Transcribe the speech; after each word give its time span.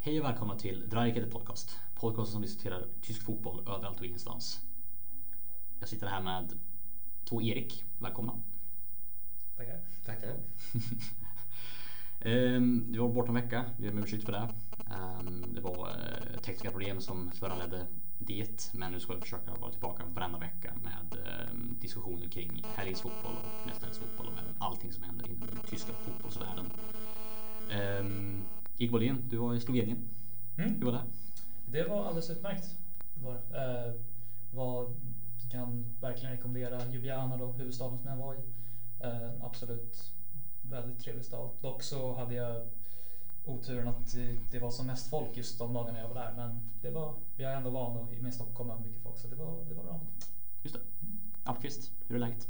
Hej 0.00 0.20
och 0.20 0.26
välkomna 0.26 0.56
till 0.58 0.88
Dreieckede 0.88 1.26
Podcast. 1.26 1.80
Podcasten 1.94 2.32
som 2.32 2.42
diskuterar 2.42 2.86
tysk 3.02 3.22
fotboll 3.22 3.60
överallt 3.60 4.00
och 4.00 4.06
ingenstans. 4.06 4.60
Jag 5.80 5.88
sitter 5.88 6.06
här 6.06 6.22
med 6.22 6.52
två 7.24 7.42
Erik. 7.42 7.84
Välkomna. 7.98 8.32
Tackar. 9.56 9.80
Tackar. 10.06 10.36
Ehm, 12.20 12.86
Vi 12.92 12.98
var 12.98 13.08
borta 13.08 13.28
en 13.28 13.34
vecka. 13.34 13.64
Vi 13.78 13.86
ber 13.86 13.92
om 13.92 14.04
ursäkt 14.04 14.24
för 14.24 14.32
det. 14.32 14.48
Ehm, 14.94 15.54
Det 15.54 15.60
var 15.60 15.88
eh, 15.88 16.40
tekniska 16.40 16.70
problem 16.70 17.00
som 17.00 17.30
föranledde 17.30 17.86
det. 18.26 18.70
Men 18.74 18.92
nu 18.92 19.00
ska 19.00 19.14
vi 19.14 19.20
försöka 19.20 19.54
vara 19.54 19.70
tillbaka 19.70 20.04
varenda 20.14 20.38
vecka 20.38 20.72
med 20.82 21.26
ehm, 21.26 21.76
diskussioner 21.80 22.28
kring 22.28 22.62
helgens 22.74 23.00
fotboll 23.00 23.32
och 23.32 23.66
nästa 23.66 23.86
helgs 23.86 23.98
fotboll 23.98 24.26
och 24.26 24.32
även 24.32 24.54
allting 24.58 24.92
som 24.92 25.02
händer 25.02 25.26
inom 25.26 25.48
den 25.48 25.58
tyska 25.66 25.92
fotbollsvärlden. 25.92 26.66
Um, 28.00 28.42
Erik 28.78 28.90
Bolin, 28.90 29.24
du 29.30 29.36
var 29.36 29.54
i 29.54 29.60
Slovenien. 29.60 29.98
Mm. 30.58 30.74
Hur 30.74 30.84
var 30.84 30.92
det? 30.92 31.02
Det 31.66 31.88
var 31.88 32.04
alldeles 32.04 32.30
utmärkt. 32.30 32.76
Var, 33.22 33.34
eh, 33.34 33.94
var, 34.54 34.88
kan 35.50 35.86
verkligen 36.00 36.32
rekommendera 36.32 36.88
Ljubljana 36.92 37.36
då, 37.36 37.52
huvudstaden 37.52 37.98
som 37.98 38.10
jag 38.10 38.16
var 38.16 38.34
i. 38.34 38.38
Eh, 39.00 39.44
absolut 39.44 40.12
väldigt 40.62 40.98
trevlig 40.98 41.24
stad. 41.24 41.50
Dock 41.60 41.82
så 41.82 42.14
hade 42.14 42.34
jag 42.34 42.62
oturen 43.44 43.88
att 43.88 44.12
det, 44.12 44.36
det 44.52 44.58
var 44.58 44.70
som 44.70 44.86
mest 44.86 45.10
folk 45.10 45.36
just 45.36 45.58
de 45.58 45.72
dagarna 45.74 45.98
jag 45.98 46.08
var 46.08 46.14
där. 46.14 46.32
Men 46.36 46.60
det 46.82 46.90
var, 46.90 47.14
jag 47.36 47.52
är 47.52 47.56
ändå 47.56 47.70
van 47.70 48.06
med 48.20 48.34
Stockholm 48.34 48.68
med 48.68 48.80
mycket 48.80 49.02
folk 49.02 49.18
så 49.18 49.28
det 49.28 49.36
var, 49.36 49.64
det 49.68 49.74
var 49.74 49.84
bra. 49.84 50.00
Just 50.62 50.74
det. 50.74 50.80
Almqvist, 51.44 51.92
hur 52.08 52.16
är 52.16 52.20
läget? 52.20 52.48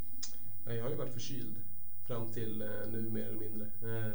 Ja, 0.64 0.72
Jag 0.72 0.82
har 0.82 0.90
ju 0.90 0.96
varit 0.96 1.12
förkyld 1.12 1.56
fram 2.06 2.32
till 2.32 2.62
eh, 2.62 2.68
nu 2.92 3.10
mer 3.10 3.24
eller 3.24 3.38
mindre. 3.40 3.64
Eh, 3.66 4.12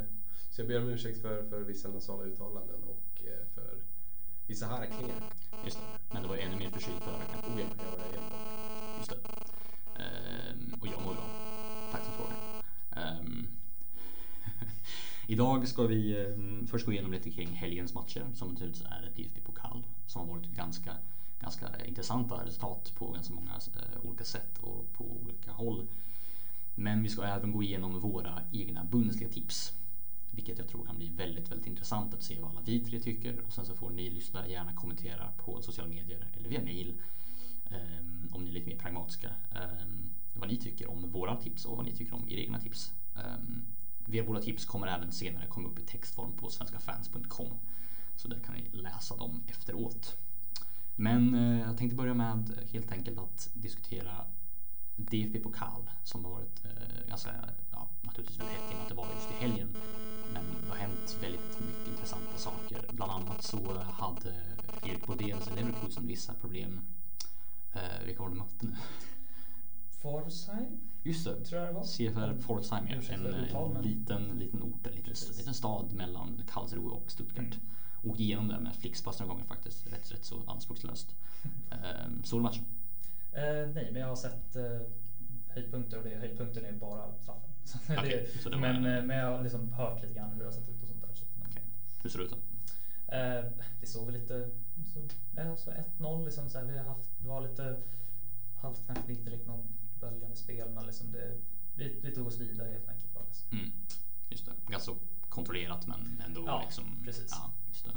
Så 0.49 0.61
jag 0.61 0.67
ber 0.67 0.81
om 0.81 0.89
ursäkt 0.89 1.21
för, 1.21 1.43
för 1.49 1.61
vissa 1.61 1.89
nasala 1.89 2.23
uttalanden 2.23 2.83
och 2.83 3.23
eh, 3.25 3.45
för 3.55 3.77
vissa 4.47 4.65
harklingar. 4.65 5.15
Just 5.65 5.77
det. 5.77 6.13
Men 6.13 6.21
det 6.21 6.27
var 6.27 6.37
ännu 6.37 6.55
mer 6.55 6.69
förkyld 6.69 6.99
förra 6.99 7.17
veckan. 7.17 7.39
Oh 7.39 7.61
ja, 7.61 7.67
jag 7.77 7.97
var 7.97 8.05
jättebra. 8.05 8.97
Just 8.97 9.09
det. 9.09 9.17
Ehm, 10.03 10.73
och 10.81 10.87
jag 10.87 11.01
mår 11.05 11.13
bra. 11.13 11.27
Tack 11.91 12.03
som 12.03 12.13
frågar. 12.13 12.37
Idag 15.27 15.67
ska 15.67 15.83
vi 15.87 16.21
eh, 16.21 16.67
först 16.67 16.85
gå 16.85 16.91
igenom 16.91 17.11
lite 17.11 17.31
kring 17.31 17.47
helgens 17.47 17.93
matcher 17.93 18.25
som 18.33 18.47
naturligtvis 18.49 18.85
är 18.85 19.07
ett 19.07 19.19
IFB-pokal 19.19 19.83
som 20.07 20.21
har 20.21 20.35
varit 20.35 20.51
ganska, 20.51 20.95
ganska 21.39 21.85
intressanta 21.85 22.45
resultat 22.45 22.93
på 22.95 23.11
ganska 23.11 23.33
många 23.33 23.51
eh, 23.51 24.05
olika 24.05 24.23
sätt 24.23 24.57
och 24.61 24.93
på 24.93 25.03
olika 25.03 25.51
håll. 25.51 25.87
Men 26.75 27.03
vi 27.03 27.09
ska 27.09 27.23
även 27.23 27.51
gå 27.51 27.63
igenom 27.63 27.99
våra 27.99 28.41
egna 28.51 28.83
Bundesliga-tips. 28.83 29.73
Vilket 30.31 30.57
jag 30.57 30.67
tror 30.67 30.85
kan 30.85 30.97
bli 30.97 31.09
väldigt, 31.09 31.51
väldigt 31.51 31.67
intressant 31.67 32.13
att 32.13 32.23
se 32.23 32.39
vad 32.39 32.51
alla 32.51 32.61
vi 32.61 32.79
tre 32.79 32.99
tycker. 32.99 33.39
Och 33.47 33.53
sen 33.53 33.65
så 33.65 33.75
får 33.75 33.89
ni 33.89 34.09
lyssnare 34.09 34.51
gärna 34.51 34.73
kommentera 34.73 35.29
på 35.37 35.61
sociala 35.61 35.89
medier 35.89 36.25
eller 36.37 36.49
via 36.49 36.61
mail. 36.61 36.93
ehm, 37.71 38.29
om 38.31 38.43
ni 38.43 38.49
är 38.49 38.53
lite 38.53 38.69
mer 38.69 38.77
pragmatiska. 38.77 39.29
ehm, 39.51 40.09
vad 40.33 40.49
ni 40.49 40.57
tycker 40.57 40.89
om 40.89 41.11
våra 41.11 41.35
tips 41.35 41.65
och 41.65 41.77
vad 41.77 41.85
ni 41.85 41.91
tycker 41.91 42.13
om 42.13 42.29
era 42.29 42.39
egna 42.39 42.59
tips. 42.59 42.93
Um, 43.15 43.65
våra 44.05 44.41
tips 44.41 44.65
kommer 44.65 44.87
även 44.87 45.11
senare 45.11 45.47
komma 45.47 45.67
upp 45.67 45.79
i 45.79 45.81
textform 45.81 46.31
på 46.31 46.49
svenskafans.com. 46.49 47.47
Så 48.15 48.27
där 48.27 48.39
kan 48.39 48.55
ni 48.55 48.69
läsa 48.71 49.15
dem 49.15 49.43
efteråt. 49.47 50.17
Men 50.95 51.35
eh, 51.35 51.59
jag 51.67 51.77
tänkte 51.77 51.95
börja 51.95 52.13
med 52.13 52.59
helt 52.71 52.91
enkelt 52.91 53.17
att 53.17 53.49
diskutera 53.53 54.25
DFB 54.95 55.39
Pokal 55.39 55.89
som 56.03 56.25
har 56.25 56.31
varit 56.31 56.65
eh, 56.65 57.07
ganska, 57.07 57.31
ja, 57.71 57.89
naturligtvis 58.01 58.39
väldigt 58.39 58.57
hett 58.57 58.71
i 58.71 58.73
och 58.73 58.77
med 58.77 58.83
att 58.83 58.89
det 58.89 58.95
var 58.95 59.07
just 59.15 59.31
i 59.31 59.33
helgen. 59.33 59.77
Men 60.33 60.45
det 60.63 60.69
har 60.69 60.75
hänt 60.75 61.17
väldigt 61.21 61.59
mycket 61.59 61.87
intressanta 61.87 62.37
saker. 62.37 62.85
Bland 62.91 63.11
annat 63.11 63.43
så 63.43 63.81
hade 63.81 64.33
Erik 64.83 65.07
Bodéns 65.07 65.33
alltså 65.33 65.55
Leverkusen 65.55 66.07
vissa 66.07 66.33
problem. 66.33 66.79
Eh, 67.73 68.05
vilka 68.05 68.21
var 68.21 68.29
det 68.29 68.35
de 68.35 68.37
mötte 68.37 68.65
nu? 68.65 68.75
Forsheim 70.05 70.65
Just 71.03 71.25
det. 71.25 71.45
tror 71.45 71.61
jag 71.61 71.69
det 71.69 71.73
var. 71.73 71.83
CFR 71.83 72.41
Pforzheim, 72.41 72.87
ja. 72.87 72.95
En, 73.13 73.25
uttal, 73.25 73.75
en 73.75 73.81
liten, 73.83 74.23
liten 74.39 74.63
ort, 74.63 74.87
en 74.87 74.93
liten, 74.93 75.13
liten 75.37 75.53
stad 75.53 75.93
mellan 75.93 76.41
Karlsruhe 76.49 76.87
och 76.89 77.11
Stuttgart. 77.11 77.45
Mm. 77.55 78.09
Och 78.11 78.19
igenom 78.19 78.47
det 78.47 78.59
med 78.59 78.75
Flixbus 78.75 79.19
några 79.19 79.33
gånger 79.33 79.45
faktiskt, 79.45 79.87
rätt, 79.87 80.11
rätt 80.11 80.25
så 80.25 80.43
anspråkslöst. 80.47 81.15
um, 82.05 82.23
Såg 82.23 82.39
du 82.39 82.43
matchen? 82.43 82.63
Eh, 83.31 83.67
nej, 83.73 83.89
men 83.91 83.95
jag 84.01 84.07
har 84.07 84.15
sett 84.15 84.55
eh, 84.55 84.63
höjdpunkter 85.47 85.97
och 85.97 86.03
det, 86.03 86.15
höjdpunkten 86.15 86.65
är 86.65 86.71
bara 86.73 87.13
straffen. 87.21 87.49
Okej, 87.97 88.29
det, 88.43 88.57
men, 88.57 88.75
en- 88.85 88.97
eh, 88.97 89.03
men 89.03 89.17
jag 89.17 89.37
har 89.37 89.43
liksom 89.43 89.73
hört 89.73 90.01
lite 90.01 90.13
grann 90.13 90.31
hur 90.31 90.39
det 90.39 90.45
har 90.45 90.51
sett 90.51 90.69
ut 90.69 90.81
och 90.81 90.87
sånt 90.87 91.01
där. 91.01 91.13
Så, 91.15 91.23
men, 91.39 91.47
Okej. 91.51 91.63
Hur 92.03 92.09
ser 92.09 92.19
det 92.19 92.25
ut 92.25 92.31
då? 92.31 92.37
eh, 93.15 93.43
det 93.81 93.87
såg 93.87 94.05
väl 94.05 94.13
lite 94.21 94.49
så, 94.93 94.99
ja, 95.35 95.57
så 95.57 95.71
1-0 95.99 96.25
liksom 96.25 96.49
så 96.49 96.57
här, 96.57 96.65
vi 96.65 96.77
har 96.77 96.85
haft, 96.85 97.09
det 97.17 97.27
var 97.27 97.41
lite 97.41 97.77
halvknackt, 98.55 99.09
inte 99.09 99.29
riktigt 99.31 99.47
någon 99.47 99.67
böljande 99.99 100.35
spel 100.35 100.69
men 100.75 100.85
liksom 100.85 101.11
det, 101.11 101.37
vi, 101.75 101.99
vi 102.03 102.11
tog 102.11 102.27
oss 102.27 102.37
vidare 102.39 102.69
helt 102.71 102.89
enkelt 102.89 103.13
bara. 103.13 103.23
Liksom. 103.25 103.57
Mm. 103.57 103.71
Just 104.29 104.45
det, 104.45 104.51
ganska 104.71 104.91
kontrollerat 105.29 105.87
men 105.87 106.21
ändå 106.25 106.43
Ja, 106.45 106.61
liksom. 106.65 106.83
precis. 107.03 107.31
Ja, 107.31 107.51
just 107.67 107.85
det. 107.85 107.91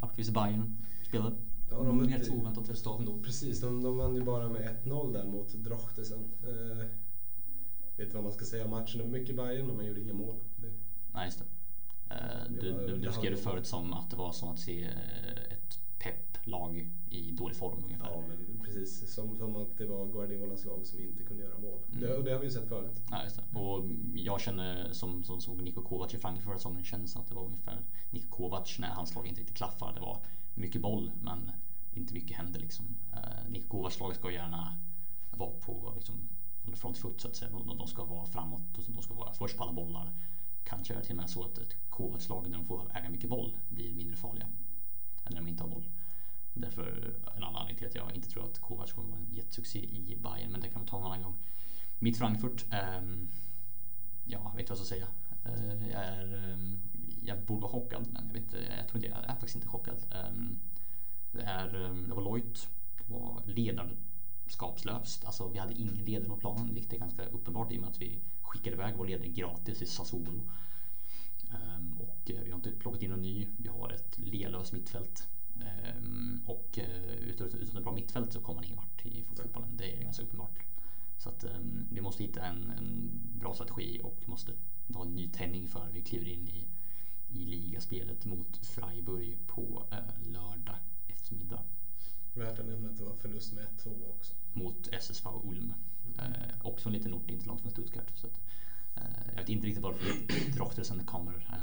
Almqvist 0.00 0.30
Bayern 0.32 0.76
spelade. 1.08 1.36
Ja, 1.70 1.76
de 1.76 1.98
mötte- 1.98 2.24
så 2.24 2.32
oväntat 2.34 2.70
resultat 2.70 3.00
ändå. 3.00 3.22
Precis, 3.22 3.60
de, 3.60 3.82
de 3.82 3.96
vann 3.96 4.14
ju 4.14 4.22
bara 4.24 4.48
med 4.48 4.76
1-0 4.84 5.12
där 5.12 5.24
mot 5.24 5.48
Drochtesen. 5.54 6.24
Eh, 6.46 6.76
vet 7.96 8.04
inte 8.06 8.14
vad 8.14 8.24
man 8.24 8.32
ska 8.32 8.44
säga 8.44 8.64
om 8.64 8.70
matchen. 8.70 8.98
Det 8.98 9.04
var 9.04 9.10
mycket 9.10 9.36
Bayern 9.36 9.66
men 9.66 9.76
man 9.76 9.86
gjorde 9.86 10.00
inga 10.00 10.12
mål. 10.14 10.36
Det, 10.56 10.72
Nej, 11.12 11.24
just 11.26 11.38
det. 11.38 11.44
Eh, 12.14 12.52
Det 12.52 12.60
Du, 12.60 12.72
var- 12.72 12.80
du, 12.88 12.98
du 12.98 13.12
skrev 13.12 13.30
det 13.30 13.36
förut 13.36 13.66
som 13.66 13.92
att 13.92 14.10
det 14.10 14.16
var 14.16 14.32
som 14.32 14.48
att 14.48 14.58
se 14.60 14.84
eh, 14.84 15.52
ett 15.52 15.78
pepp-lag 15.98 16.90
i 17.10 17.30
dålig 17.30 17.56
form 17.56 17.84
ungefär. 17.84 18.10
ja, 18.10 18.22
men 18.28 18.60
precis. 18.64 19.14
Som, 19.14 19.38
som 19.38 19.56
att 19.56 19.78
det 19.78 19.86
var 19.86 20.06
Guardiolas 20.06 20.64
lag 20.64 20.86
som 20.86 21.00
inte 21.00 21.22
kunde 21.22 21.42
göra 21.42 21.58
mål. 21.58 21.78
Mm. 21.90 22.00
Det, 22.00 22.16
och 22.16 22.24
det 22.24 22.32
har 22.32 22.38
vi 22.38 22.46
ju 22.46 22.52
sett 22.52 22.68
förut. 22.68 23.02
Ja, 23.10 23.22
just 23.24 23.36
det. 23.36 23.58
Och 23.58 23.84
jag 24.14 24.40
känner 24.40 24.92
som, 24.92 25.24
som 25.24 25.40
såg 25.40 25.62
Niko 25.62 25.82
Kovac 25.82 26.14
i 26.14 26.18
Frankrike 26.18 26.46
förra 26.46 26.56
säsongen 26.56 26.84
kändes 26.84 27.16
att 27.16 27.28
det 27.28 27.34
var 27.34 27.44
ungefär 27.44 27.78
Niko 28.10 28.36
Kovac 28.36 28.78
när 28.78 28.88
hans 28.88 29.14
lag 29.14 29.26
inte 29.26 29.40
riktigt 29.40 29.56
klaffar. 29.56 29.92
Det 29.94 30.00
var 30.00 30.18
mycket 30.54 30.82
boll 30.82 31.10
men 31.22 31.50
inte 31.94 32.14
mycket 32.14 32.36
hände 32.36 32.58
liksom. 32.58 32.86
Uh, 33.12 33.50
Niko 33.50 33.68
Kovacs 33.68 34.00
lag 34.00 34.14
ska 34.14 34.30
gärna 34.30 34.78
vara 35.30 35.50
på 35.50 35.92
liksom, 35.96 36.14
on 36.64 36.72
the 36.72 36.76
front 36.76 36.98
foot 36.98 37.20
så 37.20 37.28
att 37.28 37.36
säga. 37.36 37.50
De, 37.50 37.78
de 37.78 37.88
ska 37.88 38.04
vara 38.04 38.26
framåt 38.26 38.78
och 38.78 38.84
de 38.88 39.02
ska 39.02 39.14
vara 39.14 39.32
först 39.32 39.56
på 39.56 39.62
alla 39.62 39.72
bollar. 39.72 40.12
Kanske 40.64 40.94
är 40.94 40.98
det 40.98 41.04
till 41.04 41.12
och 41.12 41.16
med 41.16 41.30
så 41.30 41.44
att 41.44 41.58
ett 41.58 41.90
Kovacs 41.90 42.28
lag 42.28 42.48
när 42.48 42.58
de 42.58 42.64
får 42.64 42.90
äga 42.94 43.10
mycket 43.10 43.30
boll 43.30 43.56
blir 43.68 43.94
mindre 43.94 44.16
farliga. 44.16 44.46
Än 45.24 45.32
när 45.32 45.40
de 45.40 45.48
inte 45.48 45.62
har 45.62 45.70
boll. 45.70 45.84
Därför 46.54 47.14
en 47.36 47.42
annan 47.42 47.56
anledning 47.56 47.78
till 47.78 47.86
att 47.86 47.94
jag 47.94 48.14
inte 48.14 48.30
tror 48.30 48.44
att 48.44 48.60
Kovac 48.60 48.92
kommer 48.92 49.08
vara 49.08 49.20
en 49.20 49.34
jättesuccé 49.34 49.78
i 49.78 50.16
Bayern 50.22 50.52
men 50.52 50.60
det 50.60 50.68
kan 50.68 50.82
vi 50.82 50.88
ta 50.88 50.98
en 50.98 51.04
annan 51.04 51.22
gång. 51.22 51.36
Mitt 51.98 52.18
Frankfurt, 52.18 52.64
um, 53.00 53.28
ja, 54.24 54.40
jag 54.44 54.56
vet 54.56 54.60
inte 54.60 54.72
vad 54.72 54.78
jag 54.78 54.86
ska 54.86 54.94
säga. 54.94 55.06
Uh, 55.46 55.88
jag, 55.88 56.04
är, 56.04 56.52
um, 56.52 56.78
jag 57.22 57.42
borde 57.44 57.60
vara 57.60 57.72
chockad 57.72 58.06
men 58.12 58.26
jag, 58.26 58.32
vet 58.32 58.42
inte, 58.42 58.74
jag 58.78 58.88
tror 58.88 58.96
inte 58.96 59.08
jag 59.08 59.24
är 59.24 59.34
faktiskt 59.34 59.54
inte 59.54 59.68
chockad. 59.68 59.96
Um, 60.28 60.58
det, 61.32 61.42
är, 61.42 61.68
det 62.08 62.14
var 62.14 62.22
lojt, 62.22 62.68
det 62.98 63.12
var 63.12 63.42
ledarskapslöst. 63.46 65.24
Alltså 65.24 65.48
vi 65.48 65.58
hade 65.58 65.74
ingen 65.74 65.94
ledare 65.94 66.28
på 66.28 66.36
planen 66.36 66.74
vilket 66.74 66.92
är 66.92 66.98
ganska 66.98 67.26
uppenbart 67.26 67.72
i 67.72 67.76
och 67.76 67.80
med 67.80 67.90
att 67.90 68.02
vi 68.02 68.18
skickade 68.42 68.76
iväg 68.76 68.94
vår 68.96 69.06
ledare 69.06 69.28
gratis 69.28 69.78
till 69.78 69.88
Sassuolo. 69.88 70.42
Och 71.98 72.30
eh, 72.30 72.42
vi 72.44 72.50
har 72.50 72.56
inte 72.56 72.72
plockat 72.72 73.02
in 73.02 73.10
någon 73.10 73.22
ny. 73.22 73.48
Vi 73.56 73.68
har 73.68 73.90
ett 73.92 74.18
lealöst 74.18 74.72
mittfält. 74.72 75.28
Ehm, 75.62 76.42
och 76.46 76.78
eh, 76.78 77.12
utan, 77.12 77.46
utan 77.46 77.76
ett 77.76 77.84
bra 77.84 77.92
mittfält 77.92 78.32
så 78.32 78.40
kommer 78.40 78.54
man 78.54 78.64
ingen 78.64 78.76
vart 78.76 79.06
i 79.06 79.22
fotbollen. 79.22 79.76
Det 79.76 79.96
är 79.96 80.02
ganska 80.02 80.22
uppenbart. 80.22 80.58
Så 81.18 81.28
att 81.28 81.44
um, 81.44 81.86
vi 81.90 82.00
måste 82.00 82.22
hitta 82.22 82.42
en, 82.42 82.70
en 82.70 83.20
bra 83.40 83.54
strategi 83.54 84.00
och 84.02 84.28
måste 84.28 84.52
ha 84.94 85.02
en 85.02 85.14
nytändning 85.14 85.68
för 85.68 85.88
vi 85.92 86.02
kliver 86.02 86.28
in 86.28 86.48
i, 86.48 86.68
i 87.28 87.44
ligaspelet 87.44 88.24
mot 88.24 88.56
Freiburg 88.56 89.38
på 89.46 89.86
uh, 89.92 90.32
lördag 90.32 90.76
eftermiddag 91.08 91.62
Värt 92.34 92.58
att 92.58 92.66
nämna 92.66 92.90
att 92.90 92.98
det 92.98 93.04
var 93.04 93.14
förlust 93.14 93.52
med 93.52 93.66
1-2 93.84 94.10
också. 94.10 94.34
mot 94.52 94.88
SSV 94.92 95.28
Ulm. 95.44 95.74
Uh, 96.18 96.66
också 96.66 96.88
en 96.88 96.92
liten 96.92 97.14
ort, 97.14 97.30
inte 97.30 97.46
långt 97.46 97.60
från 97.60 97.70
Stuttgart. 97.70 98.12
Så 98.14 98.26
att, 98.26 98.40
uh, 98.96 99.28
jag 99.28 99.40
vet 99.40 99.48
inte 99.48 99.66
riktigt 99.66 99.84
varför 99.84 100.06
Drochtersen 100.56 101.04
kommer. 101.06 101.34
Uh, 101.34 101.54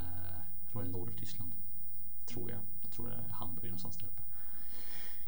jag 0.63 0.71
tror 0.71 0.81
det 0.81 0.88
är 0.88 0.91
norr 0.91 1.12
Tyskland. 1.19 1.51
Tror 2.25 2.51
jag. 2.51 2.59
Tror 2.95 3.07
det 3.07 3.15
är 3.15 3.30
Hamburg 3.30 3.65
någonstans 3.65 3.97
där 3.97 4.06
uppe. 4.07 4.21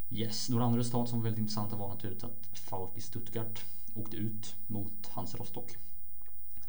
Yes, 0.09 0.49
några 0.49 0.65
andra 0.65 0.79
resultat 0.79 1.09
som 1.09 1.19
var 1.19 1.23
väldigt 1.23 1.39
intressanta 1.39 1.75
var 1.75 1.89
naturligtvis 1.89 2.23
att 2.23 2.71
VfB 2.71 3.01
Stuttgart 3.01 3.65
åkte 3.95 4.17
ut 4.17 4.55
mot 4.67 5.07
Hans 5.07 5.35
Rostock. 5.35 5.77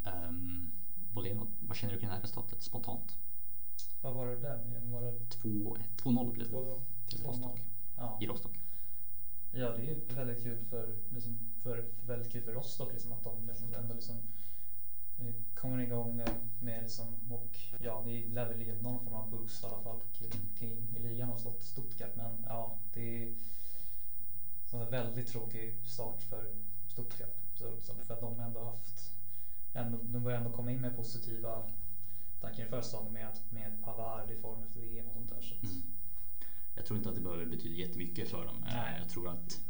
Um, 0.05 0.71
Bolén, 1.13 1.47
vad, 1.61 1.77
känner 1.77 1.95
du 1.95 1.99
kring 1.99 2.09
det 2.09 2.15
här 2.15 2.23
resultatet 2.23 2.63
spontant? 2.63 3.17
Vad 4.01 4.15
var 4.15 4.27
det 4.27 4.37
där? 4.37 4.59
Var 4.85 5.03
det 5.03 5.13
2-1, 5.43 5.79
2-0 5.97 6.33
blev 6.33 6.51
det 6.51 6.57
2-0. 6.57 6.81
till 7.09 7.19
2-0? 7.19 7.27
Rostock. 7.27 7.61
Ja. 7.97 8.19
I 8.21 8.27
Rostock. 8.27 8.61
Ja, 9.53 9.69
det 9.77 9.91
är 9.91 10.15
väldigt 10.15 10.43
kul 10.43 10.65
för, 10.71 10.97
liksom, 11.11 11.39
för, 11.63 11.85
väldigt 12.07 12.33
kul 12.33 12.43
för 12.43 12.53
Rostock 12.53 12.93
liksom, 12.93 13.13
att 13.13 13.25
de 13.25 13.47
liksom, 13.47 13.75
ändå 13.75 13.95
liksom, 13.95 14.17
kommer 15.55 15.79
igång 15.79 16.21
eh, 16.21 16.35
med 16.61 16.83
liksom, 16.83 17.07
och 17.31 17.57
vi 18.07 18.27
lär 18.29 18.49
väl 18.49 18.63
ge 18.63 18.75
någon 18.75 19.05
form 19.05 19.15
av 19.15 19.31
boost 19.31 19.63
i 19.63 19.67
alla 19.67 19.83
fall 19.83 20.01
till, 20.19 20.31
till, 20.59 20.97
i 20.97 20.99
ligan 20.99 21.31
och 21.31 21.41
slått 21.41 21.63
Stuttgart. 21.63 22.17
Men 22.17 22.45
ja, 22.49 22.79
det 22.93 23.25
är 23.25 23.35
en 24.73 24.91
väldigt 24.91 25.29
tråkig 25.29 25.75
start 25.87 26.23
för 26.23 26.55
Stuttgart. 26.89 27.37
Så, 27.55 27.95
för 28.07 28.15
att 28.15 28.21
de 28.21 28.41
ändå 28.41 28.65
haft, 28.65 29.13
ändå, 29.73 29.99
de 30.03 30.23
börjar 30.23 30.39
ändå 30.39 30.51
komma 30.51 30.71
in 30.71 30.81
med 30.81 30.97
positiva 30.97 31.63
tankar 32.41 32.65
inför 32.65 32.83
säsongen 32.83 33.13
med, 33.13 33.39
med 33.51 33.85
Pavard 33.85 34.31
i 34.31 34.37
form 34.37 34.63
efter 34.63 34.81
VM 34.81 35.07
och 35.07 35.15
sånt 35.15 35.31
där. 35.31 35.41
Så 35.41 35.55
mm. 35.55 35.83
Jag 36.75 36.87
tror 36.87 36.97
inte 36.97 37.09
att 37.09 37.15
det 37.15 37.21
behöver 37.21 37.47
betyda 37.47 37.75
jättemycket 37.75 38.29
för 38.29 38.47
dem. 38.47 38.57
Eh, 38.57 38.75
Nej. 38.75 39.01
Jag 39.01 39.09
tror 39.09 39.29
att, 39.29 39.61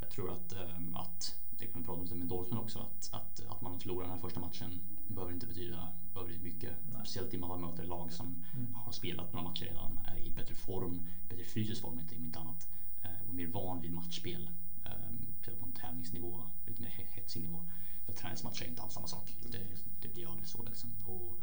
jag 0.00 0.10
tror 0.10 0.32
att, 0.32 0.52
ähm, 0.52 0.96
att 0.96 1.34
det 1.58 1.66
kan 1.66 1.80
vi 1.80 1.86
prata 1.86 2.12
om 2.12 2.18
med 2.18 2.28
Dortmund 2.28 2.62
också, 2.62 2.78
att, 2.78 3.10
att, 3.12 3.46
att 3.48 3.60
man 3.60 3.80
förlorar 3.80 4.02
den 4.02 4.14
här 4.14 4.20
första 4.20 4.40
matchen 4.40 4.80
behöver 5.06 5.32
inte 5.32 5.46
betyda 5.46 5.92
överdrivet 6.16 6.42
mycket. 6.42 6.72
Nej. 6.92 7.00
Speciellt 7.00 7.34
i 7.34 7.38
man 7.38 7.60
möter 7.60 7.84
lag 7.84 8.12
som 8.12 8.44
mm. 8.54 8.74
har 8.74 8.92
spelat 8.92 9.32
några 9.32 9.48
matcher 9.48 9.64
redan, 9.64 10.00
är 10.04 10.18
i 10.18 10.30
bättre 10.30 10.54
form, 10.54 11.06
bättre 11.28 11.44
fysisk 11.44 11.82
form 11.82 11.98
inte, 11.98 12.14
inte 12.14 12.38
annat. 12.38 12.68
Eh, 13.02 13.28
och 13.28 13.34
mer 13.34 13.46
van 13.46 13.80
vid 13.80 13.92
matchspel. 13.92 14.50
Eh, 14.84 15.52
på 15.60 15.66
en 15.66 15.72
tävlingsnivå, 15.72 16.42
lite 16.66 16.82
mer 16.82 16.90
hetsig 17.14 17.42
nivå. 17.42 17.64
För 18.06 18.12
träningsmatcher 18.12 18.64
är 18.64 18.68
inte 18.68 18.82
alls 18.82 18.94
samma 18.94 19.06
sak. 19.06 19.36
Det, 19.52 19.58
det 20.00 20.08
blir 20.08 20.30
aldrig 20.30 20.48
så 20.48 20.62
liksom. 20.62 20.90
Och, 21.04 21.38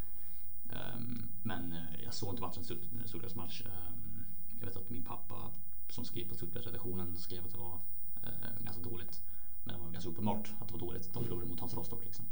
um, 0.96 1.30
men 1.44 1.74
eh, 1.74 2.04
jag 2.04 2.14
såg 2.14 2.34
inte 2.34 2.42
matchen, 2.42 2.64
Stuttgarts 2.64 3.36
match. 3.36 3.62
Um, 3.66 4.26
jag 4.60 4.68
vet 4.68 4.78
att 4.78 4.90
min 4.90 5.04
pappa 5.04 5.52
som 5.90 6.06
skrev 6.06 6.30
på 6.30 6.36
Stuttgart-redaktionen 6.36 7.18
skrev 7.18 7.46
att 7.46 7.52
det 7.52 7.58
var 7.58 7.80
uh, 8.24 8.64
ganska 8.64 8.82
dåligt. 8.82 9.22
Men 9.66 9.76
det 9.76 9.82
var 9.82 9.92
ganska 9.92 10.10
uppenbart 10.10 10.54
att 10.60 10.68
det 10.68 10.74
var 10.74 10.80
dåligt. 10.80 11.14
De 11.14 11.24
förlorade 11.24 11.50
mot 11.50 11.60
Hans 11.60 11.74
Rostock 11.74 12.06
liksom. 12.06 12.26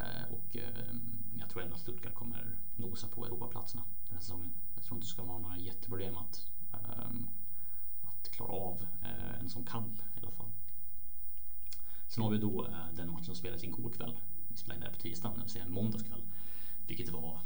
Uh, 0.00 0.32
och 0.32 0.56
uh, 0.56 0.96
jag 1.38 1.50
tror 1.50 1.62
ändå 1.62 1.74
att 1.74 1.80
Stuttgart 1.80 2.14
kommer 2.14 2.56
nosa 2.76 3.08
på 3.08 3.26
Europaplatserna 3.26 3.82
den 4.06 4.14
här 4.14 4.20
säsongen. 4.22 4.52
Jag 4.74 4.84
tror 4.84 4.96
inte 4.96 5.06
det 5.06 5.10
ska 5.10 5.22
vara 5.22 5.38
några 5.38 5.58
jätteproblem 5.58 6.16
att, 6.16 6.46
um, 6.72 7.28
att 8.02 8.30
klara 8.30 8.50
av 8.52 8.86
uh, 9.02 9.40
en 9.40 9.50
sån 9.50 9.64
kamp 9.64 9.98
i 9.98 10.20
alla 10.20 10.30
fall. 10.30 10.50
Sen 12.08 12.22
har 12.22 12.30
vi 12.30 12.38
då 12.38 12.68
den 12.92 13.10
matchen 13.10 13.24
som 13.24 13.34
spelades 13.34 13.64
igår 13.64 13.90
kväll. 13.90 14.18
Vi 14.48 14.56
spelade 14.56 14.80
in 14.80 14.84
det 14.84 14.96
på 14.96 15.02
tisdagen, 15.02 15.36
det 15.36 15.42
vill 15.42 15.52
säga 15.52 15.68
måndagskväll. 15.68 16.22
Vilket 16.86 17.08
var 17.08 17.40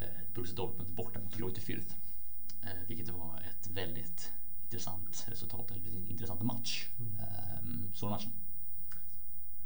eh, 0.00 0.08
Borussia 0.34 0.56
Dortmund 0.56 0.90
borta 0.90 1.20
mot 1.20 1.36
Greuther 1.36 1.62
Fürth. 1.62 1.94
vilket 2.86 3.08
var 3.08 3.40
ett 3.40 3.68
väldigt 3.70 4.32
intressant 4.62 5.24
resultat, 5.28 5.70
eller 5.70 5.88
en 5.88 6.10
intressant 6.10 6.42
match. 6.42 6.88
Mm. 6.98 7.12
Ehm, 7.18 7.90
såg 7.94 8.10
matchen? 8.10 8.32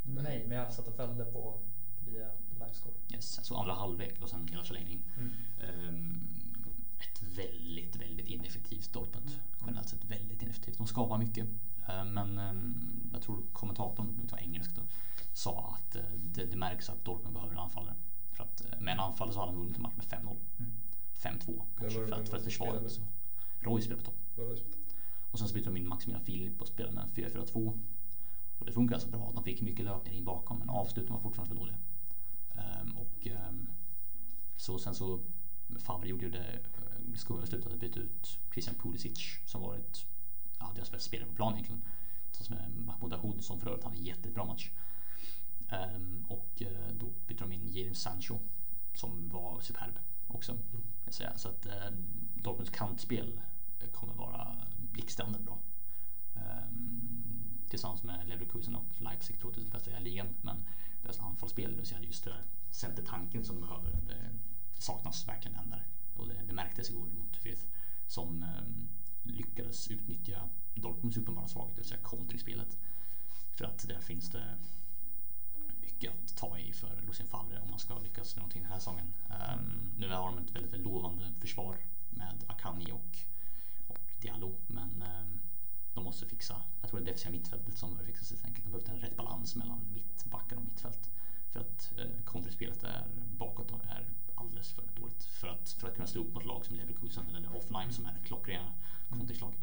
Nej, 0.09 0.45
men 0.47 0.57
jag 0.57 0.73
satt 0.73 0.87
och 0.87 0.95
följde 0.95 1.25
på 1.25 1.59
via 1.99 2.29
livescore. 2.59 2.95
Yes, 3.13 3.45
så 3.45 3.57
andra 3.57 3.73
halvlek 3.73 4.21
och 4.21 4.29
sen 4.29 4.47
hela 4.47 4.63
förlängning. 4.63 5.01
Mm. 5.17 5.31
Um, 5.87 6.29
ett 6.99 7.21
väldigt, 7.37 7.95
väldigt 7.95 8.27
ineffektivt 8.27 8.93
Dortmund. 8.93 9.27
Mm. 9.27 9.39
Generellt 9.65 9.89
sett 9.89 10.05
väldigt 10.05 10.41
ineffektivt. 10.41 10.77
De 10.77 10.87
skapar 10.87 11.17
mycket. 11.17 11.45
Uh, 11.89 12.05
men 12.05 12.39
um, 12.39 13.09
jag 13.13 13.21
tror 13.21 13.43
kommentatorn, 13.53 14.19
det 14.23 14.31
var 14.31 14.39
engelsk 14.39 14.75
då, 14.75 14.81
sa 15.33 15.77
att 15.77 15.95
uh, 15.95 16.01
det, 16.15 16.45
det, 16.45 16.57
märks 16.57 16.89
att 16.89 17.05
Dortmund 17.05 17.33
behöver 17.33 17.53
en 17.53 17.59
anfallare. 17.59 17.95
För 18.31 18.43
att 18.43 18.61
uh, 18.65 18.81
med 18.81 18.93
en 18.93 18.99
anfallare 18.99 19.33
så 19.33 19.39
hade 19.39 19.51
de 19.51 19.59
vunnit 19.59 19.75
en 19.75 19.81
match 19.81 19.95
med 19.95 20.05
5-0. 20.05 20.37
Mm. 20.59 20.71
5-2 21.19 21.61
kanske 21.79 22.07
för 22.07 22.21
att, 22.21 22.29
för 22.29 22.37
att 22.37 22.43
försvara. 22.43 22.81
Roy 23.59 23.81
spelar 23.81 23.97
på 23.97 24.05
topp. 24.05 24.15
Och 25.31 25.39
sen 25.39 25.47
så 25.47 25.53
bytte 25.53 25.69
de 25.69 25.77
in 25.77 25.87
Maximilian 25.87 26.25
Filip 26.25 26.61
och 26.61 26.67
spelade 26.67 26.95
med 26.95 27.09
4-4-2. 27.09 27.79
Och 28.59 28.65
det 28.65 28.71
funkar 28.71 28.95
alltså 28.95 29.09
bra. 29.09 29.31
De 29.35 29.43
fick 29.43 29.61
mycket 29.61 29.85
löpningar 29.85 30.17
in 30.17 30.25
bakom 30.25 30.59
men 30.59 30.69
avsluten 30.69 31.13
var 31.13 31.19
fortfarande 31.19 31.55
för 31.55 31.59
dåliga. 31.59 31.77
Um, 32.81 32.97
och 32.97 33.27
um, 33.49 33.69
så 34.57 34.79
sen 34.79 34.95
så 34.95 35.19
Favre 35.77 36.07
gjorde 36.07 36.25
ju 36.25 36.31
det 36.31 36.53
eh, 36.53 37.13
skumma 37.15 37.41
beslutet 37.41 37.73
att 37.73 37.79
byta 37.79 37.99
ut 37.99 38.39
Christian 38.51 38.75
Pulisic 38.75 39.39
som 39.45 39.61
var 39.61 39.75
ett, 39.75 40.05
ja, 40.59 40.71
deras 40.75 40.91
bästa 40.91 41.07
spelare 41.07 41.29
på 41.29 41.35
plan 41.35 41.53
egentligen. 41.53 41.81
Tillsammans 42.31 42.75
med 42.75 42.85
Mahmoud 42.85 43.11
Dahoud 43.11 43.43
som 43.43 43.59
för 43.59 43.67
övrigt 43.69 43.83
hade 43.83 43.97
en 43.97 44.03
jättebra 44.03 44.45
match. 44.45 44.71
Um, 45.95 46.25
och 46.29 46.61
uh, 46.61 46.93
då 46.99 47.13
bytte 47.27 47.43
de 47.43 47.51
in 47.51 47.69
Jadon 47.73 47.95
Sancho 47.95 48.39
som 48.93 49.29
var 49.29 49.61
superb 49.61 49.99
också. 50.27 50.51
Mm. 50.51 50.83
Jag 51.05 51.13
säga. 51.13 51.37
Så 51.37 51.49
att 51.49 51.65
uh, 51.65 51.97
Dortmunds 52.35 52.71
kantspel 52.71 53.41
kommer 53.91 54.13
vara 54.13 54.57
blixtrande 54.91 55.39
bra. 55.39 55.59
Um, 56.35 57.18
tillsammans 57.69 58.03
med 58.03 58.27
Leverkusen 58.27 58.75
och 58.75 58.85
Leipzig 58.97 59.39
troligtvis 59.39 59.65
det 59.65 59.71
bästa 59.71 59.99
i 59.99 60.03
ligan. 60.03 60.27
Men 60.41 60.63
deras 61.03 61.19
anfallsspel, 61.19 61.71
det 61.71 61.77
vill 61.77 61.85
säga 61.85 62.01
just 62.01 62.23
det 62.23 62.29
där 62.29 62.43
centertanken 62.71 63.45
som 63.45 63.55
de 63.55 63.61
behöver, 63.61 63.91
det 63.91 64.81
saknas 64.81 65.27
verkligen 65.27 65.57
än 65.57 65.69
där. 65.69 65.87
Och 66.15 66.27
det, 66.27 66.41
det 66.47 66.53
märktes 66.53 66.89
igår 66.89 67.05
mot 67.05 67.37
Firth 67.37 67.65
som 68.07 68.43
um, 68.43 68.89
lyckades 69.23 69.87
utnyttja 69.87 70.49
Dortmunds 70.75 71.17
uppenbara 71.17 71.47
svaghet, 71.47 71.75
det 71.75 71.81
vill 71.81 71.89
säga 71.89 72.01
kontringsspelet. 72.01 72.77
För 73.55 73.65
att 73.65 73.87
där 73.87 73.99
finns 73.99 74.29
det 74.29 74.55
mycket 75.81 76.11
att 76.11 76.37
ta 76.37 76.59
i 76.59 76.73
för 76.73 77.01
Lucien 77.07 77.27
Favre 77.27 77.59
om 77.59 77.69
man 77.69 77.79
ska 77.79 77.99
lyckas 77.99 78.35
med 78.35 78.41
någonting 78.41 78.61
den 78.61 78.71
här 78.71 78.79
säsongen. 78.79 79.13
Um, 79.29 79.91
nu 79.97 80.09
har 80.09 80.25
de 80.25 80.37
ett 80.37 80.55
väldigt, 80.55 80.73
väldigt 80.73 80.91
lovande 80.91 81.33
försvar 81.39 81.77
med 82.09 82.43
Akani 82.47 82.91
och, 82.91 83.17
och 83.87 83.99
Diallo 84.21 84.55
men 84.67 85.03
um, 85.21 85.39
de 85.93 86.03
måste 86.03 86.25
fixa, 86.25 86.61
jag 86.81 86.89
tror 86.89 86.99
det 86.99 87.03
är 87.03 87.05
defensiva 87.05 87.31
mittfältet 87.31 87.77
som 87.77 87.89
behöver 87.89 88.11
fixas 88.11 88.31
helt 88.31 88.45
enkelt. 88.45 88.65
De 88.65 88.71
behöver 88.71 88.93
en 88.93 88.99
rätt 88.99 89.17
balans 89.17 89.55
mellan 89.55 89.79
mittbackar 89.93 90.55
och 90.55 90.63
mittfält. 90.63 91.09
För 91.51 91.59
att 91.59 91.93
eh, 91.97 92.23
kontrispelet 92.25 92.83
är 92.83 93.03
bakåt 93.37 93.71
och 93.71 93.85
är 93.85 94.07
alldeles 94.35 94.71
för 94.71 94.83
dåligt. 94.99 95.23
För 95.23 95.47
att, 95.47 95.69
för 95.69 95.87
att 95.87 95.95
kunna 95.95 96.07
stå 96.07 96.19
upp 96.19 96.33
mot 96.33 96.45
lag 96.45 96.65
som 96.65 96.75
Leverkusen 96.75 97.35
eller 97.35 97.55
Offline 97.55 97.93
som 97.93 98.05
är 98.05 98.15
klockrena 98.23 98.73
kontringslag. 99.09 99.53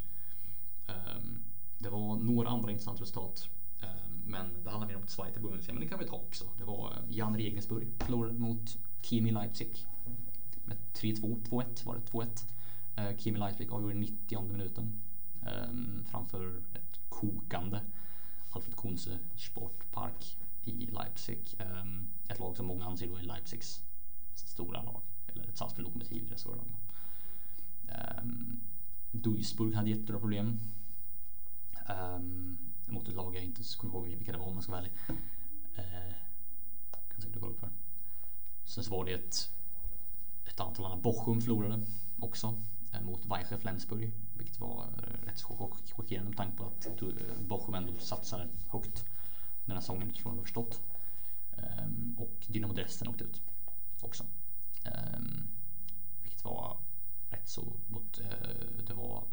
Um, 0.86 0.94
ehm, 0.94 1.42
det 1.78 1.90
var 1.90 2.16
några 2.16 2.48
andra 2.48 2.70
intressanta 2.70 3.02
resultat. 3.02 3.48
Um, 3.80 4.22
men 4.26 4.64
det 4.64 4.70
handlar 4.70 4.88
mer 4.88 4.96
om 4.96 5.06
Zweite 5.06 5.40
Bundesliga, 5.40 5.74
men 5.74 5.82
det 5.82 5.88
kan 5.88 5.98
vi 5.98 6.06
ta 6.06 6.16
också. 6.16 6.44
Det 6.58 6.64
var 6.64 6.90
eh, 6.90 7.16
Jan 7.16 7.36
Regensburg 7.36 7.88
förlorade 7.98 8.34
mot 8.34 8.78
Kimi 9.02 9.30
Leipzig. 9.30 9.86
Med 10.64 10.76
3-2, 10.94 11.42
2-1 11.48 11.86
var 11.86 11.94
det, 11.94 12.00
2-1. 12.00 12.44
Uh, 12.98 13.06
eh, 13.06 13.16
Kimi 13.16 13.38
Leipzig 13.38 13.72
avgjorde 13.72 13.94
90 13.94 14.42
minuten. 14.42 15.02
Ehm, 15.46 16.04
framför 16.10 16.62
ett 16.74 17.00
kokande 17.08 17.80
Alfred 18.50 18.76
Kunze 18.76 19.18
Sportpark 19.36 20.38
i 20.64 20.86
Leipzig. 20.86 21.54
Ehm, 21.58 22.08
ett 22.28 22.38
lag 22.38 22.56
som 22.56 22.66
många 22.66 22.84
anser 22.84 23.08
då 23.08 23.16
är 23.16 23.22
Leipzigs 23.22 23.82
stora 24.34 24.82
lag. 24.82 25.00
Eller 25.26 25.44
ett 25.48 25.56
Salzburg-lokomotiv 25.56 26.32
i 26.32 26.38
stora 26.38 26.56
lag. 26.56 26.66
Ehm, 27.88 28.60
Duisburg 29.10 29.74
hade 29.74 29.90
jättebra 29.90 30.18
problem. 30.18 30.60
Mot 32.86 33.08
ett 33.08 33.14
lag 33.14 33.36
jag 33.36 33.44
inte 33.44 33.62
kommer 33.78 33.94
ihåg 33.94 34.06
vilka 34.06 34.32
det 34.32 34.38
var 34.38 34.46
om 34.46 34.54
man 34.54 34.62
ska 34.62 34.72
vara 34.72 34.80
ärlig. 34.80 34.92
Eh, 35.76 36.14
kan 37.12 37.20
säkert 37.20 37.40
kolla 37.40 37.52
upp 37.52 37.60
för. 37.60 37.70
Sen 38.64 38.84
så 38.84 38.90
var 38.90 39.04
det 39.04 39.12
ett, 39.12 39.50
ett 40.44 40.60
antal 40.60 40.84
andra. 40.84 40.96
Bochum 40.96 41.40
förlorade 41.40 41.86
också 42.18 42.62
mot 43.00 43.26
Weiche 43.26 43.58
Flensburg. 43.58 44.12
Vilket 44.34 44.60
var 44.60 44.84
uh, 44.84 45.26
rätt 45.26 45.42
chockerande 45.92 46.28
med 46.30 46.36
tanke 46.36 46.56
på 46.56 46.64
att 46.64 46.88
Bochum 47.40 47.74
ändå 47.74 47.92
satsar 47.94 48.48
högt 48.68 49.04
den 49.64 49.74
här 49.74 49.80
säsongen 49.80 50.10
utifrån 50.10 50.32
vad 50.32 50.38
jag 50.38 50.44
förstått. 50.44 50.80
Um, 51.56 52.16
och 52.18 52.46
Dynamo 52.48 52.72
Dresden 52.72 53.08
åkte 53.08 53.24
ut 53.24 53.42
också. 54.00 54.24
Um, 54.84 55.48
vilket 56.22 56.44
var 56.44 56.76
rätt 57.30 57.48
så 57.48 57.76
mot, 57.88 58.20
det 58.86 58.94
var, 58.94 59.24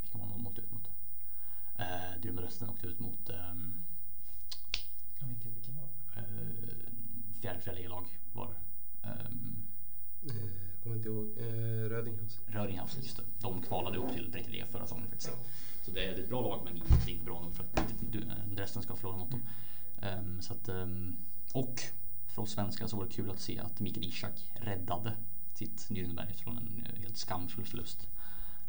vilka 0.00 0.18
var 0.18 0.28
de 0.28 0.46
åkte 0.46 0.60
ut 0.60 0.72
mot? 0.72 0.88
Dynamo 2.22 2.40
Dresden 2.40 2.70
åkte 2.70 2.86
ut 2.86 3.00
mot 3.00 3.30
inte 5.32 5.48
vilken 5.48 5.76
var 5.76 5.88
det? 6.14 7.40
Fjärde, 7.40 7.60
fjärde 7.60 7.88
lag 7.88 8.06
var 8.32 8.48
det. 8.48 8.58
Um, 10.22 10.32
kommer 10.82 10.96
inte 10.96 11.08
ihåg. 11.08 11.26
Eh, 11.38 11.88
Rödinghaus. 11.88 12.40
Rödinghaus, 12.46 12.96
just 13.02 13.16
det. 13.16 13.22
De 13.40 13.62
kvalade 13.62 13.98
upp 13.98 14.12
till 14.14 14.30
Bräckeliga 14.30 14.66
förra 14.66 14.82
säsongen 14.82 15.08
faktiskt. 15.08 15.32
Så 15.82 15.90
det 15.90 16.04
är 16.04 16.18
ett 16.18 16.28
bra 16.28 16.40
lag 16.40 16.60
men 16.64 16.76
inte, 16.76 17.10
inte 17.10 17.24
bra 17.24 17.42
nog 17.42 17.54
för 17.54 17.64
att 17.64 17.80
Dresden 18.56 18.82
ska 18.82 18.96
förlora 18.96 19.16
mot 19.16 19.30
dem. 19.30 19.42
Um, 20.02 20.42
så 20.42 20.52
att, 20.52 20.68
um, 20.68 21.16
och 21.52 21.82
för 22.26 22.42
oss 22.42 22.50
svenskar 22.50 22.86
så 22.86 22.96
var 22.96 23.04
det 23.04 23.12
kul 23.12 23.30
att 23.30 23.40
se 23.40 23.58
att 23.58 23.80
Mikael 23.80 24.06
Ishak 24.06 24.50
räddade 24.54 25.12
sitt 25.54 25.90
Nürnberg 25.90 26.32
från 26.32 26.58
en 26.58 26.86
eh, 26.86 27.02
helt 27.02 27.16
skamfull 27.16 27.64
förlust 27.64 28.08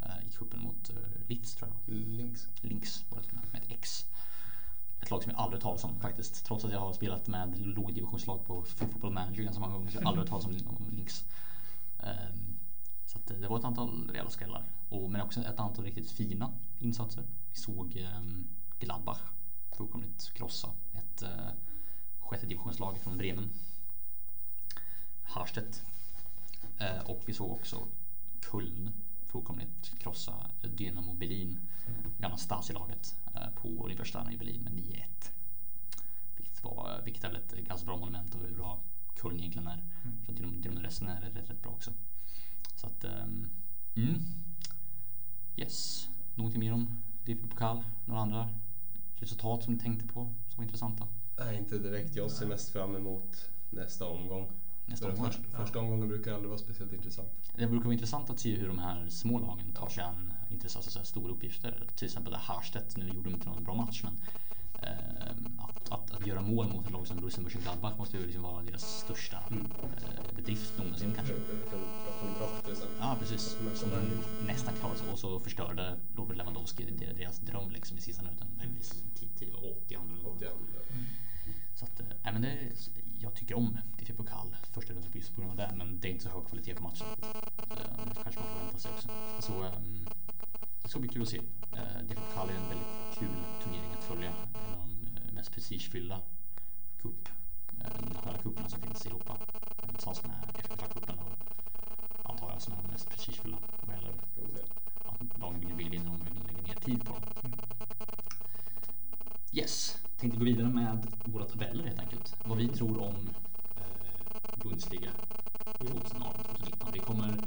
uh, 0.01 0.27
i 0.27 0.29
cupen 0.29 0.59
mot 0.59 0.89
uh, 0.89 0.97
Litz 1.27 1.55
tror 1.55 1.69
jag. 1.69 1.95
Links. 1.95 2.47
Links 2.61 3.05
var 3.09 3.21
det 3.21 3.51
med 3.51 3.61
ett 3.61 3.71
X. 3.71 4.05
Ett 5.03 5.11
lag 5.11 5.23
som 5.23 5.31
jag 5.31 5.39
aldrig 5.41 5.61
talat 5.61 5.83
om 5.83 5.99
faktiskt. 5.99 6.45
Trots 6.45 6.65
att 6.65 6.71
jag 6.71 6.79
har 6.79 6.93
spelat 6.93 7.27
med 7.27 7.59
lågdivisionslag 7.59 8.45
på 8.45 8.61
Football 8.61 9.11
Manager 9.11 9.43
ganska 9.43 9.59
många 9.59 9.73
gånger 9.73 9.91
så 9.91 9.97
jag 9.97 10.01
har 10.01 10.09
aldrig 10.09 10.29
talat 10.29 10.45
om, 10.45 10.53
om 10.67 10.89
Links. 10.91 11.25
Um, 11.99 12.57
så 13.05 13.17
att 13.17 13.27
det 13.41 13.47
var 13.47 13.59
ett 13.59 13.65
antal 13.65 14.09
rejäla 14.09 14.29
skrällar. 14.29 14.63
Och, 14.89 15.09
men 15.09 15.21
också 15.21 15.41
ett 15.41 15.59
antal 15.59 15.85
riktigt 15.85 16.11
fina 16.11 16.51
insatser. 16.79 17.23
Vi 17.51 17.59
såg 17.59 18.07
um, 18.17 18.47
Gladbach 18.79 19.19
fullkomligt 19.71 20.31
krossa 20.33 20.69
ett 20.93 21.23
uh, 21.23 21.51
sjätte 22.19 22.45
divisionslag 22.45 22.97
från 22.97 23.17
Bremen. 23.17 23.49
Harstedt 25.23 25.83
uh, 26.81 27.09
och 27.09 27.23
vi 27.25 27.33
såg 27.33 27.51
också 27.51 27.87
Köln 28.51 28.91
fullkomligt 29.33 29.93
krossa 29.99 30.33
Dynamo 30.61 31.13
Berlin, 31.13 31.59
gamla 32.17 32.37
Stasi-laget 32.37 33.15
på 33.55 33.69
Olympiastadion 33.69 34.33
i 34.33 34.37
Berlin 34.37 34.61
med 34.63 34.73
9-1. 34.73 35.03
Vilket, 36.37 36.63
var, 36.63 37.01
vilket 37.05 37.23
är 37.23 37.27
väl 37.27 37.37
ett 37.37 37.67
ganska 37.67 37.85
bra 37.85 37.97
monument 37.97 38.35
över 38.35 38.47
hur 38.47 38.55
bra 38.55 38.79
Kuln 39.15 39.39
egentligen 39.39 39.67
är. 39.67 39.83
Mm. 40.03 40.21
För 40.25 40.33
Dynamo, 40.33 40.59
Dynamo 40.59 40.81
resten 40.81 41.07
är 41.07 41.21
rätt, 41.21 41.49
rätt 41.49 41.61
bra 41.61 41.71
också. 41.71 41.91
Så 42.75 42.87
att, 42.87 43.03
um, 43.03 43.49
mm. 43.95 44.23
Yes. 45.55 46.09
Någonting 46.35 46.59
mer 46.59 46.73
om 46.73 47.01
DP-pokal? 47.25 47.83
Några 48.05 48.21
andra 48.21 48.49
resultat 49.15 49.63
som 49.63 49.73
ni 49.73 49.79
tänkte 49.79 50.07
på 50.07 50.23
som 50.23 50.57
var 50.57 50.63
intressanta? 50.63 51.07
Nej, 51.37 51.57
inte 51.57 51.79
direkt. 51.79 52.15
Jag 52.15 52.31
ser 52.31 52.47
mest 52.47 52.69
fram 52.69 52.95
emot 52.95 53.49
nästa 53.69 54.05
omgång. 54.05 54.47
Nästa 54.85 55.09
omgång? 55.09 55.25
Först, 55.25 55.39
ja. 55.51 55.57
Första 55.57 55.79
omgången 55.79 56.07
brukar 56.07 56.33
aldrig 56.33 56.49
vara 56.49 56.59
speciellt 56.59 56.93
intressant. 56.93 57.29
Det 57.55 57.67
brukar 57.67 57.83
vara 57.83 57.93
intressant 57.93 58.29
att 58.29 58.39
se 58.39 58.55
hur 58.55 58.67
de 58.67 58.79
här 58.79 59.09
små 59.09 59.39
lagen 59.39 59.73
tar 59.73 59.89
sig 59.89 60.03
an 60.03 60.33
intressanta 60.49 60.89
så 60.89 61.03
stora 61.03 61.31
uppgifter. 61.31 61.83
Till 61.95 62.05
exempel 62.05 62.33
Harstedt, 62.33 62.97
nu 62.97 63.07
gjorde 63.07 63.29
de 63.29 63.35
inte 63.35 63.49
någon 63.49 63.63
bra 63.63 63.75
match 63.75 64.03
men 64.03 64.19
eh, 64.81 65.31
att, 65.57 65.91
att, 65.91 66.11
att, 66.11 66.27
göra 66.27 66.41
mål 66.41 66.67
mot 66.69 66.85
ett 66.85 66.91
lag 66.91 67.07
som 67.07 67.17
Borussia 67.17 67.41
Mönchengladbach 67.41 67.97
måste 67.97 68.17
ju 68.17 68.25
liksom 68.25 68.43
vara 68.43 68.63
deras 68.63 68.99
största 68.99 69.37
mm. 69.51 69.65
eh, 69.81 70.35
bedrift 70.35 70.77
någonsin 70.77 71.13
kanske. 71.15 71.33
Ja 72.99 73.17
precis. 73.19 73.57
Som 73.75 73.89
nästan 74.47 74.73
klarade 74.73 74.99
sig 74.99 75.11
och 75.11 75.19
så 75.19 75.39
förstörde 75.39 75.97
Robert 76.15 76.37
Lewandowski 76.37 76.85
deras 77.17 77.39
dröm 77.39 77.71
liksom 77.71 77.97
i 77.97 78.01
sista 78.01 78.23
minuten. 78.23 78.47
80 79.85 79.95
andra. 79.95 80.29
80 80.29 80.45
mm. 80.45 81.05
Så 81.75 81.85
att, 81.85 81.99
äh, 81.99 82.33
men 82.33 82.41
det, 82.41 82.57
jag 83.23 83.33
tycker 83.35 83.55
om 83.57 83.77
DP 83.97 84.13
Pokal 84.13 84.55
första 84.71 84.93
rundan 84.93 85.11
på 85.35 85.41
grund 85.41 85.51
av 85.51 85.57
det 85.57 85.73
men 85.75 85.99
det 85.99 86.07
är 86.07 86.11
inte 86.11 86.23
så 86.23 86.29
hög 86.29 86.47
kvalitet 86.47 86.75
på 86.75 86.83
matchen. 86.83 87.07
Det 87.19 88.23
kanske 88.23 88.39
man 88.39 88.49
får 88.49 88.59
vänta 88.63 88.79
sig 88.79 88.91
också. 88.91 89.09
Så 89.39 89.63
ähm, 89.63 90.07
det 90.83 90.89
ska 90.89 90.99
bli 90.99 91.09
kul 91.09 91.21
att 91.21 91.29
se. 91.29 91.37
Äh, 91.71 92.03
DP 92.03 92.15
Pokal 92.15 92.49
är 92.49 92.53
en 92.53 92.69
väldigt 92.69 93.19
kul 93.19 93.29
turnering 93.63 93.93
att 93.93 94.03
följa. 94.03 94.29
En 94.29 94.73
av 94.79 94.87
de 95.27 95.33
mest 95.33 95.51
prestigefyllda 95.51 96.21
cup, 97.01 97.29
nationella 97.71 98.37
cuperna 98.43 98.69
som 98.69 98.81
finns 98.81 99.05
i 99.05 99.09
Europa. 99.09 99.37
Tillsammans 99.93 100.23
med 100.23 100.35
FFA-cupen 100.55 101.17
och 102.23 102.29
antar 102.29 102.51
jag 102.51 102.61
som 102.61 102.73
är 102.73 102.77
de 102.77 102.87
mest 102.91 103.09
prestigefyllda 103.09 103.57
vad 103.81 103.95
gäller 103.95 104.13
att 105.05 105.39
lagen 105.39 105.77
vill 105.77 105.89
vinna 105.89 106.09
de 106.09 106.47
lägger 106.47 106.63
ner 106.63 106.75
tid 106.75 107.05
på 107.05 107.13
dem. 107.13 107.23
Mm. 107.43 107.59
Yes, 109.51 110.02
tänkte 110.23 110.39
gå 110.39 110.45
vidare 110.45 110.69
med 110.69 111.07
våra 111.25 111.45
tabeller 111.45 111.83
helt 111.83 111.99
enkelt. 111.99 112.35
Vad 112.43 112.57
vi 112.57 112.67
tror 112.67 113.01
om 113.01 113.15
eh, 113.75 114.63
Bundesliga 114.63 115.09
2018-2019. 115.79 116.91
Vi 116.93 116.99
kommer 116.99 117.37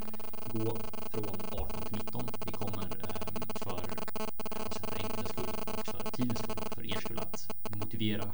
gå 0.52 0.76
från 1.10 1.60
18 1.60 1.82
till 1.82 1.96
19. 1.96 2.22
Vi 2.46 2.52
kommer 2.52 2.82
eh, 2.82 3.16
för 3.54 3.80
för 4.80 4.96
enkelhetens 4.96 5.28
skull 5.28 5.44
och 5.66 5.86
för 5.86 6.10
tidens 6.10 6.38
skull 6.38 6.56
och 6.56 6.74
för 6.74 6.84
er 6.86 7.00
skull 7.00 7.18
att 7.18 7.48
motivera 7.80 8.24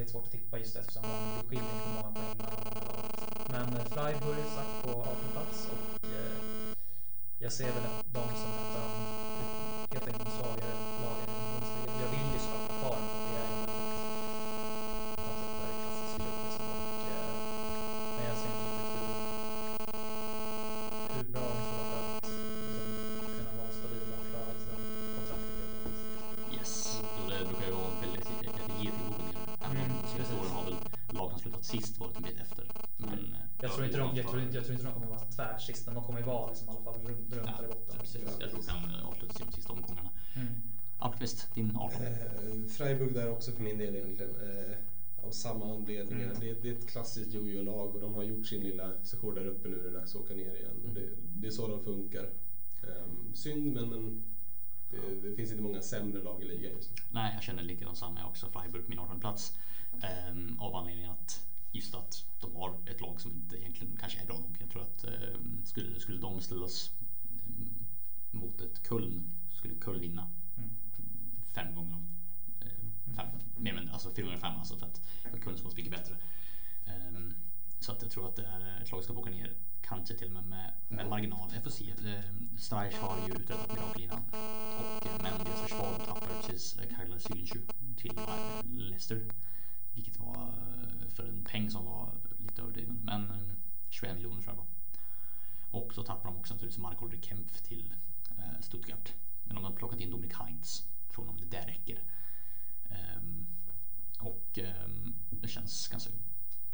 väldigt 0.00 0.12
svårt 0.12 0.24
att 0.24 0.30
tippa 0.32 0.58
just 0.58 0.76
eftersom 0.76 1.02
det 1.02 1.48
skiljer 1.48 1.64
på 1.84 1.88
många 1.88 2.12
poäng 2.12 2.36
Men 3.50 3.76
eh, 3.76 3.84
Freiburg 3.84 4.44
satt 4.44 4.54
sagt 4.54 4.82
på 4.82 4.90
18 4.90 5.16
plats 5.32 5.68
och 5.72 6.04
eh, 6.04 6.74
jag 7.38 7.52
ser 7.52 7.64
väl 7.64 7.84
att 7.84 7.99
liksom, 36.50 36.68
i 36.68 36.70
alla 36.70 36.84
fall 36.84 36.94
runt, 36.94 37.32
runt 37.32 37.46
ja, 37.46 37.54
där 37.58 37.64
i 37.64 37.68
botten. 37.68 37.98
Precis. 37.98 38.20
Jag 38.40 38.50
tror 38.50 38.60
de 38.60 38.66
kan 38.66 39.04
avsluta 39.04 39.44
de 39.44 39.52
sista 39.52 39.72
omgångarna. 39.72 40.10
Mm. 40.36 40.48
Almqvist, 40.98 41.54
din 41.54 41.76
18? 41.76 42.02
Eh, 42.02 42.12
Freiburg 42.68 43.14
där 43.14 43.30
också 43.30 43.52
för 43.52 43.62
min 43.62 43.78
del 43.78 43.94
egentligen. 43.96 44.34
Eh, 44.34 44.76
av 45.26 45.30
samma 45.30 45.74
anledningar. 45.74 46.26
Mm. 46.26 46.40
Det, 46.40 46.62
det, 46.62 46.68
är 46.68 46.72
ett 46.72 46.88
klassiskt 46.88 47.32
jojo-lag 47.32 47.94
och 47.94 48.00
de 48.00 48.14
har 48.14 48.22
gjort 48.22 48.46
sin 48.46 48.62
lilla 48.62 48.92
session 49.02 49.34
där 49.34 49.46
uppe 49.46 49.68
nu. 49.68 49.76
Det 49.82 49.88
är 49.88 49.92
dags 49.92 50.14
att 50.14 50.20
åka 50.20 50.34
ner 50.34 50.54
igen. 50.54 50.80
Mm. 50.84 50.94
Det, 50.94 51.08
det, 51.40 51.46
är 51.46 51.50
så 51.50 51.68
de 51.68 51.84
funkar. 51.84 52.30
Um, 52.82 53.34
synd, 53.34 53.72
men, 53.72 53.88
men 53.88 54.22
det, 54.90 55.28
det, 55.28 55.36
finns 55.36 55.50
inte 55.50 55.62
många 55.62 55.82
sämre 55.82 56.22
lag 56.22 56.42
i 56.42 56.44
ligan 56.44 56.72
just 56.72 56.90
nu. 56.90 56.96
Nej, 57.10 57.34
jag 57.34 57.42
känner 57.42 57.62
likadant 57.62 57.98
samma. 57.98 58.20
Jag 58.20 58.28
också 58.28 58.46
Freiburg 58.50 58.84
på 58.84 58.90
min 58.90 58.98
18 58.98 59.20
plats. 59.20 59.56
Um, 60.30 60.60
av 60.60 60.74
anledningen 60.74 61.10
att 61.10 61.49
just 61.72 61.94
att 61.94 62.24
de 62.40 62.56
har 62.56 62.74
ett 62.86 63.00
lag 63.00 63.20
som 63.20 63.32
inte 63.32 63.56
egentligen 63.58 63.96
kanske 63.96 64.20
är 64.20 64.26
bra 64.26 64.38
nog. 64.38 64.56
Jag 64.60 64.70
tror 64.70 64.82
att 64.82 65.04
eh, 65.04 65.40
skulle, 65.64 66.00
skulle 66.00 66.18
de 66.18 66.40
ställas 66.40 66.92
eh, 67.22 67.70
mot 68.30 68.60
ett 68.60 68.80
Köln 68.88 69.32
skulle 69.50 69.74
Köln 69.84 70.00
vinna 70.00 70.26
mm. 70.56 70.70
fem 71.54 71.74
gånger 71.74 72.06
eh, 72.60 73.14
fem, 73.16 73.26
mer 73.56 73.76
än 73.76 73.88
alltså 73.88 74.14
fyra 74.14 74.26
gånger 74.26 74.38
fem 74.38 74.58
alltså 74.58 74.76
för 74.76 74.86
att 74.86 75.00
Köln 75.44 75.58
så 75.58 75.68
mycket 75.76 75.90
bättre. 75.90 76.16
Um, 76.86 77.34
så 77.80 77.92
att 77.92 78.02
jag 78.02 78.10
tror 78.10 78.28
att 78.28 78.36
det 78.36 78.46
är 78.46 78.82
ett 78.82 78.92
lag 78.92 79.04
som 79.04 79.14
ska 79.14 79.22
åka 79.22 79.30
ner 79.30 79.56
kanske 79.82 80.14
till 80.14 80.26
och 80.26 80.32
med 80.32 80.44
med, 80.44 80.72
med 80.88 81.08
marginal. 81.08 81.50
Jag 81.54 81.62
får 81.62 81.70
se. 81.70 81.92
Um, 81.92 82.58
Streich 82.58 82.94
har 82.94 83.28
ju 83.28 83.34
uträttat 83.34 83.68
mirakel 83.68 84.02
innan 84.02 84.22
och 84.78 85.06
eh, 85.06 85.22
men 85.22 85.44
deras 85.44 85.60
försvar 85.60 85.98
tappar 86.06 86.40
precis 86.40 86.78
Kajla 86.96 87.18
Syrinsju 87.18 87.60
till 87.96 88.20
Leicester 88.64 89.26
vilket 89.92 90.18
var 90.18 90.54
för 91.20 91.28
en 91.28 91.44
peng 91.44 91.70
som 91.70 91.84
var 91.84 92.12
lite 92.38 92.62
överdriven. 92.62 93.00
Men 93.02 93.52
21 93.90 94.10
eh, 94.10 94.16
miljoner 94.16 94.42
tror 94.42 94.54
jag 94.54 94.56
var. 94.56 94.66
Och 95.80 95.94
så 95.94 96.02
tappar 96.02 96.24
de 96.24 96.36
också 96.36 96.54
naturligtvis 96.54 96.82
Mark 96.82 97.02
Oliver 97.02 97.22
Kempf 97.22 97.60
till 97.62 97.94
eh, 98.38 98.60
Stuttgart. 98.60 99.12
Men 99.44 99.54
de 99.54 99.64
har 99.64 99.72
plockat 99.72 100.00
in 100.00 100.10
Dominik 100.10 100.34
Heinz. 100.34 100.86
Frågan 101.08 101.30
om 101.30 101.40
det 101.40 101.46
där 101.46 101.66
räcker. 101.66 102.02
Um, 103.18 103.46
och 104.18 104.58
um, 104.84 105.14
det 105.30 105.48
känns 105.48 105.88
ganska 105.88 106.10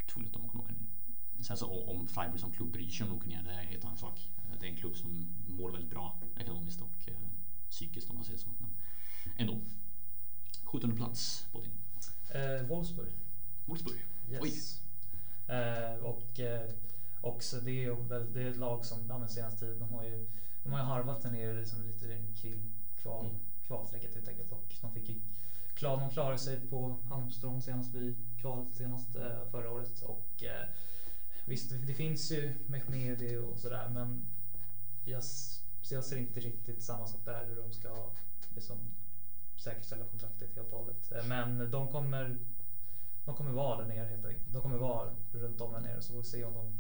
troligt 0.07 0.37
att 0.37 0.43
de 0.43 0.49
kommer 0.49 0.65
åka 0.65 0.73
ner. 0.73 1.43
Sen 1.43 1.57
så 1.57 1.85
om 1.85 2.09
Freiburg 2.09 2.41
som 2.41 2.53
klubb 2.53 2.73
bryr 2.73 2.91
sig 2.91 3.05
om 3.05 3.11
de 3.11 3.17
åker 3.17 3.29
ner, 3.29 3.43
det 3.43 3.51
är 3.51 3.61
en 3.61 3.67
helt 3.67 3.85
annan 3.85 3.99
sak. 3.99 4.31
Eh, 4.39 4.61
det 4.61 4.67
är 4.67 4.71
en 4.71 4.77
klubb 4.77 4.97
som 4.97 5.35
mår 5.47 5.71
väldigt 5.71 5.91
bra 5.91 6.21
ekonomiskt 6.37 6.81
och 6.81 7.09
uh, 7.09 7.17
psykiskt 7.71 8.11
om 8.11 8.17
man 8.17 8.25
säger 8.25 8.39
så. 8.39 8.49
Men 8.59 8.71
ändå. 9.37 9.61
17 10.65 10.97
plats, 10.97 11.47
Bodin. 11.53 11.73
Eh, 12.29 12.67
Wolfsburg. 12.67 13.13
Wolfsburg? 13.65 14.05
Yes. 14.31 14.83
Eh, 15.47 16.05
och 16.05 16.41
eh, 16.41 16.71
också 17.21 17.61
det 17.61 17.85
är, 17.85 17.91
väl, 17.91 18.33
det 18.33 18.43
är 18.43 18.51
ett 18.51 18.57
lag 18.57 18.85
som 18.85 19.07
ja, 19.09 19.19
men 19.19 19.29
senaste 19.29 19.61
tiden 19.61 19.79
de 19.79 19.93
har 19.93 20.05
ju 20.05 20.27
de 20.67 20.73
har 20.73 20.79
ju 20.79 20.85
harvat 20.85 21.23
där 21.23 21.31
nere 21.31 21.55
liksom 21.55 21.87
lite 21.87 22.23
kring 22.37 22.73
kval, 23.03 23.27
mm. 23.27 23.37
kvalstrecket 23.67 24.15
helt 24.15 24.29
enkelt. 24.29 24.53
Och 24.53 24.75
de 24.81 24.93
fick 24.93 25.09
ju 25.09 25.21
klar, 25.75 26.01
de 26.01 26.11
klarade 26.11 26.39
sig 26.39 26.61
på 26.71 26.97
Halmstad 27.09 27.65
senast 27.65 27.95
vid 27.95 28.17
kvalet 28.41 28.75
senast 28.75 29.17
eh, 29.17 29.51
förra 29.51 29.71
året. 29.71 30.03
Och 30.03 30.45
eh, 30.45 30.69
visst, 31.45 31.71
det, 31.71 31.77
det 31.77 31.95
finns 31.95 32.31
ju 32.31 32.55
Mehmedi 32.67 33.37
och 33.37 33.59
sådär 33.59 33.89
men 33.89 34.27
jag, 35.05 35.23
jag 35.91 36.05
ser 36.05 36.17
inte 36.17 36.41
riktigt 36.41 36.83
samma 36.83 37.07
sak 37.07 37.21
där 37.25 37.47
hur 37.47 37.57
de 37.57 37.73
ska 37.73 38.11
liksom, 38.55 38.79
säkerställa 39.57 40.05
kontraktet 40.05 40.57
helt 40.57 40.73
och 40.73 40.79
hållet. 40.79 41.13
Eh, 41.13 41.27
men 41.27 41.71
de 41.71 41.89
kommer 41.89 42.39
de 43.27 43.35
kommer 43.35 43.51
vara 43.53 43.79
där 43.79 43.87
nere 43.89 44.07
helt 44.07 44.25
enkelt. 44.27 44.53
De 44.53 44.63
kommer 44.63 44.77
vara 44.77 45.11
runt 45.33 45.61
om 45.61 45.73
där 45.73 45.81
nere 45.81 46.03
så 46.03 46.13
får 46.13 46.19
vi 46.21 46.25
se 46.27 46.45
om 46.45 46.55
de 46.55 46.79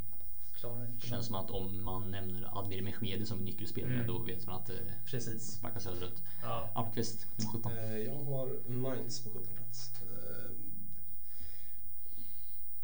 klarar 0.60 0.80
det. 0.80 0.86
Det 1.00 1.06
känns 1.06 1.26
som 1.26 1.34
att 1.34 1.50
om 1.50 1.84
man 1.84 2.10
nämner 2.10 2.58
Admir 2.58 2.82
Mehmedi 2.82 3.26
som 3.26 3.38
nyckelspelare 3.38 3.94
Mm. 3.94 4.06
då 4.06 4.18
vet 4.18 4.46
man 4.46 4.54
att 4.54 4.66
det 4.66 4.80
Precis. 5.06 5.60
backar 5.62 5.80
söderut. 5.80 6.22
Ja. 6.42 6.70
Nummer 6.74 7.52
17. 7.52 7.72
Eh, 7.72 7.98
Jag 7.98 8.14
har 8.24 8.70
Mainz 8.70 9.20
på 9.24 9.30
17 9.30 9.54
plats. 9.56 9.92
Eh, 10.02 10.50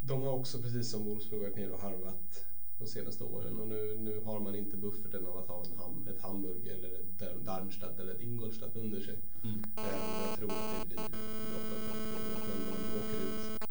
De 0.00 0.22
har 0.22 0.32
också 0.32 0.58
precis 0.62 0.90
som 0.90 1.04
Wolfsburg 1.04 1.40
varit 1.42 1.56
nere 1.56 1.70
och 1.70 1.80
harvat 1.80 2.44
de 2.78 2.86
senaste 2.86 3.24
åren 3.24 3.60
och 3.60 3.68
nu, 3.68 3.96
nu 4.00 4.20
har 4.24 4.40
man 4.40 4.54
inte 4.54 4.76
bufferten 4.76 5.26
av 5.26 5.36
att 5.38 5.48
ha 5.48 5.64
en 5.64 5.78
ham, 5.78 6.06
ett 6.08 6.20
Hamburg 6.22 6.66
eller 6.66 6.88
ett 6.88 7.18
Dar- 7.18 7.44
Darmstadt 7.44 7.98
eller 8.00 8.14
ett 8.14 8.20
Ingolstadt 8.20 8.76
under 8.76 9.00
sig. 9.00 9.18
Mm. 9.44 9.64
Eh, 9.76 9.82
Jag 10.30 10.38
tror 10.38 10.50
att 10.50 10.80
det 10.80 10.86
blir 10.86 10.96
droppen 10.96 11.80
för 11.80 12.36
att 12.36 12.48
man 12.70 13.00
åker 13.00 13.20
ut 13.26 13.62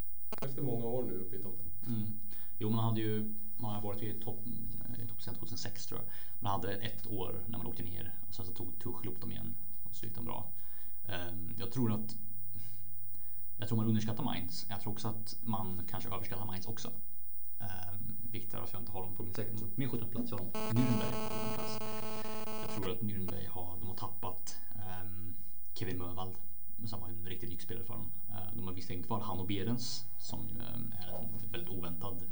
efter 0.62 0.72
många 0.72 0.86
år 0.86 1.03
nu 1.03 1.13
uppe 1.13 1.36
i 1.36 1.39
toppen. 1.39 1.65
Mm. 1.88 2.20
Jo, 2.58 2.70
man 2.70 2.84
hade 2.84 3.01
ju 3.01 3.34
man 3.58 3.75
har 3.75 3.82
varit 3.82 4.03
i 4.03 4.13
topp 4.13 4.46
topp 5.08 5.22
2006 5.22 5.86
tror 5.86 6.00
jag. 6.00 6.10
Man 6.39 6.51
hade 6.51 6.74
ett 6.74 7.08
år 7.08 7.44
när 7.48 7.58
man 7.58 7.68
åkte 7.68 7.84
ner 7.84 8.13
och 8.27 8.36
sen 8.36 8.46
så 8.46 8.51
tog 8.51 8.80
Tuchel 8.80 9.08
upp 9.08 9.22
dem 9.22 9.32
igen 9.32 9.56
och 9.84 9.96
så 9.96 10.06
gick 10.06 10.15
de 10.15 10.25
bra. 10.25 10.51
Ehm, 11.06 11.56
jag 11.58 11.72
tror 11.72 11.91
att 11.91 12.18
jag 13.58 13.68
tror 13.68 13.77
man 13.77 13.88
underskattar 13.88 14.24
Mainz. 14.24 14.65
Jag 14.70 14.82
tror 14.82 14.94
också 14.94 15.08
att 15.08 15.38
man 15.44 15.82
kanske 15.89 16.10
överskattar 16.10 16.46
Mainz 16.46 16.65
också. 16.65 16.91
Ehm, 17.60 17.68
um, 17.94 18.18
Viktigt 18.32 18.53
är 18.53 18.60
varför 18.60 18.75
jag 18.75 18.82
inte 18.82 18.91
har 18.91 19.01
dem 19.01 19.15
på 19.15 19.24
min, 19.24 19.34
min 19.75 19.89
17 19.89 20.10
plats. 20.10 20.32
Jag 20.32 20.38
har 20.38 20.46
dem 20.46 20.51
på 20.51 20.60
Nürnberg 20.60 21.12
på 21.12 21.36
17 21.36 21.53
plats. 21.53 21.80
Jag 22.62 22.75
tror 22.75 22.91
att 22.91 23.01
Nürnberg 23.01 23.48
har, 23.50 23.77
de 23.80 23.88
har 23.88 23.96
tappat 23.96 24.58
ehm, 24.75 25.36
Kevin 25.74 25.98
Mövald 25.98 26.36
som 26.88 27.02
var 27.02 27.10
en 27.10 27.26
riktig 27.26 27.50
nyckelspelare 27.50 27.86
för 27.86 27.94
eh, 27.94 28.00
dem. 28.00 28.12
De 28.54 28.68
har 28.68 28.74
visserligen 28.74 29.04
kvar 29.04 29.20
Hanno 29.20 29.46
Berens 29.46 30.06
som 30.20 30.40
eh, 30.60 31.08
är 31.08 31.20
en 31.44 31.52
väldigt 31.52 31.70
oväntad 31.70 32.24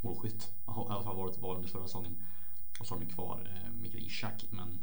målskytt. 0.00 0.52
Har 0.64 0.84
i 0.84 0.88
alla 0.88 1.02
fall 1.02 1.16
varit 1.16 1.38
var 1.38 1.54
under 1.54 1.68
förra 1.68 1.82
säsongen. 1.82 2.16
Och 2.80 2.86
så 2.86 2.94
har 2.94 3.00
de 3.00 3.06
kvar 3.06 3.50
eh, 3.54 3.72
Mikael 3.72 4.04
Ishak. 4.04 4.46
Men 4.50 4.80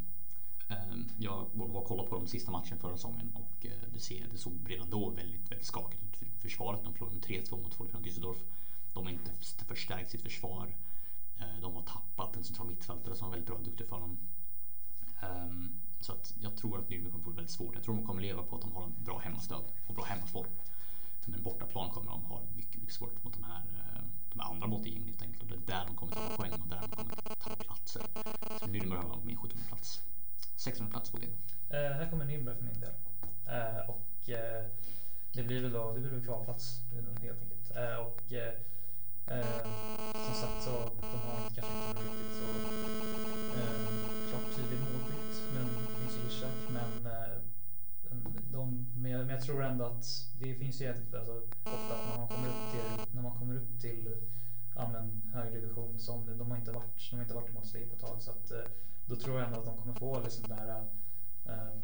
eh, 0.69 0.97
jag 1.17 1.45
var 1.53 1.81
och 1.81 1.85
kollade 1.85 2.09
på 2.09 2.15
de 2.15 2.27
sista 2.27 2.51
matchen 2.51 2.77
förra 2.79 2.95
säsongen 2.95 3.31
och 3.33 3.65
eh, 3.65 3.89
det, 3.93 3.99
ser, 3.99 4.27
det 4.31 4.37
såg 4.37 4.53
redan 4.67 4.89
då 4.89 5.09
väldigt, 5.09 5.51
väldigt 5.51 5.67
skakigt 5.67 6.03
ut 6.03 6.17
för 6.17 6.25
försvaret. 6.25 6.83
De 6.83 6.93
förlorade 6.93 7.15
med 7.15 7.25
3-2 7.25 7.63
mot 7.63 7.73
Fortuna 7.73 7.99
Düsseldorf. 7.99 8.37
De 8.93 9.03
har 9.03 9.11
inte 9.11 9.31
förstärkt 9.67 10.11
sitt 10.11 10.21
försvar. 10.21 10.75
Eh, 11.39 11.61
de 11.61 11.73
har 11.75 11.81
tappat 11.81 12.35
en 12.35 12.43
central 12.43 12.67
mittfältare 12.67 13.15
som 13.15 13.27
var 13.27 13.31
väldigt 13.31 13.47
bra 13.47 13.57
och 13.57 13.63
duktig 13.63 13.87
för 13.87 13.99
dem. 13.99 14.17
Ehm, 15.21 15.79
så 15.99 16.13
att 16.13 16.33
jag 16.39 16.57
tror 16.57 16.79
att 16.79 16.89
Nürnberg 16.89 17.11
kommer 17.11 17.23
få 17.23 17.29
det 17.29 17.35
väldigt 17.35 17.53
svårt. 17.53 17.75
Jag 17.75 17.83
tror 17.83 17.95
de 17.95 18.05
kommer 18.05 18.21
leva 18.21 18.43
på 18.43 18.55
att 18.55 18.61
de 18.61 18.71
har 18.71 18.83
en 18.83 19.03
bra 19.03 19.19
hemmastöd 19.19 19.63
och 19.87 19.93
bra 19.93 20.03
hemmaform. 20.03 20.49
Men 21.25 21.43
bortaplan 21.43 21.89
kommer 21.89 22.11
de 22.11 22.23
ha 22.25 22.41
mycket, 22.55 22.81
mycket 22.81 22.95
svårt 22.95 23.23
mot 23.23 23.33
de 23.33 23.43
här, 23.43 23.59
eh, 23.59 24.01
de 24.33 24.39
här 24.39 24.51
andra 24.51 24.67
bottengängen 24.67 25.07
helt 25.07 25.21
enkelt. 25.21 25.41
Och 25.41 25.47
det 25.47 25.55
är 25.55 25.77
där 25.77 25.85
de 25.87 25.95
kommer 25.95 26.13
tappa 26.13 26.37
poäng 26.37 26.51
och 26.51 26.67
där 26.67 26.81
de 26.81 26.95
kommer 26.95 27.13
tappa 27.39 27.55
platser. 27.63 28.01
Så 28.59 28.65
Nürnberg 28.65 29.07
har 29.07 29.19
min 29.23 29.35
17 29.37 29.59
plats. 29.67 30.01
16 30.55 30.87
plats 30.87 31.09
på 31.11 31.17
det. 31.17 31.27
Eh, 31.77 31.91
här 31.91 32.09
kommer 32.09 32.25
Nürnberg 32.25 32.55
för 32.55 32.63
min 32.63 32.79
del. 32.79 32.93
Eh, 33.47 33.89
och 33.89 34.29
eh, 34.29 34.65
det 35.33 35.43
blir 35.43 35.61
väl 35.61 35.71
då, 35.71 35.93
det 35.93 35.99
blir 35.99 36.11
väl 36.11 36.25
kvalplats 36.25 36.81
helt 36.93 37.09
enkelt. 37.09 37.75
Eh, 37.75 37.95
och 37.95 38.33
eh, 38.33 38.53
eh, 39.27 39.63
som 40.25 40.33
sagt 40.33 40.63
så 40.63 40.89
de 41.01 41.17
har 41.17 41.49
kanske 41.55 41.73
inte 41.89 42.01
riktigt 42.03 42.37
så 42.39 42.45
eh, 43.59 44.26
de, 48.57 48.87
men, 48.97 49.11
jag, 49.11 49.19
men 49.19 49.29
jag 49.35 49.41
tror 49.43 49.63
ändå 49.63 49.85
att 49.85 50.05
det 50.39 50.55
finns 50.55 50.81
ju 50.81 50.85
ett- 50.85 51.13
alltså, 51.13 51.41
ofta 51.63 51.93
att 51.93 52.05
när 52.05 52.17
man 52.17 52.27
kommer 52.27 52.47
upp 52.47 52.69
till, 52.71 53.15
när 53.15 53.21
man 53.21 53.37
kommer 53.39 53.55
upp 53.55 53.79
till 53.81 54.15
ja, 54.75 54.89
men, 54.93 55.21
högre 55.33 55.59
division 55.59 55.99
som 55.99 56.37
de 56.37 56.51
har 56.51 56.57
inte 56.57 56.71
varit, 56.71 57.09
de 57.09 57.15
har 57.15 57.23
inte 57.23 57.35
varit 57.35 57.49
i 57.49 57.53
motsteg 57.53 57.89
på 57.89 57.95
ett 57.95 58.01
tag. 58.01 58.21
Så 58.21 58.31
att, 58.31 58.51
eh, 58.51 58.57
då 59.05 59.15
tror 59.15 59.39
jag 59.39 59.47
ändå 59.47 59.59
att 59.59 59.65
de 59.65 59.77
kommer 59.77 59.93
få 59.93 60.19
liksom 60.23 60.49
det 60.49 60.55
här 60.55 60.83
eh, 61.45 61.79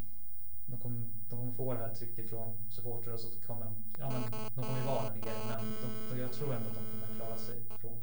de 0.66 0.78
kommer, 0.80 1.02
de 1.30 1.40
kommer 1.40 1.52
få 1.54 1.74
det 1.74 1.80
här 1.80 1.94
trycket 1.96 2.30
från 2.30 2.56
supportrar 2.70 3.14
och 3.14 3.20
så 3.20 3.28
kommer 3.48 3.66
de, 3.66 3.74
ja 4.00 4.12
men 4.12 4.22
de 4.56 4.64
kommer 4.66 4.80
ju 4.80 4.86
vara 4.86 5.04
där 5.04 5.16
nere 5.16 5.44
men 5.48 5.66
de, 5.82 5.90
de, 6.16 6.20
jag 6.22 6.34
tror 6.34 6.54
ändå 6.54 6.70
att 6.70 6.76
de 6.76 6.84
kommer 6.92 7.08
klara 7.16 7.38
sig 7.38 7.56
från, 7.82 7.98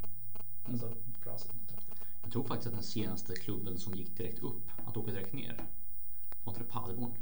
alltså 0.70 0.92
klara 1.22 1.38
sig. 1.38 1.50
Jag 2.22 2.33
tror 2.33 2.44
faktiskt 2.44 2.66
att 2.66 2.74
den 2.74 2.83
senaste 2.83 3.35
klubben 3.35 3.78
som 3.78 3.94
gick 3.94 4.16
direkt 4.16 4.38
upp, 4.42 4.62
att 4.87 4.96
åka 4.96 5.11
direkt 5.12 5.33
ner, 5.33 5.56
var 6.44 6.52
inte 6.52 6.64
det 6.64 6.70
Paderborn? 6.70 7.12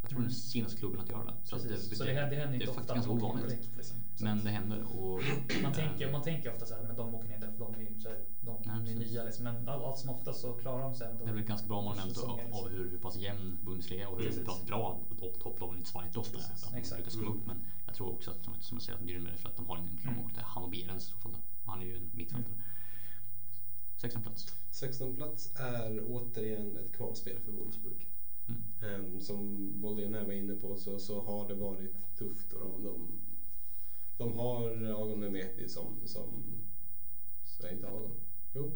Jag 0.00 0.10
tror 0.10 0.18
Mm. 0.20 0.28
den 0.30 0.38
senaste 0.40 0.78
klubben 0.78 1.00
att 1.00 1.08
göra 1.08 1.24
det. 1.24 1.34
Så, 1.44 1.56
Precis. 1.56 1.98
så 1.98 2.04
det, 2.04 2.12
det 2.12 2.16
händer 2.20 2.36
det 2.36 2.54
inte 2.54 2.64
är 2.64 2.66
faktiskt 2.66 2.78
ofta. 2.80 2.94
ganska 2.94 3.12
ovanligt. 3.12 3.48
direkt, 3.48 3.76
liksom. 3.76 3.96
Så 4.16 4.24
Men 4.24 4.44
det 4.44 4.50
händer 4.50 4.82
och... 4.98 5.20
man, 5.62 5.72
tänker, 5.72 6.12
man 6.12 6.22
tänker 6.22 6.52
ofta 6.54 6.66
så 6.66 6.74
här, 6.74 6.82
men 6.82 6.96
de 6.96 7.14
åker 7.14 7.28
ner 7.28 7.38
därför 7.38 7.58
de 7.58 7.74
är, 7.74 8.00
så 8.00 8.08
här, 8.08 8.18
de, 8.40 8.62
de 8.62 8.70
är 8.70 8.80
precis. 8.80 8.98
nya 8.98 9.24
liksom. 9.24 9.44
Men 9.44 9.68
all, 9.68 9.84
allt 9.84 9.98
som 9.98 10.10
oftast 10.10 10.40
så 10.40 10.52
klarar 10.52 10.82
de 10.82 10.94
sig 10.94 11.10
ändå. 11.10 11.24
Det 11.24 11.30
är 11.30 11.34
väl 11.34 11.42
ett 11.42 11.48
ganska 11.48 11.66
bra 11.68 11.94
Säsongen, 11.94 12.08
liksom. 12.08 12.52
av 12.64 12.68
hur, 12.68 12.90
hur 12.90 12.98
pass 12.98 13.16
jämn 13.16 13.58
Bundesliga 13.64 14.08
och 14.08 14.18
hur 14.18 14.26
Precis. 14.26 14.44
pass 14.46 14.66
bra 14.66 15.00
topp- 15.20 15.40
topplagen 15.42 15.82
i 15.82 15.84
Schweiz 15.84 16.16
ofta 16.16 16.38
är. 16.38 16.42
Att 16.42 16.70
de 16.72 16.78
Exakt. 16.78 16.98
lyckas 16.98 17.14
komma 17.14 17.30
upp. 17.30 17.46
Men 17.46 17.56
jag 17.86 17.94
tror 17.94 18.08
också 18.12 18.30
att, 18.30 18.44
som, 18.44 18.54
som 18.60 18.76
jag 18.76 18.82
säger, 18.82 18.98
att 18.98 19.04
Nürnberg 19.04 19.36
för 19.36 19.48
att 19.48 19.56
de 19.56 19.66
har 19.66 19.78
ingen 19.78 19.96
klar 19.96 20.12
Mm. 20.12 20.22
målvakt. 20.24 20.46
Hanno 20.46 20.66
Berens 20.68 21.04
i 21.04 21.10
så 21.10 21.16
fall. 21.16 21.36
Han 21.64 21.80
är 21.82 21.86
ju 21.86 21.96
en 21.96 22.10
mittfältare. 22.14 22.54
16 23.96 24.22
plats. 24.22 24.54
16 24.70 25.16
plats 25.16 25.50
är 25.56 26.02
återigen 26.06 26.76
ett 26.76 26.92
kvalspel 26.96 27.38
för 27.44 27.52
Wolfsburg. 27.52 28.06
Mm. 28.48 28.60
Ehm, 28.94 29.20
som 29.20 29.70
Boldén 29.80 30.14
här 30.14 30.24
var 30.24 30.32
inne 30.32 30.54
på 30.54 30.76
så, 30.76 30.98
så 30.98 31.20
har 31.20 31.48
det 31.48 31.54
varit 31.54 32.16
tufft 32.18 32.52
och 32.52 32.60
de, 32.60 32.82
de, 32.84 33.08
de 34.18 34.38
har 34.38 34.70
Agon 35.02 35.20
Mehmeti 35.20 35.68
som, 35.68 35.86
som 36.04 36.44
så 37.44 37.66
är 37.66 37.72
inte 37.72 37.88
Agon? 37.88 38.10
Jo, 38.54 38.72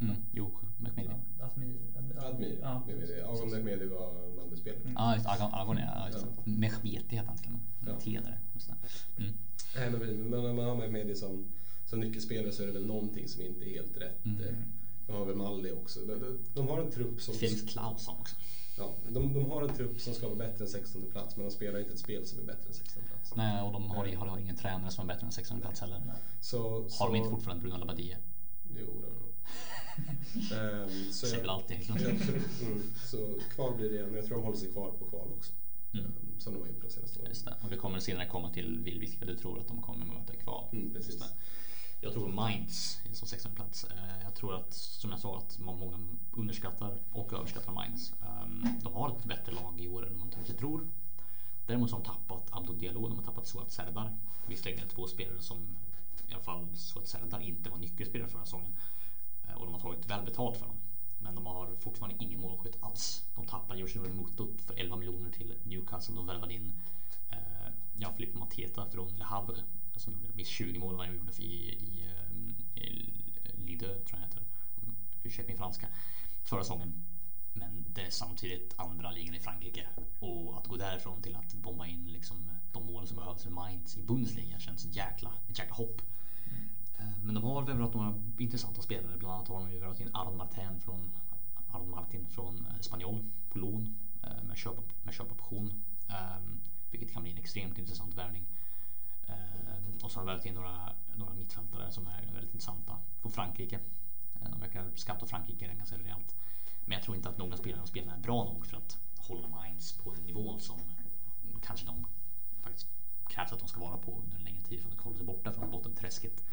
Mm. 0.00 0.16
Jo, 0.32 0.50
Mehmedi. 0.78 1.08
Ja, 1.38 1.44
Admir. 1.46 1.76
Admir. 2.18 2.58
Ja. 2.62 2.82
Agon. 3.24 3.50
Mehmedi 3.50 3.86
var 3.86 4.36
Malmöspelare. 4.36 4.80
Mm. 4.80 4.92
Ja, 4.96 5.14
just 5.14 5.26
Agon, 5.26 5.54
Agon 5.54 5.78
är 5.78 5.82
ja, 5.86 6.06
just 6.12 6.26
Ja. 6.26 6.42
Mehmeti 6.44 7.16
heter 7.16 7.26
han 7.26 7.36
till 7.38 7.46
och 7.46 7.52
med. 7.52 7.94
Ja. 7.94 8.00
T 8.00 8.20
där. 8.24 8.38
Just 8.54 8.68
det. 8.68 9.22
Mm. 9.22 9.34
Nej, 9.76 9.90
men 9.90 10.30
när 10.30 10.52
man 10.52 10.64
har 10.64 10.76
Mehmedi 10.76 11.14
som, 11.14 11.44
som 11.86 12.00
nyckelspelare 12.00 12.52
så 12.52 12.62
är 12.62 12.66
det 12.66 12.72
väl 12.72 12.86
någonting 12.86 13.28
som 13.28 13.42
inte 13.42 13.64
är 13.64 13.70
helt 13.74 13.96
rätt. 13.96 14.24
Mm. 14.24 14.40
Eh, 14.44 14.54
De 15.06 15.12
har 15.12 15.24
väl 15.24 15.36
Malli 15.36 15.72
också. 15.72 16.00
De, 16.00 16.14
de, 16.20 16.38
de 16.54 16.68
har 16.68 16.80
en 16.80 16.90
trupp 16.90 17.20
som... 17.20 17.34
Felix 17.34 17.62
Claesson 17.62 18.14
också. 18.20 18.36
Ja, 18.78 18.92
de, 19.10 19.34
de 19.34 19.50
har 19.50 19.62
en 19.62 19.74
trupp 19.76 20.00
som 20.00 20.14
ska 20.14 20.26
vara 20.26 20.36
bättre 20.38 20.64
än 20.64 20.70
16 20.70 21.02
plats 21.12 21.36
men 21.36 21.44
de 21.46 21.50
spelar 21.52 21.78
inte 21.78 21.92
ett 21.92 21.98
spel 21.98 22.26
som 22.26 22.38
är 22.38 22.42
bättre 22.42 22.68
än 22.68 22.74
16 22.74 23.02
plats. 23.08 23.32
Nej, 23.36 23.62
och 23.62 23.72
de 23.72 23.90
har, 23.90 24.06
har, 24.06 24.26
har 24.26 24.38
ingen 24.38 24.56
tränare 24.56 24.90
som 24.90 25.08
är 25.10 25.14
bättre 25.14 25.26
än 25.26 25.32
16 25.32 25.60
plats 25.60 25.80
heller. 25.80 26.02
Så, 26.40 26.88
så, 26.88 27.04
Har 27.04 27.10
de 27.12 27.16
inte 27.16 27.30
fortfarande 27.30 27.62
Bruno 27.62 27.76
Labbadia? 27.78 28.16
Jo, 28.80 28.86
det 29.00 29.06
har 29.06 29.14
de. 29.14 29.24
Ehm, 30.54 31.12
så 31.12 31.26
Säger 31.26 31.40
väl 31.40 31.50
alltid 31.50 31.76
jag, 31.88 32.00
egentligen. 32.00 32.42
mm, 32.62 32.82
Så 33.04 33.38
kval 33.54 33.76
blir 33.76 33.90
det, 33.90 34.06
men 34.06 34.14
jag 34.14 34.26
tror 34.26 34.36
de 34.36 34.44
håller 34.44 34.58
sig 34.58 34.68
kvar 34.70 34.90
på 34.98 35.04
kval 35.04 35.28
också. 35.38 35.52
Mm. 35.92 36.04
Ehm, 36.06 36.40
som 36.40 36.52
de 36.54 36.60
har 36.60 36.66
gjort 36.68 36.82
de 36.82 36.90
senaste 36.90 37.18
åren. 37.18 37.28
Just 37.30 37.44
det. 37.44 37.54
Och 37.64 37.72
vi 37.72 37.76
kommer 37.76 38.00
senare 38.00 38.26
komma 38.28 38.50
till 38.50 38.78
vil- 38.78 39.00
vilka 39.00 39.24
du 39.24 39.36
tror 39.36 39.58
att 39.60 39.68
de 39.68 39.82
kommer 39.82 40.06
möta 40.06 40.34
kvar. 40.36 40.68
Mm, 40.72 40.94
precis. 40.94 41.22
Jag 42.04 42.12
tror 42.12 42.28
Mainz 42.28 43.00
som 43.12 43.28
16 43.28 43.52
plats. 43.54 43.86
Jag 44.24 44.34
tror 44.34 44.54
att, 44.54 44.74
som 44.74 45.10
jag 45.10 45.20
sa, 45.20 45.38
att 45.38 45.58
många 45.58 45.98
underskattar 46.32 46.98
och 47.12 47.32
överskattar 47.32 47.72
Mainz. 47.72 48.12
Ehm, 48.22 48.66
de 48.82 48.94
har 48.94 49.08
ett 49.08 49.24
bättre 49.24 49.52
lag 49.52 49.80
i 49.80 49.88
år 49.88 50.06
än 50.06 50.18
man 50.18 50.30
kanske 50.30 50.52
tror. 50.52 50.86
Däremot 51.66 51.90
så 51.90 51.96
har 51.96 52.02
de 52.02 52.08
tappat 52.08 52.48
Abdo 52.50 52.72
Diallo, 52.72 53.08
de 53.08 53.16
har 53.16 53.24
tappat 53.24 53.46
Suat 53.46 53.72
Serdar. 53.72 54.16
Visserligen 54.46 54.78
är 54.80 54.84
det 54.84 54.90
två 54.90 55.06
spelare 55.06 55.42
som, 55.42 55.58
i 56.28 56.32
alla 56.32 56.42
fall 56.42 56.68
Suat 56.76 57.08
Serdar, 57.08 57.40
inte 57.40 57.70
var 57.70 57.78
nyckelspelare 57.78 58.28
förra 58.28 58.44
säsongen. 58.44 58.72
Eh, 59.48 59.54
och 59.54 59.66
de 59.66 59.74
har 59.74 59.80
tagit 59.80 60.10
väl 60.10 60.24
betalt 60.24 60.56
för 60.56 60.66
dem. 60.66 60.76
Men 61.18 61.34
de 61.34 61.46
har 61.46 61.76
fortfarande 61.80 62.24
ingen 62.24 62.40
målskytt 62.40 62.76
alls. 62.80 63.24
De 63.34 63.46
tappade 63.46 63.80
Yoshinobu 63.80 64.12
Mutot 64.12 64.60
för 64.60 64.74
11 64.74 64.96
miljoner 64.96 65.30
till 65.30 65.54
Newcastle. 65.62 66.14
De 66.14 66.26
värvade 66.26 66.54
in 66.54 66.72
eh, 67.30 67.72
ja, 67.96 68.12
Filipe 68.12 68.38
Mateta 68.38 68.86
från 68.86 69.16
Le 69.16 69.24
Havre 69.24 69.62
som 70.00 70.12
gjorde 70.12 70.36
visst 70.36 70.50
20 70.50 70.78
mål 70.78 70.98
han 70.98 71.14
gjorde 71.14 71.32
i, 71.42 71.44
i, 71.68 72.10
eh, 72.74 72.84
i 72.84 73.12
Lidö, 73.56 73.94
tror 73.94 74.20
jag 74.20 74.26
heter. 74.26 74.42
Ursäkta 75.22 75.48
min 75.48 75.58
franska. 75.58 75.86
Förra 76.44 76.62
säsongen. 76.62 77.04
Men 77.52 77.84
det 77.88 78.00
är 78.00 78.10
samtidigt 78.10 78.74
andra 78.76 79.10
ligan 79.10 79.34
i 79.34 79.40
Frankrike. 79.40 79.86
Och 80.20 80.58
att 80.58 80.66
gå 80.66 80.76
därifrån 80.76 81.22
till 81.22 81.36
att 81.36 81.54
bomba 81.54 81.86
in 81.86 82.12
liksom 82.12 82.50
de 82.72 82.86
mål 82.86 83.06
som 83.06 83.16
behövs 83.16 83.42
för 83.42 83.50
Mainz 83.50 83.96
i 83.96 84.02
Bundesliga 84.02 84.58
känns 84.58 84.84
ett 84.84 84.96
jäkla, 84.96 85.32
ett 85.48 85.58
jäkla 85.58 85.74
hopp. 85.74 86.02
Mm. 86.44 87.12
Men 87.22 87.34
de 87.34 87.44
har 87.44 87.62
värvat 87.62 87.94
några 87.94 88.14
intressanta 88.38 88.82
spelare. 88.82 89.18
Bland 89.18 89.34
annat 89.34 89.48
har 89.48 89.60
de 89.60 89.72
ju 89.72 89.78
värvat 89.78 90.00
in 90.00 90.10
Aron 90.14 90.36
Martin 90.36 90.80
från, 90.80 91.10
Aron 91.70 91.90
Martin 91.90 92.26
från 92.26 92.66
eh, 92.66 92.80
Spanjol 92.80 93.24
på 93.48 93.58
lån 93.58 93.98
med, 94.42 94.56
köp, 94.56 95.04
med 95.04 95.14
köpoption. 95.14 95.84
Vilket 96.90 97.12
kan 97.12 97.22
bli 97.22 97.32
en 97.32 97.38
extremt 97.38 97.78
intressant 97.78 98.14
värvning. 98.14 98.46
Eh, 99.26 100.04
och 100.04 100.10
så 100.10 100.18
har 100.18 100.26
de 100.26 100.30
värvat 100.32 100.46
in 100.46 100.54
några, 100.54 100.92
några 101.16 101.34
mittfältare 101.34 101.92
som 101.92 102.06
är 102.06 102.32
väldigt 102.32 102.54
intressanta 102.54 102.98
från 103.20 103.32
Frankrike. 103.32 103.80
Eh, 104.40 104.50
de 104.50 104.60
verkar 104.60 104.90
skatta 104.94 105.26
Frankrike 105.26 105.74
ganska 105.74 105.98
rejält. 105.98 106.34
Men 106.84 106.92
jag 106.92 107.02
tror 107.02 107.16
inte 107.16 107.28
att 107.28 107.38
några 107.38 107.56
spelare 107.56 107.82
av 107.82 107.86
spelar 107.86 108.14
är 108.14 108.18
bra 108.18 108.44
nog 108.44 108.66
för 108.66 108.76
att 108.76 108.98
hålla 109.16 109.48
Mainz 109.48 109.92
på 109.92 110.14
en 110.14 110.26
nivå 110.26 110.58
som 110.58 110.80
kanske 111.62 111.86
de 111.86 112.06
faktiskt 112.62 112.88
krävs 113.28 113.52
att 113.52 113.58
de 113.58 113.68
ska 113.68 113.80
vara 113.80 113.98
på 113.98 114.20
under 114.24 114.36
en 114.36 114.44
längre 114.44 114.62
tid 114.62 114.82
för 114.82 114.90
att 114.90 115.00
hålla 115.00 115.16
sig 115.16 115.26
borta 115.26 115.52
från 115.52 115.70
bottenträsket. 115.70 116.44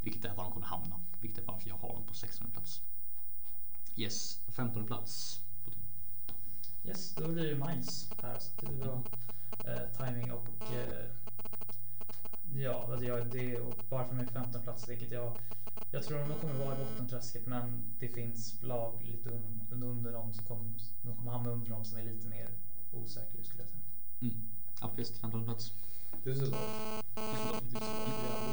Vilket 0.00 0.24
är 0.24 0.34
var 0.34 0.44
de 0.44 0.52
kommer 0.52 0.66
hamna. 0.66 1.00
Vilket 1.20 1.38
är 1.38 1.46
varför 1.46 1.68
jag 1.68 1.76
har 1.76 1.94
dem 1.94 2.06
på 2.06 2.14
16 2.14 2.50
plats. 2.50 2.82
Yes, 3.96 4.40
15 4.48 4.86
plats. 4.86 5.40
Yes, 6.84 7.14
då 7.14 7.28
blir 7.28 7.50
det 7.50 7.58
Mainz 7.58 8.10
här. 8.22 8.38
Så 8.38 8.50
det 8.60 8.66
är 8.66 8.76
bra 8.76 9.02
eh, 9.64 10.06
timing 10.06 10.32
och 10.32 10.72
eh, 10.72 11.10
ja, 12.56 12.88
alltså 12.90 13.06
jag, 13.06 13.26
det 13.30 13.60
och 13.60 13.74
varför 13.88 14.14
med 14.14 14.30
15 14.30 14.62
plats, 14.62 14.88
vilket 14.88 15.12
jag 15.12 15.36
jag 15.90 16.04
tror 16.04 16.18
de 16.18 16.40
kommer 16.40 16.64
vara 16.64 16.80
i 16.80 16.84
bottenträsket 16.84 17.46
men 17.46 17.82
det 17.98 18.08
finns 18.08 18.62
lag 18.62 19.02
lite 19.04 19.30
un, 19.30 19.82
under 19.82 20.12
dem 20.12 20.32
som 20.32 20.44
kommer, 20.44 20.72
de 21.02 21.16
kommer 21.16 21.32
hamna 21.32 21.50
under 21.50 21.70
dem 21.70 21.84
som 21.84 21.98
är 21.98 22.04
lite 22.04 22.28
mer 22.28 22.48
osäkra 22.92 23.42
skulle 23.42 23.62
jag 23.62 23.68
säga. 23.68 23.82
Mm. 24.20 24.34
Ja, 24.80 24.90
visst, 24.96 25.16
15 25.16 25.44
plats. 25.44 25.72
Düsseldorf. 26.24 27.02
Ja, 27.14 27.60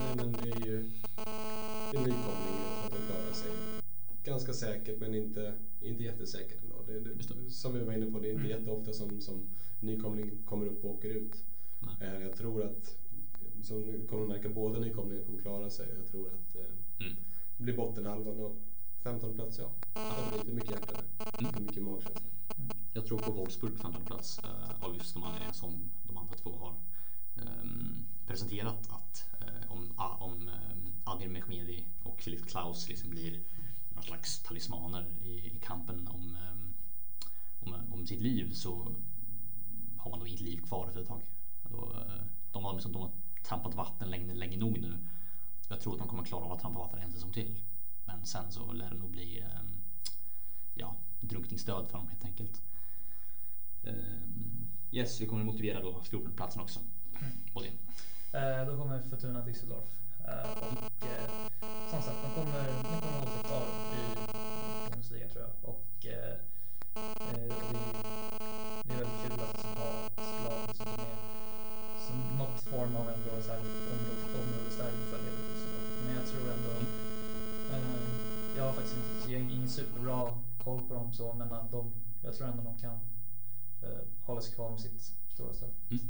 nej, 0.05 0.15
men 0.15 0.31
det 0.31 0.49
är 0.49 0.65
ju 0.65 0.77
en 1.93 2.03
nykomling 2.03 2.59
att 2.85 2.91
de 2.91 2.97
klarar 2.97 3.33
sig 3.33 3.51
ganska 4.23 4.53
säkert 4.53 4.99
men 4.99 5.15
inte, 5.15 5.53
inte 5.81 6.03
jättesäkert 6.03 6.63
ändå. 6.63 6.75
Det, 6.87 6.99
det, 6.99 7.51
som 7.51 7.73
vi 7.73 7.79
var 7.79 7.93
inne 7.93 8.11
på, 8.11 8.19
det 8.19 8.27
är 8.27 8.33
inte 8.33 8.45
mm. 8.45 8.59
jätteofta 8.59 8.93
som, 8.93 9.21
som 9.21 9.41
nykomling 9.79 10.31
kommer 10.45 10.65
upp 10.65 10.85
och 10.85 10.91
åker 10.91 11.09
ut. 11.09 11.43
Eh, 12.01 12.21
jag 12.21 12.35
tror 12.35 12.63
att, 12.63 12.97
som 13.63 14.07
kommer 14.09 14.27
märka, 14.27 14.49
båda 14.49 14.79
nykomlingarna 14.79 15.25
kommer 15.25 15.41
klara 15.41 15.69
sig. 15.69 15.87
Jag 15.97 16.07
tror 16.07 16.27
att 16.27 16.55
eh, 16.55 17.05
mm. 17.05 17.15
det 17.57 17.63
blir 17.63 17.75
bottenhalvan 17.77 18.39
och 18.39 18.55
15 19.03 19.33
plats, 19.33 19.59
ja. 19.59 19.71
Det 19.93 20.29
blir 20.29 20.39
inte 20.39 20.53
mycket 20.53 20.71
hjärta 20.71 20.93
där. 20.93 21.47
Mm. 21.47 21.65
Mycket 21.65 21.83
magkänsla. 21.83 22.29
Jag 22.93 23.05
tror 23.05 23.19
på 23.19 23.31
Wolfsburg 23.31 23.75
på 23.75 23.81
15 23.81 24.05
plats 24.05 24.39
uh, 24.43 24.83
av 24.85 24.95
just 24.95 25.13
de 25.13 25.23
andra 25.23 25.53
som 25.53 25.89
de 26.03 26.17
andra 26.17 26.35
två 26.35 26.57
har 26.57 26.75
um, 27.35 28.05
presenterat 28.27 28.89
att 28.89 29.25
uh, 29.41 29.71
om, 29.71 29.91
uh, 29.91 30.21
om 30.21 30.33
um, 30.33 30.93
Adil 31.03 31.29
Mehmedi 31.29 31.85
och 32.03 32.21
Filip 32.21 32.45
Klaus 32.45 32.89
liksom 32.89 33.09
blir 33.09 33.39
någon 33.89 34.03
slags 34.03 34.39
talismaner 34.39 35.05
i, 35.23 35.29
i 35.29 35.59
kampen 35.61 36.07
om, 36.07 36.37
um, 36.51 36.73
om, 37.59 37.93
om, 37.93 38.07
sitt 38.07 38.21
liv 38.21 38.53
så 38.53 38.95
har 39.97 40.11
man 40.11 40.19
då 40.19 40.27
inget 40.27 40.41
liv 40.41 40.61
kvar 40.61 40.89
för 40.93 41.01
ett 41.01 41.07
tag. 41.07 41.21
Då, 41.71 41.77
uh, 41.77 42.23
de, 42.51 42.65
har, 42.65 42.73
liksom, 42.73 42.91
de 42.91 43.01
har 43.01 43.11
trampat 43.43 43.75
vatten 43.75 44.09
länge, 44.09 44.33
länge 44.33 44.57
nog 44.57 44.79
nu. 44.79 44.97
Jag 45.69 45.79
tror 45.79 45.93
att 45.93 45.99
de 45.99 46.07
kommer 46.07 46.23
klara 46.23 46.45
av 46.45 46.51
att 46.51 46.59
trampa 46.61 46.79
vatten 46.79 46.99
en 46.99 47.11
säsong 47.11 47.33
till. 47.33 47.63
Men 48.05 48.25
sen 48.25 48.51
så 48.51 48.73
lär 48.73 48.89
det 48.89 48.97
nog 48.97 49.09
bli 49.11 49.43
ja, 50.73 50.95
drunkningsdöd 51.19 51.87
för 51.87 51.97
dem 51.97 52.07
helt 52.07 52.25
enkelt. 52.25 52.61
Yes, 54.91 55.21
vi 55.21 55.27
kommer 55.27 55.43
motivera 55.43 55.81
då 55.81 55.91
14-platsen 55.91 56.61
också. 56.61 56.79
Mm. 57.19 57.73
Eh, 58.33 58.65
då 58.67 58.77
kommer 58.77 59.01
Fortuna 59.01 59.45
Düsseldorf. 59.45 59.89
Eh, 60.27 60.51
och 60.51 61.05
eh, 61.05 61.29
som 61.89 62.01
sagt, 62.01 62.17
de 62.23 62.33
kommer, 62.33 62.67
de 62.67 62.83
kommer 62.83 63.19
hålla 63.19 63.31
sig 63.31 63.43
kvar 63.43 63.67
i 63.95 64.89
Bundesliga 64.89 65.29
tror 65.29 65.41
jag. 65.41 65.69
Och 65.69 66.05
eh, 66.05 66.37
det, 66.93 67.47
det 68.83 68.93
är 68.93 68.97
väldigt 68.97 69.21
kul 69.27 69.38
form 72.71 72.95
av 72.95 73.05
ändå 73.15 73.31
så 73.45 73.51
här 73.51 73.61
områdesderby 74.39 75.03
för 75.11 75.19
Leverkusen. 75.25 75.69
Men 76.05 76.15
jag 76.19 76.25
tror 76.29 76.45
ändå, 76.55 76.73
eh, 77.73 78.01
jag 78.57 78.63
har 78.63 78.73
faktiskt 78.73 78.95
inte, 78.97 79.31
jag 79.31 79.39
har 79.39 79.51
ingen 79.51 79.69
superbra 79.69 80.33
koll 80.63 80.81
på 80.87 80.93
dem 80.93 81.13
så, 81.13 81.33
men 81.33 81.51
att 81.51 81.71
de, 81.71 81.91
jag 82.23 82.35
tror 82.35 82.47
ändå 82.47 82.63
de 82.63 82.77
kan 82.77 82.97
eh, 83.81 84.03
hålla 84.21 84.41
sig 84.41 84.55
kvar 84.55 84.69
med 84.69 84.79
sitt 84.79 85.01
stora 85.33 85.53
stöd. 85.53 85.69
Mm. 85.89 86.03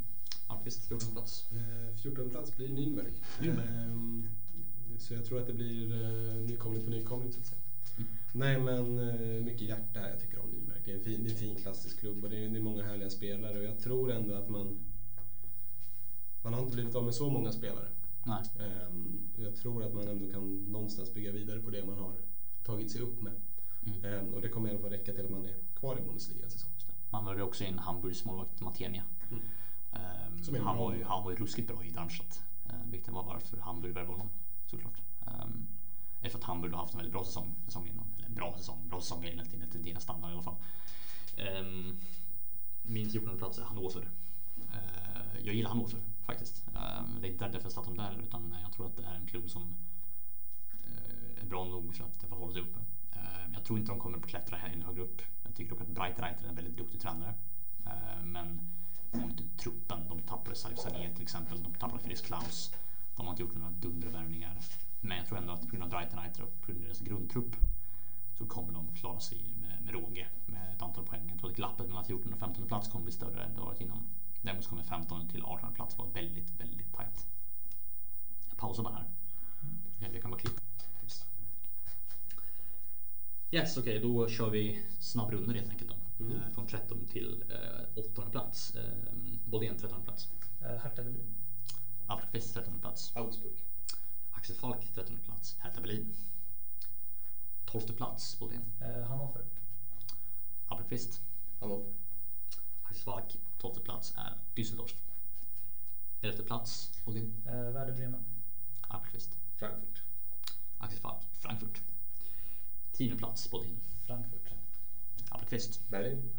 Almqvist, 0.48 0.86
14 0.88 1.12
plats. 1.12 1.46
Eh, 1.52 1.96
14 1.96 2.30
plats 2.30 2.58
blir 2.58 2.70
Nürnberg. 2.70 3.14
Mm. 3.42 4.28
så 4.98 5.14
jag 5.14 5.26
tror 5.26 5.40
att 5.40 5.48
det 5.48 5.54
blir 5.54 5.94
eh, 6.04 6.36
nykomling 6.36 6.84
på 6.84 6.90
nykomling 6.90 7.32
så 7.34 7.40
att 7.40 7.46
säga. 7.46 7.62
Mm. 7.98 8.10
Nej 8.32 8.60
men 8.60 9.10
eh, 9.10 9.44
mycket 9.44 9.62
hjärta 9.62 10.00
här 10.00 10.10
jag 10.10 10.20
tycker 10.20 10.40
om 10.40 10.50
Nürnberg. 10.50 10.82
Det 10.86 10.92
är 10.92 10.96
en 10.96 11.04
fin, 11.04 11.24
det 11.24 11.30
är 11.30 11.34
en 11.34 11.40
fin 11.40 11.56
klassisk 11.56 12.00
klubb 12.00 12.24
och 12.24 12.30
det 12.30 12.46
är, 12.46 12.50
det 12.50 12.58
är 12.58 12.62
många 12.62 12.84
härliga 12.84 13.10
spelare 13.10 13.58
och 13.58 13.64
jag 13.64 13.80
tror 13.80 14.12
ändå 14.12 14.34
att 14.36 14.50
man 14.50 14.80
man 16.42 16.54
har 16.54 16.62
inte 16.62 16.74
blivit 16.76 16.96
av 16.96 17.04
med 17.04 17.16
så 17.16 17.30
många 17.30 17.52
spelare. 17.52 17.88
Nej. 18.24 18.44
Um, 18.88 19.30
jag 19.38 19.56
tror 19.56 19.84
att 19.84 19.94
man 19.94 20.08
ändå 20.08 20.32
kan 20.32 20.58
någonstans 20.58 21.14
bygga 21.14 21.32
vidare 21.32 21.60
på 21.60 21.70
det 21.70 21.86
man 21.86 22.00
har 22.00 22.14
tagit 22.64 22.92
sig 22.92 23.02
upp 23.02 23.22
med. 23.22 23.34
Mm. 23.86 24.28
Um, 24.28 24.34
och 24.34 24.42
det 24.42 24.50
kommer 24.50 24.70
i 24.70 24.72
alla 24.72 24.82
fall 24.82 24.90
räcka 24.90 25.14
till 25.14 25.26
att 25.26 25.32
man 25.32 25.46
är 25.46 25.56
kvar 25.76 25.98
i 26.00 26.02
Bundesliga 26.02 26.46
en 26.46 26.52
säsong. 26.52 26.72
Man 27.10 27.26
värvade 27.26 27.44
också 27.44 27.64
in 27.64 27.80
Hamburgs 27.80 28.26
målvakt 28.26 28.62
Matenia. 28.62 29.04
Mm. 29.32 29.42
Um, 30.56 30.66
han, 30.66 30.78
var 30.78 30.94
ju, 30.94 31.04
han 31.04 31.24
var 31.24 31.32
ju 31.32 31.38
ruskigt 31.38 31.68
bra 31.68 31.84
i 31.84 31.90
Darmstadt. 31.90 32.44
Uh, 32.66 32.92
vilket 32.92 33.14
var 33.14 33.24
varför 33.24 33.58
Hamburg 33.58 33.94
värvade 33.94 34.14
honom 34.14 34.30
såklart. 34.66 35.02
Um, 35.26 35.68
efter 36.22 36.40
att 36.40 36.44
Hamburg 36.44 36.72
har 36.72 36.80
haft 36.80 36.94
en 36.94 36.98
väldigt 36.98 37.14
bra 37.14 37.26
säsong, 37.26 37.56
säsong 37.66 37.88
innan. 37.88 38.06
Eller 38.18 38.30
bra 38.30 38.56
säsong, 38.58 38.90
bra 38.90 39.02
säsong 39.02 39.26
enligt, 39.26 39.54
enligt 39.54 39.84
dina 39.84 40.00
standard 40.00 40.32
i 40.32 40.34
alla 40.34 40.44
fall. 40.44 40.56
Um, 41.60 42.00
min 42.82 43.10
14 43.10 43.38
plats 43.38 43.58
är 43.58 43.64
Hannover. 43.64 44.10
Uh, 44.58 45.46
jag 45.46 45.56
gillar 45.56 45.70
Hannover 45.70 46.00
faktiskt. 46.30 46.64
Ehm, 46.68 47.22
det 47.22 47.28
är 47.28 47.32
inte 47.32 47.48
därför 47.48 47.66
jag 47.66 47.72
satt 47.72 47.86
dem 47.86 47.98
där 47.98 48.20
utan 48.24 48.56
jag 48.64 48.72
tror 48.74 48.86
att 48.86 48.98
det 48.98 49.04
är 49.04 49.16
en 49.16 49.28
klubb 49.28 49.50
som 49.50 49.76
eh, 50.72 51.42
är 51.42 51.46
bra 51.46 51.66
nog 51.66 51.96
för 51.96 52.04
att 52.04 52.40
hålla 52.40 52.54
sig 52.54 52.62
uppe. 52.62 52.80
Ehm, 53.12 53.54
jag 53.54 53.64
tror 53.64 53.80
inte 53.80 53.92
de 53.92 54.00
kommer 54.00 54.18
att 54.18 54.28
klättra 54.28 54.58
här 54.58 54.74
in 54.74 54.82
högre 54.82 55.02
upp. 55.02 55.22
Jag 55.44 55.56
tycker 55.56 55.72
dock 55.72 55.82
att 55.82 55.88
Breitreiter 55.88 56.46
är 56.46 56.50
en 56.50 56.56
väldigt 56.56 56.78
duktig 56.78 57.02
tränare. 57.02 57.34
Ehm, 57.86 58.32
men 58.32 58.60
de 59.12 59.20
har 59.20 59.30
inte 59.30 59.44
truppen. 59.58 60.00
De 60.08 60.20
tappade 60.20 60.56
Salif 60.56 60.80
Sané 60.80 61.14
till 61.14 61.24
exempel. 61.24 61.64
De 61.64 61.74
tappade 61.74 62.04
Felix 62.04 62.22
Klaus. 62.22 62.74
De 63.16 63.26
har 63.26 63.34
inte 63.34 63.44
gjort 63.44 63.56
några 63.56 63.72
dundervärvningar. 63.72 64.58
Men 65.02 65.18
jag 65.18 65.28
tror 65.28 65.38
ändå 65.38 65.54
att 65.54 65.62
på 65.62 65.68
grund 65.68 65.84
av 65.84 65.90
Breitreiter 65.90 66.44
och 66.44 66.62
på 66.62 66.66
grund 66.66 66.80
av 66.80 66.84
deras 66.84 67.00
grundtrupp 67.00 67.56
så 68.38 68.46
kommer 68.46 68.74
de 68.74 68.96
klara 68.96 69.20
sig 69.20 69.54
med, 69.62 69.82
med 69.86 69.94
råge 69.94 70.28
med 70.46 70.74
ett 70.76 70.82
antal 70.82 71.06
poäng. 71.06 71.30
Jag 71.30 71.40
tror 71.40 71.50
att 71.50 71.56
glappet 71.56 71.88
mellan 71.88 72.06
14 72.06 72.34
och 72.34 72.40
15 72.40 72.68
plats 72.68 72.88
kommer 72.88 73.04
bli 73.04 73.14
större 73.14 73.44
än 73.44 73.54
det 73.54 73.62
varit 73.62 73.82
innan. 73.82 74.08
Däremot 74.42 74.68
kommer 74.68 74.84
15 74.84 75.30
till 75.30 75.44
18 75.44 75.74
plats 75.74 75.98
vara 75.98 76.10
väldigt, 76.10 76.50
väldigt 76.60 76.94
tajt. 76.94 77.28
Jag 78.50 78.58
pausar 78.58 78.84
bara 78.84 78.94
här. 78.94 79.08
Jag 80.14 80.22
kan 80.22 80.32
bara 80.32 80.40
klippa. 80.40 80.62
Yes, 83.52 83.78
okej, 83.78 83.98
okay, 83.98 84.10
då 84.10 84.28
kör 84.28 84.50
vi 84.50 84.84
snabbrundor 85.00 85.54
helt 85.54 85.70
enkelt 85.70 85.90
då. 85.90 86.26
Mm. 86.26 86.38
Eh, 86.38 86.50
från 86.52 86.68
13 86.68 87.06
till 87.06 87.44
eh, 87.50 88.06
8 88.12 88.22
plats. 88.22 88.76
Eh, 88.76 89.14
Bodén 89.46 89.78
13 89.78 90.04
plats. 90.04 90.30
Eh, 90.62 90.68
Hertha 90.68 91.04
Berlin. 91.04 91.36
Appelqvist 92.08 92.54
13 92.54 92.80
plats. 92.80 93.12
Augsburg. 93.16 93.66
Axel 94.32 94.56
Falk 94.56 94.94
13 94.96 95.18
plats. 95.26 95.56
Hertha 95.60 95.82
Berlin. 95.82 96.16
12 97.66 97.82
plats 97.82 98.40
Bodén. 98.40 98.62
Eh, 98.82 99.08
Hannover. 99.08 99.46
Appelqvist. 100.68 101.22
Hannover. 101.60 101.94
Axel 102.84 103.04
Falk 103.04 103.38
12 103.60 103.80
plats 103.84 104.14
är 104.18 104.38
Düsseldorf. 104.56 104.94
11 106.22 106.44
plats 106.44 106.92
Bodén. 107.06 107.34
Eh, 107.46 107.52
Werder 107.74 107.94
Bremen. 107.94 108.26
Appelqvist. 108.82 109.38
Frankfurt. 109.58 110.02
Axel 110.78 111.00
Falk. 111.00 111.24
Frankfurt. 111.34 111.82
Tionde 112.92 113.18
plats 113.18 113.48
på 113.48 113.62
din. 113.64 113.80
Frankfurt. 114.06 114.52
Appelqvist. 115.30 115.90
Berlin. 115.90 116.32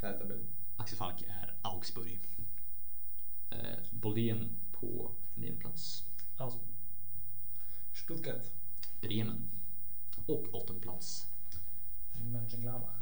Hertha 0.00 0.24
Berlin. 0.24 0.46
Axel 0.76 0.98
Falk 0.98 1.22
är 1.22 1.54
Augsburg. 1.62 2.20
Eh, 3.50 3.78
Boldén 3.90 4.56
på 4.72 5.10
nionde 5.34 5.60
plats. 5.60 6.04
Augsburg. 6.36 6.68
Stuttgart. 7.92 8.46
Bremen. 9.00 9.48
Och 10.26 10.54
åttonde 10.54 10.82
plats. 10.82 11.26
Mönchengladbach. 12.32 12.96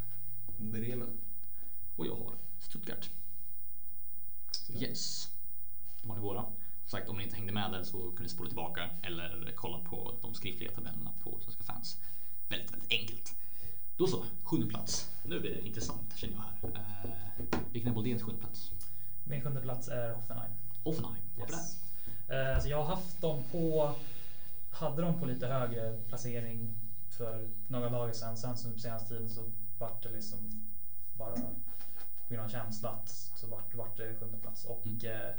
Bremen. 0.59 1.21
Och 1.97 2.07
jag 2.07 2.17
har 2.17 2.35
Stuttgart. 2.59 3.11
Yes. 4.71 5.29
De 6.03 6.09
var 6.09 6.17
ni 6.17 6.23
våra. 6.23 6.45
Som 6.83 6.99
sagt, 6.99 7.09
om 7.09 7.17
ni 7.17 7.25
inte 7.25 7.37
hängde 7.37 7.53
med 7.53 7.73
där 7.73 7.85
så 7.85 8.11
kan 8.11 8.23
ni 8.23 8.29
spola 8.29 8.49
tillbaka 8.49 8.91
eller 9.03 9.53
kolla 9.57 9.79
på 9.79 10.15
de 10.23 10.35
skriftliga 10.35 10.71
tabellerna 10.71 11.13
på 11.23 11.39
Svenska 11.41 11.63
fans. 11.63 11.99
Väldigt, 12.49 12.73
väldigt 12.73 12.93
enkelt. 12.93 13.35
Då 13.97 14.07
så, 14.07 14.25
sjunde 14.43 14.67
plats. 14.67 15.11
Nu 15.23 15.41
blir 15.41 15.55
det 15.55 15.67
intressant 15.67 16.17
känner 16.17 16.35
jag 16.35 16.43
här. 16.43 16.81
Eh, 16.81 17.59
vilken 17.73 17.91
är 17.91 17.95
Bodéns 17.95 18.23
sjunde 18.23 18.41
plats? 18.41 18.71
Min 19.25 19.41
sjunde 19.43 19.61
plats 19.61 19.89
är 19.89 20.15
Hoffenheim. 20.15 20.53
Hoffenheim, 20.85 21.23
varför 21.39 21.55
yes. 21.55 21.79
det? 22.27 22.41
Eh, 22.41 22.55
alltså 22.55 22.69
jag 22.69 22.77
har 22.77 22.97
haft 22.97 23.21
dem 23.21 23.43
på, 23.53 23.95
hade 24.71 25.03
dem 25.03 25.21
på 25.21 25.27
lite 25.27 25.47
högre 25.47 25.99
placering 26.09 26.75
för 27.09 27.49
några 27.69 27.91
dagar 27.91 28.13
sedan. 28.13 28.37
Sen 28.37 28.57
så 28.57 28.71
på 28.71 28.79
senaste 28.79 29.09
tiden 29.09 29.31
så 29.31 29.45
vart 29.79 30.03
det 30.03 30.11
liksom 30.11 30.39
bara 31.19 31.35
på 32.33 32.37
grund 32.37 32.47
av 32.47 32.51
känsla 32.51 32.91
att 32.91 33.09
så 33.09 33.47
vart, 33.47 33.75
vart 33.75 33.97
det 33.97 34.15
sjunde 34.21 34.39
plats. 34.39 34.65
Och 34.65 34.87
mm. 34.87 34.99
eh, 35.05 35.35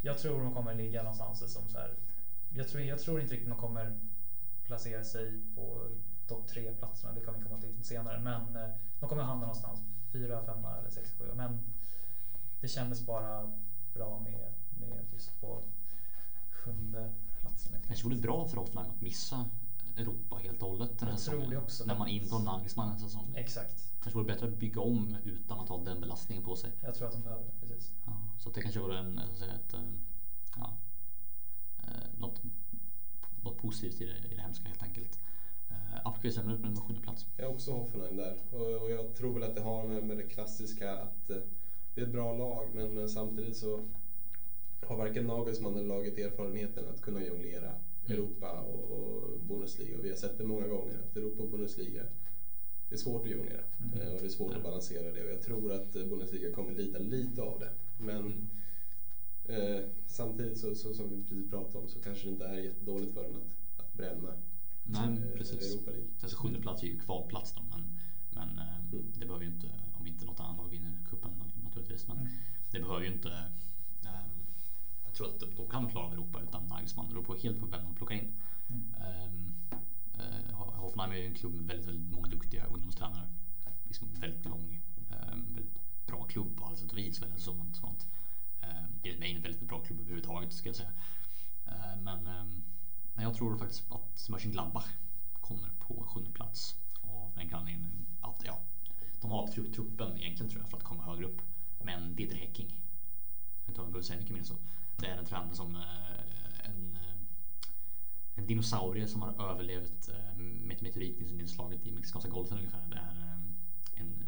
jag 0.00 0.18
tror 0.18 0.40
de 0.40 0.54
kommer 0.54 0.74
ligga 0.74 1.02
någonstans 1.02 1.52
som 1.52 1.68
så 1.68 1.78
här. 1.78 1.94
Jag 2.54 2.68
tror, 2.68 2.82
jag 2.82 2.98
tror 3.00 3.20
inte 3.20 3.34
riktigt 3.34 3.48
de 3.48 3.58
kommer 3.58 3.98
placera 4.64 5.04
sig 5.04 5.42
på 5.54 5.88
topp 6.26 6.46
tre 6.46 6.72
platserna. 6.72 7.12
Det 7.12 7.20
kommer 7.20 7.38
vi 7.38 7.44
komma 7.44 7.60
till 7.60 7.84
senare. 7.84 8.20
Men 8.20 8.56
eh, 8.56 8.70
de 9.00 9.08
kommer 9.08 9.22
hamna 9.22 9.46
någonstans 9.46 9.80
fyra, 10.12 10.42
femma 10.42 10.76
eller 10.76 10.90
sex, 10.90 11.12
sju. 11.18 11.24
Men 11.34 11.60
det 12.60 12.68
kändes 12.68 13.06
bara 13.06 13.52
bra 13.94 14.20
med, 14.20 14.52
med 14.80 15.04
just 15.12 15.40
på 15.40 15.62
sjunde 16.50 17.14
platsen. 17.40 17.72
Det 17.72 17.86
kanske 17.86 18.04
vore 18.04 18.16
bra 18.16 18.48
för 18.48 18.56
Hoffenheim 18.56 18.90
att 18.90 19.00
missa 19.00 19.46
Europa 19.96 20.36
helt 20.36 20.62
och 20.62 20.68
hållet 20.68 20.98
den 20.98 21.08
här 21.08 21.16
säsongen. 21.16 21.62
När 21.86 21.98
man 21.98 22.08
inte 22.08 22.34
har 22.34 22.42
Nagelsmann 22.42 22.92
en 22.92 23.00
säsong. 23.00 23.34
Exakt. 23.36 23.92
kanske 24.02 24.18
vore 24.18 24.26
bättre 24.26 24.46
att 24.46 24.58
bygga 24.58 24.80
om 24.80 25.16
utan 25.24 25.60
att 25.60 25.68
ha 25.68 25.84
den 25.84 26.00
belastningen 26.00 26.44
på 26.44 26.56
sig. 26.56 26.72
Jag 26.82 26.94
tror 26.94 27.06
att 27.08 27.12
de 27.12 27.22
behöver 27.22 27.44
det, 27.44 27.66
precis. 27.66 27.92
Ja, 28.06 28.12
så 28.38 28.50
det 28.50 28.62
kanske 28.62 28.80
vore 28.80 28.98
en, 28.98 29.20
så 29.26 29.32
att 29.32 29.38
säga, 29.38 29.54
ett, 29.54 29.74
eh, 29.74 29.80
ja, 30.56 30.76
eh, 31.78 32.18
något, 32.18 32.42
något 33.42 33.58
positivt 33.58 34.00
i 34.00 34.04
det, 34.04 34.32
i 34.32 34.34
det 34.34 34.42
hemska 34.42 34.68
helt 34.68 34.82
enkelt. 34.82 35.18
Appelqvist 36.04 36.36
lämnar 36.36 36.54
upp 36.54 36.60
med 36.60 36.78
sjunde 36.78 37.02
plats. 37.02 37.26
Jag 37.36 37.46
har 37.46 37.54
också 37.54 37.72
Hoffenheim 37.72 38.16
där 38.16 38.36
och, 38.50 38.90
jag 38.90 39.14
tror 39.14 39.34
väl 39.34 39.42
att 39.42 39.54
det 39.54 39.60
har 39.60 39.86
med, 39.86 40.04
med 40.04 40.16
det 40.16 40.22
klassiska 40.22 40.96
att 40.96 41.30
eh, 41.30 41.36
det 41.94 42.00
är 42.00 42.04
ett 42.04 42.12
bra 42.12 42.36
lag 42.36 42.68
men, 42.74 42.94
men 42.94 43.08
samtidigt 43.08 43.56
så 43.56 43.80
har 44.86 44.96
varken 44.96 45.26
Nagelsmann 45.26 45.74
eller 45.74 45.88
laget 45.88 46.18
erfarenheten 46.18 46.84
att 46.88 47.00
kunna 47.00 47.24
jonglera 47.24 47.72
Europa 48.10 48.60
och, 48.60 48.90
och 48.90 49.40
Bundesliga. 49.40 49.98
Och 49.98 50.04
vi 50.04 50.08
har 50.08 50.16
sett 50.16 50.38
det 50.38 50.44
många 50.44 50.66
gånger 50.68 50.98
att 50.98 51.16
Europa 51.16 51.42
och 51.42 51.50
Bundesliga 51.50 52.02
det 52.88 52.94
är 52.94 52.98
svårt 52.98 53.24
att 53.24 53.30
jonglera 53.30 53.62
eh, 53.94 54.12
och 54.12 54.20
det 54.20 54.24
är 54.26 54.28
svårt 54.28 54.54
att 54.54 54.62
balansera 54.62 55.12
det 55.12 55.24
och 55.24 55.30
jag 55.30 55.42
tror 55.42 55.72
att 55.72 55.92
Bundesliga 55.92 56.52
kommer 56.52 56.72
lida 56.72 56.98
lite 56.98 57.42
av 57.42 57.60
det. 57.60 57.70
Men 57.98 58.48
eh, 59.44 59.80
samtidigt 60.06 60.58
så, 60.58 60.74
så, 60.74 60.94
som 60.94 61.10
vi 61.10 61.22
precis 61.22 61.50
pratade 61.50 61.78
om 61.78 61.88
så 61.88 61.98
kanske 62.02 62.26
det 62.26 62.30
inte 62.32 62.44
är 62.46 62.58
jättedåligt 62.58 63.14
för 63.14 63.22
dem 63.22 63.36
att, 63.36 63.80
att 63.80 63.92
bränna 63.94 64.34
Nej, 64.84 65.08
eh, 65.08 65.36
precis. 65.38 65.74
Europa 65.74 65.90
League. 65.90 66.08
Alltså 66.22 66.36
sjunde 66.36 66.60
plats 66.60 66.82
är 66.82 66.86
ju 66.86 66.98
kvalplats 66.98 67.52
då, 67.52 67.62
men, 67.70 67.96
men 68.30 68.58
eh, 68.58 68.76
Mm. 68.92 69.12
det 69.18 69.26
behöver 69.26 69.44
ju 69.44 69.50
inte, 69.50 69.66
om 69.98 70.06
inte 70.06 70.24
något 70.24 70.40
annat 70.40 70.56
lag 70.56 70.68
vinner 70.68 70.98
cupen 71.10 71.30
nat- 71.30 71.64
naturligtvis, 71.64 72.08
men 72.08 72.16
Mm. 72.18 72.28
det 72.70 72.80
behöver 72.80 73.00
ju 73.00 73.12
inte 73.12 73.28
tror 75.16 75.28
att 75.28 75.40
de, 75.56 75.68
kan 75.70 75.90
klara 75.90 76.12
Europa 76.12 76.40
utan 76.40 76.66
Nagelsmann. 76.66 77.06
Det 77.06 77.12
beror 77.12 77.24
på 77.24 77.34
helt 77.34 77.60
på 77.60 77.66
vem 77.66 77.84
de 77.84 77.94
plockar 77.94 78.14
in. 78.14 78.32
Mm. 78.68 79.54
Eh, 80.18 80.54
Hoffenheim 80.54 81.12
är 81.12 81.16
ju 81.16 81.26
en 81.26 81.34
klubb 81.34 81.54
med 81.54 81.64
väldigt, 81.66 81.86
väldigt 81.88 82.12
många 82.14 82.28
duktiga 82.28 82.66
ungdomstränare. 82.66 83.28
Liksom 83.84 84.08
väldigt 84.20 84.44
lång, 84.44 84.80
ehm, 85.10 85.54
väldigt 85.54 86.06
bra 86.06 86.24
klubb 86.24 86.56
på 86.56 86.64
alla 86.64 86.76
sätt 86.76 86.92
och 86.92 86.98
vis. 86.98 87.22
Väldigt 87.22 87.40
sånt, 87.40 87.76
sånt. 87.76 88.06
Ehm, 88.60 88.92
enligt 89.02 89.20
mig 89.20 89.34
en 89.34 89.42
väldigt 89.42 89.68
bra 89.68 89.80
klubb 89.84 90.00
överhuvudtaget 90.00 90.52
ska 90.52 90.68
jag 90.68 90.76
säga. 90.76 90.92
Ehm, 91.66 92.04
men 92.04 92.28
men 93.16 93.24
jag 93.24 93.34
tror 93.34 93.58
faktiskt 93.58 93.92
att 93.92 94.28
Mönchengladbach 94.28 94.86
kommer 95.40 95.68
på 95.78 96.02
sjunde 96.06 96.30
plats 96.30 96.76
av 97.02 97.32
den 97.34 97.54
anledningen 97.54 98.06
att 98.20 98.42
ja, 98.46 98.58
de 99.20 99.30
har 99.30 99.46
tru- 99.46 99.72
truppen 99.72 100.18
egentligen 100.18 100.50
tror 100.50 100.62
jag 100.62 100.70
för 100.70 100.76
att 100.76 100.84
komma 100.84 101.02
högre 101.02 101.24
upp. 101.24 101.42
Men 101.82 102.16
Dieter 102.16 102.36
Hecking, 102.36 102.68
jag 102.68 103.62
vet 103.62 103.68
inte 103.68 103.80
om 103.80 103.86
jag 103.86 103.92
behöver 103.92 104.06
säga 104.06 104.20
mycket 104.20 104.36
mer 104.36 104.42
så. 104.42 104.54
Det 104.96 105.06
är 105.06 105.16
en 105.16 105.24
trend 105.24 105.56
som 105.56 105.76
eh, 105.76 106.70
en, 106.70 106.96
eh, 106.96 107.68
en 108.34 108.46
dinosaurie 108.46 109.08
som 109.08 109.22
har 109.22 109.50
överlevt 109.50 110.08
eh, 110.08 110.38
med 110.38 110.82
meteoritinslaget 110.82 111.20
meteoritnedslaget 111.20 111.86
i 111.86 111.92
Mexikanska 111.92 112.30
golfen 112.30 112.58
ungefär. 112.58 112.82
Det 112.90 112.96
är 112.96 113.36
en 113.94 114.24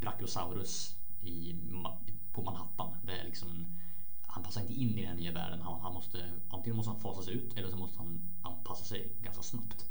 Brachiosaurus 0.00 0.96
i, 1.22 1.56
på 2.32 2.42
Manhattan. 2.42 2.96
Det 3.02 3.12
är 3.12 3.24
liksom 3.24 3.50
en, 3.50 3.78
han 4.22 4.42
passar 4.42 4.60
inte 4.60 4.74
in 4.74 4.98
i 4.98 5.06
den 5.06 5.16
nya 5.16 5.32
världen. 5.32 5.60
Han, 5.60 5.80
han 5.80 5.94
måste, 5.94 6.30
antingen 6.50 6.76
måste 6.76 6.90
han 6.90 7.00
fasas 7.00 7.28
ut 7.28 7.56
eller 7.56 7.70
så 7.70 7.76
måste 7.76 7.98
han 7.98 8.20
anpassa 8.42 8.84
sig 8.84 9.12
ganska 9.22 9.42
snabbt. 9.42 9.86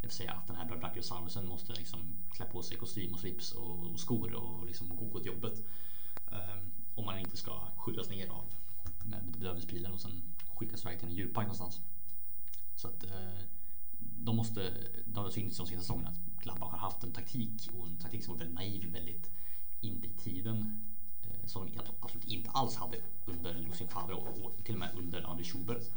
Det 0.00 0.06
vill 0.06 0.16
säga 0.16 0.32
att 0.32 0.46
den 0.46 0.56
här 0.56 0.76
Brachiosaurusen 0.76 1.46
måste 1.46 1.72
liksom 1.72 2.16
klä 2.30 2.44
på 2.44 2.62
sig 2.62 2.76
kostym 2.76 3.14
och 3.14 3.20
slips 3.20 3.52
och, 3.52 3.86
och 3.86 4.00
skor 4.00 4.34
och 4.34 4.66
liksom 4.66 4.96
gå 5.12 5.18
till 5.18 5.26
jobbet. 5.26 5.64
Um, 6.26 6.72
om 6.94 7.04
man 7.04 7.18
inte 7.18 7.36
ska 7.36 7.60
skjutas 7.76 8.10
ner 8.10 8.28
av 8.28 8.44
med 9.08 9.32
bedövningspilen 9.32 9.92
och 9.92 10.00
sen 10.00 10.22
skickas 10.54 10.82
iväg 10.84 10.98
till 10.98 11.08
en 11.08 11.14
djurpark 11.14 11.44
någonstans. 11.44 11.80
Så 12.76 12.88
att 12.88 13.04
eh, 13.04 13.40
de 13.98 14.36
måste, 14.36 14.72
Det 15.06 15.20
har 15.20 15.30
synts 15.30 15.56
de 15.56 15.66
senaste 15.66 15.86
säsongerna 15.86 16.08
att 16.08 16.42
Gladbach 16.42 16.70
har 16.70 16.78
haft 16.78 17.04
en 17.04 17.12
taktik 17.12 17.70
och 17.72 17.86
en 17.86 17.96
taktik 17.96 18.24
som 18.24 18.34
var 18.34 18.38
väldigt 18.38 18.54
naiv, 18.54 18.92
väldigt 18.92 19.30
inte 19.80 20.06
i 20.06 20.10
tiden. 20.10 20.84
Eh, 21.22 21.46
som 21.46 21.66
de 21.66 21.80
absolut 22.00 22.24
inte 22.24 22.50
alls 22.50 22.76
hade 22.76 22.98
under 23.26 23.54
Lucien 23.54 23.88
Favre 23.88 24.14
och, 24.14 24.44
och 24.44 24.64
till 24.64 24.74
och 24.74 24.80
med 24.80 24.90
under 24.98 25.22
André 25.22 25.44
Schubert. 25.44 25.90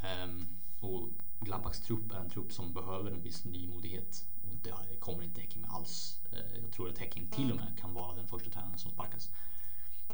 Ehm, 0.00 0.46
och 0.80 1.08
Gladbachs 1.40 1.80
trupp 1.80 2.12
är 2.12 2.16
en 2.16 2.30
trupp 2.30 2.52
som 2.52 2.72
behöver 2.72 3.10
en 3.10 3.22
viss 3.22 3.44
nymodighet 3.44 4.24
och 4.42 4.56
det 4.62 5.00
kommer 5.00 5.22
inte 5.22 5.40
Häcking 5.40 5.62
med 5.62 5.70
alls. 5.70 6.20
Eh, 6.32 6.60
jag 6.62 6.72
tror 6.72 6.88
att 6.88 6.98
Häcking 6.98 7.26
till 7.30 7.50
och 7.50 7.56
med 7.56 7.78
kan 7.78 7.94
vara 7.94 8.16
den 8.16 8.26
första 8.26 8.50
tränaren 8.50 8.78
som 8.78 8.90
sparkas. 8.90 9.30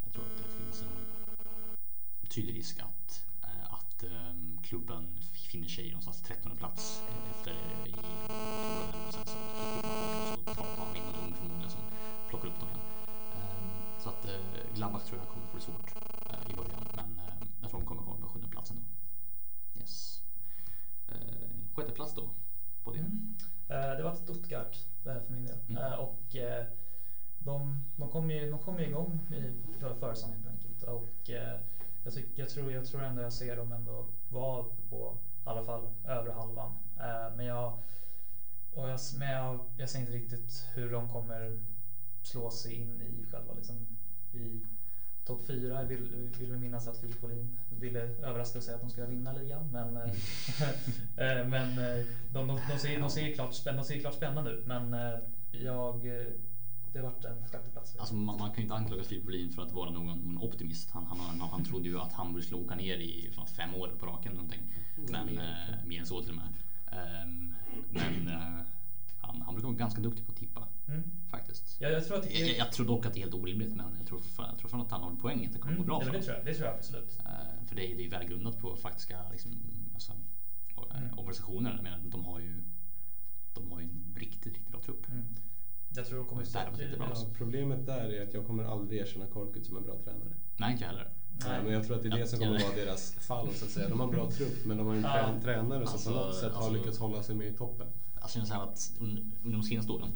Jag 0.03 0.13
tror 0.13 0.25
att 0.25 0.37
det 0.37 0.63
finns 0.63 0.81
en 0.81 1.22
tydlig 2.29 2.55
risk 2.55 2.79
att, 2.79 3.25
eh, 3.43 3.73
att 3.73 4.03
ehm, 4.03 4.59
klubben 4.63 5.17
finner 5.33 5.67
sig 5.67 5.87
någonstans 5.87 6.21
13 6.21 6.57
plats 6.57 7.03
eh, 7.09 7.29
efter 7.31 7.51
i 7.85 7.91
oktober. 7.91 9.07
Och 9.07 9.13
sen 9.13 9.25
så 9.25 10.53
tar 10.53 10.77
man 10.85 10.95
in 10.95 11.03
en 11.03 11.15
ung 11.25 11.33
förmodligen 11.35 11.71
som 11.71 11.81
plockar 12.29 12.47
upp 12.47 12.59
dem 12.59 12.69
igen. 12.69 12.81
Ehm, 13.35 13.99
Så 14.03 14.09
att 14.09 14.25
eh, 14.25 14.75
Gladbach 14.75 15.03
tror 15.03 15.19
jag 15.19 15.27
kommer 15.29 15.47
få 15.47 15.57
det 15.57 15.63
svårt 15.63 15.95
eh, 16.29 16.51
i 16.51 16.55
början 16.55 16.85
men 16.95 17.19
eh, 17.19 17.47
jag 17.61 17.69
tror 17.69 17.79
de 17.79 17.85
kommer 17.87 18.01
komma 18.03 18.17
på 18.17 18.27
sjunde 18.27 18.47
plats 18.47 18.69
ändå. 18.71 18.81
Yes. 19.79 20.21
Eh, 21.07 21.15
Sjätte 21.75 21.91
plats 21.91 22.13
då 22.15 22.29
på 22.83 22.91
det. 22.91 22.99
Mm. 22.99 23.35
Eh, 23.69 23.97
Det 23.97 24.03
var 24.03 24.13
Stuttgart 24.15 24.77
eh, 25.05 25.13
för 25.25 25.33
min 25.33 25.45
del. 25.45 25.57
Mm. 25.69 25.83
Eh, 25.83 25.93
Och 25.93 26.35
eh, 26.35 26.65
de, 27.39 27.83
de 27.97 28.09
kom 28.09 28.31
ju, 28.31 28.49
de 28.51 28.59
kom 28.59 28.79
ju 28.79 28.85
igång 28.85 29.19
i 29.31 29.53
för, 29.79 29.95
försäsongen 29.95 30.37
helt 30.43 30.55
enkelt. 30.55 30.83
Och 30.83 31.29
eh, 31.29 31.59
jag, 32.03 32.13
tyck, 32.13 32.25
jag, 32.35 32.49
tror, 32.49 32.71
jag 32.71 32.85
tror 32.85 33.03
ändå 33.03 33.21
jag 33.21 33.33
ser 33.33 33.57
dem 33.57 33.71
ändå 33.71 34.05
vara 34.29 34.65
på 34.89 35.17
i 35.45 35.49
alla 35.49 35.63
fall 35.63 35.87
övre 36.05 36.31
halvan. 36.31 36.71
Eh, 36.99 37.35
Men 37.35 37.45
jag, 37.45 37.77
och 38.73 38.89
jag, 38.89 38.99
men 39.19 39.31
jag, 39.31 39.59
jag 39.77 39.89
ser 39.89 39.99
inte 39.99 40.11
riktigt 40.11 40.65
hur 40.73 40.91
de 40.91 41.09
kommer 41.09 41.59
slå 42.21 42.51
sig 42.51 42.73
in 42.73 43.01
i 43.01 43.25
själva 43.31 43.53
liksom, 43.53 43.87
i 44.33 44.61
topp 45.25 45.45
fyra. 45.47 45.81
Jag 45.81 45.87
vill, 45.87 46.31
vill 46.39 46.51
vi 46.51 46.57
minnas 46.57 46.87
att 46.87 46.97
Filip 46.97 47.19
Folin 47.19 47.57
ville 47.69 47.99
överraska 48.01 48.57
och 48.57 48.63
säga 48.63 48.75
att 48.75 48.81
de 48.81 48.89
ska 48.89 49.05
vinna 49.05 49.33
ligan. 49.33 49.69
Men, 49.71 49.97
eh, 49.97 50.11
eh, 51.39 51.47
men 51.47 51.75
de, 52.33 52.47
de, 52.47 52.59
de, 52.71 52.79
ser, 52.79 52.99
de, 52.99 53.09
ser 53.09 53.33
klart, 53.33 53.63
de 53.65 53.83
ser 53.83 53.99
klart 53.99 54.13
spännande 54.15 54.51
ut. 54.51 54.65
Men 54.65 54.95
jag, 55.51 56.05
det 56.93 57.01
vart 57.01 57.25
en 57.25 57.47
sjätteplats. 57.47 57.95
Alltså 57.95 58.15
man, 58.15 58.37
man 58.39 58.49
kan 58.49 58.57
ju 58.57 58.61
inte 58.61 58.75
anklaga 58.75 59.03
Filip 59.03 59.23
Bolin 59.25 59.49
för 59.51 59.61
att 59.61 59.71
vara 59.71 59.89
någon, 59.89 60.37
optimist. 60.37 60.91
Han, 60.91 61.05
han, 61.05 61.19
han, 61.19 61.39
han 61.41 61.63
trodde 61.65 61.89
ju 61.89 61.99
att 61.99 62.13
Hamburg 62.13 62.43
skulle 62.43 62.61
åka 62.61 62.75
ner 62.75 62.97
i 62.97 63.31
fem 63.55 63.73
år 63.75 63.87
på 63.99 64.05
raken. 64.05 64.33
Någonting. 64.33 64.61
Men 64.95 65.29
Mm. 65.29 65.37
eh, 65.37 65.85
mer 65.85 65.99
än 65.99 66.05
så 66.05 66.21
till 66.21 66.29
och 66.29 66.35
med. 66.35 66.47
Ehm, 66.91 67.53
men 67.89 68.27
eh, 68.27 68.59
han, 69.17 69.41
han 69.41 69.53
brukar 69.53 69.67
vara 69.67 69.77
ganska 69.77 70.01
duktig 70.01 70.25
på 70.25 70.31
att 70.31 70.37
tippa 70.37 70.67
Mm. 70.87 71.03
faktiskt. 71.29 71.75
Ja, 71.79 71.89
jag 71.89 72.05
tror 72.07 72.17
att 72.17 72.31
Jag, 72.31 72.47
jag, 72.49 72.57
jag 72.57 72.71
tror 72.71 72.85
dock 72.85 73.05
att 73.05 73.13
det 73.13 73.19
är 73.19 73.21
helt 73.21 73.33
orimligt 73.33 73.75
men 73.75 73.95
jag 73.97 74.07
tror 74.07 74.19
fortfarande, 74.19 74.85
att 74.85 74.91
han 74.91 75.03
har 75.03 75.15
poäng 75.15 75.45
att 75.45 75.53
det 75.53 75.59
kommer 75.59 75.73
Mm, 75.73 75.85
gå 75.85 75.87
bra 75.87 75.99
det, 75.99 76.05
för 76.05 76.11
det, 76.11 76.21
tror 76.23 76.35
jag, 76.35 76.45
det 76.45 76.53
tror 76.53 76.67
jag 76.67 76.75
absolut. 76.77 77.19
Eh, 77.19 77.65
För 77.67 77.75
det 77.75 77.91
är, 77.91 77.95
det 77.97 78.05
är 78.05 78.09
välgrundat 78.09 78.59
på 78.59 78.75
faktiska 78.75 79.29
liksom, 79.31 79.51
alltså, 79.93 80.13
Mm. 80.95 81.13
organisationer. 81.19 81.73
Jag 81.75 81.83
menar, 81.83 81.99
de 82.03 82.23
har 82.25 82.39
ju 82.39 82.61
de 83.53 83.71
har 83.71 83.79
ju 83.79 83.85
en 83.85 84.13
riktigt, 84.17 84.53
riktigt 84.53 84.71
bra 84.71 84.79
trupp. 84.81 85.07
Mm. 85.09 85.25
Jag 85.95 86.05
tror 86.07 86.17
de 86.17 86.25
kommer 86.27 86.41
det 86.77 86.83
inte 86.83 86.97
bra. 86.97 87.11
Ja, 87.15 87.25
problemet 87.37 87.85
där 87.85 88.09
är 88.13 88.27
att 88.27 88.33
jag 88.33 88.47
kommer 88.47 88.63
aldrig 88.63 88.99
erkänna 89.01 89.25
Korkut 89.27 89.65
som 89.65 89.77
en 89.77 89.83
bra 89.83 89.95
tränare. 90.03 90.33
Nej, 90.57 90.71
inte 90.71 90.83
jag 90.83 90.89
heller. 90.91 91.09
Nej. 91.45 91.63
Men 91.63 91.73
jag 91.73 91.85
tror 91.85 91.95
att 91.95 92.03
det 92.03 92.09
är 92.09 92.17
det 92.17 92.27
som 92.27 92.39
kommer 92.39 92.59
vara 92.63 92.75
deras 92.75 93.11
fall 93.13 93.53
så 93.53 93.65
att 93.65 93.71
säga. 93.71 93.89
De 93.89 93.99
har 93.99 94.07
en 94.07 94.13
bra 94.13 94.31
trupp 94.31 94.65
men 94.65 94.77
de 94.77 94.87
har 94.87 94.93
ju 94.93 94.97
en 94.97 95.03
Ja. 95.03 95.09
trän- 95.13 95.41
tränare 95.41 95.85
som 95.85 95.93
Alltså, 95.93 96.09
på 96.09 96.15
något 96.15 96.35
sätt 96.35 96.51
har 96.53 96.57
alltså- 96.57 96.73
lyckats 96.73 96.99
hålla 96.99 97.23
sig 97.23 97.35
med 97.35 97.47
i 97.47 97.53
toppen. 97.53 97.87
Jag 98.21 98.29
känner 98.29 98.45
så 98.45 98.53
här 98.53 98.63
att 98.63 98.77
un- 98.99 99.31
under 99.43 99.57
de 99.57 99.63
senaste 99.63 99.91
åren, 99.91 100.09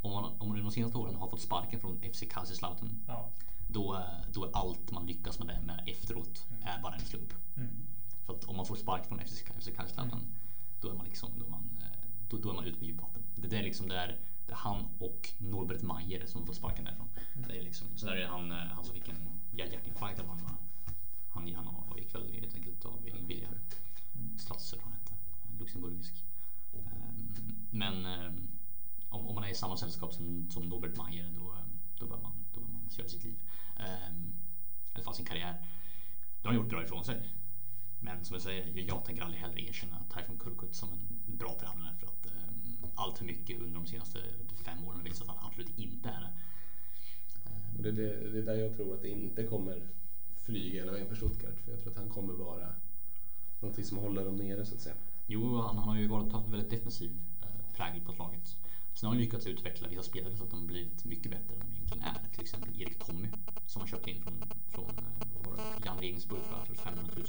om 0.00 0.12
man, 0.12 0.24
om 0.24 0.38
man 0.38 0.48
under 0.48 0.62
de 0.62 0.70
senaste 0.70 0.98
åren 0.98 1.14
har 1.14 1.28
fått 1.28 1.40
sparken 1.40 1.80
från 1.80 1.98
FC 2.02 2.26
Kaiserslautern, 2.30 2.88
Ja. 3.06 3.28
då, 3.68 3.92
är- 3.94 4.24
då 4.32 4.44
är 4.44 4.50
allt 4.52 4.90
man 4.90 5.06
lyckas 5.06 5.38
med 5.38 5.48
det 5.48 5.60
med 5.66 5.82
efteråt 5.86 6.46
är 6.62 6.82
bara 6.82 6.94
en 6.94 7.00
slump. 7.00 7.32
Mm. 7.56 7.68
För 8.26 8.34
att 8.34 8.44
om 8.44 8.56
man 8.56 8.66
får 8.66 8.76
spark 8.76 9.06
från 9.08 9.18
FC, 9.20 9.42
FC 9.58 9.70
Kaiserslautern, 9.76 10.20
då 10.80 10.88
är 10.90 10.94
man 10.94 11.06
liksom, 11.06 11.28
då 11.38 11.44
är 11.44 11.50
man, 11.50 11.68
eh, 11.80 12.06
då, 12.30 12.36
då 12.36 12.50
är 12.50 12.54
man 12.54 12.64
ute 12.64 12.78
på 12.78 12.84
djupvatten. 12.84 13.22
Det, 13.36 13.48
det 13.48 13.56
är 13.58 13.62
liksom 13.62 13.88
där, 13.88 14.16
det 14.46 14.52
är 14.52 14.56
han 14.56 14.88
och 14.98 15.30
Norbert 15.38 15.82
Mayer 15.82 16.26
som 16.26 16.46
får 16.46 16.54
sparken 16.54 16.84
därifrån. 16.84 17.08
Det 17.48 17.58
är 17.58 17.62
liksom, 17.62 17.86
sen 17.96 18.08
är 18.08 18.16
det 18.16 18.26
han, 18.26 18.50
eh, 18.50 18.56
han 18.56 18.84
som 18.84 18.94
fick 18.94 19.08
en 19.08 19.40
hjärt- 19.52 19.72
hjärtinfarkt 19.72 20.18
eller 20.18 20.28
vad 20.28 20.36
han 20.36 20.44
var. 20.46 20.56
Han, 21.30 21.54
han 21.54 21.66
avgick 21.66 22.14
väl 22.14 22.32
helt 22.34 22.54
enkelt 22.54 22.84
av 22.84 23.06
egen 23.06 23.26
vilja. 23.26 23.48
Strasser 24.38 24.76
tror 24.76 24.82
jag 24.82 24.90
han 24.90 24.98
hette. 24.98 25.14
Luxemburgisk. 25.58 26.24
Ehm, 26.74 27.34
Men 27.70 28.06
ehm, 28.06 28.48
om, 29.08 29.26
om 29.26 29.34
man 29.34 29.44
är 29.44 29.48
i 29.48 29.54
samma 29.54 29.76
sällskap 29.76 30.12
som, 30.14 30.50
som 30.50 30.68
Norbert 30.68 30.96
Mayer 30.96 31.32
då, 31.36 31.56
då 31.98 32.06
bör 32.06 32.20
man, 32.22 32.44
då 32.54 32.60
bör 32.60 32.68
man 32.68 32.90
se 32.90 33.02
över 33.02 33.10
sitt 33.10 33.24
liv. 33.24 33.38
Ehm, 33.76 34.32
alla 34.94 35.04
fall 35.04 35.14
sin 35.14 35.26
karriär. 35.26 35.66
Då 36.42 36.48
har 36.48 36.54
han 36.54 36.62
gjort 36.62 36.70
bra 36.70 36.84
ifrån 36.84 37.04
sig. 37.04 37.28
Men 38.00 38.24
som 38.24 38.34
jag 38.34 38.42
säger, 38.42 38.78
jag 38.88 39.04
tänker 39.04 39.22
aldrig 39.22 39.40
heller 39.40 39.58
erkänna 39.58 40.04
Typhoon 40.14 40.38
Kurkut 40.38 40.74
som 40.74 40.92
en 40.92 41.36
bra 41.36 41.58
tränare 41.60 41.96
för 42.00 42.06
att 42.06 42.21
allt 42.94 43.18
för 43.18 43.24
mycket 43.24 43.60
under 43.60 43.74
de 43.80 43.86
senaste 43.86 44.18
fem 44.64 44.84
åren 44.88 45.04
visar 45.04 45.24
att 45.24 45.36
han 45.36 45.46
absolut 45.46 45.78
inte 45.78 46.08
är 46.08 46.20
det. 46.20 46.30
Och 47.76 47.82
det, 47.82 47.88
är 47.88 47.92
det, 47.92 48.30
det 48.30 48.38
är 48.38 48.42
där 48.42 48.54
jag 48.54 48.76
tror 48.76 48.94
att 48.94 49.02
det 49.02 49.08
inte 49.08 49.44
kommer 49.44 49.82
flyga 50.44 50.80
hela 50.80 50.92
vägen 50.92 51.08
för 51.08 51.16
Stuttgart. 51.16 51.60
För 51.64 51.70
jag 51.70 51.80
tror 51.80 51.90
att 51.92 51.98
han 51.98 52.08
kommer 52.08 52.34
vara 52.34 52.68
någonting 53.60 53.84
som 53.84 53.98
håller 53.98 54.24
dem 54.24 54.36
nere 54.36 54.66
så 54.66 54.74
att 54.74 54.80
säga. 54.80 54.94
Jo, 55.26 55.56
han, 55.56 55.78
han 55.78 55.88
har 55.88 55.96
ju 55.96 56.08
varit, 56.08 56.32
haft 56.32 56.48
väldigt 56.48 56.70
defensiv 56.70 57.10
eh, 57.42 57.76
prägel 57.76 58.00
på 58.00 58.12
laget. 58.12 58.56
Sen 58.94 59.06
har 59.06 59.14
han 59.14 59.22
lyckats 59.22 59.46
utveckla 59.46 59.88
vissa 59.88 60.02
spelare 60.02 60.36
så 60.36 60.44
att 60.44 60.50
de 60.50 60.66
blivit 60.66 61.04
mycket 61.04 61.30
bättre 61.30 61.54
än 61.54 61.60
de 61.60 61.76
egentligen 61.76 62.02
är. 62.02 62.16
Till 62.32 62.40
exempel 62.40 62.82
Erik 62.82 62.98
Tommy 62.98 63.28
som 63.66 63.80
han 63.80 63.88
köpte 63.88 64.10
in 64.10 64.22
från, 64.22 64.42
från 64.68 64.84
eh, 65.58 65.86
Jan 65.86 65.98
Regensburg 65.98 66.40
för 66.42 66.74
500 66.74 67.12
000. 67.16 67.26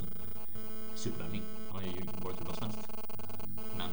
Supervärvning. 0.95 1.43
Han 1.69 1.76
har 1.76 1.82
ju 1.82 2.06
varit 2.23 2.38
som 2.38 2.67
helst. 2.67 2.89
Eh, 2.89 3.47
men 3.78 3.89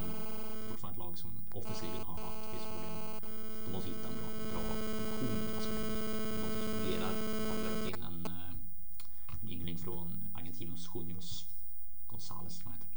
offensiven 1.53 2.01
har 2.01 2.17
haft 2.25 2.53
vissa 2.53 2.67
problem. 2.73 2.95
De 3.65 3.71
måste 3.71 3.89
hitta 3.89 4.07
en 4.07 4.15
bra, 4.19 4.29
bra 4.51 4.61
funktion. 4.61 5.55
Alltså, 5.55 5.71
någonting 6.41 6.63
som 6.63 6.73
fungerar. 6.79 7.13
De 7.39 7.49
har 7.49 7.57
värvat 7.63 7.87
in 7.89 8.03
en, 8.03 8.25
eh, 8.25 9.41
en 9.41 9.49
yngling 9.49 9.77
från 9.77 10.07
Argentinos 10.33 10.89
Juniors 10.95 11.45
Gonzales 12.07 12.53
som 12.55 12.65
han 12.65 12.73
heter. 12.73 12.89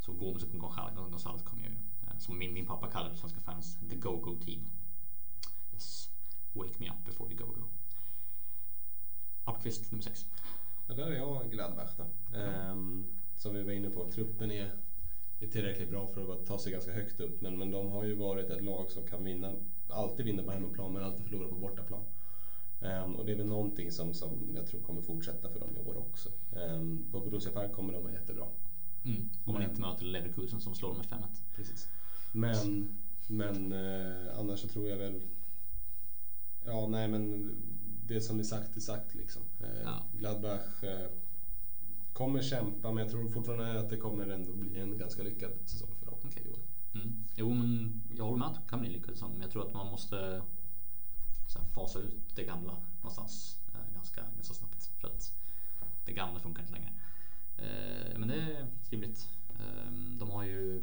Så 0.00 0.12
Gomes 0.12 0.42
och 0.42 1.10
Gonzales 1.10 1.42
kommer 1.42 1.62
ju, 1.62 1.74
eh, 2.02 2.18
som 2.18 2.38
min, 2.38 2.52
min 2.52 2.66
pappa 2.66 2.90
kallade 2.90 3.14
det 3.14 3.20
svenska 3.20 3.40
fans, 3.40 3.76
the 3.90 3.96
go-go 3.96 4.36
team. 4.44 4.70
Yes. 5.72 6.10
Wake 6.52 6.74
me 6.78 6.90
up 6.90 7.04
before 7.04 7.30
you 7.32 7.38
go-go. 7.38 7.66
Appqvist 9.44 9.90
nummer 9.90 10.02
sex. 10.02 10.26
Ja, 10.86 10.94
där 10.94 11.06
är 11.06 11.16
jag 11.16 11.50
Gladbach 11.50 11.90
då. 11.96 12.36
Um, 12.38 13.06
som 13.36 13.54
vi 13.54 13.62
var 13.62 13.72
inne 13.72 13.90
på, 13.90 14.10
truppen 14.10 14.50
är, 14.50 14.72
är 15.46 15.50
tillräckligt 15.50 15.90
bra 15.90 16.08
för 16.14 16.32
att 16.32 16.46
ta 16.46 16.58
sig 16.58 16.72
ganska 16.72 16.92
högt 16.92 17.20
upp. 17.20 17.40
Men, 17.40 17.58
men 17.58 17.70
de 17.70 17.90
har 17.90 18.04
ju 18.04 18.14
varit 18.14 18.50
ett 18.50 18.62
lag 18.64 18.90
som 18.90 19.06
kan 19.06 19.24
vinna, 19.24 19.54
alltid 19.88 20.26
vinna 20.26 20.42
på 20.42 20.50
hemmaplan 20.50 20.92
men 20.92 21.02
alltid 21.02 21.24
förlora 21.24 21.48
på 21.48 21.54
bortaplan. 21.54 22.04
Ehm, 22.80 23.16
och 23.16 23.26
det 23.26 23.32
är 23.32 23.36
väl 23.36 23.46
någonting 23.46 23.92
som, 23.92 24.14
som 24.14 24.52
jag 24.54 24.66
tror 24.66 24.80
kommer 24.80 25.02
fortsätta 25.02 25.48
för 25.50 25.60
dem 25.60 25.76
i 25.76 25.88
år 25.88 25.96
också. 25.96 26.28
Ehm, 26.56 27.06
på 27.10 27.20
Borussia 27.20 27.52
Park 27.52 27.72
kommer 27.72 27.92
de 27.92 28.02
vara 28.02 28.12
jättebra. 28.12 28.46
Mm. 29.04 29.30
Om 29.44 29.54
man 29.54 29.62
inte 29.62 29.80
möter 29.80 30.04
Leverkusen 30.04 30.60
som 30.60 30.74
slår 30.74 30.88
dem 30.88 30.98
med 30.98 31.06
5-1. 31.06 31.22
Precis. 31.56 31.88
Men, 32.32 32.88
men 33.26 33.72
eh, 33.72 34.38
annars 34.38 34.60
så 34.60 34.68
tror 34.68 34.88
jag 34.88 34.96
väl... 34.96 35.22
Ja, 36.64 36.86
nej 36.86 37.08
men 37.08 37.54
det 38.06 38.20
som 38.20 38.38
är 38.38 38.42
sagt 38.44 38.76
är 38.76 38.80
sagt 38.80 39.14
liksom. 39.14 39.42
Eh, 39.60 39.82
Ja. 39.84 40.02
Gladbach 40.18 40.84
eh, 40.84 41.08
kommer 42.12 42.42
kämpa 42.42 42.92
men 42.92 43.02
jag 43.02 43.10
tror 43.10 43.28
fortfarande 43.28 43.80
att 43.80 43.90
det 43.90 43.96
kommer 43.96 44.28
ändå 44.28 44.52
bli 44.52 44.78
en 44.78 44.98
ganska 44.98 45.22
lyckad 45.22 45.52
säsong 45.64 45.90
för 45.98 46.06
dem 46.06 46.18
okay. 46.24 46.42
i 46.42 46.48
år. 46.48 46.58
Mm. 46.94 47.24
Jo, 47.34 47.54
men 47.54 48.02
jag 48.16 48.24
håller 48.24 48.38
med 48.38 48.48
att 48.48 48.54
det 48.54 48.68
kan 48.68 48.80
bli 48.80 48.88
en 48.88 48.94
lyckad 48.94 49.14
säsong. 49.14 49.32
Men 49.32 49.40
jag 49.40 49.50
tror 49.50 49.66
att 49.66 49.74
man 49.74 49.86
måste 49.86 50.42
så 51.48 51.58
här, 51.58 51.66
fasa 51.68 51.98
ut 51.98 52.34
det 52.34 52.44
gamla 52.44 52.76
någonstans 52.96 53.58
eh, 53.74 53.94
ganska, 53.94 54.22
ganska 54.36 54.54
snabbt. 54.54 54.90
För 55.00 55.08
att 55.08 55.32
det 56.04 56.12
gamla 56.12 56.40
funkar 56.40 56.62
inte 56.62 56.72
längre. 56.72 56.92
Eh, 57.56 58.18
men 58.18 58.28
det 58.28 58.34
är 58.34 58.66
rimligt. 58.90 59.28
Eh, 59.50 59.92
de 60.18 60.30
har 60.30 60.44
ju 60.44 60.82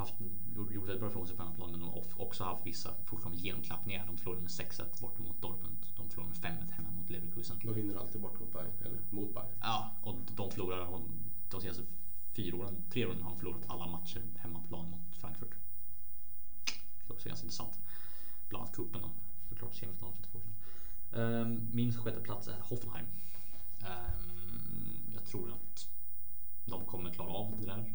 haft, 0.00 0.14
gjort 0.56 0.70
gjort 0.72 0.84
väldigt 0.84 1.00
bra 1.00 1.08
ifrån 1.10 1.26
sig 1.26 1.36
på 1.36 1.42
hemmaplan 1.42 1.70
men 1.70 1.80
de 1.80 1.88
har 1.88 2.04
också 2.16 2.44
haft 2.44 2.66
vissa 2.66 2.94
fullkomliga 3.04 3.42
genomklappningar. 3.44 4.06
De 4.06 4.16
förlorade 4.18 4.42
med 4.42 4.50
6-1 4.50 5.00
bort 5.00 5.18
mot 5.18 5.42
Dortmund. 5.42 5.76
De 5.96 6.08
förlorade 6.10 6.34
med 6.40 6.52
5-1 6.68 6.70
hemma 6.72 6.90
mot 6.90 7.10
Leverkusen. 7.10 7.56
De 7.64 7.74
vinner 7.74 7.94
alltid 7.94 8.20
bort 8.20 8.40
mot 8.40 8.52
Bayern, 8.52 8.72
eller 8.84 8.98
mot 9.10 9.34
Bayern. 9.34 9.56
Ja, 9.60 9.90
och 10.02 10.16
de 10.36 10.50
förlorar 10.50 11.02
de 11.50 11.60
senaste 11.60 11.82
fyra 12.32 12.56
åren, 12.56 12.82
tre 12.90 13.06
åren 13.06 13.22
har 13.22 13.30
de 13.30 13.38
förlorat 13.38 13.62
alla 13.66 13.86
matcher 13.86 14.22
hemmaplan 14.38 14.90
mot 14.90 15.16
Frankfurt. 15.16 15.54
Det 17.06 17.12
är 17.12 17.12
också 17.14 17.28
ganska 17.28 17.44
intressant. 17.44 17.78
Bland 18.48 18.62
annat 18.64 18.76
cupen 18.76 19.02
då, 19.02 19.10
såklart 19.48 19.74
semifinalen 19.74 20.16
för 20.16 20.22
två 20.30 20.38
år 20.38 20.42
sedan. 20.42 20.54
Ehm, 21.22 21.68
Min 21.72 21.94
sjätte 21.94 22.20
plats 22.20 22.48
är 22.48 22.60
Hoffenheim. 22.60 23.06
Ehm, 23.80 25.10
Jag 25.14 25.24
tror 25.24 25.52
att 25.52 25.88
de 26.64 26.84
kommer 26.84 27.10
klara 27.14 27.30
av 27.30 27.60
det 27.60 27.66
där. 27.66 27.94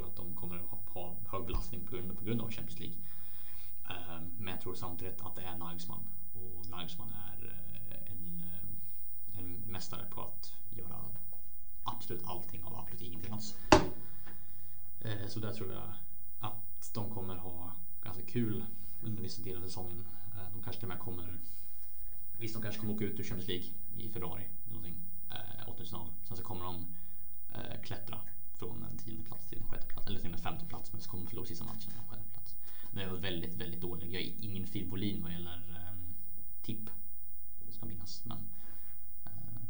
Jag 0.00 0.14
tror 0.14 0.24
att 0.24 0.28
de 0.28 0.36
kommer 0.36 0.58
ha, 0.58 0.78
ha 0.86 1.16
hög 1.28 1.46
belastning 1.46 1.86
på 1.86 1.96
grund, 1.96 2.18
på 2.18 2.24
grund 2.24 2.40
av 2.40 2.50
Champions 2.50 2.80
League. 2.80 2.96
Ehm, 3.88 4.30
men 4.38 4.54
jag 4.54 4.60
tror 4.60 4.74
samtidigt 4.74 5.20
att 5.20 5.34
det 5.34 5.42
är 5.42 5.58
Nagelsmann. 5.58 6.06
Och 6.32 6.66
Nagelsmann 6.70 7.12
är 7.12 7.46
eh, 7.90 8.12
en, 8.12 8.44
eh, 8.44 9.38
en 9.38 9.52
mästare 9.52 10.04
på 10.10 10.20
att 10.20 10.52
göra 10.70 11.04
absolut 11.82 12.24
allting 12.24 12.64
av 12.64 12.76
absolut 12.76 13.02
ingenting 13.02 13.32
alls. 13.32 13.56
Ehm, 15.00 15.28
så 15.28 15.40
där 15.40 15.52
tror 15.52 15.72
jag 15.72 15.92
att 16.40 16.94
de 16.94 17.14
kommer 17.14 17.36
ha 17.36 17.72
ganska 18.02 18.22
kul 18.22 18.64
under 19.02 19.22
vissa 19.22 19.42
delar 19.42 19.58
av 19.60 19.64
säsongen. 19.64 20.06
Ehm, 20.36 20.52
de 20.52 20.62
kanske 20.62 20.80
till 20.80 20.90
och 20.90 20.96
med 20.96 20.98
kommer 20.98 21.38
Visst, 22.38 22.54
de 22.54 22.62
kanske 22.62 22.80
kommer 22.80 22.94
åka 22.94 23.04
ut 23.04 23.20
ur 23.20 23.24
Champions 23.24 23.48
League 23.48 23.66
i 23.96 24.08
februari. 24.08 24.48
Någonting, 24.68 24.94
åttondelsfinal. 25.62 26.08
Sen 26.28 26.36
så 26.36 26.42
kommer 26.42 26.64
de 26.64 26.86
eh, 27.54 27.80
klättra 27.82 28.20
från 28.60 28.82
en 28.90 28.98
tionde 28.98 29.22
plats 29.24 29.46
till 29.48 29.58
en 29.58 29.64
sjätte 29.68 29.86
plats. 29.86 30.06
Eller 30.06 30.20
till 30.20 30.32
en 30.32 30.38
femte 30.38 30.64
plats. 30.66 30.92
Men 30.92 31.00
så 31.02 31.10
kommer 31.10 31.24
de 31.24 31.28
förlora 31.30 31.46
sista 31.46 31.64
matchen 31.64 31.92
en 32.02 32.08
sjätte 32.08 32.30
plats. 32.32 32.54
Men 32.92 33.04
jag 33.04 33.12
är 33.12 33.16
väldigt, 33.20 33.54
väldigt 33.54 33.80
dålig. 33.80 34.14
Jag 34.14 34.22
är 34.22 34.32
ingen 34.44 34.66
Phil 34.66 34.88
Bolin 34.88 35.22
vad 35.22 35.32
gäller 35.32 35.62
eh, 35.70 35.94
tipp. 36.62 36.90
Ska 37.70 37.86
minnas. 37.86 38.22
Men 38.24 38.38
eh, 39.24 39.62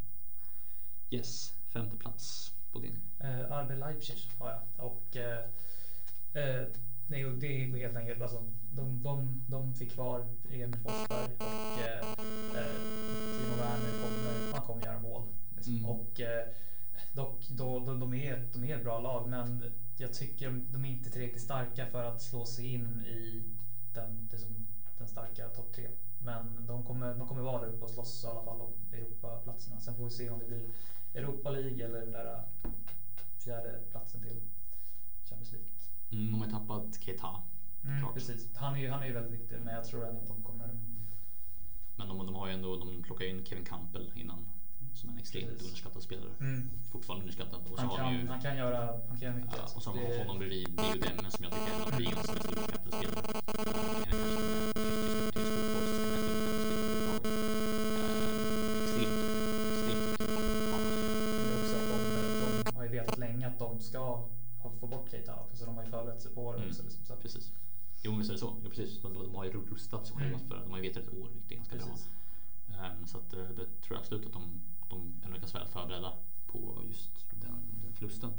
yes, 1.11 1.55
femte 1.68 1.96
plats 1.96 2.53
på 2.72 2.79
din. 2.81 2.98
Eh, 3.20 3.40
RB 3.53 3.79
Leipzig 3.79 4.16
har 4.38 4.50
jag. 4.50 4.87
Och 4.87 5.16
eh, 5.16 5.38
eh, 6.33 6.66
det, 7.09 7.20
är- 7.20 7.40
det 7.40 7.46
är 7.46 7.76
helt 7.76 7.96
enkelt 7.96 8.22
alltså, 8.22 8.44
de, 8.72 9.03
de, 9.03 9.42
de 9.48 9.74
fick 9.74 9.92
kvar 9.92 10.26
Emil 10.50 10.76
Forsberg 10.83 11.31
och 11.38 11.81
eh, 11.81 12.07
Timo 13.38 13.57
Werner 13.57 13.92
kommer, 14.03 14.53
han 14.53 14.62
kommer 14.62 14.85
göra 14.85 15.00
mål. 15.00 15.22
Liksom. 15.57 15.72
Mm. 15.74 15.85
Och 15.87 16.20
eh, 16.20 16.48
dock, 17.12 17.49
då, 17.49 17.79
då, 17.79 17.94
de, 17.94 18.14
är, 18.14 18.49
de 18.53 18.64
är 18.64 18.77
ett 18.77 18.85
bra 18.85 19.01
lag 19.01 19.29
men 19.29 19.64
jag 19.96 20.14
tycker 20.14 20.64
de, 20.73 20.85
är 20.85 20.88
inte 20.88 21.11
tillräckligt 21.11 21.42
starka 21.42 21.87
för 21.87 22.05
att 22.05 22.23
slå 22.23 22.46
sig 22.46 22.75
in 22.75 23.01
i 23.01 23.42
den, 23.94 24.29
det 24.31 24.38
som, 24.38 24.66
den 24.99 25.09
starka 25.09 25.49
topp 25.49 25.73
tre. 25.73 25.88
Men 26.18 26.66
de 26.66 26.85
kommer, 26.85 27.14
de 27.14 27.29
kommer 27.29 27.42
vara 27.42 27.61
där 27.61 27.68
uppe 27.68 27.85
och 27.85 27.90
slåss 27.90 28.25
i 28.25 28.27
alla 28.27 28.42
fall 28.42 28.61
om 28.61 28.73
Europaplatserna. 28.92 29.81
Sen 29.81 29.94
får 29.94 30.05
vi 30.05 30.11
se 30.11 30.31
om 30.31 30.38
det 30.38 30.46
blir 30.46 30.68
Europa 31.14 31.51
League 31.51 31.85
eller 31.85 32.01
den 32.01 32.12
där 32.12 32.42
fjärde 33.38 33.81
platsen 33.90 34.20
till 34.20 34.40
Champions 35.25 35.53
League. 35.53 35.68
Mm, 36.11 36.33
de 36.33 36.40
har 36.40 36.61
tappat 36.61 37.01
Keita. 37.01 37.42
Mm, 37.85 38.01
Klart. 38.01 38.14
precis. 38.14 38.55
Han 38.55 38.75
är 38.75 38.81
ju 38.81 38.88
han 38.90 39.03
är 39.03 39.07
ju 39.07 39.12
väldigt 39.12 39.40
viktig 39.40 39.59
men 39.64 39.75
jag 39.75 39.85
tror 39.85 40.07
ändå 40.07 40.20
att 40.20 40.29
de 40.29 40.42
kommer... 40.42 40.68
Men 41.96 42.09
de, 42.09 42.27
de 42.27 42.35
har 42.35 42.46
ju 42.46 42.53
ändå, 42.53 42.77
de 42.77 43.03
plockar 43.03 43.25
in 43.25 43.44
Kevin 43.44 43.64
Campbell 43.64 44.12
innan. 44.14 44.46
Som 44.94 45.09
en 45.11 45.18
extremt 45.18 45.46
Precis. 45.48 45.62
underskattad 45.66 46.03
spelare. 46.03 46.31
Mm. 46.40 46.70
Fortfarande 46.92 47.22
underskattad. 47.22 47.61
Och 47.70 47.79
så 47.79 47.81
Han, 47.81 47.88
har 47.90 47.98
de 47.98 48.12
ju, 48.14 48.18
kan, 48.20 48.29
han 48.29 48.40
kan 48.42 48.57
göra, 48.57 48.87
han 49.09 49.18
kan 49.18 49.20
göra 49.29 49.35
mycket. 49.37 49.55
ja, 49.57 49.68
och 49.76 49.83
så 49.83 49.90
har 49.90 49.96
Det- 50.00 50.18
honom 50.18 50.38
bredvid 50.38 50.66
Bio 50.76 51.00
Demme 51.03 51.31
som 51.31 51.44
jag 51.44 51.53
tycker 51.53 51.66
är 51.72 51.74
en 51.74 51.83
av 51.94 52.00
ligans 52.00 52.16
mest 52.29 52.44
underskattade 52.46 52.90
spelare. 52.90 54.31
Det 63.79 63.83
ska 63.85 63.98
ha, 63.98 64.29
få 64.81 64.87
bort 64.87 65.11
Keita 65.11 65.35
också, 65.35 65.57
så 65.57 65.64
de 65.66 65.76
har 65.76 65.85
ju 65.85 65.90
förberett 65.90 66.22
sig 66.22 66.31
på 66.35 66.53
det 66.53 66.59
Mm. 66.59 66.68
också. 66.70 66.83
Liksom, 66.83 67.05
så 67.05 67.16
Precis. 67.16 67.53
Jo, 68.03 68.16
visst 68.16 68.31
är 68.31 68.35
det 68.35 68.40
så. 68.40 68.55
Ja, 68.64 68.68
precis. 68.68 69.03
De, 69.03 69.14
de 69.14 69.35
har 69.35 69.44
ju 69.44 69.50
rustat 69.53 70.07
sig 70.07 70.16
själva 70.16 70.37
Mm. 70.37 70.48
för 70.48 70.57
De 70.57 70.70
har 70.70 70.79
ju 70.79 70.83
vetat 70.83 71.03
ett 71.03 71.14
år, 71.14 71.29
vilket 71.35 71.53
är 71.53 71.57
ganska 71.57 71.74
Precis. 71.76 72.09
bra. 72.68 72.76
Ehm, 72.86 73.07
så 73.07 73.18
att, 73.18 73.32
eh, 73.32 73.38
det 73.43 73.55
tror 73.55 73.91
jag 73.91 73.99
absolut 73.99 74.26
att 74.26 74.32
de, 74.32 74.61
de 74.91 75.22
är 75.34 75.38
ganska 75.38 75.59
väl 75.59 75.68
förberedda 75.68 76.12
på 76.47 76.82
just 76.86 77.11
den, 77.30 77.80
den 77.82 77.93
förlusten. 77.95 78.30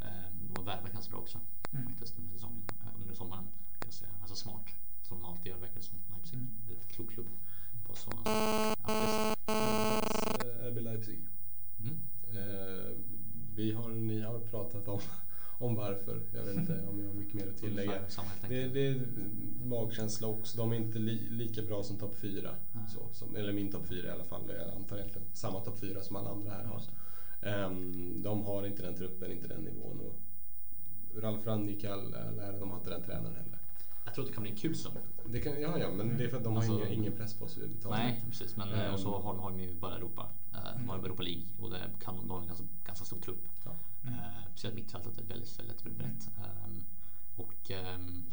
Ehm, 0.00 0.48
de 0.48 0.56
har 0.56 0.64
värvat 0.64 0.92
ganska 0.92 1.10
bra 1.10 1.20
också 1.20 1.40
Mm. 1.72 1.86
faktiskt 1.86 2.18
under 2.18 2.32
säsongen. 2.32 2.62
eh, 2.86 3.00
Under 3.00 3.14
sommaren 3.14 3.44
kan 3.78 3.86
jag 3.86 3.94
säga. 3.94 4.10
Alltså 4.20 4.36
smart. 4.36 4.66
Som 5.02 5.18
de 5.22 5.24
alltid 5.26 5.46
gör 5.46 5.58
verkar 5.58 5.80
som. 5.80 5.98
Leipzig. 6.10 6.34
Mm. 6.34 6.50
Det 6.66 6.72
är 6.72 6.76
ett 6.76 6.88
klok 6.88 7.10
klubb. 7.10 7.28
På 7.86 7.94
så, 7.94 8.10
ja. 8.24 8.30
Eh, 9.48 10.66
RB 10.68 10.80
Leipzig. 10.80 11.26
mm. 11.78 11.98
Eh, 12.30 12.92
vi 13.54 13.72
har, 13.72 13.88
ni 13.88 14.20
har 14.20 14.38
pratat 14.40 14.88
om, 14.88 15.00
om 15.64 15.74
varför. 15.74 16.20
Jag 16.34 16.42
vet 16.42 16.56
inte 16.56 16.86
om 16.88 17.00
jag 17.00 17.06
har 17.06 17.14
mycket 17.14 17.34
mer 17.34 17.48
att 17.48 17.56
tillägga. 17.56 18.00
Det, 18.48 18.68
det 18.68 18.86
är 18.86 19.00
magkänsla 19.64 20.28
också. 20.28 20.58
De 20.58 20.72
är 20.72 20.76
inte 20.76 20.98
li, 20.98 21.28
lika 21.30 21.62
bra 21.62 21.82
som 21.82 21.96
topp 21.96 22.16
fyra. 22.16 22.50
Nej. 22.72 22.84
Så, 22.88 23.00
som, 23.12 23.36
eller 23.36 23.52
min 23.52 23.72
topp 23.72 23.86
fyra 23.86 24.08
i 24.08 24.10
alla 24.10 24.24
fall. 24.24 24.42
Jag 24.48 24.76
antar 24.76 24.96
egentligen 24.96 25.28
samma 25.32 25.60
topp 25.60 25.78
fyra 25.80 26.02
som 26.02 26.16
alla 26.16 26.30
andra 26.30 26.50
här 26.50 26.64
har. 26.64 26.82
Ehm, 27.42 28.22
de 28.22 28.42
har 28.42 28.66
inte 28.66 28.82
den 28.82 28.94
truppen, 28.94 29.32
inte 29.32 29.48
den 29.48 29.60
nivån. 29.60 30.00
Och 30.00 30.20
Ralf 31.22 31.46
Rangnick, 31.46 31.84
ära, 31.84 32.58
de 32.60 32.70
har 32.70 32.78
inte 32.78 32.90
den 32.90 33.02
tränaren 33.02 33.36
heller. 33.36 33.58
Jag 34.04 34.14
tror 34.14 34.24
att 34.24 34.28
det 34.30 34.34
kan 34.34 34.42
bli 34.42 34.52
en 34.52 34.58
kul 34.58 34.74
säsong. 34.76 34.92
Det 35.26 35.40
kan, 35.40 35.60
ja, 35.60 35.78
ja, 35.78 35.90
men 35.90 36.16
det 36.18 36.24
är 36.24 36.28
för 36.28 36.36
att 36.36 36.44
de 36.44 36.52
har 36.52 36.62
Alltså- 36.62 36.78
ingen, 36.78 36.92
ingen 36.92 37.12
press 37.12 37.34
på 37.34 37.48
sig 37.48 37.62
överhuvudtaget. 37.62 37.98
Nej, 37.98 38.24
precis. 38.30 38.56
Men 38.56 38.72
eh, 38.72 38.94
och 38.94 39.00
så 39.00 39.18
har, 39.18 39.34
har 39.34 39.50
de 39.50 39.60
ju 39.60 39.74
bara 39.74 39.96
Europa. 39.96 40.28
Eh, 40.54 40.76
De 40.78 40.88
har 40.88 40.98
Europa 40.98 41.22
League 41.22 41.44
och 41.60 41.70
det 41.70 41.90
kan, 42.00 42.16
de 42.16 42.30
har 42.30 42.40
en 42.40 42.46
ganska, 42.46 42.64
ganska 42.86 43.04
stor 43.04 43.20
trupp. 43.20 43.44
Ja. 43.64 43.70
Eh, 44.04 44.44
Speciellt 44.50 44.74
mittfältet 44.76 45.18
är 45.18 45.22
väldigt, 45.22 45.58
väldigt, 45.58 45.84
väldigt 45.86 45.98
brett. 45.98 46.28
Ehm, 46.38 46.84
Och 47.36 47.70
ehm, 47.70 48.24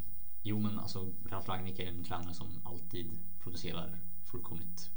jo 0.44 0.60
men 0.60 0.80
alltså 0.80 1.10
Ralf 1.30 1.48
Rangnick 1.50 1.80
är 1.80 1.88
en 1.88 2.04
tränare 2.04 2.34
som 2.34 2.48
alltid 2.64 3.20
producerar 3.40 4.00
fullkomligt 4.26 4.92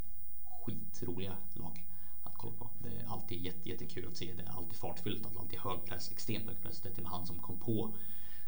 skitroliga 0.44 1.36
lag 1.52 1.86
att 2.22 2.34
kolla 2.36 2.52
på. 2.56 2.70
Det 2.82 2.88
är 3.00 3.06
alltid 3.06 3.40
jätte, 3.44 3.68
jättekul 3.68 4.08
att 4.08 4.16
se. 4.16 4.34
Det 4.34 4.42
är 4.42 4.48
alltid 4.56 4.76
fartfyllt, 4.76 5.26
alltid 5.38 5.58
hög 5.58 5.84
press, 5.84 6.10
extremt 6.12 6.46
hög 6.46 6.62
press. 6.62 6.80
Det 6.80 6.88
är 6.88 6.94
till 6.94 7.04
och 7.04 7.10
med 7.10 7.18
han 7.18 7.26
som 7.26 7.38
kom 7.38 7.58
på 7.58 7.94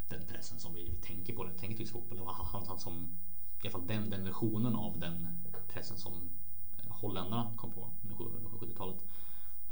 den 0.09 0.27
pressen 0.27 0.59
som 0.61 0.75
vi 0.75 0.91
tänker 1.03 1.37
på 1.37 1.45
när 1.45 1.53
vi 1.53 1.59
tänker 1.59 1.77
tysk 1.77 1.93
fotboll. 1.93 2.19
Det 2.19 2.25
var 2.25 2.33
han, 2.33 2.67
han 2.67 2.79
som, 2.79 2.95
i 3.63 3.67
alla 3.67 3.71
fall 3.71 3.87
den, 3.87 4.11
den 4.11 4.25
versionen 4.25 4.75
av 4.77 4.99
den 4.99 5.29
pressen 5.69 5.99
som 5.99 6.13
holländarna 6.97 7.53
kom 7.57 7.73
på 7.73 7.91
under 8.03 8.51
70-talet. 8.51 9.05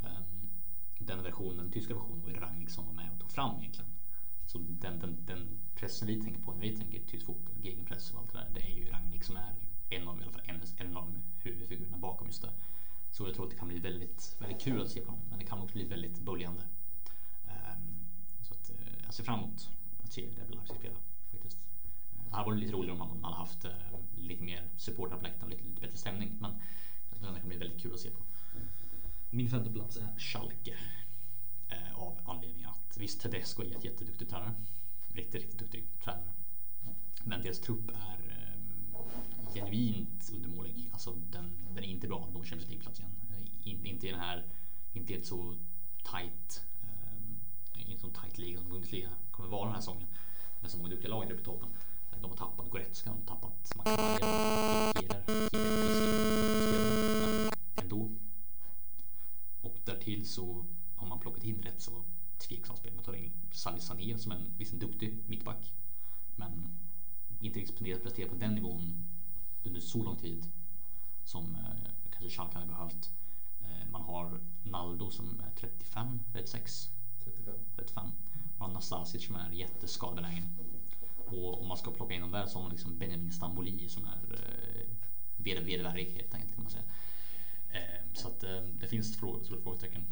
Ehm, 0.00 0.50
den 0.98 1.22
versionen, 1.22 1.56
den 1.56 1.72
tyska 1.72 1.94
versionen 1.94 2.22
var 2.22 2.30
ju 2.30 2.40
Rangnick 2.40 2.70
som 2.70 2.86
var 2.86 2.92
med 2.92 3.12
och 3.12 3.20
tog 3.20 3.30
fram 3.30 3.58
egentligen. 3.60 3.90
Så 4.46 4.58
den, 4.58 4.98
den, 4.98 5.26
den 5.26 5.58
pressen 5.74 6.08
vi 6.08 6.22
tänker 6.22 6.42
på 6.42 6.52
när 6.52 6.60
vi 6.60 6.76
tänker 6.76 7.00
tysk 7.00 7.26
fotboll, 7.26 7.54
gegenpress 7.62 8.10
och 8.10 8.18
allt 8.18 8.32
det 8.32 8.38
där. 8.38 8.50
Det 8.54 8.60
är 8.60 8.74
ju 8.74 8.90
Rangnick 8.90 9.24
som 9.24 9.36
är 9.36 9.54
en 9.88 10.08
av, 10.08 10.20
i 10.20 10.22
alla 10.22 10.32
fall 10.32 10.42
en, 10.46 11.22
huvudfigurerna 11.42 11.98
bakom 11.98 12.26
just 12.26 12.42
det. 12.42 12.50
Så 13.10 13.24
jag 13.24 13.34
tror 13.34 13.44
att 13.44 13.50
det 13.50 13.56
kan 13.56 13.68
bli 13.68 13.78
väldigt, 13.78 14.36
väldigt 14.38 14.62
kul 14.62 14.82
att 14.82 14.90
se 14.90 15.00
på 15.00 15.06
dem 15.06 15.20
Men 15.30 15.38
det 15.38 15.44
kan 15.44 15.58
också 15.58 15.74
bli 15.74 15.84
väldigt 15.84 16.20
böljande. 16.20 16.62
Ehm, 17.46 18.04
så 18.42 18.54
att, 18.54 18.70
eh, 18.70 19.04
jag 19.04 19.14
ser 19.14 19.24
fram 19.24 19.38
emot 19.38 19.70
att 20.04 20.12
se 20.12 20.30
Rebel 20.30 20.56
Leipzig 20.56 20.76
spela. 20.76 20.96
Faktiskt. 21.30 21.58
Eh, 22.16 22.24
det 22.28 22.36
hade 22.36 22.46
varit 22.46 22.60
lite 22.60 22.72
roligare 22.72 23.00
om 23.00 23.08
man 23.08 23.24
hade 23.24 23.36
haft 23.36 23.64
eh, 23.64 23.72
lite 24.14 24.42
mer 24.44 24.68
support 24.76 25.10
på 25.10 25.22
läktaren 25.22 25.44
och 25.44 25.50
lite, 25.50 25.64
lite 25.64 25.80
bättre 25.80 25.98
stämning. 25.98 26.36
Men 26.40 26.60
jag 27.26 27.34
det 27.34 27.40
kan 27.40 27.48
bli 27.48 27.58
väldigt 27.58 27.82
kul 27.82 27.94
att 27.94 28.00
se 28.00 28.10
på. 28.10 28.18
Min 29.30 29.48
femte 29.48 29.70
plats 29.70 29.96
är 29.96 30.18
Schalke. 30.18 30.74
Eh, 31.68 32.00
av 32.00 32.20
anledning 32.24 32.64
att 32.64 32.96
visst 32.96 33.20
Tedesco 33.20 33.62
är 33.62 33.76
ett 33.76 33.84
jätteduktig 33.84 34.28
tränare. 34.28 34.54
Riktigt, 35.12 35.34
riktigt 35.34 35.58
duktig 35.58 35.84
tränare. 36.04 36.32
Men 37.24 37.42
deras 37.42 37.60
trupp 37.60 37.88
är 37.88 38.18
eh, 38.30 39.54
genuint 39.54 40.30
undermålig. 40.34 40.90
Alltså 40.92 41.14
den, 41.30 41.52
den 41.74 41.84
är 41.84 41.88
inte 41.88 42.08
bra 42.08 42.24
att 42.24 42.34
nå 42.34 42.44
Champions 42.44 42.68
League-plats 42.68 43.00
igen. 43.00 43.12
Eh, 43.30 43.68
In, 43.68 43.86
inte 43.86 44.08
i 44.08 44.10
den 44.10 44.20
här, 44.20 44.44
inte 44.92 45.12
i 45.12 45.16
ett 45.16 45.26
så 45.26 45.54
tight, 46.02 46.64
eh, 46.82 47.90
inte 47.90 48.00
så 48.00 48.10
tight 48.10 48.38
liga 48.38 48.58
som 48.58 48.68
Bundesliga 48.70 49.10
kommer 49.30 49.48
vara 49.48 49.64
den 49.64 49.74
här 49.74 49.80
säsongen. 49.80 50.06
Med 50.60 50.70
så 50.70 50.76
många 50.76 50.90
duktiga 50.90 51.10
lag 51.10 51.24
uppe 51.24 51.40
i 51.40 51.44
toppen. 51.44 51.68
De 52.20 52.30
har 52.30 52.36
tappat 52.36 52.70
Goretzka, 52.70 53.10
de 53.10 53.18
har 53.18 53.26
tappat 53.26 53.54
ändå. 57.76 58.10
Och 59.60 59.76
därtill 59.84 60.28
så 60.28 60.64
har 60.96 61.06
man 61.06 61.20
plockat 61.20 61.44
in 61.44 61.62
rätt 61.62 61.80
så 61.80 62.02
tveksamt 62.38 62.78
spel. 62.78 62.94
Man 62.94 63.04
tar 63.04 63.14
in 63.14 63.32
Salih 63.52 63.80
Sané 63.80 64.18
som 64.18 64.32
en, 64.32 64.54
visst 64.58 64.72
en 64.72 64.78
duktig 64.78 65.18
mittback. 65.26 65.72
Men 66.36 66.78
inte 67.40 67.58
riktigt 67.58 68.02
presterat 68.02 68.30
på 68.30 68.36
den 68.36 68.54
nivån 68.54 69.04
under 69.62 69.80
så 69.80 70.02
lång 70.02 70.16
tid 70.16 70.46
som 71.24 71.54
eh, 71.54 71.90
kanske 72.10 72.36
Schalke 72.36 72.54
hade 72.54 72.66
behövt. 72.66 73.10
Eh, 73.62 73.90
man 73.90 74.02
har 74.02 74.40
Naldo 74.62 75.10
som 75.10 75.40
är 75.40 75.50
35, 75.60 76.20
36. 76.32 76.90
35. 77.24 77.54
35. 77.76 78.10
Man 78.58 78.68
har 78.68 78.74
Nastasic 78.74 79.26
som 79.26 79.36
är 79.36 79.50
jätteskadebenägen. 79.50 80.44
Och 81.26 81.62
om 81.62 81.68
man 81.68 81.76
ska 81.76 81.90
plocka 81.90 82.14
in 82.14 82.20
dem 82.20 82.30
där 82.30 82.46
så 82.46 82.58
har 82.58 82.62
man 82.62 82.70
liksom 82.70 82.98
Benjamin 82.98 83.32
Stamboli 83.32 83.88
som 83.88 84.04
är 84.04 84.34
eh, 84.34 84.86
vedervärdig 85.36 86.04
helt 86.04 86.34
enkelt 86.34 86.54
kan 86.54 86.62
man 86.62 86.72
säga. 86.72 86.84
Eh, 87.70 88.00
så 88.12 88.28
att 88.28 88.42
eh, 88.42 88.60
det 88.80 88.88
finns 88.88 89.14
stora 89.14 89.60
frågetecken 89.62 90.04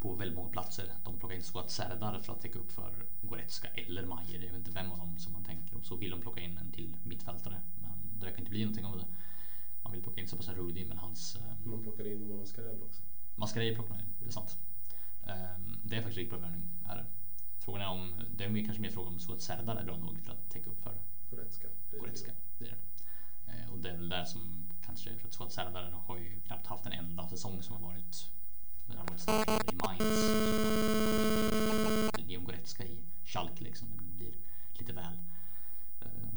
på 0.00 0.14
väldigt 0.14 0.36
många 0.36 0.48
platser. 0.48 0.92
De 1.04 1.18
plockar 1.18 1.36
in 1.36 1.42
Suat 1.42 1.70
Serdar 1.70 2.18
för 2.18 2.32
att 2.32 2.40
täcka 2.40 2.58
upp 2.58 2.72
för 2.72 3.06
Goretzka 3.22 3.68
eller 3.68 4.06
Majer. 4.06 4.40
Jag 4.40 4.52
vet 4.52 4.58
inte 4.58 4.70
vem 4.70 4.90
av 4.92 4.98
dem 4.98 5.18
som 5.18 5.32
man 5.32 5.44
tänker. 5.44 5.76
Och 5.76 5.84
så 5.84 5.96
vill 5.96 6.10
de 6.10 6.20
plocka 6.20 6.40
in 6.40 6.58
en 6.58 6.72
till 6.72 6.96
mittfältare 7.04 7.60
det 8.18 8.26
verkar 8.26 8.38
inte 8.38 8.50
bli 8.50 8.64
någonting 8.64 8.84
av 8.84 8.96
det. 8.96 9.04
Man 9.82 9.92
vill 9.92 10.02
plocka 10.02 10.20
in 10.20 10.28
Sebastian 10.28 10.56
Rudi 10.56 10.84
men 10.84 10.98
hans... 10.98 11.36
Eh, 11.36 11.66
man 11.66 11.82
plockar 11.82 12.06
in 12.06 12.36
Mascarell 12.36 12.82
också. 12.82 13.02
Mascarell 13.34 13.74
plockar 13.74 13.90
man 13.90 14.00
in, 14.00 14.14
det 14.20 14.26
är 14.26 14.32
sant. 14.32 14.58
Ehm, 15.26 15.78
det 15.84 15.96
är 15.96 16.00
faktiskt 16.00 16.18
riktigt 16.18 16.30
bra 16.30 16.48
värvning. 16.48 16.68
Frågan 17.68 17.82
är 17.82 17.88
om, 17.88 18.14
det 18.36 18.44
är 18.44 18.64
kanske 18.64 18.82
mer 18.82 18.90
fråga 18.90 19.08
om 19.08 19.18
så 19.18 19.32
att 19.32 19.42
Serdar 19.42 19.76
är 19.76 19.84
bra 19.84 19.96
nog 19.96 20.20
för 20.22 20.32
att 20.32 20.50
täcka 20.50 20.70
upp 20.70 20.82
för 20.82 20.94
Goretzka. 21.30 21.68
Goretzka, 21.98 22.32
det 22.58 22.64
är 22.64 22.70
det. 22.70 22.76
Ehm, 23.52 23.70
och 23.70 23.78
det 23.78 23.90
är 23.90 23.96
väl 23.96 24.08
där 24.08 24.24
som 24.24 24.68
kanske, 24.86 25.16
för 25.16 25.28
att 25.28 25.34
så 25.34 25.44
att 25.44 25.52
Serdar 25.52 25.90
har 25.90 26.18
ju 26.18 26.40
knappt 26.40 26.66
haft 26.66 26.86
en 26.86 26.92
enda 26.92 27.28
säsong 27.28 27.62
som 27.62 27.76
har 27.76 27.90
varit 27.90 28.30
där 28.86 28.96
han 28.96 29.06
varit 29.06 29.20
startare 29.20 29.58
i 29.72 29.76
Mainz. 29.76 30.28
Leon 32.28 32.44
Goretzka 32.44 32.84
i 32.84 32.98
Schalke 33.24 33.64
liksom. 33.64 33.88
Det 33.96 34.04
blir 34.14 34.34
lite 34.72 34.92
väl 34.92 35.18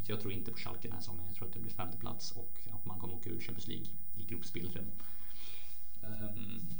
så 0.04 0.12
jag 0.12 0.22
tror 0.22 0.34
inte 0.34 0.52
på 0.52 0.58
Schalke 0.58 0.88
den 0.88 0.92
här 0.92 1.00
säsongen. 1.00 1.24
Jag 1.28 1.36
tror 1.36 1.48
att 1.48 1.54
det 1.54 1.60
blir 1.60 1.72
femte 1.72 1.98
plats 1.98 2.32
och 2.32 2.58
att 2.72 2.86
man 2.86 3.00
kommer 3.00 3.14
åka 3.14 3.30
ur 3.30 3.40
Champions 3.40 3.68
League 3.68 3.88
i 4.16 4.24
gruppspelet 4.24 4.76
redan. 4.76 4.92
Um, 6.02 6.74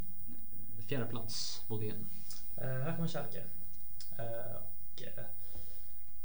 fjärde 0.88 1.06
plats, 1.06 1.64
Bodén. 1.68 2.08
Uh, 2.58 2.64
här 2.64 2.96
kommer 2.96 3.08
Schalke. 3.08 3.44
Uh, 4.22 4.56
och, 4.56 5.02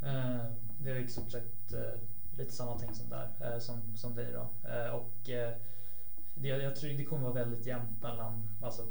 uh, 0.02 0.44
det 0.78 0.90
är 0.90 1.06
stort 1.06 1.30
sett 1.30 1.72
lite 2.38 2.52
samma 2.52 2.78
ting 2.78 2.94
som 2.94 3.10
där, 3.10 3.60
som, 3.60 3.96
som 3.96 4.14
dig 4.14 4.32
då. 4.32 4.48
och 4.92 5.12
det, 6.34 6.48
jag 6.48 6.76
tror 6.76 6.90
det 6.90 7.04
kommer 7.04 7.22
vara 7.22 7.34
väldigt 7.34 7.66
jämnt 7.66 8.02
mellan, 8.02 8.56
alltså, 8.62 8.86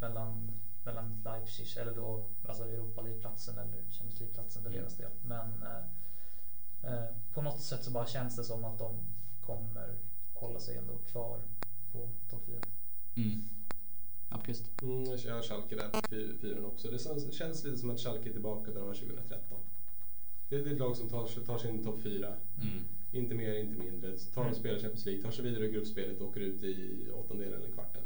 mellan, 0.00 0.50
mellan 0.84 1.22
Leipzig 1.24 1.80
eller 1.80 1.94
då 1.94 2.24
alltså 2.48 2.64
Europa 2.64 3.02
League-platsen 3.02 3.58
eller 3.58 3.82
Champions 3.90 4.20
League-platsen 4.20 4.62
för 4.62 4.70
mm. 4.70 4.80
deras 4.80 4.96
del. 4.96 5.10
Men 5.22 5.64
Eh, 6.82 7.04
på 7.32 7.42
något 7.42 7.60
sätt 7.60 7.84
så 7.84 7.90
bara 7.90 8.06
känns 8.06 8.36
det 8.36 8.44
som 8.44 8.64
att 8.64 8.78
de 8.78 8.94
kommer 9.40 9.98
hålla 10.34 10.60
sig 10.60 10.76
ändå 10.76 10.98
kvar 10.98 11.40
på 11.92 12.08
topp 12.28 12.42
4. 12.46 12.58
Mm. 13.16 13.48
Appelqvist? 14.30 14.82
Mm, 14.82 15.04
jag 15.26 15.34
har 15.34 15.42
Schalke 15.42 15.76
där 15.76 15.88
på 15.88 16.08
fyran 16.40 16.64
också. 16.64 16.88
Det 16.90 16.98
känns 17.32 17.64
lite 17.64 17.78
som 17.78 17.90
att 17.90 18.00
Schalke 18.00 18.28
är 18.28 18.32
tillbaka 18.32 18.70
där 18.70 18.78
de 18.78 18.86
var 18.86 18.94
2013. 18.94 19.58
Det 20.48 20.56
är 20.56 20.72
ett 20.72 20.78
lag 20.78 20.96
som 20.96 21.08
tar, 21.08 21.26
tar 21.46 21.58
sin 21.58 21.84
topp 21.84 22.00
4. 22.02 22.26
Mm. 22.26 22.84
Inte 23.12 23.34
mer, 23.34 23.54
inte 23.54 23.84
mindre. 23.84 24.18
Tar 24.34 24.50
och 24.50 24.56
spelar 24.56 24.78
Champions 24.78 25.06
League, 25.06 25.22
tar 25.22 25.30
sig 25.30 25.44
vidare 25.44 25.66
i 25.66 25.70
gruppspelet 25.70 26.20
och 26.20 26.28
åker 26.28 26.40
ut 26.40 26.62
i 26.62 27.06
åttondelen 27.14 27.62
eller 27.62 27.72
kvarten. 27.72 28.02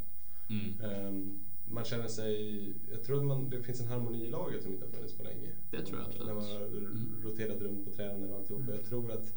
Mm. 0.49 1.07
Um, 1.07 1.41
man 1.65 1.85
känner 1.85 2.09
sig... 2.09 2.73
Jag 2.91 3.03
tror 3.03 3.19
att 3.19 3.25
man, 3.25 3.51
det 3.51 3.63
finns 3.63 3.81
en 3.81 3.87
harmoni 3.87 4.25
i 4.25 4.31
laget 4.31 4.63
som 4.63 4.73
inte 4.73 4.85
har 4.85 4.93
funnits 4.93 5.15
på 5.15 5.23
länge. 5.23 5.53
Det 5.71 5.83
tror 5.83 5.99
jag 5.99 6.09
absolut. 6.09 6.27
När 6.27 6.35
man 6.35 6.45
har 6.45 6.67
mm. 6.67 7.23
roterat 7.25 7.61
runt 7.61 7.85
på 7.85 7.91
tränare 7.91 8.31
och 8.31 8.39
alltihop. 8.39 8.63
Mm. 8.63 8.75
Jag 8.75 8.85
tror 8.85 9.13
att 9.13 9.33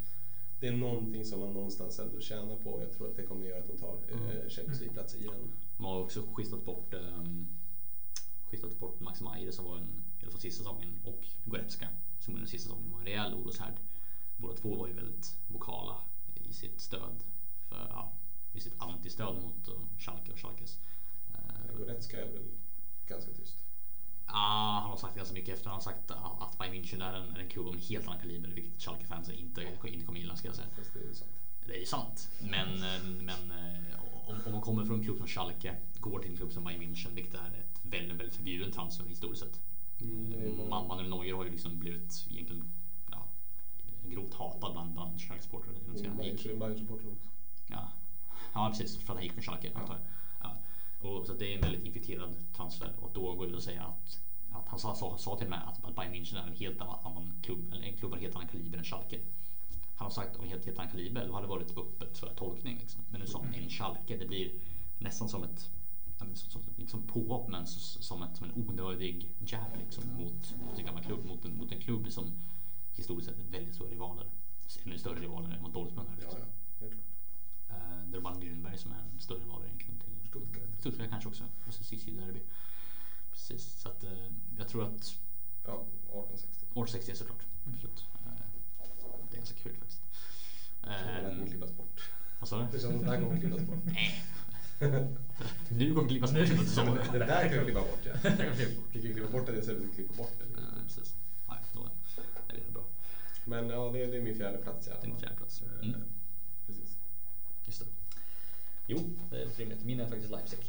det 0.59 0.67
är 0.67 0.71
någonting 0.71 1.25
som 1.25 1.39
man 1.39 1.53
någonstans 1.53 1.99
ändå 1.99 2.19
tjänar 2.19 2.55
på. 2.55 2.81
Jag 2.81 2.91
tror 2.91 3.07
att 3.07 3.15
det 3.15 3.23
kommer 3.23 3.45
göra 3.45 3.59
att 3.59 3.67
de 3.67 3.77
tar 3.77 3.97
mm. 4.11 4.23
eh, 4.23 4.49
Champions 4.49 4.79
League-plats 4.81 5.15
igen. 5.15 5.51
Man 5.77 5.91
har 5.91 5.99
också 5.99 6.23
skiftat 6.33 6.65
bort, 6.65 6.93
um, 6.93 7.47
skiftat 8.45 8.79
bort 8.79 8.99
Max 8.99 9.21
Meyer 9.21 9.51
som 9.51 9.65
var 9.65 9.77
en, 9.77 10.03
i 10.19 10.23
alla 10.23 10.31
fall 10.31 10.41
sista 10.41 10.63
säsongen 10.63 11.01
och 11.03 11.25
Goretzka 11.45 11.87
som 12.19 12.35
under 12.35 12.47
sista 12.47 12.69
säsongen 12.69 12.91
var 12.91 12.99
en 12.99 13.05
rejäl 13.05 13.33
oroshärd. 13.33 13.73
Båda 14.37 14.53
två 14.57 14.75
var 14.75 14.87
ju 14.87 14.93
väldigt 14.93 15.37
vokala 15.47 15.97
i 16.35 16.53
sitt 16.53 16.81
stöd 16.81 17.23
för, 17.69 17.87
ja, 17.89 18.13
i 18.53 18.59
sitt 18.59 18.73
antistöd 18.77 19.35
mot 19.41 19.67
uh, 19.67 19.73
Schalke 19.97 20.31
och 20.31 20.39
Schalkes 20.39 20.79
Goretzka 21.77 22.21
är 22.21 22.25
väl 22.25 22.47
ganska 23.07 23.31
tyst? 23.31 23.55
Ah, 24.25 24.79
han 24.79 24.89
har 24.89 24.97
sagt 24.97 25.15
ganska 25.15 25.33
mycket 25.33 25.55
efter. 25.55 25.69
Han 25.69 25.75
har 25.75 25.81
sagt 25.81 26.11
att 26.11 26.57
Bayern 26.57 26.73
München 26.73 27.03
är 27.03 27.13
en, 27.13 27.35
en 27.35 27.49
klubb 27.49 27.67
av 27.67 27.73
en 27.73 27.79
helt 27.79 28.07
annan 28.07 28.19
kaliber, 28.19 28.49
vilket 28.49 28.81
Schalke-fans 28.81 29.29
inte, 29.29 29.61
inte 29.83 30.05
kommer 30.05 30.19
gilla 30.19 30.35
ska 30.35 30.47
jag 30.47 30.55
säga. 30.55 30.67
Fast 30.75 30.93
det 30.93 30.99
är 30.99 31.03
ju 31.03 31.15
sant. 31.15 31.31
Det 31.67 31.81
är 31.81 31.85
sant. 31.85 32.29
Men, 32.39 32.79
men 33.25 33.51
om, 34.27 34.35
om 34.45 34.51
man 34.51 34.61
kommer 34.61 34.85
från 34.85 34.97
en 34.99 35.03
klubb 35.03 35.17
som 35.17 35.27
Schalke, 35.27 35.75
går 35.99 36.19
till 36.19 36.31
en 36.31 36.37
klubb 36.37 36.53
som 36.53 36.63
Bayern 36.63 36.81
München, 36.81 37.15
vilket 37.15 37.33
är 37.33 37.47
ett 37.47 37.79
väldigt, 37.81 38.19
väldigt 38.19 38.35
förbjuden 38.35 38.71
transfer 38.71 39.05
historiskt 39.05 39.43
sett. 39.43 39.61
Mm, 40.01 40.69
man, 40.69 40.87
Manuel 40.87 41.09
Neuer 41.09 41.33
har 41.33 41.43
ju 41.45 41.51
liksom 41.51 41.79
blivit 41.79 42.27
egentligen 42.29 42.63
ja, 43.11 43.27
grovt 44.09 44.33
hatad 44.33 44.71
bland, 44.71 44.93
bland 44.93 45.19
Schalke-supportrar. 45.21 45.71
Mm, 45.71 46.59
Bayern-supportrar 46.59 47.11
också. 47.11 47.27
Ja. 47.67 47.89
ja, 48.53 48.69
precis. 48.69 48.97
För 48.97 49.13
att 49.13 49.17
han 49.17 49.23
gick 49.23 49.33
från 49.33 49.43
Schalke. 49.43 49.71
Ja. 49.73 49.97
Och 51.01 51.25
så 51.25 51.33
det 51.33 51.53
är 51.53 51.55
en 51.55 51.61
väldigt 51.61 51.85
infekterad 51.85 52.35
transfer 52.55 52.93
och 52.99 53.11
då 53.13 53.33
går 53.33 53.47
det 53.47 53.57
att 53.57 53.63
säga 53.63 53.83
att, 53.83 54.19
att 54.51 54.67
han 54.67 54.79
sa, 54.79 54.95
sa, 54.95 55.17
sa 55.17 55.37
till 55.37 55.47
med 55.47 55.67
att, 55.67 55.85
att 55.85 55.95
Bayern 55.95 56.13
München 56.13 56.37
är 56.37 56.47
en 56.47 56.55
helt 56.55 56.81
annan 56.81 57.33
klubb, 57.41 57.73
eller 57.73 57.83
en 57.83 57.97
klubb 57.97 58.13
av 58.13 58.19
helt 58.19 58.35
annan 58.35 58.47
kaliber 58.47 58.77
än 58.77 58.83
Schalke. 58.83 59.19
Han 59.97 60.05
har 60.05 60.11
sagt 60.11 60.35
om 60.35 60.43
en 60.43 60.49
helt, 60.49 60.65
helt 60.65 60.79
annan 60.79 60.91
kaliber, 60.91 61.27
då 61.27 61.33
hade 61.33 61.45
det 61.45 61.49
varit 61.49 61.77
öppet 61.77 62.17
för 62.17 62.33
tolkning. 62.35 62.77
Liksom. 62.77 63.01
Men 63.09 63.21
nu 63.21 63.27
sa 63.27 63.43
han 63.43 63.53
en 63.53 63.69
Schalke, 63.69 64.17
det 64.17 64.27
blir 64.27 64.51
nästan 64.99 65.29
som 65.29 65.43
ett 65.43 65.69
inte 66.77 66.91
som 66.91 67.07
påhopp 67.07 67.49
men 67.49 67.67
som, 67.67 68.23
ett, 68.23 68.37
som 68.37 68.49
en 68.49 68.63
onödig 68.67 69.29
jab 69.39 69.77
liksom, 69.85 70.03
mot, 70.13 70.55
mot 70.65 70.79
en 70.79 70.85
gammal 70.85 71.03
klubb. 71.03 71.25
Mot 71.25 71.45
en, 71.45 71.57
mot 71.57 71.71
en 71.71 71.81
klubb 71.81 72.11
som 72.11 72.31
historiskt 72.93 73.29
sett 73.29 73.39
är 73.39 73.43
väldigt 73.43 73.75
stora 73.75 73.89
rivaler. 73.89 74.25
Ännu 74.85 74.97
större 74.97 75.19
rivaler 75.19 75.49
än 75.49 75.61
mot 75.61 75.73
Dortmund. 75.73 76.09
Liksom. 76.19 76.39
Ja, 76.79 76.87
ja. 76.87 76.95
Uh, 77.75 78.09
det 78.11 78.17
är 78.17 78.21
bara 78.21 78.33
Nürnberg 78.33 78.77
som 78.77 78.91
är 78.91 78.99
en 79.13 79.19
större 79.19 79.39
rival 79.39 79.61
egentligen. 79.65 80.01
Stuttgart. 80.29 80.79
Stuttgart 80.79 81.09
kanske 81.09 81.29
också. 81.29 81.43
Och 81.67 81.73
så 81.73 81.83
Sissi-derby. 81.83 82.39
Precis, 83.31 83.81
så 83.81 83.89
att 83.89 84.03
eh, 84.03 84.11
jag 84.57 84.67
tror 84.67 84.83
att... 84.83 85.19
Ja, 85.65 85.73
1860. 85.73 86.47
1860 86.47 87.15
såklart. 87.15 87.43
Mm. 87.65 87.75
Absolut. 87.75 88.05
Det 89.37 89.41
är 89.41 89.45
ganska 89.45 89.59
kul 89.63 89.75
faktiskt. 89.77 90.01
Det 90.81 90.89
här 90.89 91.29
kommer 91.29 91.47
klippas 91.47 91.71
bort. 91.77 92.01
Vad 92.39 92.49
sa 92.49 92.57
du? 92.71 92.77
Det 92.77 92.85
att 92.87 92.99
det 93.01 93.05
här 93.07 93.21
kommer 93.21 93.39
klippas 93.39 93.61
bort. 93.61 93.83
Nu 95.69 95.93
kommer 95.95 96.07
klippas 96.09 96.31
bort. 96.33 97.11
Det 97.11 97.19
där 97.19 97.49
kan 97.49 97.57
vi 97.59 97.63
klippa 97.65 97.79
bort 97.81 97.99
ja. 98.05 98.11
Vi 98.91 99.01
kan 99.01 99.13
klippa 99.13 99.31
bort 99.31 99.45
det 99.47 99.61
för 99.61 99.71
att 99.75 99.95
klippa 99.95 100.13
bort 100.17 100.33
det. 100.39 100.45
Ja, 100.61 100.61
precis. 100.87 101.15
Nej, 101.47 101.57
då 101.73 101.83
är 102.47 102.53
det 102.53 102.71
bra. 102.73 102.83
Men 103.45 103.69
ja, 103.69 103.89
det 103.93 104.03
är, 104.03 104.07
det 104.11 104.17
är 104.17 104.21
min 104.21 104.35
fjärde 104.35 104.57
plats 104.57 104.87
i 104.87 104.91
alla 104.91 105.01
Din 105.01 105.11
fall. 105.11 105.19
fjärde 105.19 105.35
plats. 105.35 105.61
Eh, 105.61 105.87
Mm. 105.87 106.01
Precis. 106.67 106.97
Just 107.65 107.79
det. 107.79 107.85
Jo, 108.87 109.09
det 109.29 109.41
är 109.41 109.47
rimligt. 109.57 109.83
Min 109.83 109.99
är 109.99 110.07
faktiskt 110.07 110.31
Leipzig. 110.31 110.59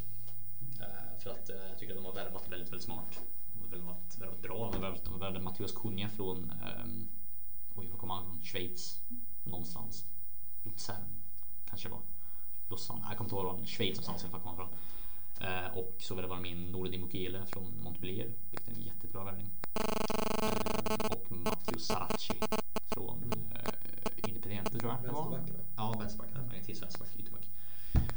Eh, 0.81 0.87
för 1.19 1.31
att 1.31 1.51
eh, 1.51 1.57
jag 1.71 1.79
tycker 1.79 1.93
att 1.93 1.99
de 1.99 2.05
har 2.05 2.13
värvat 2.15 2.49
väldigt, 2.49 2.69
väldigt 2.69 2.85
smart. 2.85 3.21
De 3.55 3.61
har 3.61 3.69
värvat, 3.79 4.19
värvat 4.21 4.43
bra. 4.43 4.71
De 4.73 4.75
har 4.75 4.81
värvat, 4.91 5.05
de 5.05 5.13
har 5.13 5.21
värvat 5.21 5.43
Mattias 5.43 5.73
Cunha 5.73 6.09
från, 6.09 6.53
um, 6.85 7.09
oj 7.79 7.87
vad 7.91 7.99
kommer 7.99 8.15
han 8.15 8.25
från? 8.25 8.43
Schweiz 8.43 9.01
någonstans. 9.45 10.05
Luzern 10.63 11.05
kanske 11.69 11.89
det 11.89 11.93
var. 11.93 12.03
Lausanne, 12.69 13.05
jag 13.09 13.17
kommer 13.19 13.29
inte 13.31 13.35
ihåg 13.37 13.45
var 13.59 13.67
Schweiz 13.67 13.97
någonstans 14.01 14.23
i 14.23 14.27
alla 14.27 14.31
fall 14.45 14.47
han 14.47 14.57
från. 14.57 14.69
Eh, 15.49 15.77
och 15.79 15.95
så 15.99 16.15
värvade 16.15 16.35
man 16.35 16.43
min 16.43 16.73
Nordin 16.73 17.01
Mukiele 17.01 17.47
från 17.47 17.83
Montpellier, 17.83 18.33
vilket 18.51 18.69
är 18.69 18.73
en 18.73 18.83
jättebra 18.83 19.25
värvning. 19.25 19.51
Eh, 19.75 21.13
och 21.13 21.33
Matteo 21.33 21.79
Saracchi 21.79 22.35
från 22.87 23.33
eh, 23.55 24.29
Independiente 24.29 24.79
tror 24.79 24.93
jag 24.93 25.03
det 25.03 25.13
var. 25.13 25.41
Ja, 25.77 25.93
vänsterback. 25.99 26.29
där. 26.35 26.41
Argentins 26.51 26.83
vänsterback, 26.83 27.11
ytterback. 27.19 27.49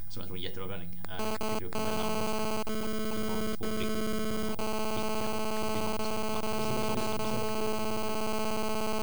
Som 0.09 0.19
jag 0.19 0.27
tror 0.27 0.37
är 0.37 0.39
en 0.39 0.43
jättebra 0.43 0.67
värvning. 0.67 0.89
Eh, 1.09 1.37
två 1.37 1.55
riktigt 1.59 1.71
bra, 1.71 3.69
viktiga 3.77 4.01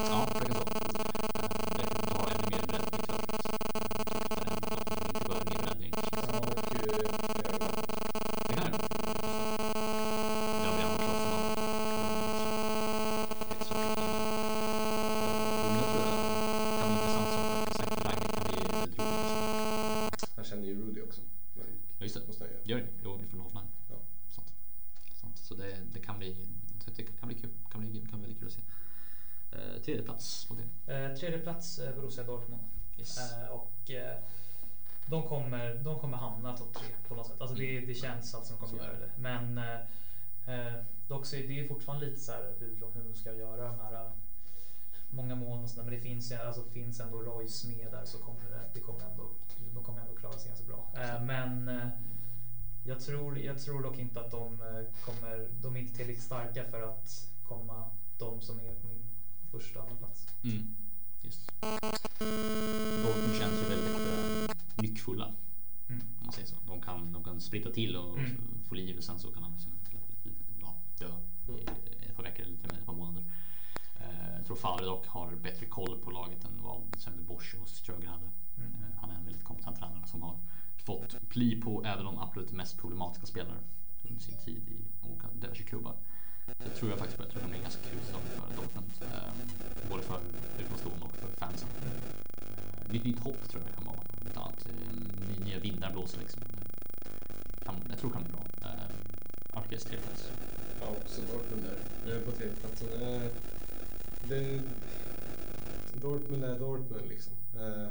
Ja, 0.09 0.27
det 0.33 0.45
kan 0.45 0.55
så. 0.55 0.61
Eh, 0.61 0.67
Det 1.77 2.11
kommer 2.11 2.19
ha 2.19 2.29
ännu 2.29 2.47
mer 2.49 2.67
bredd 2.67 2.87
i 2.87 2.97
mittfältet. 2.97 3.45
Eh, 4.41 4.53
Inte 5.07 5.29
bara 5.29 5.43
mer 5.49 5.59
bredd 5.63 5.81
egentligen. 5.81 6.13
Ja, 6.27 6.37
och 6.39 6.75
eh, 6.75 7.01
Det 8.47 8.53
kan 8.53 8.71
det. 8.71 8.77
Jag 10.65 10.71
vill 10.75 10.85
annars 10.85 10.93
också 10.93 11.11
ha 11.11 11.39
han 20.35 20.45
känner 20.45 20.63
ju 20.65 20.81
Rudy 20.81 21.01
också. 21.01 21.21
Men, 21.53 21.65
Ja, 21.97 22.03
just 22.05 22.15
det. 22.15 22.27
måste 22.27 22.43
han 22.43 22.53
göra. 22.53 22.61
Gör 22.63 22.77
det? 22.77 22.87
Jo, 23.03 23.19
från 23.29 23.39
Hoffenheim. 23.39 23.67
Ja. 23.89 23.95
Sant. 24.29 24.53
Sant. 25.21 25.37
Så 25.37 25.53
det, 25.55 25.77
det 25.93 25.99
kan 25.99 26.17
bli 26.19 26.47
så 26.85 26.91
det 26.95 27.03
kan 27.03 27.27
bli 27.29 27.37
kul. 27.39 27.49
Kan 27.71 27.81
bli, 27.81 28.01
kan 28.09 28.19
bli 28.19 28.21
väldigt 28.21 28.39
kul 28.39 28.47
att 28.47 28.53
se. 28.53 28.61
Eh, 29.51 29.81
tredje 29.83 30.03
plats 30.03 30.45
på 30.45 30.53
det. 30.55 30.93
Eh, 30.93 31.15
tredje 31.17 31.39
plats 31.39 31.79
eh, 31.79 31.95
Borussia 31.95 32.23
Dortmund. 32.23 32.61
Yes. 32.97 33.17
Eh, 33.33 33.47
och 33.49 33.91
eh, 33.91 34.17
de 35.07 35.23
kommer, 35.27 35.75
de 35.83 35.99
kommer 35.99 36.17
hamna 36.17 36.57
topp 36.57 36.73
tre 36.73 36.87
på 37.07 37.15
något 37.15 37.27
sätt. 37.27 37.41
Alltså 37.41 37.55
det, 37.93 37.95
känns 37.95 38.31
som 38.31 38.41
de 38.47 38.57
kommer 38.57 38.69
Så 38.69 38.75
göra 38.77 38.99
det. 38.99 39.11
Men 39.17 39.57
eh, 39.57 39.79
eh, 40.55 40.73
dock 41.07 41.25
så 41.25 41.35
är 41.35 41.47
det 41.47 41.59
är 41.59 41.67
fortfarande 41.67 42.05
lite 42.05 42.21
så 42.21 42.31
här 42.31 42.53
hur, 42.59 42.67
hur 42.93 43.03
de 43.03 43.15
ska 43.15 43.33
göra 43.33 43.67
de 43.67 43.79
här 43.79 43.93
eh, 43.93 44.11
många 45.09 45.35
mål 45.35 45.63
och 45.63 45.69
sådär. 45.69 45.83
Men 45.83 45.93
det 45.93 45.99
finns, 45.99 46.31
alltså, 46.31 46.63
finns 46.63 46.99
ändå 46.99 47.17
Royce 47.17 47.67
med 47.67 47.91
där 47.91 48.05
så 48.05 48.17
kommer 48.17 48.49
det, 48.49 48.61
det 48.73 48.79
kommer 48.79 49.05
ändå, 49.11 49.29
de 49.73 49.83
kommer 49.83 50.01
ändå 50.01 50.13
klara 50.15 50.33
sig 50.33 50.47
ganska 50.47 50.65
bra. 50.65 50.91
Eh, 50.95 51.23
men 51.23 51.67
eh, 51.67 51.87
jag 52.83 52.99
tror, 52.99 53.39
jag 53.39 53.59
tror 53.59 53.83
dock 53.83 53.99
inte 53.99 54.19
att 54.19 54.31
de 54.31 54.53
eh, 54.53 54.83
kommer, 55.05 55.47
de 55.61 55.75
är 55.75 55.79
inte 55.79 55.95
tillräckligt 55.97 56.23
starka 56.23 56.65
för 56.71 56.81
att 56.81 57.27
komma 57.43 57.89
de 58.17 58.41
som 58.41 58.59
är 58.59 58.75
på 58.75 58.87
min 58.87 59.05
första 59.51 59.81
plats. 59.81 60.27
Mm. 60.43 60.75
Just. 61.21 61.51
Dortmund 63.03 63.35
känns 63.39 63.53
ju 63.53 63.69
väldigt 63.69 64.07
eh, 64.07 64.55
nyckfulla. 64.75 65.35
Mm. 66.29 66.41
Man 66.41 66.47
säger 66.47 66.47
så. 66.47 66.55
De 66.67 66.81
kan, 66.81 67.13
de 67.13 67.23
kan 67.23 67.41
spritta 67.41 67.71
till 67.71 67.95
och 67.95 68.17
Mm. 68.17 68.37
få 68.67 68.75
liv 68.75 68.97
och 68.97 69.03
sen 69.03 69.19
så 69.19 69.31
kan 69.31 69.43
han 69.43 69.51
liksom, 69.51 69.71
ja, 70.61 70.75
dö 70.99 71.07
i 71.57 71.65
ett 72.09 72.15
par 72.15 72.23
veckor 72.23 72.45
eller 72.45 72.57
till 72.57 72.65
och 72.65 72.71
med 72.73 72.79
ett 72.79 72.85
par 72.85 72.93
månader. 72.93 73.23
Eh, 73.99 74.37
jag 74.37 74.45
tror 74.45 74.55
Favre 74.55 74.85
dock 74.85 75.07
har 75.07 75.31
bättre 75.35 75.65
koll 75.65 75.99
på 76.03 76.11
laget 76.11 76.45
än 76.45 76.61
vad 76.63 76.81
till 76.91 76.99
exempel 76.99 77.23
Bosch 77.23 77.55
och 77.61 77.67
Sjögren 77.69 78.07
hade. 78.07 78.29
Mm. 78.57 78.71
Eh, 78.73 78.99
han 79.01 79.11
är 79.11 79.15
en 79.15 79.25
väldigt 79.25 79.43
kompetent 79.43 79.79
tränare 79.79 80.07
som 80.07 80.21
har 80.21 80.39
fått 80.85 81.29
pli 81.29 81.61
på 81.61 81.83
även 81.85 82.05
de 82.05 82.17
absolut 82.19 82.51
mest 82.51 82.77
problematiska 82.77 83.25
spelare 83.27 83.57
under 84.09 84.21
sin 84.21 84.37
tid 84.37 84.61
i 84.69 85.07
olika 85.07 85.27
diverse 85.41 85.63
klubbar. 85.63 85.95
Så 86.45 86.63
jag 86.67 86.75
tror 86.75 86.89
jag 86.89 86.99
faktiskt 86.99 87.19
jag 87.19 87.29
tror 87.29 87.35
det 87.39 87.41
kan 87.41 87.49
bli 87.49 87.57
en 87.57 87.63
ganska 87.63 87.81
kul 87.89 87.99
säsong 88.05 88.21
för 88.21 88.55
Dortmund. 88.61 88.91
Eh, 89.01 89.33
både 89.89 90.03
för 90.03 90.19
utomstående 90.59 91.05
och 91.05 91.11
för 91.15 91.27
fansen. 91.27 91.69
Nytt, 92.91 93.03
nytt 93.05 93.19
hopp 93.19 93.49
tror 93.49 93.61
jag 93.63 93.71
det 93.71 93.75
kan 93.75 93.85
vara. 93.85 94.01
Inte 94.27 94.39
annat. 94.39 94.65
Eh, 94.65 94.95
ny- 95.29 95.45
nya 95.45 95.59
vindar 95.59 95.91
blåser 95.91 96.19
liksom. 96.19 96.41
Kan, 97.65 97.75
jag 97.89 97.97
tror 97.99 98.09
det 98.09 98.13
kan 98.13 98.23
bli 98.23 98.31
bra. 98.33 98.43
Eh, 98.69 99.57
Arkes 99.57 99.83
tredje 99.83 100.05
plats. 100.05 100.31
Ja, 100.81 100.87
också 101.01 101.21
Dortmund 101.21 101.63
där. 102.05 102.19
På 102.25 102.31
tredjeplatsen. 102.31 102.87
Eh, 103.01 103.21
det, 104.29 104.61
Dortmund 106.01 106.43
är 106.43 106.59
Dortmund 106.59 107.07
liksom. 107.09 107.33
Eh, 107.59 107.87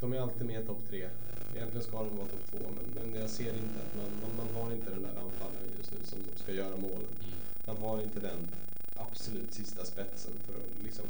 de 0.00 0.12
är 0.12 0.20
alltid 0.20 0.46
med 0.46 0.62
i 0.62 0.66
topp 0.66 0.82
tre. 0.88 1.08
Egentligen 1.54 1.82
ska 1.86 1.98
de 1.98 2.16
vara 2.16 2.28
topp 2.28 2.46
två 2.50 2.58
men, 2.76 2.84
men 3.12 3.20
jag 3.20 3.30
ser 3.30 3.54
inte 3.54 3.78
att 3.84 3.94
man, 3.96 4.10
man, 4.22 4.46
man 4.46 4.62
har 4.62 4.72
inte 4.72 4.90
den 4.90 5.02
där 5.02 5.08
anfallaren 5.24 5.68
just 5.78 5.92
nu 5.92 5.98
som, 6.04 6.18
som 6.24 6.36
ska 6.42 6.52
göra 6.52 6.76
målen. 6.76 7.08
Mm. 7.20 7.34
Man 7.66 7.76
har 7.76 8.02
inte 8.02 8.20
den 8.20 8.48
absolut 8.96 9.54
sista 9.54 9.84
spetsen 9.84 10.32
för 10.46 10.54
att 10.54 10.84
liksom 10.84 11.04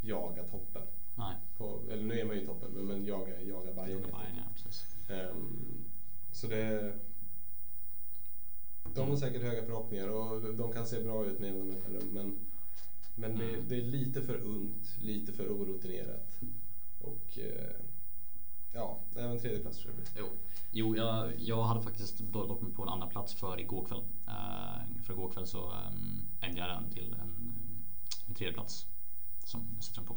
jaga 0.00 0.42
toppen. 0.42 0.82
Nej, 1.14 1.36
På, 1.56 1.80
eller 1.90 2.02
nu 2.04 2.20
är 2.20 2.24
man 2.24 2.36
ju 2.36 2.42
i 2.42 2.46
toppen 2.46 2.70
men, 2.72 2.84
men 2.86 3.04
jaga, 3.04 3.40
jaga 3.42 3.72
Bayern. 3.72 3.88
helt 4.00 4.12
Bayern 4.12 4.36
ja, 4.36 4.42
precis. 4.54 4.86
Ehm, 5.10 5.84
så 6.32 6.46
det... 6.46 6.92
De 8.94 9.08
har 9.08 9.16
säkert 9.16 9.42
höga 9.42 9.64
förhoppningar 9.64 10.08
och 10.08 10.54
de 10.54 10.72
kan 10.72 10.86
se 10.86 11.02
bra 11.02 11.24
ut 11.26 11.38
med 11.40 11.48
jämna 11.48 11.64
mellanrum 11.64 12.08
men, 12.12 12.38
men 13.14 13.38
det, 13.38 13.44
Mm. 13.44 13.68
det 13.68 13.76
är 13.76 13.82
lite 13.82 14.22
för 14.22 14.34
ungt, 14.36 14.96
lite 15.00 15.32
för 15.32 15.48
orutinerat. 15.48 16.40
Och 17.00 17.38
eh, 17.38 17.70
ja, 18.72 18.98
även 19.16 19.38
tredje 19.40 19.58
plats 19.60 19.78
tror 19.78 19.94
jag 19.94 20.04
det. 20.04 20.10
Jo, 20.20 20.26
jo 20.72 20.96
jag, 20.96 21.32
jag 21.38 21.62
hade 21.62 21.82
faktiskt 21.82 22.18
dock 22.18 22.60
mig 22.60 22.72
på 22.72 22.82
en 22.82 22.88
andra 22.88 23.06
plats 23.06 23.34
för 23.34 23.60
igår 23.60 23.84
kväll. 23.84 24.02
Uh, 24.28 25.02
för 25.02 25.12
igår 25.12 25.30
kväll 25.30 25.46
så 25.46 25.70
um, 25.70 26.20
ändrade 26.40 26.72
jag 26.72 26.82
den 26.82 26.90
till 26.90 27.12
en, 27.12 27.54
en 28.28 28.34
tredje 28.34 28.54
plats 28.54 28.86
som 29.44 29.60
jag 29.74 29.84
sätter 29.84 29.98
den 30.00 30.06
på. 30.06 30.16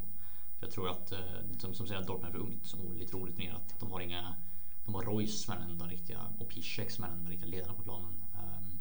Jag 0.59 0.71
tror 0.71 0.89
att, 0.89 1.11
uh, 1.11 1.57
som, 1.57 1.73
som 1.73 1.87
säger 1.87 2.01
att 2.01 2.07
Dortmund 2.07 2.35
är 2.35 2.39
för 2.39 2.45
ungt 2.45 2.73
och 2.73 2.95
lite 2.95 3.15
orutinerat. 3.15 3.75
De 3.79 3.91
har 3.91 3.99
inga, 4.01 4.35
de 4.85 4.95
har 4.95 5.03
Royce 5.03 5.37
som 5.43 5.53
är 5.53 5.59
den 5.59 5.69
enda 5.69 5.87
riktiga 5.87 6.19
och 6.39 6.49
Piszek 6.49 6.91
som 6.91 7.03
är 7.03 7.07
den 7.09 7.17
enda 7.17 7.31
riktiga 7.31 7.49
ledaren 7.49 7.75
på 7.75 7.81
planen. 7.83 8.23
Um, 8.33 8.79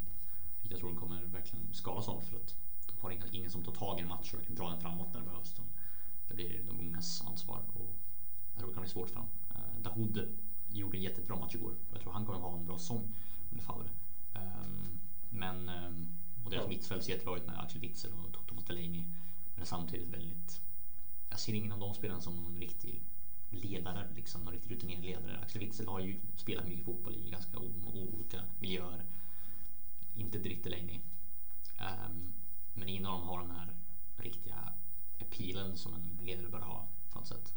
vilket 0.62 0.70
jag 0.70 0.80
tror 0.80 0.90
de 0.90 1.00
kommer 1.00 1.22
verkligen 1.22 1.74
skadas 1.74 2.08
av 2.08 2.20
för 2.20 2.36
att 2.36 2.54
de 2.86 2.92
har 3.00 3.10
ingen, 3.10 3.28
ingen 3.34 3.50
som 3.50 3.62
tar 3.64 3.72
tag 3.72 3.98
i 3.98 4.02
en 4.02 4.08
match 4.08 4.32
och 4.32 4.38
verkligen 4.38 4.56
drar 4.56 4.70
den 4.70 4.80
framåt 4.80 5.08
när 5.12 5.20
det 5.20 5.26
behövs. 5.26 5.54
De, 5.54 5.62
det 6.28 6.34
blir 6.34 6.62
de 6.66 6.80
ungas 6.80 7.22
ansvar 7.26 7.62
och 7.74 7.96
jag 8.52 8.58
tror 8.58 8.68
det 8.68 8.74
kan 8.74 8.82
bli 8.82 8.90
svårt 8.90 9.08
för 9.08 9.16
dem. 9.16 9.26
Uh, 9.50 9.82
Dahoud 9.82 10.28
gjorde 10.68 10.98
en 10.98 11.02
jättebra 11.02 11.36
match 11.36 11.54
igår. 11.54 11.74
Jag 11.92 12.00
tror 12.00 12.12
han 12.12 12.26
kommer 12.26 12.38
att 12.38 12.44
ha 12.44 12.58
en 12.58 12.66
bra 12.66 12.78
säsong 12.78 13.14
under 13.50 13.64
Favre. 13.64 13.88
Um, 14.34 14.98
men, 15.30 15.68
um, 15.68 16.08
och 16.44 16.50
deras 16.50 16.62
Ja. 16.62 16.68
mittfält 16.68 17.04
ser 17.04 17.12
jättebra 17.12 17.36
ut 17.36 17.46
med 17.46 17.58
Axel 17.58 17.80
Witzel 17.80 18.12
och 18.12 18.46
Thomas 18.46 18.64
Delaney. 18.64 19.04
Men 19.56 19.66
samtidigt 19.66 20.08
väldigt... 20.08 20.60
Jag 21.34 21.40
ser 21.40 21.54
ingen 21.54 21.72
av 21.72 21.78
de 21.78 21.94
spelarna 21.94 22.20
som 22.20 22.36
någon 22.36 22.58
riktig 22.58 23.02
ledare, 23.50 24.08
liksom 24.14 24.42
någon 24.42 24.52
riktigt 24.52 24.70
rutinerad 24.70 25.04
ledare. 25.04 25.38
Axel 25.38 25.60
Witzel 25.60 25.88
har 25.88 26.00
ju 26.00 26.20
spelat 26.36 26.68
mycket 26.68 26.84
fotboll 26.84 27.16
i 27.16 27.30
ganska 27.30 27.58
olika 27.58 28.44
miljöer. 28.58 29.04
Inte 30.14 30.38
direkt 30.38 30.64
Delaney. 30.64 31.00
Um, 31.80 32.32
men 32.74 32.88
ingen 32.88 33.06
av 33.06 33.18
dem 33.18 33.28
har 33.28 33.40
den 33.40 33.50
här 33.50 33.76
riktiga 34.16 34.72
appealen 35.20 35.76
som 35.76 35.94
en 35.94 36.18
ledare 36.22 36.48
bör 36.48 36.60
ha 36.60 36.88
på 37.10 37.18
något 37.18 37.28
sätt. 37.28 37.54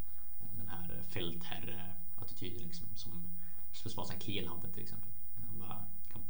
Den 0.58 0.70
här 0.70 1.04
fältherre-attityden 1.10 2.68
liksom, 2.68 2.88
som 2.96 3.28
Sebastian 3.74 4.20
Kiel 4.20 4.48
hade 4.48 4.70
till 4.70 4.84
exempel. 4.84 5.12
Han 5.48 5.60
bara 5.60 5.86
kan 6.14 6.22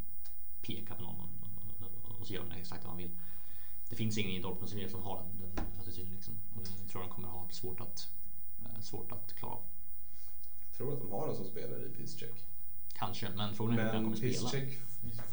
peka 0.62 0.96
på 0.96 1.02
någon 1.02 1.20
och, 1.20 1.86
och, 1.86 2.20
och 2.20 2.28
så 2.28 2.34
gör 2.34 2.42
han 2.42 2.52
exakt 2.52 2.84
vad 2.84 2.92
han 2.92 2.98
vill. 2.98 3.12
Det 3.90 3.96
finns 3.96 4.18
ingen 4.18 4.32
i 4.32 4.42
Dortmund 4.42 4.70
som, 4.70 4.90
som 4.90 5.04
har 5.04 5.18
den, 5.18 5.50
den 5.56 5.66
attityden 5.80 6.14
liksom. 6.14 6.34
Och 6.56 6.62
det 6.64 6.92
tror 6.92 7.04
jag 7.04 7.10
de 7.12 7.14
kommer 7.16 7.28
ha 7.28 7.48
svårt 7.50 7.80
att, 7.82 8.10
eh, 8.66 8.82
svårt 8.82 9.12
att 9.12 9.34
klara 9.34 9.54
av. 9.54 9.62
Jag 10.70 10.78
tror 10.78 10.94
att 10.94 11.00
de 11.00 11.12
har 11.12 11.28
en 11.30 11.36
som 11.36 11.46
spelar 11.46 11.86
i 11.86 11.90
Piszczek. 11.90 12.34
Kanske, 12.94 13.30
men 13.36 13.54
frågan 13.54 13.80
är 13.80 13.84
hur 13.86 13.90
han 13.92 14.04
kommer 14.04 14.18
spela. 14.18 14.32
Piszczek, 14.34 14.80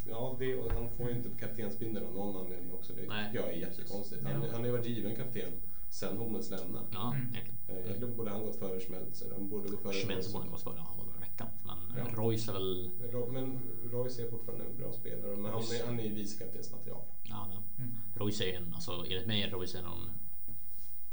ja 0.09 0.36
det, 0.38 0.57
och 0.57 0.72
han 0.72 0.88
får 0.90 1.11
ju 1.11 1.16
inte 1.16 1.28
kaptensbindeln 1.40 2.07
av 2.07 2.14
någon 2.14 2.36
anledning 2.44 2.72
också. 2.74 2.92
Det 2.92 3.07
Nej. 3.09 3.26
tycker 3.32 3.44
jag 3.44 3.55
är 3.55 3.59
jättekonstigt. 3.59 4.22
Han, 4.22 4.32
Ja. 4.32 4.48
han 4.52 4.61
har 4.61 4.66
ju 4.66 4.72
varit 4.72 4.86
given 4.86 5.16
kapten 5.16 5.52
sen 5.90 6.16
Hummels 6.16 6.50
lämnade. 6.50 6.86
Ja, 6.92 7.14
Mm. 7.14 7.20
egentligen. 7.34 7.57
Eh, 7.68 7.76
Egentligen 7.86 8.16
borde 8.16 8.30
han 8.30 8.42
gått 8.42 8.57
före 8.59 8.80
Schmelzer. 8.80 9.30
Han 9.32 9.48
borde 9.48 9.68
gå 9.68 9.76
före 9.76 9.92
Schmelz 9.92 10.26
Royce. 10.26 10.32
borde 10.38 10.48
gått 10.50 10.62
före 10.62 10.80
alla 10.80 11.05
dagar 11.05 11.16
i 11.16 11.20
veckan. 11.20 11.48
Men 11.64 11.78
Ja. 11.97 12.05
Royce 12.14 12.49
är 12.49 12.53
väl... 12.53 12.90
Men 13.32 13.61
Royce 13.92 14.18
är 14.18 14.30
fortfarande 14.30 14.64
en 14.64 14.76
bra 14.76 14.92
spelare. 14.92 15.36
Men 15.36 15.53
han 15.53 15.62
är, 15.62 15.86
han 15.86 16.01
är 16.01 16.05
ju 16.05 16.14
vicekaptensmaterial. 16.14 17.03
Ja. 17.22 17.51
Mm. 17.78 17.90
Royce 18.14 18.40
är 18.40 18.57
en, 18.57 18.74
alltså 18.74 18.92
enligt 18.92 19.26
mig 19.26 19.42
är 19.42 19.51
Royce 19.51 19.78
en 19.78 19.84
av 19.84 19.99
de, 19.99 20.11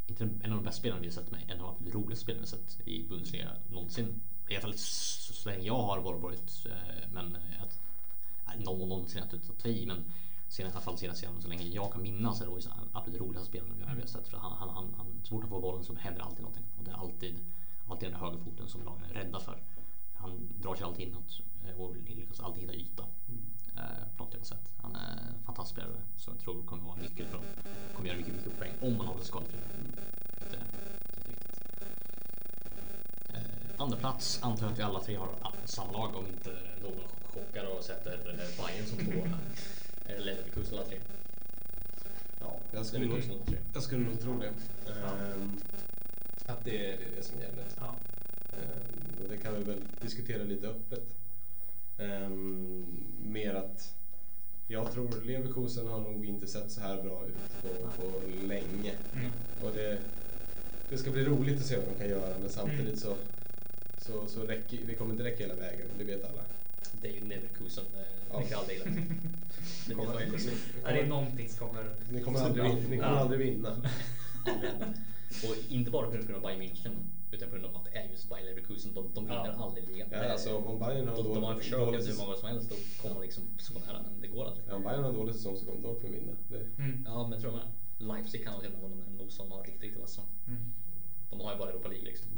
inte 0.06 0.24
en, 0.24 0.52
av 0.52 0.56
de 0.56 0.64
bästa 0.64 0.80
spelarna 0.80 1.00
vi 1.00 1.06
har 1.06 1.12
sett, 1.12 1.30
men 1.30 1.40
en 1.48 1.60
av 1.60 1.76
de 1.78 1.90
roligaste 1.90 2.22
spelarna 2.24 2.46
vi 2.46 2.56
har 2.56 2.62
sett 2.68 2.88
i 2.88 3.08
Bundesliga 3.08 3.50
någonsin. 3.70 4.20
i 4.48 4.54
alla 4.54 4.62
fall 4.62 4.74
så, 4.74 5.32
så 5.32 5.48
länge 5.48 5.62
jag 5.62 5.82
har 5.82 6.00
varit, 6.00 6.66
eh, 6.66 7.08
men 7.12 7.36
att 7.60 7.80
någon 8.64 8.88
någonsin 8.88 9.22
att 9.22 9.58
ta 9.58 9.68
i, 9.68 9.86
men 9.86 10.04
sen, 10.48 10.66
i 10.66 10.70
alla 10.70 10.80
fall 10.80 10.98
senaste 10.98 11.28
så 11.40 11.48
länge 11.48 11.62
jag 11.62 11.92
kan 11.92 12.02
minnas 12.02 12.40
är 12.40 12.46
Royce 12.46 12.68
absolut 12.92 13.20
roligaste 13.20 13.48
spelaren 13.48 13.74
vi 13.94 14.00
har 14.00 14.06
sett. 14.06 14.28
För 14.28 14.36
han, 14.36 14.52
han, 14.52 14.68
han, 14.68 14.94
han, 14.96 15.20
så 15.22 15.28
fort 15.28 15.42
han 15.42 15.50
får 15.50 15.60
bollen 15.60 15.84
så 15.84 15.94
händer 15.94 16.22
alltid 16.22 16.40
någonting. 16.40 16.64
Och 16.78 16.84
det 16.84 16.90
är 16.90 16.94
alltid, 16.94 17.38
alltid 17.88 18.08
den 18.10 18.20
där 18.20 18.26
högerfoten 18.26 18.68
som 18.68 18.84
lagen 18.84 19.04
är 19.10 19.14
rädda 19.14 19.40
för. 19.40 19.58
Han 20.22 20.48
drar 20.60 20.74
sig 20.74 20.84
alltid 20.84 21.08
inåt 21.08 21.40
eh, 21.68 21.80
och 21.80 21.96
lyckas 21.96 22.40
alltid 22.40 22.62
hitta 22.62 22.74
yta. 22.74 23.02
Eh, 23.76 24.16
på 24.16 24.24
något 24.24 24.32
jävla 24.32 24.44
sätt. 24.46 24.72
Han 24.82 24.96
är 24.96 25.12
en 25.12 25.44
fantastisk 25.44 25.74
spelare. 25.80 26.00
Så 26.16 26.30
jag 26.30 26.38
tror 26.38 26.62
kommer 26.62 26.82
vara 26.84 26.96
nyckel 26.96 27.26
för 27.26 27.36
dem. 27.36 27.44
Kommer 27.94 28.08
göra 28.08 28.18
mycket, 28.18 28.34
mycket 28.34 28.58
poäng 28.58 28.72
om 28.80 28.96
man 28.96 29.06
håller 29.06 29.20
sig 29.20 29.28
skadefri. 29.28 29.58
Det, 30.38 30.46
det 30.50 30.56
är 30.56 31.28
viktigt. 31.28 31.60
Eh, 33.28 33.80
andra 33.82 33.96
plats 33.96 34.42
antar 34.42 34.62
jag 34.64 34.72
att 34.72 34.78
vi 34.78 34.82
alla 34.82 35.00
tre 35.00 35.16
har 35.16 35.28
samma 35.64 35.92
lag 35.92 36.16
om 36.16 36.26
inte 36.26 36.50
någon 36.82 36.94
chockar 37.22 37.76
och 37.76 37.84
sätter 37.84 38.12
eh, 38.12 38.64
Bayern 38.66 38.86
som 38.86 38.98
tvåa. 38.98 39.38
Eller 40.06 40.24
Leverkusen 40.24 40.78
alla 40.78 40.86
tre. 40.86 40.98
Ja, 42.40 42.56
jag 42.72 42.86
skulle, 42.86 43.06
nog, 43.06 43.22
jag 43.74 43.82
skulle 43.82 44.04
nog 44.04 44.20
tro 44.20 44.38
det. 44.38 44.52
Ehm, 44.92 45.60
att 46.46 46.64
det 46.64 46.86
är 46.92 46.98
det 47.16 47.22
som 47.22 47.40
gäller. 47.40 47.64
Ja. 47.80 47.94
Ehm, 48.52 49.22
och 49.24 49.28
det 49.30 49.36
kan 49.36 49.54
vi 49.58 49.64
väl 49.64 49.80
diskutera 50.00 50.42
lite 50.42 50.66
öppet. 50.68 51.14
Ehm, 51.98 52.86
mer 53.22 53.54
att 53.54 53.94
jag 54.68 54.92
tror 54.92 55.08
Leverkusen 55.24 55.86
har 55.86 56.00
nog 56.00 56.26
inte 56.26 56.46
sett 56.46 56.70
så 56.70 56.80
här 56.80 57.02
bra 57.02 57.24
ut 57.26 57.62
på, 57.62 58.02
på 58.02 58.20
länge. 58.46 58.92
Mm. 59.14 59.30
Och 59.62 59.72
det, 59.74 59.98
det 60.90 60.98
ska 60.98 61.10
bli 61.10 61.24
roligt 61.24 61.58
att 61.60 61.66
se 61.66 61.76
vad 61.76 61.84
de 61.86 61.98
kan 61.98 62.08
göra 62.08 62.38
men 62.40 62.50
samtidigt 62.50 62.80
Mm. 62.86 62.96
så, 62.96 63.16
så, 63.98 64.26
så 64.26 64.42
räcker, 64.46 64.78
det 64.86 64.94
kommer 64.94 65.12
inte 65.12 65.24
räcka 65.24 65.42
hela 65.42 65.54
vägen, 65.54 65.86
det 65.98 66.04
vet 66.04 66.24
alla. 66.24 66.42
Det 67.02 67.08
är 67.08 67.12
ju 67.12 67.20
Leverkusen. 67.20 67.84
Ja. 68.34 68.38
Det 68.38 68.44
tänker 68.44 68.56
aldrig 68.56 68.76
illa. 68.76 68.84
Det 69.88 69.94
Kommer- 69.94 70.20
ju. 70.20 70.38
Är 70.84 70.94
det 71.02 71.06
någonting 71.08 71.48
som 71.48 71.68
kommer... 71.68 71.84
Ni 72.12 72.20
kommer 72.22 72.40
aldrig, 72.40 72.64
ni 72.90 72.96
kommer 72.96 73.16
aldrig 73.16 73.40
vinna. 73.40 73.76
Och 75.48 75.56
inte 75.72 75.90
bara 75.90 76.06
på 76.06 76.12
grund 76.12 76.34
av 76.34 76.42
Bayern 76.42 76.62
München 76.62 76.94
utan 77.30 77.48
på 77.48 77.54
grund 77.56 77.66
av 77.66 77.76
att 77.76 77.84
det 77.92 77.98
är 77.98 78.08
just 78.10 78.28
Bayern 78.28 78.46
Leverkusen. 78.46 78.94
De, 78.94 79.10
de 79.14 79.24
vinner 79.24 79.54
Ja. 79.58 79.64
aldrig 79.64 79.88
ligan. 79.88 80.08
Ja, 80.12 80.32
alltså, 80.32 80.56
om 80.56 80.78
Bayern 80.78 81.08
har 81.08 81.16
de, 81.16 81.34
de 81.34 81.42
har 81.42 81.54
försökt 81.54 81.78
dålig 81.86 81.98
hur 81.98 82.16
många 82.18 82.36
som 82.36 82.48
helst 82.48 82.72
att 82.72 83.02
komma 83.02 83.20
liksom 83.20 83.44
så 83.58 83.72
nära 83.78 84.02
men 84.02 84.20
det 84.20 84.28
går 84.28 84.44
aldrig. 84.44 84.64
Ja, 84.68 84.74
om 84.74 84.82
Bayern 84.82 85.02
har 85.02 85.10
en 85.10 85.16
dålig 85.16 85.34
säsong 85.34 85.56
så 85.56 85.64
kommer 85.66 85.82
Dortmund 85.82 86.14
vinna. 86.14 86.32
Det, 86.48 86.56
Mm. 86.82 87.02
Ja 87.06 87.22
men 87.22 87.32
jag 87.32 87.40
tror 87.40 87.52
med. 87.52 87.66
Leipzig 87.98 88.44
kan 88.44 88.54
vara 88.54 88.66
en 88.66 88.74
av 88.74 88.82
de 88.82 89.16
nog 89.18 89.32
som 89.32 89.50
har 89.52 89.62
riktigt, 89.64 89.82
riktigt 89.82 90.00
vassa. 90.00 90.22
Mm. 90.48 90.60
De 91.30 91.40
har 91.40 91.52
ju 91.52 91.58
bara 91.58 91.70
Europa 91.70 91.88
League 91.88 92.04
liksom. 92.06 92.28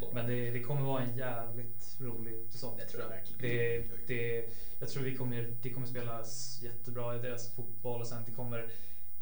Så. 0.00 0.08
Men 0.14 0.26
det, 0.26 0.50
det 0.50 0.60
kommer 0.62 0.82
vara 0.82 1.02
en 1.02 1.16
jävligt 1.16 1.96
rolig 2.00 2.34
säsong. 2.50 2.74
Det 2.78 2.84
tror 2.86 3.02
jag 3.02 3.08
verkligen. 3.08 3.40
Det, 3.42 3.84
det, 4.06 4.48
jag 4.80 4.88
tror 4.88 5.02
vi 5.02 5.16
kommer, 5.16 5.54
det 5.62 5.70
kommer 5.70 5.86
spelas 5.86 6.60
jättebra 6.62 7.16
i 7.16 7.18
deras 7.18 7.54
fotboll 7.54 8.00
och 8.00 8.06
sen 8.06 8.22
det 8.26 8.32
kommer 8.32 8.68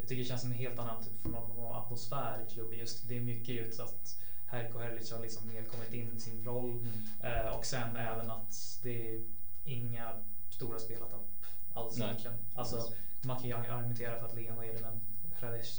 jag 0.06 0.08
tycker 0.08 0.22
det 0.22 0.28
känns 0.28 0.40
som 0.40 0.50
en 0.50 0.56
helt 0.58 0.78
annan 0.78 1.04
typ 1.04 1.34
av 1.34 1.72
atmosfär 1.76 2.44
i 2.48 2.52
klubben. 2.54 2.78
Just, 2.78 3.08
det 3.08 3.16
är 3.16 3.20
mycket 3.20 3.54
just 3.54 3.80
att 3.80 4.16
Herko 4.46 4.78
Herlic 4.78 5.12
har 5.12 5.22
liksom 5.22 5.48
mer 5.48 5.64
kommit 5.64 5.92
in 5.92 6.16
i 6.16 6.20
sin 6.20 6.44
roll 6.44 6.70
Mm. 6.70 7.46
eh, 7.46 7.46
och 7.56 7.66
sen 7.66 7.96
även 7.96 8.30
att 8.30 8.80
det 8.82 9.14
är 9.14 9.22
inga 9.64 10.12
stora 10.50 10.78
spelartapp 10.78 11.26
alls 11.74 12.00
egentligen. 12.00 12.36
Alltså, 12.54 12.92
man 13.22 13.36
kan 13.36 13.46
ju 13.48 13.54
argumentera 13.54 14.18
för 14.18 14.26
att 14.26 14.34
Lena 14.36 14.64
är 14.66 14.72
det 14.74 14.80
men 14.80 15.00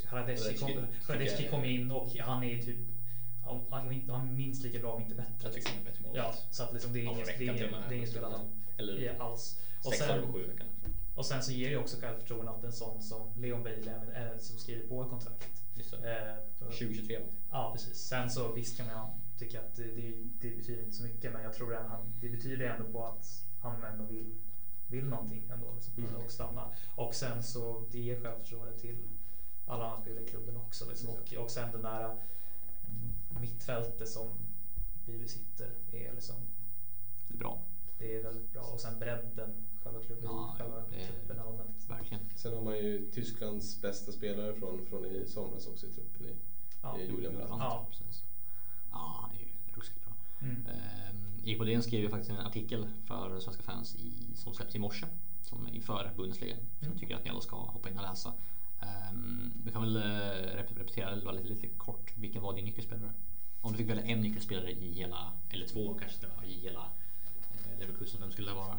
Hradecki 0.06 0.58
kom, 0.58 0.86
Hradecki 1.06 1.48
kom 1.48 1.64
in 1.64 1.90
och 1.90 2.16
han 2.16 2.44
är 2.44 2.62
typ 2.62 2.78
han, 3.44 4.04
han 4.08 4.36
minst 4.36 4.64
lika 4.64 4.78
bra 4.78 4.92
om 4.92 5.02
inte 5.02 5.14
bättre. 5.14 5.32
Jag 5.42 5.52
tycker 5.52 5.68
han 5.68 5.80
är 5.80 5.84
bättre 5.84 6.02
mål. 6.02 6.16
Ja, 6.16 6.34
så 6.50 6.62
att 6.62 6.72
liksom 6.72 6.92
det 6.92 6.98
är 6.98 7.02
ingen, 7.02 7.26
det 7.38 7.48
är 7.48 7.84
det 7.88 8.02
är 8.02 8.06
spelare 8.06 8.40
alls. 9.18 9.60
Och 9.84 9.94
sen. 9.94 10.20
och 11.18 11.26
sen 11.26 11.42
så 11.42 11.52
ger 11.52 11.70
det 11.70 11.76
också 11.76 12.00
självförtroende 12.00 12.50
att 12.50 12.64
en 12.64 12.72
sån 12.72 13.02
som 13.02 13.30
Leon 13.36 13.62
Bailey 13.62 13.94
äh, 14.14 14.38
som 14.38 14.58
skriver 14.58 14.88
på 14.88 15.02
ett 15.02 15.08
kontrakt. 15.10 15.62
Just 15.74 15.90
det. 15.90 16.38
Eh, 16.60 16.64
2023 16.64 17.18
va? 17.18 17.24
Ja, 17.50 17.72
precis. 17.72 17.98
Sen 17.98 18.30
så 18.30 18.52
visst 18.52 18.76
kan 18.76 18.86
man 18.86 19.10
tycka 19.38 19.60
att 19.60 19.76
det, 19.76 19.82
det, 19.84 20.14
det 20.40 20.56
betyder 20.56 20.82
inte 20.82 20.96
så 20.96 21.02
mycket, 21.02 21.32
men 21.32 21.42
jag 21.42 21.54
tror 21.54 21.74
att 21.74 21.86
han, 21.88 22.12
det 22.20 22.28
betyder 22.28 22.66
ändå 22.66 22.92
på 22.92 23.04
att 23.06 23.44
han 23.60 23.84
ändå 23.84 24.04
vill, 24.04 24.34
vill 24.88 25.04
någonting 25.04 25.48
ändå 25.52 25.74
liksom, 25.74 25.92
Mm. 26.04 26.16
och 26.16 26.30
stanna. 26.30 26.70
Och 26.94 27.14
sen 27.14 27.42
så 27.42 27.82
det 27.90 27.98
ger 27.98 28.20
självförtroende 28.20 28.78
till 28.78 28.96
alla 29.66 29.84
andra 29.84 30.02
spelare 30.02 30.24
i 30.24 30.28
klubben 30.28 30.56
också. 30.56 30.88
Liksom. 30.88 31.08
Och, 31.08 31.34
och 31.34 31.50
sen 31.50 31.72
den 31.72 31.82
där 31.82 32.04
mm, 32.04 32.20
mittfältet 33.40 34.08
som 34.08 34.28
vi 35.06 35.18
besitter 35.18 35.70
är 35.92 36.12
liksom, 36.14 36.36
Det 37.28 37.34
är 37.34 37.38
bra. 37.38 37.62
det 37.98 38.16
är 38.16 38.22
väldigt 38.22 38.52
bra. 38.52 38.62
Och 38.62 38.80
sen 38.80 38.98
bredden, 38.98 39.66
själva 39.92 40.06
klubben, 40.06 40.24
Ja, 40.24 40.56
är- 40.92 41.06
truppen 41.06 41.38
allmänt. 41.40 41.88
Verkligen. 41.88 42.22
sen 42.36 42.54
har 42.54 42.62
man 42.62 42.76
ju 42.78 43.10
Tysklands 43.10 43.80
bästa 43.82 44.12
spelare 44.12 44.54
från, 44.54 44.86
från 44.86 45.04
i 45.06 45.26
somras 45.26 45.66
också 45.66 45.86
i 45.86 45.90
truppen. 45.90 46.26
I, 46.26 46.34
Ja. 46.82 46.98
i 46.98 47.06
Julian 47.06 47.34
Brandt. 47.34 47.50
Ja. 47.58 47.86
Precis. 47.90 48.22
Ja, 48.90 49.18
han 49.20 49.30
är 49.30 49.38
ju 49.40 49.46
ruskigt 49.74 50.04
bra. 50.04 50.12
Mm. 50.42 50.66
Ehm, 50.66 51.40
Erik 51.44 51.58
Bodén 51.58 51.82
skrev 51.82 52.00
ju 52.00 52.08
faktiskt 52.08 52.30
en 52.30 52.46
artikel 52.46 52.86
för 53.04 53.40
svenska 53.40 53.62
fans 53.62 53.96
i, 53.96 54.12
som 54.36 54.54
släpps 54.54 54.74
i 54.74 54.78
morse. 54.78 55.06
Som 55.42 55.68
inför 55.68 56.10
Bundesliga. 56.16 56.56
Som 56.56 56.64
Mm. 56.80 56.92
jag 56.92 56.98
tycker 57.00 57.16
att 57.16 57.24
ni 57.24 57.30
alla 57.30 57.40
ska 57.40 57.56
hoppa 57.56 57.90
in 57.90 57.96
och 57.96 58.02
läsa. 58.02 58.32
Um, 59.12 59.52
vi 59.64 59.72
kan 59.72 59.82
väl 59.82 59.96
uh, 59.96 60.02
rep- 60.02 60.78
repetera 60.78 61.14
det 61.16 61.32
lite, 61.32 61.48
lite 61.48 61.66
kort. 61.68 62.12
Vilken 62.16 62.42
var 62.42 62.54
din 62.54 62.64
nyckelspelare? 62.64 63.12
Om 63.60 63.72
du 63.72 63.78
fick 63.78 63.88
välja 63.88 64.04
en 64.04 64.20
nyckelspelare 64.20 64.70
i 64.70 64.92
hela, 64.92 65.32
eller 65.50 65.66
två 65.66 65.94
kanske 65.94 66.18
det 66.20 66.26
var, 66.36 66.44
i 66.44 66.52
hela 66.60 66.80
uh, 66.80 67.80
Leverkusen. 67.80 68.20
Vem 68.20 68.30
skulle 68.30 68.48
det 68.50 68.54
vara? 68.54 68.78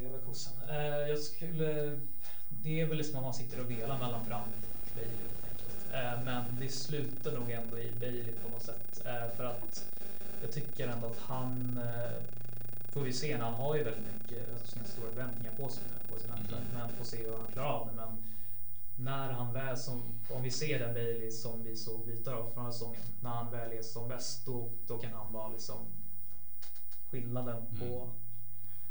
Leverkusen. 0.00 0.52
Eh, 0.70 1.08
jag 1.08 1.18
skulle... 1.18 1.98
Det 2.48 2.80
är 2.80 2.86
väl 2.86 2.98
liksom 2.98 3.16
att 3.16 3.24
man 3.24 3.34
sitter 3.34 3.60
och 3.60 3.70
velar 3.70 3.98
mellan 3.98 4.24
Brandt 4.28 4.66
och 4.72 4.96
Bailey. 4.96 5.32
Eh, 5.92 6.24
men 6.24 6.44
det 6.60 6.68
slutar 6.68 7.32
nog 7.32 7.50
ändå 7.50 7.78
i 7.78 7.92
Bailey 8.00 8.32
på 8.32 8.48
något 8.48 8.62
sätt. 8.62 9.02
Eh, 9.06 9.36
för 9.36 9.44
att 9.44 9.86
jag 10.42 10.52
tycker 10.52 10.88
ändå 10.88 11.06
att 11.06 11.18
han... 11.18 11.78
Eh, 11.78 12.22
får 12.92 13.00
vi 13.00 13.12
se, 13.12 13.36
han 13.36 13.54
har 13.54 13.76
ju 13.76 13.84
väldigt 13.84 14.04
mycket, 14.22 14.52
alltså, 14.52 14.66
sina 14.66 14.84
stora 14.84 15.10
förväntningar 15.10 15.52
på 15.56 15.68
sig 15.68 15.82
på 16.10 16.18
sina 16.18 16.34
Mm. 16.34 16.64
Men 16.74 16.88
får 16.88 17.04
se 17.04 17.16
hur 17.16 17.36
han 17.36 17.52
klarar 17.52 17.68
av 17.68 17.86
det. 17.86 17.92
Men 17.92 18.22
när 18.96 19.28
han 19.28 19.52
väl 19.52 19.76
som, 19.76 20.02
om 20.30 20.42
vi 20.42 20.50
ser 20.50 20.78
den 20.78 20.94
Bailey 20.94 21.30
som 21.30 21.64
vi 21.64 21.76
såg 21.76 22.06
bitar 22.06 22.32
av 22.32 22.50
förra 22.50 22.72
säsongen. 22.72 23.00
När 23.20 23.30
han 23.30 23.50
väl 23.50 23.72
är 23.72 23.82
som 23.82 24.08
bäst 24.08 24.46
då, 24.46 24.70
då 24.86 24.98
kan 24.98 25.12
han 25.12 25.32
vara 25.32 25.48
liksom 25.48 25.76
skillnaden 27.10 27.66
på 27.78 27.84
Mm. 27.84 28.08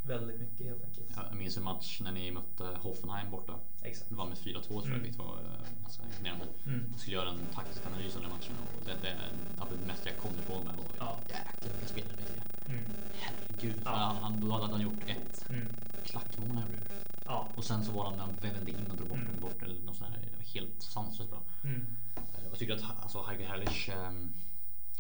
Väldigt 0.04 0.40
mycket 0.40 0.66
helt 0.68 0.84
enkelt. 0.84 1.08
Ja, 1.16 1.24
Jag 1.30 1.38
minns 1.38 1.58
en 1.58 1.64
match 1.64 2.02
när 2.04 2.12
ni 2.12 2.32
mötte 2.32 2.64
Hoffenheim 2.82 3.32
borta. 3.32 3.54
Exakt. 3.82 4.10
Det 4.10 4.16
var 4.16 4.26
med 4.26 4.38
4-2 4.38 4.62
tror 4.68 4.82
jag, 4.82 4.86
Mm. 4.88 5.02
vilket 5.02 5.20
var 5.20 5.38
ganska 5.82 6.04
imponerande. 6.04 6.46
Mm. 6.66 6.84
Jag 6.92 7.00
skulle 7.00 7.16
göra 7.16 7.30
en 7.30 7.40
taktisk 7.54 7.86
analys 7.86 8.14
den 8.14 8.24
matchen 8.24 8.56
och 8.80 8.86
det, 8.86 8.96
det 9.02 9.16
absolut 9.60 9.88
mest 9.88 10.06
jag 10.06 10.18
kom 10.18 10.32
ifrån 10.40 10.64
med 10.66 10.76
var 10.76 10.86
Ja. 11.00 11.18
jäklar 11.30 11.72
vilka 11.72 11.88
spelare 11.88 12.16
det 12.18 12.24
är. 12.34 12.74
Mm. 12.74 12.86
Herregud. 13.20 13.82
Ja. 13.86 13.90
Han, 13.92 14.16
han, 14.16 14.42
då 14.42 14.52
hade 14.52 14.72
han 14.74 14.82
gjort 14.82 15.04
ett 15.08 15.46
Mm. 15.50 15.68
klackmål 16.06 16.58
här. 16.58 16.80
Ja. 17.26 17.48
Och 17.56 17.64
sen 17.64 17.86
så 17.86 17.92
var 17.92 18.04
han 18.06 18.14
när 18.14 18.20
han 18.26 18.36
vände 18.42 18.72
in 18.72 18.86
och 18.92 18.98
drog 18.98 19.10
bort 19.10 19.18
Mm. 19.18 19.32
den 19.32 19.42
bort 19.42 19.62
eller 19.64 19.80
något 19.82 19.96
sånt 19.96 20.10
här 20.10 20.28
helt 20.54 20.82
sanslöst 20.84 21.30
bra. 21.30 21.42
Mm. 21.64 21.86
Eh, 22.16 22.22
Jag 22.50 22.60
tycker 22.60 22.74
att 22.74 22.84
alltså, 23.04 23.22
Heiko 23.24 23.44
Herrlich, 23.44 23.90
um, 23.90 24.34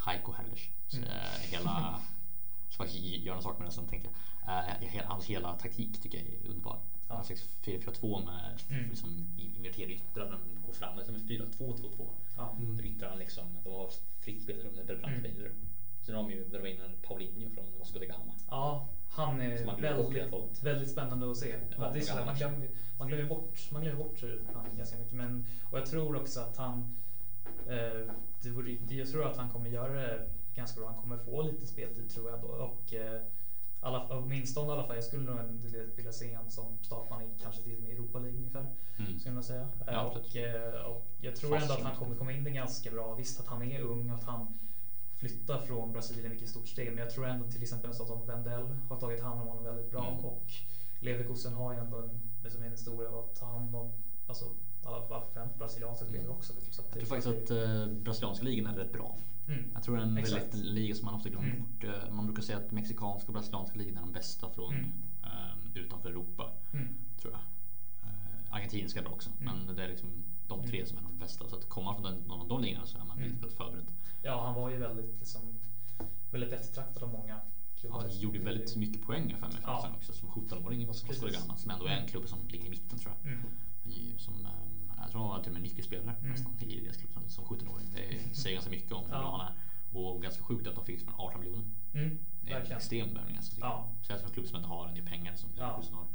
Heiko 0.06 0.32
Herrlich, 0.32 0.70
Mm. 0.94 1.04
eh, 1.04 1.40
hela, 1.42 2.02
faktiskt 2.82 3.06
göra 3.26 3.36
en 3.38 3.42
sak 3.44 3.60
med 3.60 3.68
det 3.68 3.72
sen 3.72 3.88
tänkte 3.88 4.10
jag. 4.46 4.58
Eh, 4.96 5.06
hans 5.06 5.26
hela 5.26 5.54
taktik 5.58 6.02
tycker 6.02 6.18
jag 6.18 6.28
är 6.28 6.50
underbar. 6.50 6.80
Ja. 7.08 7.16
Han 7.16 7.18
har 7.18 7.24
4-4-2 7.64 8.26
med 8.26 8.60
Mm. 8.70 8.90
liksom, 8.90 9.28
inverterade 9.58 9.94
yttrar 9.94 10.30
men 10.30 10.62
går 10.66 10.74
fram 10.74 10.98
liksom 10.98 11.14
med 11.16 11.24
4-2-2-2. 11.28 12.08
Ja. 12.38 12.56
Mm. 12.60 12.78
Då 12.78 12.84
yttrar 12.84 13.10
han 13.10 13.20
liksom, 13.20 13.44
de 13.64 13.70
har 13.70 13.90
fritt 14.20 14.44
spelrum 14.44 14.76
där 14.76 14.84
Brandt 14.86 15.06
Mm. 15.08 15.24
vidare. 15.24 15.52
Sen 16.06 16.16
har 16.16 16.24
de 16.24 16.32
ju 16.32 16.46
dragit 16.46 16.76
in 16.80 16.82
Paulinho 17.08 17.50
från 17.50 17.66
Vasco 17.80 18.00
da 18.00 18.06
Gama. 18.06 18.34
ja, 18.50 18.88
han 19.10 19.42
är 19.42 19.58
Som 19.58 19.66
fall. 19.66 19.82
väldigt, 19.82 20.64
väldigt 20.64 20.90
spännande 20.92 21.32
att 21.32 21.38
se. 21.38 21.56
Ja, 21.78 21.90
det 21.94 22.10
är 22.10 22.26
man, 22.26 22.36
glömmer, 22.36 22.70
man 22.98 23.08
glömmer 23.08 23.26
bort, 23.30 23.72
man 23.72 23.82
glömmer 23.82 24.04
bort 24.04 24.22
han 24.54 24.78
ganska 24.78 24.98
mycket. 24.98 25.14
Men, 25.14 25.46
och 25.72 25.78
jag 25.78 25.86
tror 25.86 26.16
också 26.16 26.40
att 26.40 26.58
han, 26.58 26.96
eh, 27.68 28.14
det 28.42 28.50
vore, 28.50 28.78
det- 28.88 28.96
jag 28.96 29.08
tror 29.10 29.28
att 29.28 29.38
han 29.38 29.50
kommer 29.50 29.70
göra 29.70 29.94
det 29.94 30.28
ganska 30.56 30.80
bra. 30.82 30.90
Han 30.90 31.02
kommer 31.02 31.18
få 31.18 31.42
lite 31.42 31.68
speltid 31.68 32.10
tror 32.10 32.30
jag. 32.30 32.42
Då. 32.42 32.48
Och, 32.48 32.94
eh, 32.94 33.22
alla, 33.84 34.08
åtminstone 34.10 34.68
i 34.68 34.72
alla 34.72 34.84
fall, 34.84 34.96
jag 34.96 35.04
skulle 35.04 35.24
nog 35.24 35.40
vilja 35.96 36.12
se 36.12 36.34
han 36.34 36.52
som 36.52 36.78
startman 36.82 37.22
i 37.22 37.26
kanske 37.42 37.62
till 37.62 37.76
och 37.76 37.82
med 37.82 37.92
Europa 37.92 38.20
League 38.20 38.38
ungefär. 38.38 38.66
Mm. 38.98 39.20
Skulle 39.20 39.36
man 39.36 39.44
säga. 39.44 39.68
Ja, 39.86 39.92
Eh, 39.92 40.06
och, 40.06 40.36
eh, 40.36 40.82
och 40.86 41.06
jag 41.22 41.36
tror 41.36 41.50
Fast 41.50 41.62
ändå 41.62 41.74
att 41.74 41.82
han 41.82 41.96
kommer 41.96 42.16
komma 42.16 42.32
in 42.32 42.44
det 42.44 42.50
ganska 42.50 42.92
bra. 42.92 43.16
Visst 43.16 43.40
att 43.40 43.48
han 43.48 43.64
är 43.64 43.82
ung 43.82 44.10
och 44.10 44.16
att 44.18 44.24
han 44.24 44.48
flyttar 45.16 45.62
från 45.62 45.92
Brasilien, 45.94 46.32
vilket 46.32 46.50
stort 46.50 46.68
steg. 46.68 46.88
Men 46.90 46.98
jag 46.98 47.10
tror 47.10 47.28
ändå 47.28 47.46
till 47.52 47.62
exempel 47.64 47.92
att 47.92 48.28
Wendell 48.30 48.68
har 48.90 49.00
tagit 49.00 49.22
hand 49.22 49.42
om 49.42 49.48
honom 49.48 49.64
väldigt 49.64 49.92
bra. 49.92 50.08
Mm. 50.08 50.26
Och 50.26 50.52
Leverkusen 51.00 51.54
har 51.54 51.74
ju 51.74 51.80
ändå 51.80 51.98
en, 51.98 52.20
liksom 52.44 52.64
en 52.64 52.72
historia 52.72 53.10
av 53.10 53.18
att 53.20 53.36
ta 53.36 53.46
hand 53.46 53.76
om 53.76 53.92
alltså, 54.28 54.46
alla 54.84 55.24
främst 55.34 55.58
brasilianska 55.58 56.06
spelare 56.06 56.30
också. 56.30 56.54
Liksom, 56.54 56.74
så 56.74 56.82
Jag 56.82 56.94
det- 56.94 57.00
tror 57.06 57.10
faktiskt 57.22 57.52
att 57.52 57.52
eh, 57.52 57.86
brasilianska 57.88 58.46
ligan 58.46 58.74
är 58.74 58.78
rätt 58.78 58.94
bra. 58.94 59.16
Mm. 59.52 59.72
Jag 59.74 59.84
tror 59.84 59.96
det 59.96 60.02
är 60.02 60.06
en 60.08 60.18
Exakt. 60.18 60.44
väldigt 60.54 60.66
liga 60.72 60.96
som 60.96 61.06
man 61.06 61.14
ofta 61.14 61.30
glömmer 61.30 61.48
Mm. 61.48 61.60
bort. 61.60 61.84
Eh, 61.84 62.12
Man 62.14 62.26
brukar 62.26 62.42
säga 62.44 62.58
att 62.58 62.72
mexikanska 62.72 63.28
och 63.28 63.34
brasilianska 63.34 63.78
ligan 63.78 63.98
är 63.98 64.02
de 64.02 64.12
bästa 64.12 64.50
från 64.50 64.74
Mm. 64.74 64.92
eh, 65.24 65.82
utanför 65.84 66.10
Europa. 66.10 66.52
Mm. 66.74 66.88
Tror 67.22 67.34
jag. 67.34 67.42
Eh, 68.10 68.54
Argentinska 68.56 69.00
är 69.00 69.04
bra 69.04 69.14
också. 69.14 69.30
Mm. 69.42 69.56
Men 69.66 69.76
det 69.76 69.84
är 69.84 69.88
liksom 69.90 70.10
de 70.48 70.64
tre 70.68 70.86
som 70.86 70.98
är 70.98 71.02
de 71.02 71.18
bästa. 71.18 71.50
Så 71.50 71.56
att 71.56 71.70
kommer 71.70 71.86
man 71.86 71.96
från 71.96 72.04
den, 72.04 72.22
någon 72.28 72.42
av 72.42 72.48
de 72.48 72.62
ligorna 72.62 72.86
så 72.86 72.98
är 72.98 73.06
man 73.06 73.18
Mm. 73.18 73.30
väldigt 73.40 73.58
förberedd. 73.58 73.86
Ja, 74.22 74.46
han 74.46 74.56
var 74.56 74.70
ju 74.70 74.78
väldigt, 74.78 75.20
liksom, 75.20 75.42
väldigt 76.32 76.52
eftertraktad 76.54 77.04
av 77.04 77.10
många 77.10 77.40
klubbar. 77.76 78.02
Han 78.02 78.20
gjorde 78.20 78.40
väldigt 78.40 78.76
mycket 78.76 79.02
poäng 79.02 79.36
för 79.40 79.48
mig 79.48 79.58
Ja. 79.64 79.82
ja. 79.84 79.90
också. 79.98 80.14
Som 80.14 80.30
17-åring 80.30 80.82
i 80.82 80.86
Vasco 80.86 81.14
da 81.22 81.30
Gama. 81.30 81.58
Som 81.58 81.72
ändå 81.72 81.86
är 81.86 81.92
en 81.98 82.08
klubb 82.08 82.28
som 82.28 82.40
ligger 82.48 82.66
i 82.66 82.70
mitten 82.70 83.00
tror 83.00 83.14
jag. 83.24 83.32
Mm. 83.34 83.44
Som, 84.18 84.46
eh, 84.46 84.52
jag 85.02 85.12
tror 85.12 85.22
han 85.22 85.30
var 85.30 85.40
till 85.40 85.50
och 85.50 85.54
med 85.54 85.62
nyckelspelare 85.62 86.16
Mm. 86.20 86.32
nästan 86.32 86.54
i 86.60 86.80
deras 86.80 86.98
klubb 86.98 87.12
som, 87.14 87.30
som 87.30 87.46
17-åring. 87.46 87.88
Det 87.96 88.36
säger 88.36 88.56
ganska 88.56 88.72
mycket 88.72 88.92
om 88.92 89.06
hur 89.06 89.12
Ja. 89.14 89.38
han 89.38 89.48
är. 89.48 89.54
Och 89.94 90.22
ganska 90.22 90.44
sjukt 90.44 90.68
att 90.68 90.76
de 90.76 90.86
fick 90.86 91.00
från 91.06 91.14
18 91.18 91.40
miljoner. 91.40 91.64
Mm. 91.94 92.18
Det 92.42 92.52
är 92.52 92.60
en 92.66 92.72
extrem 92.72 93.14
värvning 93.14 93.36
alltså. 93.38 93.60
Ja. 93.60 93.90
Speciellt 94.00 94.22
för 94.22 94.28
en 94.30 94.34
klubb 94.34 94.48
som 94.48 94.56
inte 94.58 94.70
har 94.70 94.88
en 94.88 94.96
del 94.96 95.06
pengar 95.06 95.36
som 95.36 95.50
Ja. 95.58 95.64
Leverkusen 95.68 95.94
har. 95.96 96.06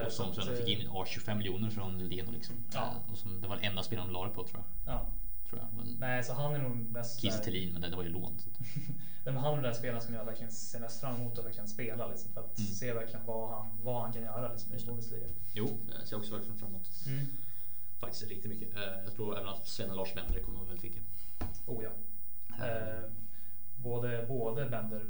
Eh, 0.00 0.06
Och 0.06 0.12
som 0.12 0.34
sen 0.34 0.56
fick 0.56 0.68
in 0.68 0.78
eh, 0.80 0.84
ja, 0.84 1.04
25 1.06 1.38
miljoner 1.38 1.70
från 1.70 1.98
Leno 2.08 2.30
liksom. 2.30 2.56
Ja. 2.72 2.80
Eh, 3.06 3.12
Och 3.12 3.18
som, 3.18 3.40
det 3.40 3.48
var 3.48 3.56
den 3.56 3.64
enda 3.64 3.82
spelaren 3.82 4.08
de 4.08 4.12
la 4.12 4.24
det 4.24 4.30
på 4.34 4.44
tror 4.46 4.62
jag. 4.84 4.94
Ja. 4.94 5.06
Tror 5.48 5.60
jag. 5.60 5.68
Men 5.84 5.96
Nej, 6.00 6.24
så 6.24 6.32
han 6.32 6.54
är 6.54 6.58
nog 6.58 6.76
mest... 6.76 7.20
Kiese 7.20 7.44
Thelin, 7.44 7.72
men 7.72 7.80
det, 7.82 7.88
det 7.88 7.96
var 7.96 8.02
ju 8.02 8.08
lån. 8.08 8.38
Men 9.24 9.36
han 9.36 9.50
är 9.50 9.54
den 9.54 9.62
där 9.62 9.72
spelaren 9.72 10.02
som 10.02 10.14
jag 10.14 10.24
verkligen 10.24 10.52
ser 10.52 10.80
mest 10.80 11.00
fram 11.00 11.14
emot 11.20 11.38
att 11.38 11.44
verkligen 11.44 11.68
spela. 11.68 12.06
Liksom, 12.08 12.32
för 12.32 12.40
att 12.40 12.58
Mm. 12.58 12.70
se 12.70 12.92
verkligen 12.92 13.26
vad 13.26 13.50
han, 13.50 13.68
vad 13.82 14.02
han 14.02 14.12
kan 14.12 14.22
göra 14.22 14.52
liksom, 14.52 14.72
i 14.74 14.86
Bundesliga. 14.86 15.26
Jo, 15.52 15.78
det 15.86 16.06
ser 16.06 16.14
jag 16.14 16.20
också 16.20 16.32
verkligen 16.34 16.58
fram 16.58 16.68
emot. 16.68 16.88
Mm. 17.06 17.26
Faktiskt 18.00 18.22
riktigt 18.28 18.50
mycket. 18.50 18.76
Eh, 18.76 18.82
Jag 19.04 19.14
tror 19.14 19.36
även 19.38 19.48
att 19.48 19.68
Sven 19.68 19.90
och 19.90 19.96
Lars 19.96 20.14
Bender 20.14 20.40
kommer 20.40 20.64
väldigt 20.64 20.84
viktiga. 20.84 21.02
Oh 21.66 21.84
ja. 21.84 21.90
Eh, 22.66 23.10
både, 23.76 24.24
både 24.28 24.68
Bender 24.70 25.06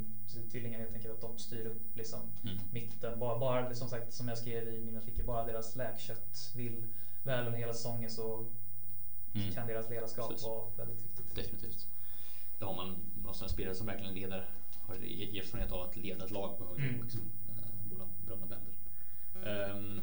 Tillingen 0.51 0.81
helt 0.81 0.95
enkelt 0.95 1.15
att 1.15 1.21
de 1.21 1.39
styr 1.39 1.67
upp 1.67 1.97
liksom, 1.97 2.21
Mm. 2.45 2.59
mitten. 2.73 3.19
Bara, 3.19 3.39
bara 3.39 3.75
som 3.75 3.89
sagt 3.89 4.13
som 4.13 4.29
jag 4.29 4.39
skrev 4.39 4.69
i 4.75 4.81
min 4.81 4.97
artikel, 4.99 5.25
bara 5.27 5.47
deras 5.47 5.77
läkkött 5.77 6.53
vill 6.57 6.85
väl 7.23 7.47
under 7.47 7.59
hela 7.59 7.73
säsongen 7.75 8.11
så 8.11 8.47
Mm. 9.35 9.53
kan 9.53 9.67
deras 9.67 9.91
ledarskap 9.91 10.29
Precis. 10.31 10.47
vara 10.47 10.65
väldigt 10.77 11.05
viktigt. 11.05 11.35
Definitivt. 11.35 11.87
Då 12.59 12.67
har 12.67 12.75
man 12.77 12.97
någon 13.25 13.35
sån 13.35 13.49
spelare 13.49 13.75
som 13.75 13.87
verkligen 13.87 14.15
leder, 14.15 14.47
har 14.87 14.95
erfarenhet 14.95 15.73
av 15.73 15.81
att 15.81 15.97
leda 15.97 16.25
ett 16.25 16.31
lag 16.31 16.59
på 16.59 16.65
hög 16.67 16.79
Mm. 16.79 16.93
nivå. 16.93 17.03
Liksom. 17.05 17.21
Eh, 17.49 17.65
Båda 17.91 18.05
berömda 18.27 18.47
Bender. 18.47 18.73
Ehm, 19.71 20.01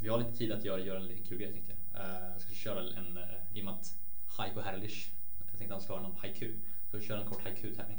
vi 0.00 0.08
har 0.08 0.18
lite 0.18 0.36
tid 0.36 0.52
att 0.52 0.64
göra, 0.64 0.80
göra 0.80 0.98
en 1.00 1.06
liten 1.06 1.24
kul 1.24 1.38
grej 1.38 1.52
tänkte 1.52 1.72
jag. 1.72 1.78
Eh, 1.94 2.32
jag 2.32 2.40
ska 2.40 2.54
köra 2.54 2.80
en, 2.80 3.18
uh, 3.18 3.24
i 3.52 3.60
och 3.60 3.64
med 3.64 3.74
att 3.74 3.96
Heiko 4.38 4.60
Herrlich, 4.60 5.10
jag 5.50 5.58
tänkte 5.58 5.74
ansvara 5.74 6.06
om 6.06 6.16
haiku. 6.16 6.54
Så 6.90 6.96
jag 6.96 7.04
köra 7.04 7.20
en 7.20 7.26
kort 7.26 7.42
haiku-tävling. 7.42 7.98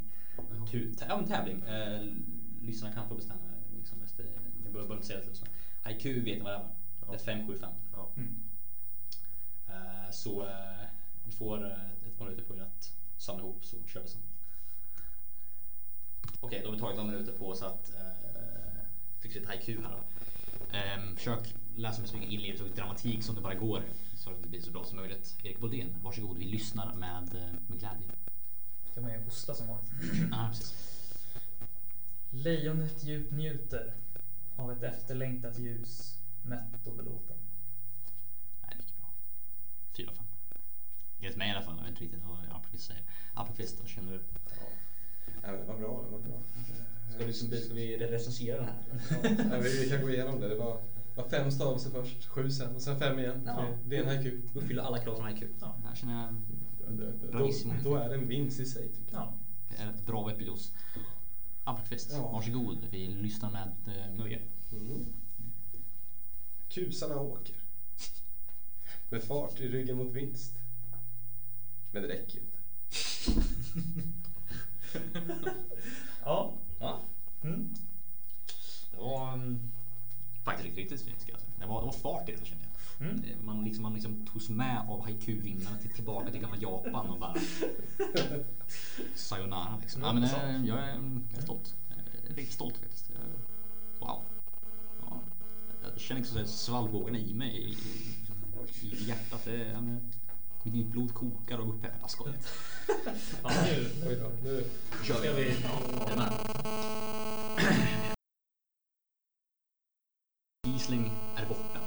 Ja 1.00 1.18
men 1.18 1.28
tävling. 1.28 1.64
Uh, 1.64 2.14
lyssnarna 2.62 2.96
kan 2.96 3.08
få 3.10 3.16
bestämma. 3.16 3.42
Liksom, 3.78 3.98
jag 4.64 4.74
behöver 4.74 4.96
inte 4.96 5.08
säga 5.08 5.20
det 5.20 5.30
lyssnarna. 5.30 5.54
Haiku 5.84 6.14
vet 6.14 6.38
ni 6.38 6.40
vad 6.40 6.52
det 6.52 6.56
är 6.56 6.60
va? 6.60 6.70
Det 7.10 7.16
är 7.16 7.20
575. 7.20 7.74
Ja. 7.94 8.12
Mm. 8.18 8.44
Eh, 9.68 10.12
Så 10.12 10.44
eh, 10.44 10.88
ni 11.26 11.32
får 11.32 11.66
eh, 11.66 12.08
ett 12.08 12.18
par 12.18 12.26
minuter 12.26 12.44
på 12.44 12.56
er 12.56 12.62
att 12.62 12.92
samla 13.18 13.44
ihop 13.44 13.66
så 13.66 13.78
kör 13.88 14.02
vi 14.02 14.08
sen. 14.08 14.22
Okej, 16.40 16.62
då 16.62 16.68
har 16.68 16.76
vi 16.76 16.82
tagit 16.82 16.98
några 16.98 17.12
minuter 17.12 17.34
på 17.34 17.50
oss 17.50 17.62
att 17.62 17.92
uh, 17.96 18.82
fixa 19.20 19.40
lite 19.40 19.52
haiku 19.52 19.82
här 19.82 19.92
då. 19.92 20.04
Ehm, 20.78 21.16
försök 21.16 21.56
läsa 21.76 22.02
med 22.02 22.10
så 22.10 22.16
mycket 22.16 22.32
inlevelse 22.32 22.64
och 22.64 22.70
dramatik 22.70 23.24
som 23.24 23.36
det 23.36 23.42
bara 23.42 23.56
går 23.56 23.84
så 24.16 24.30
att 24.30 24.44
det 24.44 24.50
blir 24.50 24.62
så 24.62 24.72
bra 24.72 24.84
som 24.84 24.98
möjligt. 24.98 25.38
Erik 25.44 25.60
Boldén, 25.60 25.96
varsågod. 26.04 26.38
Vi 26.38 26.46
lyssnar 26.46 26.94
med, 26.96 27.36
eh, 27.36 27.54
med 27.68 27.80
glädje. 27.80 28.08
Ska 28.92 29.02
man 29.02 29.12
ju 29.12 29.24
hosta 29.24 29.54
som 29.54 29.68
vanligt. 29.68 29.92
ah, 30.34 30.48
precis. 30.50 30.76
Lejonet 32.30 33.04
djupt 33.04 33.32
njuter 33.32 33.94
av 34.56 34.72
ett 34.72 34.84
efterlängtat 34.84 35.60
ljus, 35.60 36.20
mätt 36.44 36.88
och 36.88 36.96
belåten. 36.96 37.38
Nej, 38.62 38.74
mycket 38.78 38.98
bra. 38.98 39.08
Fyra 39.98 40.12
av 40.12 40.16
fem. 40.16 40.26
Enligt 41.20 41.38
mig 41.38 41.48
i 41.50 41.52
alla 41.52 41.62
fall. 41.62 41.76
Jag 41.78 41.84
vet 41.84 41.90
inte 41.92 42.04
riktigt 42.04 42.24
vad 42.24 42.38
Appelqvist 42.58 42.86
säger. 42.86 43.04
Appelqvist, 43.34 43.80
vad 43.80 43.90
känner 43.90 44.12
du? 44.12 44.20
Ja. 45.42 45.52
Det 45.52 45.66
var 45.66 45.78
bra, 45.78 46.04
det 46.06 46.12
var 46.12 46.20
bra. 46.20 46.42
Ska 47.16 47.26
vi, 47.26 47.34
ska 47.34 47.74
vi 47.74 47.98
recensera 47.98 48.58
den 48.58 48.66
här? 48.66 48.84
Ja, 49.52 49.60
vi, 49.60 49.80
vi 49.84 49.90
kan 49.90 50.02
gå 50.02 50.10
igenom 50.10 50.40
det. 50.40 50.48
Det 50.48 50.56
var, 50.56 50.82
var 51.16 51.24
fem 51.30 51.52
stavelser 51.52 51.90
först, 51.90 52.26
sju 52.26 52.52
sen 52.52 52.76
och 52.76 52.82
sen 52.82 53.00
fem 53.00 53.20
igen. 53.20 53.42
Ja. 53.46 53.66
Det, 53.86 53.98
är 53.98 54.02
en 54.02 54.08
haiku. 54.08 54.42
Uppfyller 54.54 54.84
alla 54.84 55.00
krav 55.00 55.16
från 55.16 55.30
IQ. 55.30 55.44
Ja. 55.60 55.76
Här 55.86 55.96
känner 55.96 56.22
jag 56.22 56.34
Då, 57.32 57.52
då, 57.84 57.96
är 57.96 58.10
det 58.10 58.16
en 58.16 58.28
vinst 58.28 58.60
i 58.60 58.66
sig 58.66 58.90
tycker 58.90 59.14
jag. 59.14 59.22
Ja. 59.22 59.34
det 59.70 59.84
är 59.84 59.90
ett 59.90 60.06
bra 60.06 60.28
webbjuice. 60.28 60.72
Appelqvist, 61.64 62.12
Ja. 62.14 62.32
varsågod. 62.32 62.78
Vi 62.92 63.08
lyssnar 63.08 63.52
med 63.52 63.72
eh, 63.88 64.18
nöje. 64.18 64.42
Mm. 64.72 65.06
Kusarna 66.70 67.20
åker. 67.20 67.56
Med 69.10 69.24
fart 69.24 69.60
i 69.60 69.68
ryggen 69.68 69.98
mot 69.98 70.14
vinst. 70.14 70.54
Men 71.92 72.02
det 72.02 72.08
räcker 72.08 72.40
inte. 72.40 72.58
Ja. 76.26 76.54
Ja. 76.80 77.00
Mm. 77.44 77.76
Det 78.92 78.98
var 78.98 79.34
um, 79.34 79.72
faktiskt 80.46 80.78
riktigt, 80.78 81.00
ska 81.00 81.10
jag 81.10 81.22
säga. 81.22 81.38
Det 81.60 81.66
var, 81.66 81.80
det 81.80 81.86
var 81.86 81.94
fart 81.94 82.30
i 82.30 82.32
den 82.32 82.46
kände 82.46 82.64
jag. 82.64 82.72
Mm. 83.08 83.24
Eh, 83.24 83.38
Man, 83.44 83.64
liksom, 83.64 83.84
man 83.84 83.94
liksom 83.94 84.26
togs 84.34 84.50
med 84.50 84.86
av 84.90 85.02
haiku-vinnarna 85.02 85.78
till, 85.78 85.90
tillbaka 85.90 86.32
till 86.32 86.42
gamla 86.42 86.58
Japan 86.58 87.10
och 87.10 87.20
bara 87.20 87.36
sayonara 89.16 89.78
liksom. 89.82 90.02
Ja, 90.02 90.14
men, 90.14 90.24
eh, 90.24 90.30
jag, 90.66 90.80
är, 90.80 91.00
jag 91.32 91.38
är 91.38 91.42
stolt. 91.42 91.76
Jag 91.90 91.98
är 91.98 92.36
riktigt 92.36 92.54
stolt 92.54 92.78
faktiskt. 92.78 93.10
Jag, 93.14 93.22
wow. 94.08 94.22
Ja, 95.02 95.20
jag 95.84 96.00
känner 96.00 96.22
liksom 96.22 96.48
svallvågorna 96.48 97.18
i 97.18 97.34
mig 97.34 97.58
i, 97.58 97.78
i, 98.82 98.88
i 98.88 99.04
hjärtat. 99.08 99.46
Det, 99.46 99.58
ja, 99.58 99.82
mitt 100.72 100.88
blod 100.88 101.14
kokar 101.14 101.58
och 101.58 101.70
upp 101.70 101.84
här. 101.84 101.94
Jag 102.02 102.10
skojar. 102.10 102.36
Ja, 103.44 103.52
nu, 104.04 104.16
då, 104.16 104.32
nu 104.44 104.64
kör 105.04 105.16
ska 105.16 105.34
vi. 105.34 105.48
Är 107.58 108.12
Giesling 110.66 111.12
är 111.36 111.46
borta. 111.46 111.80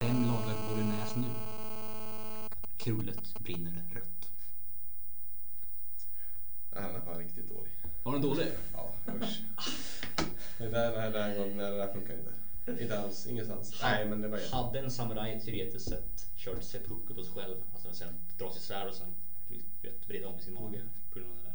Vem 0.00 0.26
lagar 0.26 0.68
bolognese 0.68 1.18
nu? 1.18 1.26
Krullet 2.76 3.38
brinner 3.38 3.82
rött. 3.94 4.28
Den 6.70 7.06
var 7.06 7.18
riktigt 7.18 7.48
dålig. 7.48 7.72
Var 8.02 8.12
den 8.12 8.22
dålig? 8.22 8.46
Ja, 8.72 8.92
usch. 9.22 9.42
Det 10.58 10.68
där, 10.68 10.92
det 10.92 11.00
här, 11.00 11.10
det 11.10 11.22
här, 11.22 11.70
det 11.70 11.76
där 11.76 11.92
funkar 11.92 12.14
inte. 12.14 12.82
Inte 12.82 13.00
alls, 13.00 13.26
ingenstans. 13.26 13.78
Nej, 13.82 14.06
men 14.06 14.20
det 14.20 14.28
var. 14.28 14.40
Hade 14.52 14.78
en 14.78 14.90
samuraj 14.90 15.40
teoretiskt 15.40 15.88
sett 15.88 16.28
kört 16.36 16.62
seppuku 16.62 17.14
på 17.14 17.22
sig 17.22 17.32
själv, 17.32 17.56
alltså 17.74 17.92
sen 17.92 18.14
dra 18.38 18.52
sitt 18.52 18.62
svärd 18.62 18.88
och 18.88 18.94
sen 18.94 19.14
vet, 19.82 20.08
vrida 20.08 20.28
om 20.28 20.38
i 20.38 20.42
sin 20.42 20.54
mage 20.54 20.82
på 21.12 21.18
grund 21.18 21.30
av 21.32 21.36
det 21.38 21.44
där. 21.44 21.54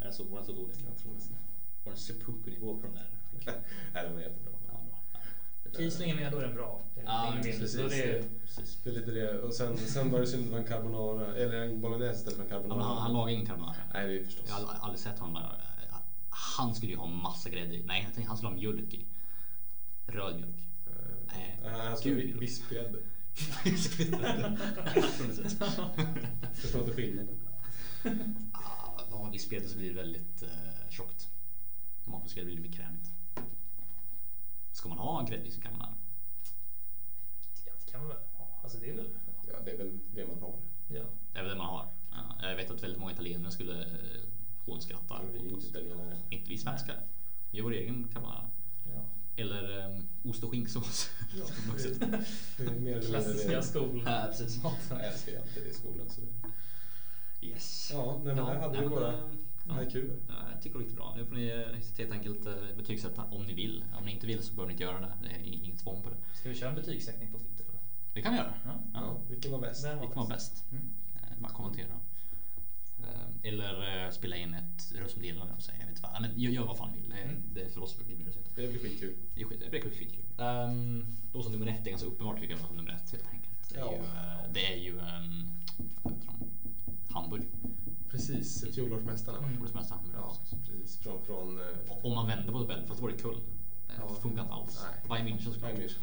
Är 0.00 0.04
den 0.04 0.14
så, 0.14 0.24
var 0.24 0.36
den 0.36 0.46
så 0.46 0.52
dålig? 0.52 0.74
Jag 0.88 0.98
tror 1.02 1.12
nästan. 1.12 1.36
Var 1.84 1.92
det 1.92 1.96
en 1.96 2.00
seppuku-nivå 2.00 2.76
på 2.76 2.86
den 2.86 2.94
där? 2.94 3.06
Nej, 3.94 4.04
den 4.04 4.14
var 4.14 4.20
jättebra. 4.20 4.51
Ja. 5.72 5.78
Ja. 5.78 5.90
Kiesling 5.90 6.10
är 6.10 6.14
med, 6.14 6.32
då 6.32 6.38
är 6.38 6.42
den 6.42 6.54
bra. 6.54 6.80
Ja, 7.04 7.34
precis. 7.42 7.72
Det 7.74 7.82
är, 7.82 8.24
Precis. 8.46 8.78
Det 8.84 8.90
är 8.90 8.94
lite 8.94 9.10
det. 9.10 9.38
Och 9.40 9.54
sen, 9.54 9.76
sen 9.78 10.10
var 10.10 10.20
det 10.20 10.26
synd 10.26 10.42
att 10.42 10.46
det 10.48 10.52
var 10.52 10.58
en 10.58 10.64
carbonara, 10.66 11.34
eller 11.36 11.62
en 11.62 11.80
bolognese 11.80 12.14
istället 12.18 12.36
för 12.36 12.44
en 12.44 12.48
Ja, 12.50 12.56
carbonara. 12.60 12.84
han, 12.88 12.96
han 13.02 13.12
lagar 13.12 13.28
ingen 13.32 13.46
carbonara. 13.46 13.74
Nej, 13.92 14.06
det 14.08 14.20
är 14.20 14.24
förstås. 14.24 14.44
Jag 14.48 14.54
har 14.54 14.74
aldrig, 14.80 15.00
sett 15.00 15.18
honom. 15.18 15.42
Han 16.30 16.74
skulle 16.74 16.92
ju 16.92 16.98
ha 16.98 17.06
massa 17.06 17.50
grädde 17.50 17.74
i. 17.74 17.84
Nej, 17.84 18.08
han 18.26 18.36
skulle 18.36 18.50
ha 18.50 18.56
mjölk 18.56 18.94
i. 18.94 19.06
Röd 20.06 20.36
mjölk. 20.36 20.56
Nej, 21.26 21.58
Nej. 21.62 21.80
han 21.80 21.96
skulle 21.96 22.14
Gud. 22.14 22.40
vispgrädde. 22.40 22.98
Förstår 26.54 26.80
inte 26.80 26.92
skillnaden. 26.94 27.38
Ah, 28.52 28.60
Har 29.10 29.22
man 29.22 29.32
vispgrädde 29.32 29.68
så 29.68 29.78
blir 29.78 29.88
det 29.88 29.94
väldigt 29.94 30.42
eh, 30.42 30.48
tjockt. 30.90 31.28
Matmusgrädde 32.04 32.46
blir 32.46 32.56
det 32.56 32.62
mer 32.62 32.72
krämigt. 32.76 33.10
Ska 34.72 34.88
man 34.88 34.98
ha 34.98 35.22
grädde 35.22 35.44
i 35.46 35.50
sin 35.50 35.62
carbonara? 35.62 35.94
ja, 37.66 37.72
det 37.84 37.90
kan 37.90 38.00
man 38.00 38.08
väl 38.08 38.18
ha. 38.32 38.48
Alltså 38.62 38.78
det 38.78 38.90
är 38.90 38.94
väl... 38.94 39.08
Ja, 39.48 39.54
det 39.64 39.70
är 39.70 39.78
väl 39.78 39.98
det 40.14 40.26
man 40.26 40.40
har. 40.42 40.54
Ja. 40.88 41.02
Det 41.32 41.38
är 41.38 41.42
väl 41.42 41.50
det 41.52 41.58
man 41.58 41.66
har. 41.66 41.86
Ja, 42.10 42.48
jag 42.48 42.56
vet 42.56 42.70
att 42.70 42.82
väldigt 42.82 43.00
många 43.00 43.12
italienare 43.12 43.52
skulle 43.52 43.80
eh, 43.82 44.20
hånskratta 44.66 45.20
Men 45.32 45.42
inte 45.42 45.54
oss. 45.54 45.64
italienare. 45.64 46.16
Inte 46.30 46.48
vi 46.50 46.58
svenskar. 46.58 46.96
Vi 47.50 47.58
gör 47.58 47.64
vår 47.64 47.72
egen 47.72 48.08
carbonara. 48.12 48.50
ja. 48.94 49.00
Eller 49.36 49.86
um, 49.86 50.08
ost 50.24 50.44
och 50.44 50.50
skinksås. 50.50 51.10
Ja, 51.38 51.44
Som 51.46 51.70
också- 51.74 51.88
det, 52.58 52.92
är 52.92 53.00
Klassiska 53.02 53.50
det. 53.56 53.62
skol. 53.62 54.02
Ja, 54.06 54.26
precis. 54.30 54.60
Jag 54.90 55.04
älskar 55.04 55.32
ju 55.32 55.38
alltid 55.38 55.62
det 55.62 55.68
i 55.68 55.74
skolan. 55.74 56.10
Så 56.10 56.20
det. 56.20 57.46
Yes. 57.46 57.90
Ja, 57.92 58.20
nej, 58.24 58.34
men 58.34 58.44
där 58.46 58.54
hade 58.54 58.72
nej, 58.72 58.80
vi 58.80 58.86
men, 58.88 58.90
våra 58.98 59.12
eh, 59.12 59.20
ja. 59.72 59.82
haiku. 59.82 60.08
Ja, 60.28 60.34
jag 60.52 60.62
tycker 60.62 60.78
det 60.78 60.82
är 60.82 60.84
riktigt 60.84 60.96
bra. 60.98 61.14
Nu 61.16 61.24
får 61.26 61.34
ni 61.34 61.46
eh, 61.46 61.98
helt 61.98 62.12
enkelt 62.12 62.46
eh, 62.46 62.52
betygsätta 62.76 63.24
om 63.24 63.42
ni 63.46 63.54
vill. 63.54 63.84
Om 63.98 64.04
ni 64.04 64.12
inte 64.12 64.26
vill 64.26 64.42
så 64.42 64.52
behöver 64.54 64.66
ni 64.66 64.72
inte 64.72 64.82
göra 64.84 65.00
det. 65.00 65.12
Det 65.22 65.28
är 65.28 65.40
inget 65.54 65.78
tvång 65.78 66.02
på 66.02 66.10
det. 66.10 66.16
Ska 66.38 66.48
vi 66.48 66.54
köra 66.54 66.68
en 66.70 66.74
betygssättning 66.76 67.28
på 67.32 67.38
Twitter? 67.38 67.64
Eller? 67.64 67.80
Det 68.14 68.22
kan 68.22 68.32
vi 68.32 68.38
göra. 68.38 68.54
Ja. 68.64 68.70
Ja, 68.94 69.16
vilken 69.30 69.52
var 69.52 69.58
bäst? 69.60 69.84
Vem 69.84 69.98
Vilken 70.00 70.18
var 70.22 70.28
bäst? 70.28 70.64
Mm. 70.70 70.84
Eh, 71.16 71.38
Bara 71.38 71.52
kommentera. 71.52 71.94
Eh, 73.00 73.48
Eller 73.48 74.04
eh, 74.04 74.10
spela 74.10 74.36
in 74.36 74.54
ett 74.54 74.92
röstmeddelande 74.98 75.54
och 75.54 75.62
säga 75.62 75.76
jag 75.80 75.86
vet 75.86 75.96
inte 75.96 76.08
vad. 76.12 76.22
Men 76.22 76.40
gör, 76.40 76.50
gör 76.50 76.66
vad 76.66 76.76
fan 76.76 76.90
vill. 76.94 77.10
Det 77.10 77.16
är, 77.16 77.22
Mm. 77.24 77.42
det 77.54 77.62
är 77.62 77.68
för 77.68 77.82
oss 77.82 77.96
det 77.98 78.04
blir 78.04 78.16
det. 78.16 78.62
Det 78.62 78.68
blir 78.68 78.80
skitkul. 78.80 79.14
Det 79.34 79.44
skit, 79.44 79.60
det 79.60 79.70
blir 79.70 79.80
skitkul. 79.80 80.24
Um, 80.38 81.06
då 81.32 81.42
som 81.42 81.52
nummer 81.52 81.66
ett 81.66 81.86
är 81.86 81.90
ganska 81.90 82.08
uppenbart 82.08 82.38
jag. 82.50 82.58
Som 82.58 82.76
nummer 82.76 82.90
ett 83.04 83.10
helt 83.12 83.28
enkelt. 83.32 83.68
Det 83.68 83.76
är 83.76 83.80
Ja. 83.80 83.92
ju, 83.92 83.98
eh, 83.98 84.52
det 84.52 84.72
är 84.72 84.76
ju 84.76 84.92
um? 84.98 85.48
Hamburg. 87.10 87.42
Precis, 88.12 88.64
fjolårsmästarna? 88.74 89.38
Mm. 89.38 89.50
Hamburg. 89.50 90.14
Ja, 90.16 90.36
precis. 90.66 90.96
Från, 90.98 91.22
från 91.24 91.60
eh, 91.60 92.04
Om 92.06 92.14
man 92.14 92.26
vänder 92.26 92.52
på 92.52 92.58
tabellen, 92.60 92.86
fast 92.88 92.98
det 93.00 93.02
var 93.06 93.10
det 93.12 93.18
kul. 93.18 93.38
Det 93.86 93.92
Ja. 93.98 94.14
funkar 94.14 94.42
inte 94.42 94.54
alls. 94.54 94.80
Nej. 94.90 95.00
Bayern 95.08 95.26
München 95.38 95.44
såklart. 95.52 95.60
Bayern 95.76 95.88
München. 95.88 95.98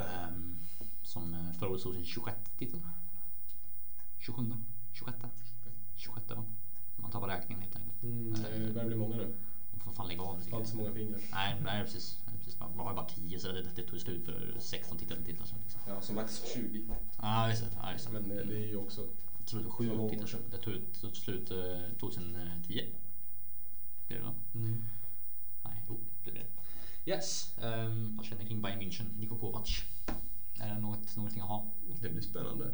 Ehm, 0.00 0.56
som 1.02 1.34
eh, 1.34 1.52
förra 1.58 1.68
året 1.70 1.80
stod 1.80 1.94
sin 1.94 2.04
26 2.04 2.36
titel. 2.58 2.80
27? 4.18 4.52
26? 4.92 5.18
26 5.96 6.30
va? 6.30 6.44
Man 6.96 7.10
tappar 7.10 7.28
räkningen 7.28 7.62
helt 7.62 7.76
enkelt. 7.76 8.02
Mm, 8.02 8.34
Eh, 8.34 8.60
det 8.66 8.72
börjar 8.72 8.86
bli 8.86 8.96
många 8.96 9.16
nu. 9.16 9.34
Man 9.70 9.80
får 9.80 9.92
fan 9.92 10.08
lägga 10.08 10.22
av. 10.22 10.50
Har 10.50 10.58
inte 10.58 10.70
så 10.70 10.76
många 10.76 10.92
fingrar. 10.92 11.20
Nej, 11.32 11.56
nej 11.64 11.84
precis. 11.84 12.18
Precis. 12.38 12.60
Man 12.60 12.78
har 12.78 12.90
ju 12.90 12.96
bara 12.96 13.06
10 13.08 13.40
så 13.40 13.48
det, 13.52 13.62
det 13.76 13.82
tog 13.82 14.00
slut 14.00 14.24
för 14.24 14.54
16 14.58 14.98
titlar. 14.98 15.18
liksom. 15.26 15.58
Ja, 15.86 16.00
som 16.00 16.14
max 16.14 16.42
20. 16.54 16.82
Ja, 17.22 17.48
just 17.50 17.62
det. 17.62 17.68
Ja, 17.82 17.92
just 17.92 18.06
det. 18.06 18.12
Men 18.20 18.30
eh, 18.38 18.46
det 18.46 18.56
är 18.56 18.66
ju 18.66 18.76
också... 18.76 19.06
Tror 19.48 19.60
det 19.60 19.66
var 19.66 19.72
sju 19.72 19.90
år. 19.90 20.10
Det 20.50 20.58
tog, 20.58 20.74
tog 21.00 21.16
slut 21.16 21.50
eh, 21.50 21.98
2010. 22.00 22.80
Blir 24.06 24.18
det 24.18 24.24
va? 24.24 24.34
Mm. 24.54 24.84
Nej, 25.64 25.84
jo, 25.88 26.00
det 26.24 26.30
blir 26.30 26.42
det. 26.42 27.10
Yes. 27.10 27.54
Um, 27.62 28.16
vad 28.16 28.26
känner 28.26 28.44
kring 28.44 28.62
Bayern 28.62 28.80
München? 28.80 29.18
Niko 29.18 29.38
Kovac. 29.38 29.82
Är 30.60 30.74
det 30.74 30.80
något, 30.80 31.16
någonting 31.16 31.40
att 31.40 31.48
ha? 31.48 31.66
Det 32.00 32.08
blir 32.08 32.22
spännande. 32.22 32.64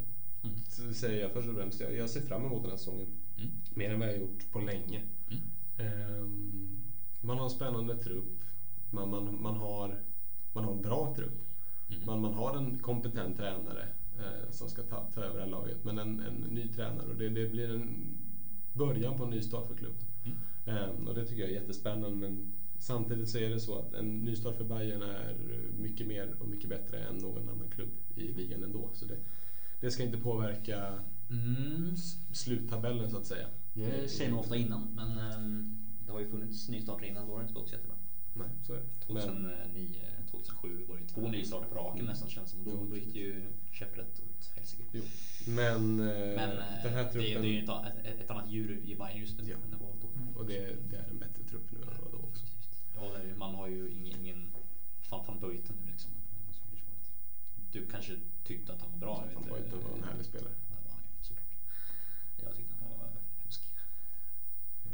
Mm. 0.43 0.57
Så 0.69 0.83
det 0.83 0.95
säger 0.95 1.23
jag 1.23 1.33
först 1.33 1.49
och 1.49 1.55
främst. 1.55 1.81
Jag, 1.81 1.97
jag 1.97 2.11
ser 2.11 2.21
fram 2.21 2.45
emot 2.45 2.63
den 2.63 2.71
här 2.71 2.79
säsongen. 2.79 3.07
Mm. 3.37 3.51
Mer 3.75 3.91
än 3.91 4.01
vad 4.01 4.09
jag 4.09 4.13
har 4.13 4.21
gjort 4.21 4.51
på 4.53 4.61
länge. 4.61 5.03
Mm. 5.31 5.43
Ehm, 5.79 6.83
man 7.21 7.39
har 7.39 7.45
en 7.45 7.51
spännande 7.51 7.97
trupp. 7.97 8.41
Man, 8.91 9.11
man, 9.11 9.43
man, 9.43 9.57
har, 9.57 10.01
man 10.53 10.65
har 10.65 10.73
en 10.73 10.83
bra 10.83 11.15
trupp. 11.17 11.43
Mm. 11.89 12.07
Man, 12.07 12.21
man 12.21 12.35
har 12.35 12.57
en 12.57 12.79
kompetent 12.79 13.37
tränare 13.37 13.89
eh, 14.19 14.51
som 14.51 14.69
ska 14.69 14.83
ta, 14.83 15.11
ta 15.15 15.21
över 15.21 15.37
det 15.39 15.45
här 15.45 15.51
laget. 15.51 15.85
Men 15.85 15.99
en, 15.99 16.21
en 16.21 16.35
ny 16.35 16.69
tränare 16.69 17.07
och 17.07 17.17
det, 17.17 17.29
det 17.29 17.49
blir 17.49 17.71
en 17.71 18.17
början 18.73 19.17
på 19.17 19.25
en 19.25 19.31
ny 19.31 19.43
start 19.43 19.69
för 19.69 19.75
klubben. 19.75 20.05
Mm. 20.25 20.39
Ehm, 20.67 21.09
och 21.09 21.15
det 21.15 21.25
tycker 21.27 21.43
jag 21.43 21.51
är 21.51 21.55
jättespännande. 21.55 22.17
Men 22.17 22.53
samtidigt 22.79 23.29
så 23.29 23.39
är 23.39 23.51
det 23.51 23.61
så 23.61 23.79
att 23.79 23.95
en 23.95 24.19
nystart 24.19 24.57
för 24.57 24.65
Bayern 24.65 25.03
är 25.03 25.35
mycket 25.79 26.07
mer 26.07 26.35
och 26.41 26.49
mycket 26.49 26.69
bättre 26.69 26.99
än 26.99 27.17
någon 27.17 27.49
annan 27.49 27.71
klubb 27.71 27.91
i 28.17 28.33
ligan 28.33 28.63
ändå. 28.63 28.91
Så 28.95 29.05
det, 29.05 29.17
det 29.81 29.91
ska 29.91 30.03
inte 30.03 30.19
påverka 30.19 30.99
Mm. 31.31 31.97
sluttabellen 32.33 33.11
så 33.11 33.17
att 33.17 33.27
säga. 33.27 33.47
Det 33.73 34.09
säger 34.09 34.31
man 34.31 34.41
ofta 34.41 34.57
innan, 34.57 34.89
men 34.95 35.19
ehm, 35.19 35.79
det 36.07 36.13
har 36.13 36.21
ju 36.21 36.27
funnits 36.27 36.69
nystarter 36.69 37.07
innan. 37.07 37.27
Då 37.27 37.33
har 37.33 37.39
det 37.39 37.43
inte 37.43 37.55
gått 37.55 37.69
så 37.69 37.75
jättebra. 37.75 37.97
Nej, 38.35 38.49
så 38.63 38.73
är 38.73 38.77
det. 38.77 39.13
Men, 39.15 39.23
2009, 39.23 40.01
2007 40.35 40.85
var 40.89 40.97
det 40.97 41.07
två 41.07 41.29
nystarter 41.29 41.69
på 41.69 41.75
raken 41.75 42.05
nästan 42.05 42.31
känns 42.31 42.51
som. 42.51 42.65
Då, 42.65 42.85
då 42.91 42.97
gick 42.97 43.13
det 43.13 43.19
ju 43.19 43.43
käpprätt 43.73 44.21
åt 44.21 44.51
helsike. 44.55 44.83
men, 45.47 46.01
eh, 46.01 46.07
Men 46.37 46.51
eh, 46.51 46.83
den 46.83 46.93
här 46.93 47.05
det, 47.05 47.11
truppen... 47.13 47.43
det 47.43 47.49
är 47.49 47.53
ju 47.53 47.65
ett, 47.65 48.07
ett, 48.07 48.21
ett 48.21 48.31
annat 48.31 48.49
djur 48.51 48.81
i 48.85 48.95
Bayern 48.97 49.19
just 49.21 49.39
nu 49.39 49.49
Ja. 49.51 49.57
än 49.65 49.71
det 49.71 49.77
var 49.77 49.93
då. 50.03 50.39
Och 50.41 50.47
det, 50.47 50.91
det 50.91 50.97
är 50.97 51.11
en 51.11 51.19
bättre 51.19 51.43
trupp 51.51 51.73
nu 51.73 51.79
än 51.79 51.87
vad 51.87 51.97
det 51.97 52.03
var 52.03 52.13
då 52.13 52.19
också. 52.29 52.45
Ja, 52.95 53.19
det 53.19 53.31
är, 53.31 53.35
man 53.35 53.55
har 53.55 53.69
ju 53.69 53.91
ingen, 53.91 54.21
ingen 54.21 54.51
fan 55.03 55.41
Buiten 55.41 55.77
nu 55.85 55.91
liksom. 55.91 56.11
Du 57.73 57.87
kanske 57.87 58.17
tyckte 58.45 58.73
att 58.73 58.81
han 58.81 58.91
var 58.93 58.99
bra? 58.99 59.25
inte. 59.37 59.51
Buiten 59.51 59.79
var 59.91 59.97
en 59.97 60.05
härlig 60.05 60.27
spelare. 60.27 60.53
Ja, 60.71 60.77
det 60.83 60.89
var 60.89 60.95
han 60.95 61.03
ju 61.19 61.25
såklart. 61.25 61.55
Jag 62.43 62.57
tyckte 62.57 62.75
han 62.81 62.91
var 62.99 63.09
hemsk. 63.43 63.63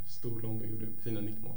Stor, 0.07 0.41
lång 0.41 0.61
och 0.61 0.67
gjorde 0.67 0.87
fina 1.03 1.21
nickmål. 1.21 1.57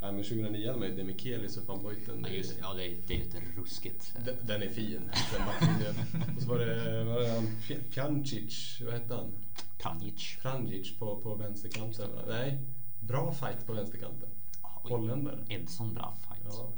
Ja, 0.00 0.06
ja. 0.06 0.12
Nej, 0.12 0.12
men 0.12 0.22
2009 0.24 0.66
hade 0.66 0.78
man 0.78 0.88
ju 0.88 0.96
Demichelis 0.96 1.56
och 1.56 1.66
van 1.66 1.82
Buiten. 1.82 2.20
Men 2.20 2.34
just, 2.34 2.56
ja, 2.60 2.74
det, 2.74 2.84
är- 2.86 2.96
det 3.06 3.14
är 3.14 3.18
ju 3.18 3.24
ett 3.24 3.34
ruskigt. 3.56 4.14
Den, 4.24 4.36
den 4.46 4.62
är 4.62 4.68
fin, 4.68 5.10
den 5.32 5.46
backlinjen. 5.46 5.94
och 6.36 6.42
så 6.42 6.48
var 6.48 6.58
det, 6.58 7.04
var 7.04 7.20
det 7.20 7.28
han, 7.30 7.46
Pj- 7.46 7.90
Pjancic, 7.90 8.80
vad 8.84 8.94
hette 8.94 9.14
han? 9.14 9.30
Kranjic. 9.78 10.38
Pranjic 10.42 10.98
på, 10.98 11.16
på 11.16 11.34
vänsterkanten. 11.34 12.10
Nej, 12.28 12.58
bra 13.00 13.32
fight 13.32 13.66
på 13.66 13.72
vänsterkanten. 13.72 14.28
Ja, 14.62 14.68
Holländare. 14.82 15.38
Edson 15.48 15.94
bra 15.94 16.14
fight. 16.28 16.42
Ja. 16.58 16.72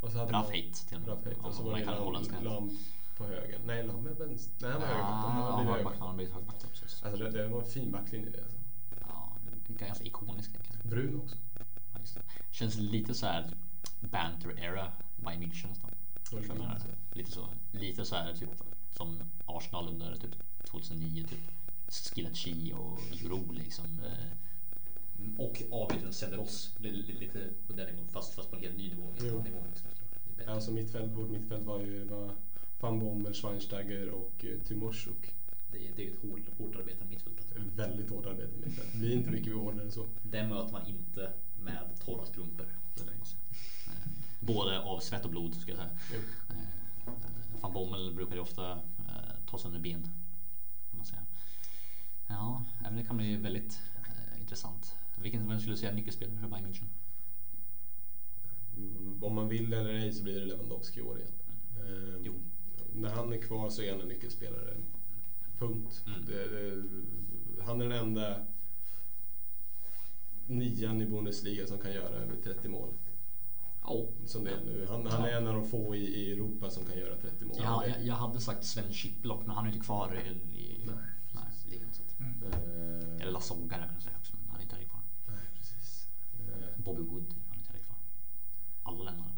Och 0.00 0.12
så 0.12 0.18
hade 0.18 0.30
Bra 0.30 0.44
fight 0.44 0.74
till 0.88 0.96
och 0.96 1.02
med. 1.02 1.06
Bra 1.06 1.16
fight. 1.24 1.44
Och 1.44 1.54
så 1.54 1.62
var 1.62 1.78
det 1.78 1.84
Lam. 1.84 2.44
Lam 2.44 2.78
på 3.16 3.24
höger. 3.24 3.58
Nej, 3.66 3.86
Lam 3.86 4.06
är 4.06 4.10
vänster. 4.26 4.54
Nej, 4.60 4.70
han 4.72 4.80
var. 4.80 4.88
Ja, 4.88 5.52
var 5.56 5.62
högerback. 5.64 5.84
back- 5.84 5.98
han 5.98 6.08
har 6.08 6.14
blivit 6.16 6.34
högerback 6.34 6.56
Alltså 7.02 7.24
det, 7.24 7.30
det 7.30 7.48
var 7.48 7.60
en 7.62 7.66
fin 7.68 7.90
backlinje 7.92 8.30
det. 8.30 8.42
Alltså. 8.42 8.56
Ja, 9.08 9.36
ganska 9.68 10.04
ikonisk 10.04 10.50
egentligen. 10.50 10.90
Brun 10.90 11.20
också. 11.24 11.36
Känns 12.52 12.76
lite 12.76 13.14
så 13.14 13.26
här 13.26 13.50
nästan. 15.68 15.90
Ja, 16.14 16.20
Förstår 16.20 16.40
du 16.40 16.46
vad 16.46 16.56
jag 16.56 16.62
menar? 16.62 16.80
Lite 17.14 17.30
så, 17.30 17.48
lite 17.72 18.04
så 18.04 18.14
här 18.16 18.34
typ 18.34 18.48
som 18.96 19.18
Arsenal 19.46 19.88
under 19.88 20.14
typ 20.16 20.34
2009 20.64 21.24
typ 21.24 21.40
Skilacci 21.88 22.72
och 22.72 22.98
Juro 23.12 23.52
liksom. 23.52 23.84
eh, 24.00 25.36
Och 25.38 25.62
avbytaren 25.70 26.12
Senderos 26.12 26.74
lite 26.78 27.48
på 27.66 27.72
den 27.72 27.86
nivån 27.94 28.08
fast, 28.08 28.34
fast 28.34 28.50
på 28.50 28.56
en 28.56 28.62
helt 28.62 28.76
ny 28.76 28.88
nivå. 28.88 29.12
Jo. 29.20 29.42
nivå 29.42 29.58
liksom. 29.70 29.88
Alltså 30.46 30.70
mittfält, 30.70 31.12
vårt 31.12 31.30
mittfält 31.30 31.64
var 31.64 31.80
ju 31.80 32.04
var 32.04 32.30
Van 32.80 32.98
Bommel, 32.98 33.34
Schweinsteiger 33.34 34.08
och 34.10 34.44
Tymoshuk. 34.68 35.34
Det, 35.72 35.78
är, 35.78 35.90
det 35.96 36.02
är 36.02 36.06
ju 36.06 36.12
ett 36.12 36.22
hårt, 36.22 36.40
hårt 36.58 36.76
arbetande 36.76 37.10
mittfält. 37.10 37.36
alltså. 37.38 37.70
Väldigt 37.76 38.10
hårt 38.10 38.26
arbete 38.26 38.52
mittfält. 38.66 38.88
Det 38.92 38.98
blir 38.98 39.12
inte 39.16 39.30
mycket 39.30 39.54
hårdare 39.54 39.82
än 39.84 39.92
så. 39.92 40.06
Det 40.22 40.46
möter 40.46 40.72
man 40.72 40.86
inte 40.86 41.32
med 41.62 41.78
torra 42.04 42.26
strumpor. 42.26 42.66
Eh, 42.96 43.92
Både 44.40 44.80
av 44.80 45.00
svett 45.00 45.24
och 45.24 45.30
blod 45.30 45.54
ska 45.54 45.70
jag 45.70 45.78
säga. 45.78 45.90
Jo. 46.14 46.18
Eh, 46.50 47.12
Van 47.60 47.72
Bommel 47.72 48.14
brukar 48.14 48.34
ju 48.34 48.40
ofta 48.40 48.70
eh, 48.72 49.34
ta 49.46 49.58
sönder 49.58 49.80
ben. 49.80 50.08
Man 50.90 51.06
säga. 51.06 51.22
Ja, 52.28 52.62
men 52.82 52.96
det 52.96 53.04
kan 53.04 53.16
bli 53.16 53.36
väldigt 53.36 53.80
intressant. 54.40 54.94
Vilken 55.22 55.48
vem 55.48 55.58
skulle 55.60 55.72
du 55.74 55.78
säga 55.78 55.90
är 55.90 55.96
nyckelspelare 55.96 56.38
för 56.38 56.48
Bayern 56.48 56.66
München? 56.66 56.84
Mm, 58.76 59.24
Om 59.24 59.34
man 59.34 59.48
vill 59.48 59.72
eller 59.72 59.90
ej 59.94 60.12
så 60.12 60.22
blir 60.22 60.40
det 60.40 60.46
Lewandowski 60.46 61.00
i 61.00 61.02
år 61.02 61.18
igen. 61.18 61.32
Ehm, 61.78 62.22
Jo. 62.24 62.34
När 62.94 63.08
han 63.10 63.32
är 63.32 63.38
kvar 63.38 63.70
så 63.70 63.82
är 63.82 63.92
han 63.92 64.00
en 64.00 64.08
nyckelspelare. 64.08 64.74
Punkt. 65.62 66.04
Mm. 66.06 66.24
Det, 66.26 66.48
det, 66.48 66.82
han 67.62 67.80
är 67.80 67.88
den 67.88 67.98
enda 67.98 68.36
nian 70.46 71.02
i 71.02 71.06
Bundesliga 71.06 71.66
som 71.66 71.78
kan 71.78 71.92
göra 71.92 72.14
över 72.14 72.36
30 72.44 72.68
mål. 72.68 72.88
Ja. 73.82 74.06
Som 74.26 74.44
det 74.44 74.50
är 74.50 74.64
nu. 74.64 74.86
Han, 74.90 75.06
han 75.06 75.24
är 75.24 75.32
en 75.32 75.46
av 75.46 75.54
de 75.54 75.68
få 75.68 75.94
i, 75.94 75.98
i 75.98 76.32
Europa 76.32 76.70
som 76.70 76.84
kan 76.84 76.98
göra 76.98 77.16
30 77.16 77.44
mål. 77.44 77.56
Ja, 77.62 77.86
jag, 77.86 78.04
jag 78.04 78.14
hade 78.14 78.40
sagt 78.40 78.64
Sven 78.64 78.92
Schiplock 78.92 79.46
men 79.46 79.56
han 79.56 79.66
är 79.66 79.72
inte 79.72 79.84
kvar 79.84 80.22
i, 80.26 80.30
i 80.58 80.80
Nej. 80.86 80.94
nej, 81.32 81.44
ligan. 81.70 81.88
Mm. 82.18 82.52
Eh, 82.52 83.20
eller 83.20 83.32
Lasogga 83.32 83.76
kan 83.76 83.88
jag 83.94 84.02
säga 84.02 84.16
också, 84.20 84.32
men 84.36 84.48
han 84.50 84.58
är 84.58 84.62
inte 84.62 84.74
heller 84.74 84.88
kvar. 84.88 85.00
Nej, 85.26 85.44
precis. 85.58 86.06
Eh, 86.48 86.84
Bobby 86.84 87.02
Wood, 87.02 87.34
han 87.48 87.56
är 87.56 87.58
inte 87.58 87.72
heller 87.72 87.84
kvar. 87.84 87.96
Alla 88.82 89.02
lämnade. 89.02 89.31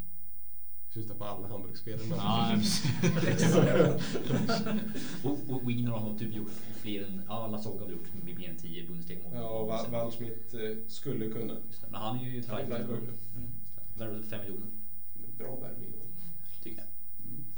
Syftar 0.95 1.15
på 1.15 1.23
alla 1.23 1.47
Hamburgspelare. 1.47 2.07
men- 2.09 2.17
Ja, 2.17 2.59
och, 5.29 5.37
och 5.55 5.69
Wigner 5.69 5.91
har 5.91 6.17
typ 6.17 6.35
gjort 6.35 6.51
fler 6.81 7.03
än, 7.05 7.21
ja 7.27 7.47
Lasogga 7.47 7.85
har 7.85 7.91
gjort 7.91 8.07
mer 8.23 8.49
än 8.49 8.57
10 8.57 8.87
Bundesliga-mål. 8.87 9.31
Ja, 9.35 9.49
och 9.49 9.69
Wa- 9.71 9.91
Waldschmidt 9.91 10.53
eh, 10.53 10.59
skulle 10.87 11.29
kunna. 11.29 11.53
Men 11.91 12.01
han 12.01 12.19
är 12.19 12.23
ju 12.29 12.41
Freiburg. 12.43 12.79
Mm. 12.81 13.47
Värvade 13.97 14.21
för 14.21 14.29
5 14.29 14.39
miljoner, 14.41 14.67
Bra 15.37 15.55
värvning. 15.55 15.93
tycker 16.63 16.77
jag. 16.77 16.87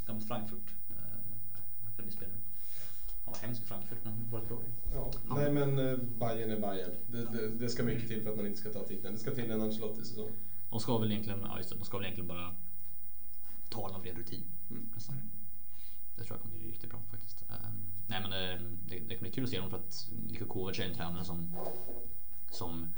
Gammalt 0.07 0.27
Frankfurt. 0.27 0.69
Akademispelare. 1.93 2.33
Han 3.25 3.33
var 3.33 3.39
hemsk 3.47 3.61
i 3.61 3.65
Frankfurt 3.65 3.97
men 4.03 4.13
han 4.13 4.27
var 4.31 4.41
bra. 4.41 4.57
Ja. 4.93 5.11
Nej 5.35 5.51
men 5.51 5.79
eh, 5.79 5.97
Bayern 6.19 6.51
är 6.51 6.59
Bayern. 6.59 6.91
Det, 7.11 7.25
det, 7.25 7.49
det 7.49 7.69
ska 7.69 7.83
mycket 7.83 8.07
till 8.07 8.21
för 8.23 8.29
att 8.31 8.37
man 8.37 8.47
inte 8.47 8.59
ska 8.59 8.69
ta 8.69 8.83
titeln. 8.83 9.13
Det 9.13 9.19
ska 9.19 9.31
till 9.31 9.51
en 9.51 9.61
Ancelotti-säsong. 9.61 10.29
De 10.69 10.79
ska 10.79 10.97
väl 10.97 11.11
egentligen, 11.11 11.39
ja 11.43 11.57
just 11.57 11.69
det, 11.69 11.75
de 11.75 11.85
ska 11.85 11.97
väl 11.97 12.05
egentligen 12.05 12.27
bara 12.27 12.55
ta 13.69 13.89
en 13.89 13.95
av 13.95 14.03
ren 14.03 14.15
rutin. 14.15 14.43
Mm. 14.69 14.89
Nästan. 14.95 15.15
Det 16.15 16.23
tror 16.23 16.37
jag 16.37 16.41
kommer 16.41 16.57
bli 16.57 16.71
riktigt 16.71 16.89
bra 16.89 17.01
faktiskt. 17.11 17.41
Ehm, 17.49 17.83
nej 18.07 18.21
men 18.21 18.33
ehm, 18.33 18.79
det, 18.87 18.99
det 18.99 19.15
kommer 19.15 19.29
bli 19.29 19.31
kul 19.31 19.43
att 19.43 19.49
se 19.49 19.59
dem 19.59 19.69
för 19.69 19.77
att 19.77 20.09
Niko 20.27 20.45
Kovac 20.45 20.79
är 20.79 20.83
en 20.83 20.95
tränare 20.95 21.25
som, 21.25 21.55
som 22.51 22.93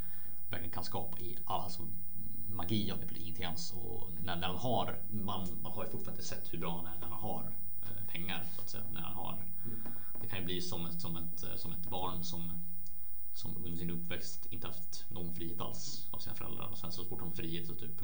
verkligen 0.50 0.74
kan 0.74 0.84
skapa 0.84 1.20
i 1.20 1.38
alltså, 1.46 1.88
magi 2.48 2.92
av 2.92 3.00
det 3.00 3.08
på 3.08 3.16
ingenting 3.16 3.46
alls. 3.46 3.74
Och 3.74 4.10
när, 4.24 4.36
när 4.36 4.48
han 4.48 4.58
har, 4.58 5.00
man, 5.12 5.48
man 5.62 5.72
har 5.72 5.84
ju 5.84 5.90
fortfarande 5.90 6.22
inte 6.22 6.30
sett 6.30 6.54
hur 6.54 6.60
bra 6.60 6.76
han 6.76 6.86
är 6.86 7.00
när 7.00 7.08
han 7.08 7.20
har 7.20 7.54
eh, 7.82 8.12
pengar 8.12 8.44
så 8.56 8.62
att 8.62 8.70
säga. 8.70 8.84
När 8.94 9.02
han 9.02 9.14
har, 9.14 9.46
det 10.22 10.28
kan 10.28 10.40
ju 10.40 10.46
bli 10.46 10.62
som 10.62 10.86
ett, 10.86 11.02
som 11.02 11.18
ett, 11.18 11.44
eh, 11.44 11.56
som 11.56 11.72
ett 11.72 11.90
barn 11.90 12.24
som 12.24 12.52
som 13.40 13.58
under 13.66 13.78
sin 13.78 13.90
uppväxt 13.90 14.48
inte 14.50 14.68
haft 14.68 15.06
någon 15.10 15.36
frihet 15.36 15.62
alls 15.62 16.08
av 16.12 16.20
sina 16.20 16.36
föräldrar 16.36 16.68
och 16.68 16.78
sen 16.78 16.92
så 16.92 17.06
fort 17.06 17.20
de 17.20 17.30
får 17.30 17.36
frihet 17.36 17.68
så 17.68 17.76
typ, 17.76 18.02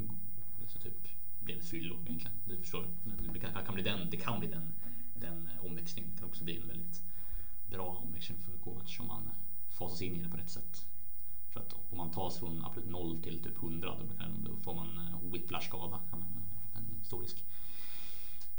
så 0.68 0.80
typ 0.80 1.07
blev 1.46 1.58
ett 1.58 1.66
fyllo 1.66 1.96
egentligen. 2.06 2.38
Du 2.46 2.58
förstår. 2.58 2.88
Det 3.34 3.39
kan, 3.39 3.66
kan 3.66 3.74
bli 3.74 3.84
den, 3.84 4.10
det 4.10 4.18
kan 4.18 4.39
bli 4.39 4.50
den, 4.50 4.74
den 5.14 5.50
omväxlingen. 5.62 6.12
Det 6.12 6.20
kan 6.20 6.30
också 6.30 6.43
bli 6.43 6.62
en 6.62 6.68
väldigt 6.68 7.04
bra 7.70 8.02
omväxling 8.06 8.38
för 8.38 8.58
Kovac 8.58 9.00
om 9.00 9.08
man 9.08 9.30
fasas 9.70 10.02
in 10.02 10.16
i 10.16 10.24
det 10.24 10.30
på 10.30 10.38
rätt 10.38 10.50
sätt. 10.50 10.86
För 11.50 11.60
att 11.60 11.74
om 11.91 11.98
man 11.98 12.12
tas 12.12 12.38
från 12.39 12.66
absolut 12.66 12.89
noll 12.89 13.22
till 13.24 13.43
typ 13.43 13.56
100 13.56 13.98
då, 14.00 14.26
då 14.50 14.58
får 14.58 14.74
man 14.74 14.98
eh, 14.98 15.32
whiplash-skada. 15.32 16.00
En 16.76 17.04
stor 17.04 17.22
risk. 17.22 17.43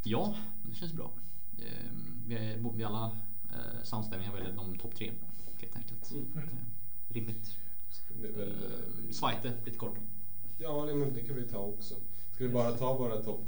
Ja, 0.03 0.35
det 0.63 0.75
känns 0.75 0.93
bra. 0.93 1.11
Ehm, 1.57 2.23
vi, 2.27 2.35
är, 2.35 2.71
vi 2.75 2.83
alla 2.83 3.11
eh, 3.51 3.83
samstämmiga 3.83 4.31
väljer 4.31 4.53
de 4.53 4.77
topp 4.77 4.95
tre 4.95 5.11
helt 5.57 5.75
enkelt. 5.75 6.11
Mm. 6.11 6.49
Rimligt. 7.09 7.57
Det 8.21 8.27
väl, 8.27 8.49
eh, 8.49 9.11
Svajte, 9.11 9.53
lite 9.65 9.77
kort. 9.77 9.97
Ja, 10.57 10.85
det, 10.85 10.95
men 10.95 11.13
det 11.13 11.21
kan 11.21 11.35
vi 11.35 11.43
ta 11.43 11.57
också. 11.57 11.95
Ska 12.37 12.43
vi 12.43 12.49
bara 12.49 12.71
ta 12.71 12.93
våra 12.93 13.21
topp, 13.21 13.41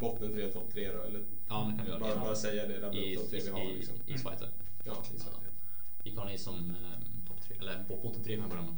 botten 0.00 0.32
tre, 0.32 0.48
topp 0.48 0.72
tre 0.72 0.92
då? 0.92 1.02
Eller 1.02 1.24
ja, 1.48 1.70
det 1.70 1.76
kan 1.76 1.84
vi 1.84 1.90
göra. 1.90 2.00
Bara, 2.00 2.20
bara 2.20 2.34
säga 2.34 2.66
det, 2.66 2.78
där 2.78 3.14
topp 3.16 3.30
tre 3.30 3.40
vi 3.40 3.50
har. 3.50 3.64
Liksom. 3.64 3.96
I, 4.06 4.12
i 4.12 4.18
Svajte. 4.18 4.48
Ja, 4.84 4.92
i 5.16 5.18
Svajte. 5.18 5.40
Ja. 5.44 5.50
Vilka 6.04 6.20
har 6.20 6.28
ni 6.28 6.38
som 6.38 6.70
eh, 6.70 7.26
topp 7.28 7.40
tre? 7.40 7.56
Eller 7.60 7.84
botten 7.88 8.24
tre 8.24 8.36
kan 8.36 8.44
vi 8.44 8.50
börja 8.50 8.62
med. 8.62 8.74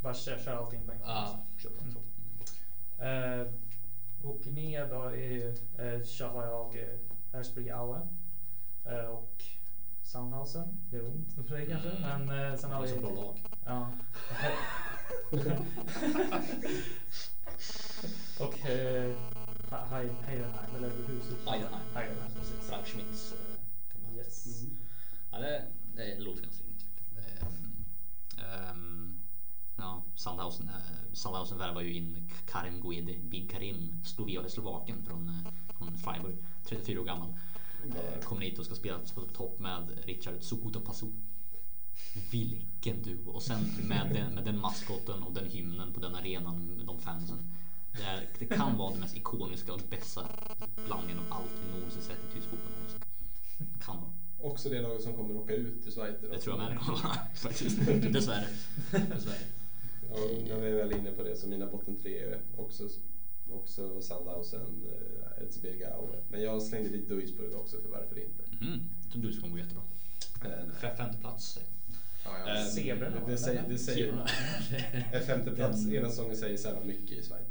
Bara 0.00 0.14
kör, 0.14 0.38
kör 0.38 0.56
allting 0.56 0.80
på 0.86 0.92
en 0.92 0.98
gång. 0.98 1.08
Ja, 1.08 1.46
kör 1.58 1.70
på. 1.70 2.00
Uh, 3.04 3.46
och 4.22 4.46
ner 4.46 4.88
då 4.90 5.02
är, 5.02 5.46
uh, 5.96 6.04
så 6.04 6.26
har 6.26 6.44
jag 6.44 6.76
Erzberg 7.32 7.70
Aue 7.70 8.00
uh, 8.86 9.04
och 9.04 9.42
Sandhausen. 10.02 10.80
Det 10.90 10.96
är 10.96 11.06
ont 11.06 11.34
för 11.48 11.56
dig 11.56 11.66
kanske. 11.66 11.90
Mm. 11.90 12.26
Men 12.26 12.58
sen 12.58 12.70
har 12.70 12.82
vi... 12.82 12.88
Det 12.88 12.94
är 12.94 13.00
så 13.00 13.06
bra 13.06 13.14
lag. 13.14 13.40
Ja. 13.64 13.88
och 18.40 18.54
uh, 18.54 19.14
Heidenheim, 19.90 20.76
eller 20.76 20.90
hur 20.90 21.04
det 21.08 21.50
Heidenheim. 21.50 21.80
Heidenheim, 21.94 22.32
precis. 22.34 22.68
Frank 22.68 22.86
Schmitz. 22.86 23.32
Uh, 23.32 24.16
yes. 24.16 24.62
Mm. 24.62 24.76
Ja, 25.30 25.38
det, 25.38 25.64
det 25.96 26.18
låter 26.18 26.42
ganska 26.42 26.64
rimligt. 26.64 26.86
Um, 28.72 29.20
ja, 29.76 30.02
Sandhausen, 30.14 30.68
uh, 30.68 31.12
Sandhausen 31.12 31.58
värvar 31.58 31.80
ju 31.80 31.94
in 31.94 32.30
Karim 32.46 32.80
Guede, 32.80 33.18
Big 33.18 33.50
Karim, 33.50 34.00
Slovaken 34.48 35.04
från, 35.04 35.44
från 35.78 35.98
Freiburg, 35.98 36.36
34 36.64 37.00
år 37.00 37.04
gammal. 37.04 37.34
Mm. 37.84 37.96
Kommer 38.22 38.42
hit 38.42 38.58
och 38.58 38.64
ska 38.64 38.74
spela 38.74 38.98
på 39.14 39.20
topp 39.20 39.58
med 39.58 39.98
Richard 40.04 40.42
Sukuta 40.42 40.80
Pasu. 40.80 41.06
Vilken 42.30 43.02
duo! 43.02 43.30
Och 43.30 43.42
sen 43.42 43.60
med 43.88 44.10
den, 44.12 44.34
med 44.34 44.44
den 44.44 44.60
maskoten 44.60 45.22
och 45.22 45.32
den 45.32 45.46
hymnen 45.46 45.92
på 45.92 46.00
den 46.00 46.14
arenan 46.14 46.66
med 46.76 46.86
de 46.86 47.00
fansen. 47.00 47.38
Det, 47.92 48.02
är, 48.02 48.28
det 48.38 48.46
kan 48.46 48.78
vara 48.78 48.94
det 48.94 49.00
mest 49.00 49.16
ikoniska 49.16 49.72
och 49.72 49.80
bästa 49.90 50.28
blandningen 50.86 51.18
av 51.18 51.32
allt 51.32 51.52
vi 51.64 51.78
någonsin 51.78 52.02
sett 52.02 52.18
i 52.30 52.34
tysk 52.34 52.48
fotboll 52.48 52.72
någonsin. 52.72 53.00
Kan 53.80 53.96
vara. 53.96 54.10
Också 54.40 54.68
det 54.68 54.82
laget 54.82 55.02
som 55.02 55.14
kommer 55.14 55.36
åka 55.36 55.54
ut 55.54 55.86
i 55.86 55.90
Schweiz. 55.90 56.16
Det 56.20 56.38
tror 56.38 56.56
jag 56.56 56.58
med 56.58 56.72
det 56.72 56.84
kommer 56.84 57.02
vara 57.02 57.18
faktiskt. 57.34 57.78
Dessvärre. 58.12 58.46
Dessvärre. 58.90 59.44
Ja, 60.10 60.16
när 60.48 60.60
vi 60.60 60.68
är 60.68 60.74
väl 60.74 60.92
inne 60.92 61.10
på 61.10 61.22
det 61.22 61.36
så 61.36 61.48
mina 61.48 61.66
botten 61.66 61.96
tre 62.02 62.18
är 62.18 62.40
också, 62.56 62.88
också 63.50 64.02
Sandhausen, 64.02 64.82
äh, 65.38 65.44
Erzberga 65.44 65.88
Men 66.28 66.42
jag 66.42 66.62
slängde 66.62 66.88
dit 66.88 67.08
Duisburg 67.08 67.54
också 67.54 67.76
för 67.80 67.88
varför 67.88 68.18
inte. 68.18 68.64
Mm. 68.64 68.80
Jag 69.02 69.12
tror 69.12 69.22
Duisburg 69.22 69.50
går 69.50 69.60
jättebra. 69.60 69.82
Äh, 70.44 70.96
femte 70.96 71.18
plats. 71.18 71.58
Ja, 72.24 72.38
ja. 72.46 72.60
Äh, 72.60 72.66
Zebrorna? 72.66 73.20
Det, 73.20 73.32
det, 73.32 73.38
säger, 73.38 73.64
det 73.68 73.78
säger, 73.78 74.30
en 75.12 75.22
femte 75.22 75.50
plats 75.50 75.86
ena 75.86 76.10
säsongen 76.10 76.36
säger 76.36 76.56
sällan 76.56 76.86
mycket 76.86 77.10
i 77.10 77.22
Schweiz. 77.22 77.48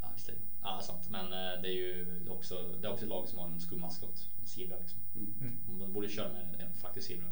Ja, 0.00 0.08
visserligen. 0.14 0.46
Ja, 0.62 0.80
sant. 0.82 1.08
Men 1.10 1.30
det 1.62 1.68
är 1.68 1.72
ju 1.72 2.06
också, 2.28 2.74
det 2.80 2.86
är 2.86 2.92
också 2.92 3.04
ett 3.04 3.10
lag 3.10 3.28
som 3.28 3.38
har 3.38 3.46
en 3.46 3.60
skum 3.60 3.80
maskot. 3.80 4.28
En 4.40 4.46
zebra 4.46 4.76
liksom. 4.78 5.00
Mm. 5.16 5.78
De 5.78 5.92
borde 5.92 6.08
köra 6.08 6.32
med 6.32 6.60
en 6.60 6.74
faktisk 6.74 7.06
zebra. 7.06 7.28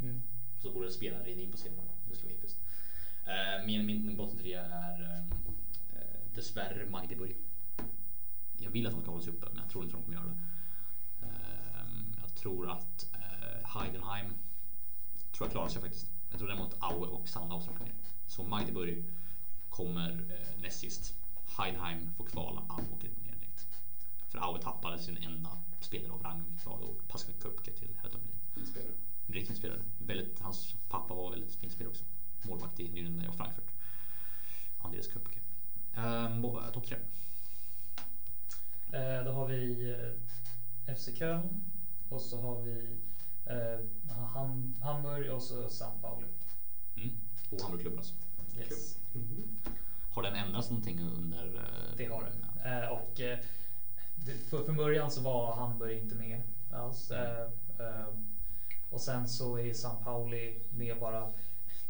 Mm. 0.00 0.22
Så 0.58 0.72
borde 0.72 0.90
spelaren 0.90 1.24
rida 1.24 1.40
in 1.40 1.50
på 1.50 1.56
zebran. 1.56 1.86
Det 2.10 2.16
skulle 2.16 2.32
vara 2.32 2.38
episkt. 2.38 2.60
Uh, 3.26 3.66
min, 3.66 3.86
min, 3.86 4.16
botten 4.16 4.38
trea 4.38 4.64
är 4.64 5.24
dessvärre 6.34 6.86
Magdeburg. 6.86 7.36
Jag 8.58 8.70
vill 8.70 8.86
att 8.86 8.92
de 8.92 9.02
ska 9.02 9.10
hålla 9.10 9.22
sig 9.22 9.32
uppe 9.32 9.46
men 9.52 9.62
jag 9.62 9.70
tror 9.70 9.84
inte 9.84 9.96
de 9.96 10.02
kommer 10.02 10.16
göra 10.16 10.26
det. 10.26 10.36
Jag 12.20 12.34
tror 12.34 12.70
att 12.70 13.06
Heidenheim 13.62 14.26
tror 15.32 15.46
jag 15.46 15.50
klarar 15.50 15.68
sig 15.68 15.82
faktiskt. 15.82 16.13
Jag 16.34 16.38
tror 16.38 16.48
däremot 16.48 16.76
Aue 16.78 17.06
och 17.06 17.28
Sandhausen 17.28 17.74
åker 17.74 17.84
ner. 17.84 17.94
Så 18.26 18.42
Magdeburg 18.42 19.04
kommer 19.70 20.10
uh, 20.10 20.62
näst 20.62 20.78
sist. 20.78 21.14
Heidenheim 21.58 22.12
får 22.16 22.24
kvala, 22.24 22.62
Aue 22.68 22.84
åker 22.92 23.08
ner 23.08 23.34
direkt. 23.40 23.66
För 24.28 24.38
Aue 24.38 24.62
tappade 24.62 24.98
sin 24.98 25.16
enda 25.16 25.58
spelare 25.80 26.12
av 26.12 26.22
rang 26.22 26.42
kvar 26.62 26.78
och 26.78 27.08
Pascal 27.08 27.34
Köpke 27.42 27.70
till 27.70 27.88
Hertha 28.02 28.18
Berlin. 28.18 28.74
Riktigt 29.26 29.48
fin 29.48 29.56
spelare. 29.56 29.80
Väldigt, 29.98 30.40
hans 30.40 30.74
pappa 30.88 31.14
var 31.14 31.30
väldigt 31.30 31.54
fin 31.54 31.70
spelare 31.70 31.90
också. 31.90 32.04
Målvakt 32.42 32.80
i 32.80 32.88
Nürnberg 32.88 33.28
och 33.28 33.34
Frankfurt. 33.34 33.70
Andreas 34.78 35.06
Köpke. 35.06 35.38
Um, 35.96 36.42
Topp 36.72 36.86
tre. 36.86 36.96
Eh, 38.92 39.24
då 39.24 39.32
har 39.32 39.46
vi 39.46 39.90
eh, 40.86 40.94
FC 40.94 41.08
Köln 41.18 41.64
och 42.08 42.20
så 42.20 42.40
har 42.40 42.62
vi 42.62 42.72
eh, 42.72 43.13
Ham 44.34 44.74
Hamburg 44.82 45.32
och 45.32 45.42
så 45.42 45.68
San 45.68 45.98
Pauli. 46.00 46.26
Mm. 46.96 47.10
Två 47.48 47.56
Hamburgklubbar 47.62 47.98
alltså. 47.98 48.14
Yes. 48.58 48.98
Mm 49.14 49.26
-hmm. 49.26 49.70
Har 50.10 50.22
den 50.22 50.34
ändrats 50.34 50.70
någonting 50.70 51.00
under? 51.00 51.54
Eh, 51.54 51.96
det 51.96 52.06
har 52.06 52.22
den. 52.22 52.46
Ja. 52.64 52.70
Eh, 52.70 52.88
och 52.88 53.20
eh, 53.20 53.38
för, 54.48 54.64
från 54.64 54.76
början 54.76 55.10
så 55.10 55.20
var 55.20 55.56
Hamburg 55.56 55.98
inte 55.98 56.14
med 56.14 56.40
alls. 56.72 57.10
Mm. 57.10 58.26
och 58.90 59.00
sen 59.00 59.28
så 59.28 59.58
är 59.58 59.74
San 59.74 60.04
Pauli 60.04 60.58
med 60.76 61.00
bara 61.00 61.32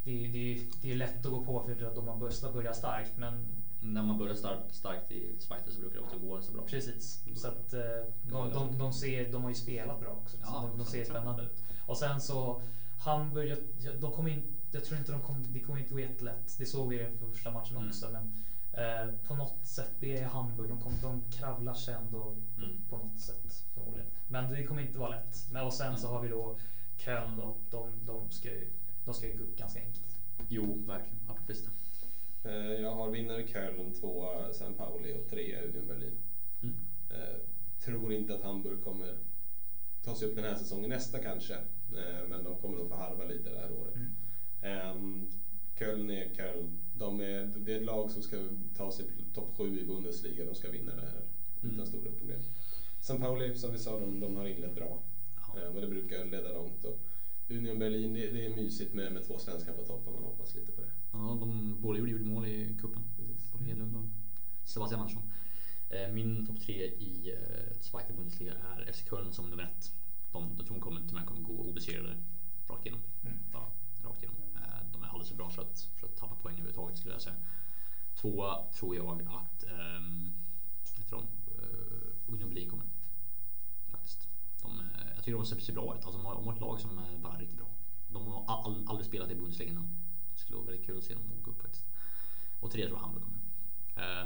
det, 0.05 0.27
det, 0.27 0.61
det 0.83 0.93
är 0.93 0.97
lätt 0.97 1.27
att 1.27 1.33
gå 1.33 1.45
på 1.45 1.63
för 1.79 1.87
att 1.87 2.05
man 2.05 2.19
börjar 2.19 2.73
starkt 2.73 3.13
men 3.17 3.47
när 3.85 4.03
man 4.03 4.19
börjar 4.19 4.35
starkt, 4.35 4.75
starkt 4.75 5.13
i 5.13 5.37
Spider 5.39 5.71
så 5.71 5.81
brukar 5.81 5.99
det 5.99 6.05
också 6.05 6.19
gå 6.19 6.43
så 6.43 6.53
bra. 6.53 6.63
Precis, 6.63 7.25
så 7.35 7.49
att 7.49 7.71
de, 7.71 8.51
de, 8.51 8.79
de, 8.79 8.93
ser, 8.93 9.33
de 9.33 9.43
har 9.43 9.51
ju 9.51 9.57
spelat 9.57 10.01
bra 10.01 10.11
också. 10.11 10.37
Ja, 10.43 10.69
de, 10.71 10.79
de 10.79 10.85
ser 10.85 11.05
spännande 11.05 11.43
ut. 11.43 11.63
Och 11.87 11.99
sen 11.99 12.21
så 12.21 12.63
Hamburg, 12.99 13.57
de 14.01 14.13
kom 14.13 14.29
in, 14.29 14.43
jag 14.71 14.85
tror 14.85 14.99
inte 14.99 15.13
de 15.13 15.23
kom, 15.23 15.47
det 15.53 15.61
kommer 15.61 15.79
inte 15.79 15.93
gå 15.93 16.01
jättelätt. 16.01 16.55
Det 16.59 16.67
såg 16.67 16.89
vi 16.89 17.01
i 17.01 17.09
första 17.33 17.51
matchen 17.51 17.77
mm. 17.77 17.89
också. 17.89 18.09
Men 18.13 18.33
eh, 18.73 19.15
på 19.29 19.35
något 19.35 19.67
sätt, 19.67 19.91
det 20.01 20.19
är 20.19 20.27
Hamburg. 20.27 20.69
De, 20.69 20.81
kom, 20.81 20.93
de 21.03 21.23
kravlar 21.31 21.75
sig 21.75 21.95
ändå 21.95 22.37
mm. 22.59 22.71
på 22.91 22.97
något 22.97 23.21
sätt 23.21 23.65
förmodligen. 23.75 24.11
Men 24.29 24.51
det 24.51 24.65
kommer 24.65 24.83
inte 24.83 24.99
vara 24.99 25.11
lätt. 25.11 25.47
Men 25.53 25.67
och 25.67 25.73
sen 25.73 25.87
mm. 25.87 25.99
så 25.99 26.09
har 26.09 26.21
vi 26.21 26.29
då 26.29 26.57
Köln 26.97 27.37
då. 27.37 27.57
De, 27.71 28.07
de 28.07 28.31
ska 28.31 28.49
ju 28.49 28.71
de 29.05 29.15
ska 29.15 29.27
ju 29.27 29.39
gå 29.39 29.45
upp 29.45 29.57
ganska 29.57 29.81
enkelt. 29.81 30.19
Jo, 30.49 30.83
verkligen. 30.87 31.21
Absolut. 31.29 31.84
Eh, 32.45 32.83
jag 32.83 32.91
har 32.91 33.11
vinnare 33.11 33.47
Köln, 33.47 33.95
tvåa 34.01 34.53
San 34.53 34.75
Pauli 34.75 35.15
och 35.15 35.31
trea 35.31 35.63
Union 35.63 35.87
Berlin. 35.87 36.17
Mm. 36.63 36.75
Eh, 37.11 37.37
tror 37.85 38.13
inte 38.13 38.35
att 38.35 38.43
Hamburg 38.43 38.85
kommer 38.85 39.17
ta 40.05 40.15
sig 40.15 40.29
upp 40.29 40.37
den 40.37 40.45
här 40.45 40.57
säsongen, 40.57 40.91
nästa 40.91 41.19
kanske. 41.19 41.55
Eh, 41.55 42.29
men 42.29 42.45
de 42.45 42.57
kommer 42.57 42.79
nog 42.79 42.89
få 42.89 42.95
harva 42.95 43.25
lite 43.25 43.51
det 43.51 43.59
här 43.59 43.73
året. 43.73 43.95
Mm. 43.95 44.11
Ehm, 44.63 45.31
Köln 45.79 46.11
är 46.11 46.35
Köln. 46.35 46.79
De 46.99 47.21
är, 47.21 47.53
det 47.57 47.73
är 47.73 47.77
ett 47.77 47.87
lag 47.87 48.11
som 48.11 48.23
ska 48.23 48.37
ta 48.77 48.93
sig 48.93 49.07
topp 49.35 49.57
sju 49.57 49.81
i 49.81 49.85
Bundesliga. 49.85 50.45
De 50.45 50.55
ska 50.55 50.71
vinna 50.71 50.95
det 50.95 51.07
här 51.07 51.23
mm. 51.63 51.75
utan 51.75 51.87
stora 51.87 52.13
problem. 52.19 52.41
San 53.01 53.21
Pauli, 53.21 53.55
som 53.55 53.73
vi 53.73 53.79
sa, 53.79 54.01
de, 54.01 54.21
de 54.21 54.37
har 54.37 54.47
inlett 54.47 54.75
bra. 54.75 54.99
Ja. 55.37 55.69
Och 55.69 55.81
det 55.81 55.87
brukar 55.87 56.25
leda 56.25 56.53
långt. 56.53 56.85
Och 56.85 56.99
Union 57.49 57.79
Berlin, 57.79 58.15
det, 58.15 58.31
det, 58.31 58.47
är 58.47 58.57
mysigt 58.57 58.95
med, 58.95 59.13
med 59.13 59.27
två 59.27 59.39
svenskar 59.39 59.73
på 59.73 59.83
topp 59.83 60.07
och 60.07 60.13
man 60.13 60.23
hoppas 60.23 60.55
lite 60.55 60.73
på 60.73 60.81
det. 60.81 60.91
Ja, 61.19 61.37
de 61.41 61.77
båda 61.81 61.99
gjorde, 61.99 62.11
gjorde 62.11 62.25
mål 62.25 62.47
i 62.47 62.77
cupen. 62.81 63.03
Både 63.53 63.65
Hedlund 63.65 63.97
och 63.97 64.05
Sebastian 64.65 65.01
Andersson. 65.01 65.23
Eh, 65.91 66.13
min 66.13 66.47
topp 66.47 66.61
tre 66.61 66.85
i 66.85 67.33
eh, 67.33 67.81
Zweite 67.81 68.13
Bundesliga 68.13 68.55
är 68.55 68.93
FC 68.93 69.05
Köln 69.11 69.33
som 69.33 69.51
nummer 69.51 69.63
ett. 69.63 69.93
De, 70.33 70.55
jag 70.57 70.67
tror 70.67 70.77
de 70.77 70.81
kommer, 70.81 71.01
de 71.01 71.27
kommer 71.27 71.41
gå 71.41 71.53
obesegrade 71.53 72.17
rakt 72.67 72.87
igenom. 72.87 73.03
Mm. 73.23 73.39
Ja, 73.53 73.69
rakt 74.05 74.23
igenom. 74.23 74.37
Eh, 74.55 74.93
de 74.93 75.03
är 75.03 75.07
alldeles 75.07 75.29
för 75.29 75.37
bra 75.37 75.51
för 75.51 75.63
att, 75.63 75.89
för 75.97 76.07
att 76.07 76.17
tappa 76.17 76.35
poäng 76.35 76.55
överhuvudtaget 76.55 76.99
skulle 76.99 77.15
jag 77.15 77.23
säga. 77.23 77.37
Tvåa 78.15 78.65
tror 78.73 78.97
jag 78.97 79.23
att 79.23 79.65
um, 79.99 80.33
jag 80.99 81.07
tror 81.09 81.21
de, 81.21 81.53
uh, 81.63 82.35
Union 82.35 82.49
Berlin 82.49 82.71
kommer. 82.71 82.87
Faktiskt. 83.91 84.29
De, 84.63 84.83
jag 85.15 85.25
tycker 85.25 85.39
de 85.39 85.47
ser 85.47 85.73
bra 85.73 85.97
ut. 85.99 86.05
Alltså, 86.05 86.19
de, 86.19 86.27
har, 86.27 86.35
de 86.35 86.47
har 86.47 86.55
ett 86.55 86.61
lag 86.61 86.81
som 86.81 86.99
är 86.99 87.19
bara 87.19 87.39
riktigt 87.39 87.59
bra. 87.59 87.69
De 88.09 88.27
har 88.27 88.45
all, 88.47 88.89
aldrig 88.89 89.07
spelat 89.07 89.31
i 89.31 89.35
Bundesliga 89.35 89.71
innan. 89.71 90.05
Det 90.45 90.47
skulle 90.47 90.59
vara 90.59 90.67
väldigt 90.67 90.87
kul 90.87 90.99
att 90.99 91.05
se 91.05 91.15
dem 91.15 91.23
gå 91.43 91.51
upp 91.51 91.63
faktiskt. 91.63 91.85
Och 92.61 92.71
tredje 92.71 92.89
tror 92.89 92.99
jag 92.99 93.07
Hamburg 93.07 93.25
kommer. 93.25 93.41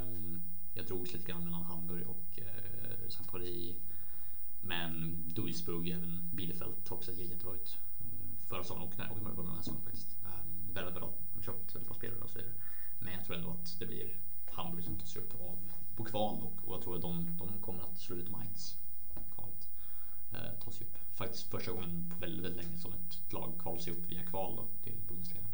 Um, 0.00 0.42
jag 0.74 0.86
drogs 0.86 1.12
lite 1.12 1.32
grann 1.32 1.44
mellan 1.44 1.62
Hamburg 1.62 2.06
och 2.06 2.38
eh, 2.38 2.44
uh, 2.44 3.06
St. 3.08 3.24
Pauli. 3.30 3.76
Men 4.60 5.24
Duisburg, 5.34 5.88
även 5.90 6.30
Bielefeld 6.32 6.74
har 6.88 6.96
också 6.96 7.10
sett 7.10 7.30
jättebra 7.30 7.54
ut. 7.54 7.78
Förra 8.46 8.62
säsongen 8.62 8.82
och, 8.82 9.10
och 9.10 9.18
i 9.18 9.20
början 9.20 9.38
av 9.38 9.44
den 9.44 9.54
här 9.54 9.62
säsongen 9.62 9.82
faktiskt. 9.82 10.16
Um, 10.24 10.74
väldigt 10.74 10.94
bra, 10.94 11.12
köpt 11.44 11.74
väldigt 11.74 11.88
bra 11.88 11.96
spelare 11.96 12.20
och 12.20 12.30
så 12.30 12.38
vidare. 12.38 12.54
Men 12.98 13.12
jag 13.12 13.24
tror 13.24 13.36
ändå 13.36 13.50
att 13.50 13.76
det 13.78 13.86
blir 13.86 14.16
Hamburg 14.50 14.84
som 14.84 14.96
tas 14.96 15.16
upp 15.16 15.34
av 15.40 15.58
på 15.96 16.04
kval 16.04 16.40
och, 16.42 16.68
och 16.68 16.74
jag 16.74 16.82
tror 16.82 16.96
att 16.96 17.02
de, 17.02 17.36
de 17.38 17.48
kommer 17.62 17.82
att 17.82 17.98
slå 17.98 18.16
ut 18.16 18.30
Mainz. 18.30 18.76
Kvalet. 19.34 19.68
Eh, 20.32 20.64
ta 20.64 20.70
sig 20.70 20.86
upp. 20.86 20.98
Faktiskt 21.14 21.50
första 21.50 21.72
gången 21.72 22.10
på 22.10 22.16
väldigt, 22.20 22.44
väldigt 22.44 22.64
länge 22.64 22.78
som 22.78 22.92
ett 22.92 23.32
lag 23.32 23.52
kvalar 23.58 23.78
sig 23.78 23.92
upp 23.92 24.10
via 24.10 24.22
kval 24.22 24.56
då, 24.56 24.66
till 24.84 24.94
Bundesliga. 25.08 25.44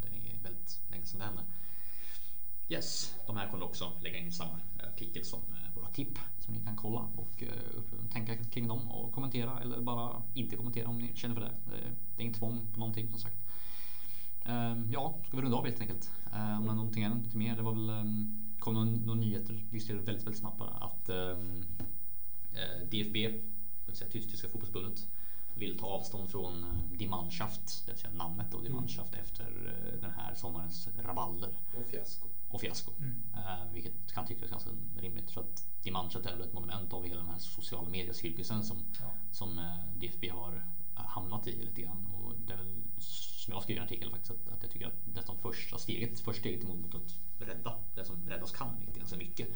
Väldigt 0.65 0.91
länge 0.91 1.07
sedan 1.07 1.21
det 1.21 1.27
hände. 1.27 1.43
Yes, 2.69 3.15
de 3.27 3.37
här 3.37 3.51
kommer 3.51 3.65
också 3.65 3.93
lägga 4.03 4.19
in 4.19 4.33
samma 4.33 4.61
artikel 4.95 5.25
som 5.25 5.41
eh, 5.41 5.75
våra 5.75 5.89
tipp 5.89 6.19
som 6.41 6.55
ni 6.55 6.61
kan 6.61 6.77
kolla 6.77 7.01
och 7.17 7.43
uh, 7.43 8.11
tänka 8.13 8.37
kring 8.37 8.69
dem 8.69 8.91
och 8.91 9.13
kommentera 9.13 9.61
eller 9.61 9.81
bara 9.81 10.23
inte 10.35 10.57
kommentera 10.57 10.89
om 10.89 10.99
ni 10.99 11.13
känner 11.15 11.35
för 11.35 11.43
det. 11.43 11.53
Det, 12.17 12.23
är 12.23 12.25
inget 12.25 12.37
tvång 12.37 12.67
på 12.73 12.79
någonting 12.79 13.09
som 13.11 13.19
sagt. 13.19 13.37
Ehm, 14.45 14.91
ja, 14.93 15.19
ska 15.29 15.37
vi 15.37 15.43
runda 15.43 15.57
av 15.57 15.65
helt 15.65 15.81
enkelt. 15.81 16.13
Ehm, 16.33 16.59
om 16.59 16.65
det 16.65 16.71
är 16.71 16.75
någonting 16.75 17.05
annat 17.05 17.25
lite 17.25 17.37
mer. 17.37 17.57
Det 17.57 17.63
var 17.63 17.73
väl 17.73 17.91
um, 17.91 18.45
kom 18.59 18.75
några, 18.75 18.91
några 18.91 19.21
nyheter, 19.21 19.65
visste 19.71 19.95
väldigt, 19.95 20.27
väldigt 20.27 20.41
snabbt 20.41 20.59
bara 20.59 20.71
att 20.71 21.09
eh, 21.09 21.37
DFB, 22.91 23.29
det 23.29 23.87
vill 23.87 23.97
säga 23.97 24.11
Tyska 24.11 24.49
fotbollsförbundet, 24.49 25.09
vill 25.55 25.79
ta 25.79 25.87
avstånd 25.87 26.31
från 26.31 26.81
Die 26.99 27.09
Mannschaft, 27.09 27.83
det 27.87 27.93
vill 27.93 28.01
säga 28.01 28.13
namnet 28.13 28.55
och 28.55 28.63
Die 28.63 28.69
mm. 28.69 28.81
Mannschaft 28.81 29.13
mm. 29.13 29.25
efter 29.25 29.75
den 30.01 30.11
här 30.11 30.35
sommarens 30.35 30.89
rabalder. 31.05 31.51
Och 31.79 31.87
fiasko 31.91 32.29
och 32.55 32.61
fiasko. 32.61 32.93
Mm. 32.99 33.23
Uh, 33.35 33.73
vilket 33.73 34.13
kan 34.13 34.27
tyckas 34.27 34.51
ganska 34.51 34.71
rimligt 34.99 35.31
för 35.31 35.41
att 35.41 35.65
Dimanche 35.83 36.19
är 36.19 36.37
väl 36.37 36.41
ett 36.41 36.53
monument 36.53 36.93
av 36.93 37.05
hela 37.05 37.21
den 37.21 37.31
här 37.31 37.39
sociala 37.39 37.89
mediecirkusen 37.89 38.65
som, 38.65 38.77
ja. 39.01 39.11
som 39.33 39.59
uh, 39.59 39.65
eh, 39.65 39.99
DFB 40.01 40.29
har 40.29 40.65
hamnat 40.95 41.47
i 41.47 41.65
lite 41.65 41.81
grann. 41.81 42.07
Och 42.07 42.35
det 42.47 42.53
är 42.53 42.57
väl 42.57 42.83
som 42.99 43.53
jag 43.55 43.63
skriver 43.63 43.81
i 43.81 43.83
en 43.83 43.87
artikel 43.87 44.11
faktiskt 44.11 44.31
att, 44.31 44.49
att 44.49 44.63
jag 44.63 44.71
tycker 44.71 44.87
att 44.87 45.07
nästan 45.15 45.37
första 45.39 45.79
steget, 45.79 46.21
första 46.21 46.41
steget 46.41 46.65
emot 46.65 46.79
mot 46.79 46.95
att 46.95 47.19
rädda 47.39 47.79
det 47.95 48.05
som 48.05 48.29
räddas 48.29 48.53
kan, 48.53 48.69
är 48.89 48.99
ganska 48.99 49.17
mycket, 49.17 49.49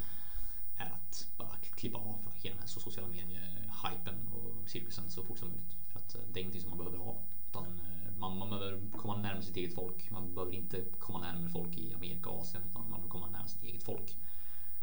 är 0.79 0.91
att 0.91 1.29
bara 1.37 1.57
klippa 1.77 1.99
av 1.99 2.19
hela 2.35 2.55
den 2.55 2.61
här 2.61 2.69
sociala 2.69 3.09
medie-hypen 3.09 4.29
och 4.33 4.69
cirkusen 4.69 5.11
så 5.11 5.23
fort 5.23 5.39
som 5.39 5.49
möjligt. 5.49 5.77
För 5.89 5.99
att 5.99 6.15
uh, 6.17 6.23
det 6.33 6.41
är 6.41 6.43
ingenting 6.43 6.63
som 6.63 6.71
man 6.71 6.79
behöver 6.79 6.99
ha. 6.99 7.17
Utan, 7.51 7.81
man, 8.19 8.39
man 8.39 8.51
behöver 8.51 8.81
komma 8.97 9.17
närmare 9.17 9.43
sitt 9.43 9.57
eget 9.57 9.75
folk. 9.75 10.11
Man 10.11 10.35
behöver 10.35 10.55
inte 10.55 10.85
komma 10.99 11.19
närmare 11.21 11.49
folk 11.49 11.77
i 11.77 11.95
Amerika 11.95 12.31
och 12.31 12.41
Asien 12.41 12.63
utan 12.71 12.83
man 12.83 12.91
behöver 12.91 13.09
komma 13.09 13.27
närmare 13.27 13.49
sitt 13.49 13.63
eget 13.63 13.83
folk. 13.83 14.17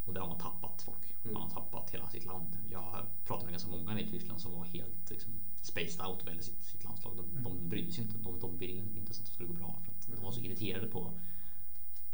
Och 0.05 0.13
där 0.13 0.21
har 0.21 0.27
man 0.27 0.37
tappat 0.37 0.81
folk. 0.81 1.15
Mm. 1.23 1.33
Man 1.33 1.41
har 1.41 1.49
tappat 1.49 1.89
hela 1.89 2.09
sitt 2.09 2.25
land. 2.25 2.57
Jag 2.71 3.05
pratade 3.25 3.45
med 3.45 3.53
ganska 3.53 3.69
många 3.69 3.99
i 3.99 4.09
Tyskland 4.09 4.41
som 4.41 4.51
var 4.51 4.65
helt 4.65 5.09
liksom, 5.09 5.31
spaced 5.61 6.05
out 6.07 6.25
vad 6.25 6.43
sitt, 6.43 6.63
sitt 6.63 6.83
landslag. 6.83 7.15
De, 7.17 7.29
mm. 7.29 7.43
de 7.43 7.69
brydde 7.69 7.91
sig 7.91 8.03
inte. 8.03 8.17
De, 8.17 8.39
de 8.39 8.57
ville 8.57 8.73
inte 8.73 8.97
ens 8.97 9.19
att 9.19 9.25
det 9.25 9.31
skulle 9.31 9.47
gå 9.47 9.53
bra. 9.53 9.79
För 9.83 9.91
att 9.91 10.07
mm. 10.07 10.19
De 10.19 10.25
var 10.25 10.31
så 10.31 10.41
irriterade 10.41 10.87
på 10.87 11.13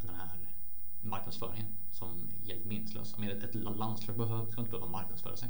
den 0.02 0.16
här 0.16 0.28
marknadsföringen 1.02 1.66
som 1.92 2.30
är 2.44 2.48
helt 2.48 2.66
meningslös. 2.66 3.16
Ett, 3.20 3.44
ett 3.44 3.56
landslag 3.56 4.18
behöver, 4.18 4.52
ska 4.52 4.62
inte 4.62 4.72
behöva 4.72 4.92
marknadsföra 4.92 5.38
sig. 5.38 5.50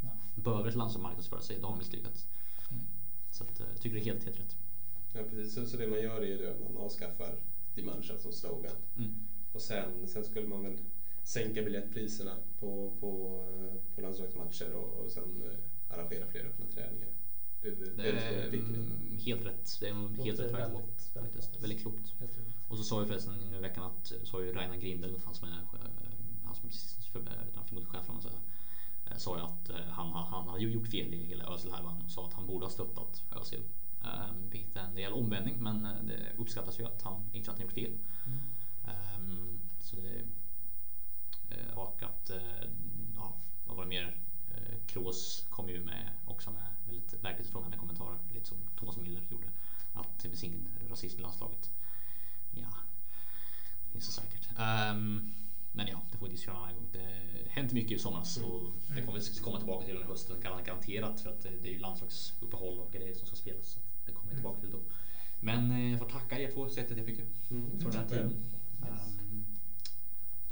Nej. 0.00 0.12
Behöver 0.34 0.68
ett 0.68 0.76
landslag 0.76 1.02
marknadsföra 1.02 1.40
sig, 1.40 1.58
då 1.60 1.66
har 1.66 1.72
de 1.72 1.78
misslyckats. 1.78 2.26
Mm. 2.70 2.84
Så 3.30 3.44
att, 3.44 3.60
eh, 3.60 3.66
jag 3.72 3.80
tycker 3.80 3.96
det 3.96 4.02
är 4.02 4.04
helt, 4.04 4.24
helt 4.24 4.40
rätt. 4.40 4.56
Ja 5.12 5.20
precis, 5.30 5.54
så, 5.54 5.66
så 5.66 5.76
det 5.76 5.86
man 5.86 6.02
gör 6.02 6.20
är 6.20 6.26
ju 6.26 6.50
att 6.50 6.60
man 6.60 6.76
avskaffar 6.76 7.34
Dimansha 7.74 8.18
som 8.18 8.32
slogan. 8.32 8.76
Mm. 8.98 9.14
Och 9.52 9.60
sen, 9.60 10.08
sen 10.08 10.24
skulle 10.24 10.48
man 10.48 10.62
väl 10.62 10.78
sänka 11.22 11.62
biljettpriserna 11.62 12.36
på, 12.58 12.92
på, 13.00 13.42
eh, 13.58 13.94
på 13.94 14.00
landslagsmatcher 14.00 14.72
och, 14.72 15.04
och 15.04 15.10
sen 15.10 15.42
eh, 15.42 15.94
arrangera 15.94 16.26
fler 16.26 16.44
öppna 16.44 16.66
träningar. 16.66 17.08
Det, 17.62 17.70
det, 17.70 17.84
det, 17.84 18.02
det 18.50 18.56
är 18.56 18.62
mm, 18.62 19.18
helt 19.24 19.46
rätt. 19.46 19.76
Det 19.80 19.88
är 19.88 19.90
en 19.90 20.14
helt 20.14 20.40
rätt 20.40 20.54
väg 20.54 20.72
väldigt, 21.14 21.62
väldigt, 21.62 21.82
klokt. 21.82 22.14
Och 22.68 22.78
så 22.78 22.84
sa 22.84 23.00
ju 23.00 23.06
förresten 23.06 23.34
nu 23.50 23.56
i 23.56 23.60
veckan 23.60 23.84
att 23.84 24.12
så 24.24 24.36
har 24.36 24.40
ju 24.40 24.52
Rainer 24.52 24.76
Grindel, 24.76 25.14
han 25.24 25.34
som 25.34 25.48
är 25.48 25.62
han 26.44 26.54
som 26.54 26.70
förmodligen 27.12 27.92
chef 27.92 28.06
sa 29.16 29.36
ju 29.36 29.42
att 29.42 29.70
eh, 29.70 29.90
han, 29.90 30.12
han 30.12 30.48
hade 30.48 30.62
gjort 30.62 30.88
fel 30.88 31.14
i 31.14 31.24
hela 31.24 31.44
Özil-härvan 31.44 32.02
och 32.04 32.10
sa 32.10 32.26
att 32.26 32.32
han 32.32 32.46
borde 32.46 32.64
ha 32.64 32.70
stöttat 32.70 33.22
Özil 33.40 33.62
Um, 34.04 34.50
vilket 34.50 34.76
är 34.76 34.80
en 34.80 34.94
del 34.94 35.12
omvändning 35.12 35.56
men 35.58 35.84
eh, 35.84 36.02
det 36.02 36.32
uppskattas 36.36 36.80
ju 36.80 36.86
att 36.86 37.02
han 37.02 37.24
inte 37.32 37.50
har 37.50 37.58
gjort 37.58 37.72
fel. 37.72 37.90
Mm. 38.26 38.40
Um, 39.16 39.60
så 39.80 39.96
det, 39.96 40.24
och 41.74 42.02
att, 42.02 42.30
ja, 43.16 43.34
vad 43.66 43.76
var 43.76 43.84
det 43.84 43.88
mer? 43.88 44.16
Kroos 44.86 45.46
kom 45.50 45.68
ju 45.68 45.84
med 45.84 46.10
också 46.26 46.50
med 46.50 46.62
väldigt 46.86 47.24
verklighetsfrågande 47.24 47.76
kommentarer, 47.76 48.18
lite 48.34 48.48
som 48.48 48.58
Thomas 48.78 48.96
Müller 48.96 49.22
gjorde. 49.30 49.48
Att 49.94 50.18
det 50.22 50.28
finns 50.28 50.44
ingen 50.44 50.68
rasism 50.90 51.18
i 51.18 51.22
landslaget. 51.22 51.70
Ja, 52.50 52.68
det 53.84 53.92
finns 53.92 54.06
det 54.06 54.12
säkert. 54.12 54.48
Um, 54.50 55.32
men 55.72 55.86
ja, 55.86 56.00
det 56.12 56.18
får 56.18 56.26
vi 56.26 56.32
diskutera 56.32 56.56
en 56.56 56.62
annan 56.62 56.74
gång. 56.74 56.86
Det 56.92 56.98
har 56.98 57.50
hänt 57.50 57.72
mycket 57.72 57.92
i 57.92 57.98
somras 57.98 58.36
och 58.36 58.60
det 58.94 59.02
kommer 59.02 59.18
vi 59.18 59.40
komma 59.40 59.58
tillbaka 59.58 59.86
till 59.86 59.96
under 59.96 60.08
hösten 60.08 60.40
garanterat 60.40 61.20
för 61.20 61.30
att 61.30 61.42
det 61.42 61.68
är 61.68 61.72
ju 61.72 61.78
landslagsuppehåll 61.78 62.78
och 62.78 62.92
grejer 62.92 63.14
som 63.14 63.26
ska 63.26 63.36
spelas 63.36 63.78
kommer 64.30 64.34
tillbaka 64.34 64.60
till 64.60 64.70
då. 64.70 64.80
Men 65.40 65.70
eh, 65.70 65.90
jag 65.90 65.98
får 65.98 66.06
tacka 66.06 66.38
er 66.38 66.50
två 66.52 66.68
så 66.68 66.80
jättemycket 66.80 67.28
mm. 67.50 67.80
för 67.80 67.90
den 67.90 68.00
här 68.00 68.08
tiden. 68.08 68.44
Um, 68.82 69.46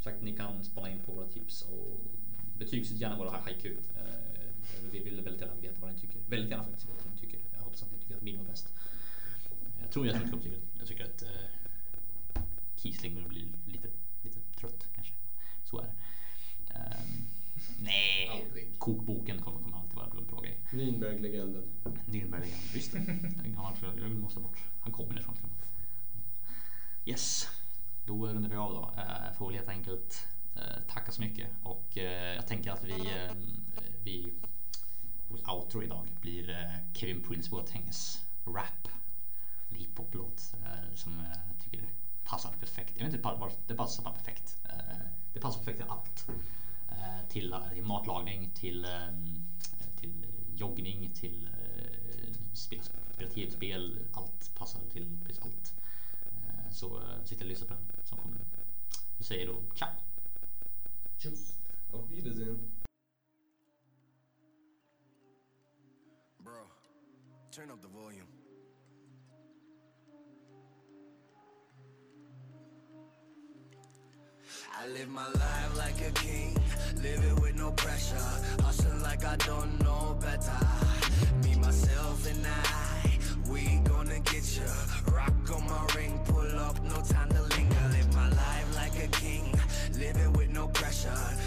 sagt, 0.01 0.22
ni 0.22 0.36
kan 0.36 0.64
spana 0.64 0.90
in 0.90 0.99
på 1.07 1.12
våra 1.12 1.26
tips 1.26 1.62
och 1.62 2.01
betygsätt 2.59 2.97
gärna 3.01 3.17
våra 3.17 3.31
haiku. 3.31 3.69
Uh, 3.69 3.77
vi 4.93 4.99
vill 4.99 5.21
väldigt 5.21 5.41
gärna 5.41 5.55
veta 5.55 5.81
vad 5.81 5.93
ni 5.93 6.01
tycker. 6.01 6.19
Väldigt 6.29 6.51
gärna 6.51 6.65
faktiskt 6.65 6.89
veta 6.89 7.03
vad 7.05 7.15
ni 7.15 7.21
tycker. 7.21 7.41
Jag 7.53 7.61
hoppas 7.61 7.83
att 7.83 7.93
ni 7.93 7.99
tycker 7.99 8.17
att 8.17 8.23
min 8.23 8.39
var 8.39 8.45
bäst. 8.45 8.69
Jag 9.81 9.91
tror 9.91 10.07
jag 10.07 10.17
att 10.17 10.25
ni 10.25 10.31
tycker 10.31 10.59
Jag 10.79 10.89
tycker 10.89 11.05
att 11.05 11.23
uh, 11.23 12.41
Kiesling 12.77 13.15
börjar 13.15 13.29
bli 13.29 13.49
lite, 13.67 13.89
lite 14.23 14.39
trött 14.61 14.87
kanske. 14.95 15.15
Så 15.65 15.79
är 15.79 15.83
det. 15.83 15.95
Um, 16.75 17.25
nej, 17.83 18.29
Aldrig. 18.29 18.79
kokboken 18.79 19.43
kommer, 19.43 19.61
kommer 19.61 19.77
alltid 19.77 19.95
vara 19.95 20.07
en 20.19 20.27
bra 20.27 20.41
grej. 20.41 20.59
Nürnberg-legenden. 20.71 21.63
Nürnberg-legenden, 21.85 22.75
visst. 22.75 22.93
Man, 22.93 23.75
jag 23.99 24.11
måste 24.11 24.41
bort. 24.41 24.59
Han 24.81 24.93
kommer 24.93 25.15
därifrån. 25.15 25.37
Yes, 27.09 27.49
då 28.07 28.27
rundar 28.27 28.51
vi 28.51 28.57
av 28.57 28.73
då. 28.73 29.01
Eh, 29.01 29.33
får 29.39 29.47
väl 29.47 29.57
helt 29.57 29.69
enkelt 29.69 30.27
Eh, 30.57 30.62
tackar 30.62 30.84
tacka 30.86 31.12
så 31.12 31.20
mycket 31.20 31.49
och 31.62 31.99
eh, 31.99 32.34
jag 32.34 32.46
tänker 32.46 32.70
att 32.70 32.84
vi, 32.84 32.92
eh, 32.92 33.32
vi 34.05 34.32
vårt 35.28 35.49
outro 35.49 35.82
idag 35.82 36.07
blir 36.20 36.72
Kevin 36.94 37.22
Prince 37.22 37.51
Boatengs 37.51 38.22
rap 38.46 38.88
hiphop-låt 39.70 40.54
som 40.95 41.26
jag 41.49 41.64
tycker 41.64 41.88
passar 42.25 42.53
perfekt. 42.61 42.92
Jag 42.96 43.04
vet 43.04 43.14
inte 43.14 43.29
varför 43.29 43.58
det 43.66 43.75
passar 43.75 44.03
bara 44.03 44.14
perfekt. 44.14 44.57
Det 45.33 45.41
passar 45.41 45.58
perfekt 45.58 45.79
till 45.79 45.91
allt. 45.91 46.26
Till, 47.29 47.54
till 47.75 47.84
matlagning, 47.84 48.50
till, 48.54 48.87
till 49.96 50.26
joggning 50.57 51.11
till 51.14 51.49
spel, 52.53 52.80
spela 53.14 53.30
tv-spel. 53.30 53.99
Allt 54.12 54.54
passar 54.54 54.80
till 54.92 55.18
precis 55.26 55.42
allt. 55.42 55.75
Så 56.70 57.03
sitter 57.25 57.45
och 57.45 57.49
lyssna 57.49 57.66
på 57.66 57.75
den 57.75 58.04
som 58.04 58.18
kommer. 58.18 58.41
Vi 59.18 59.25
säger 59.25 59.46
då 59.46 59.62
ciao! 59.76 60.08
Tjus! 61.20 61.53
Auf 61.92 62.08
Wiedersehen! 62.11 62.61
Bro, 66.38 66.53
turn 67.50 67.72
up 67.72 67.82
the 67.82 67.88
volume. 67.88 68.28
I 74.80 74.86
live 74.86 75.08
my 75.08 75.26
life 75.26 75.76
like 75.76 76.00
a 76.07 76.12
king, 76.12 76.54
live 77.03 77.24
it 77.24 77.40
with 77.40 77.57
no 77.57 77.72
pressure. 77.72 78.14
Hustling 78.62 79.03
like 79.03 79.24
I 79.24 79.34
don't 79.38 79.76
know 79.82 80.16
better. 80.20 80.61
Me, 81.42 81.57
myself, 81.57 82.30
and 82.30 82.46
I, 82.46 83.18
we 83.50 83.80
gonna 83.82 84.20
get 84.20 84.57
you. 84.57 85.12
Rock 85.12 85.34
on 85.53 85.66
my 85.66 85.84
ring, 85.96 86.20
pull 86.26 86.58
up, 86.61 86.80
no 86.84 87.03
time 87.03 87.28
to 87.30 87.42
linger. 87.42 87.58
No 90.59 90.67
pressure. 90.68 91.38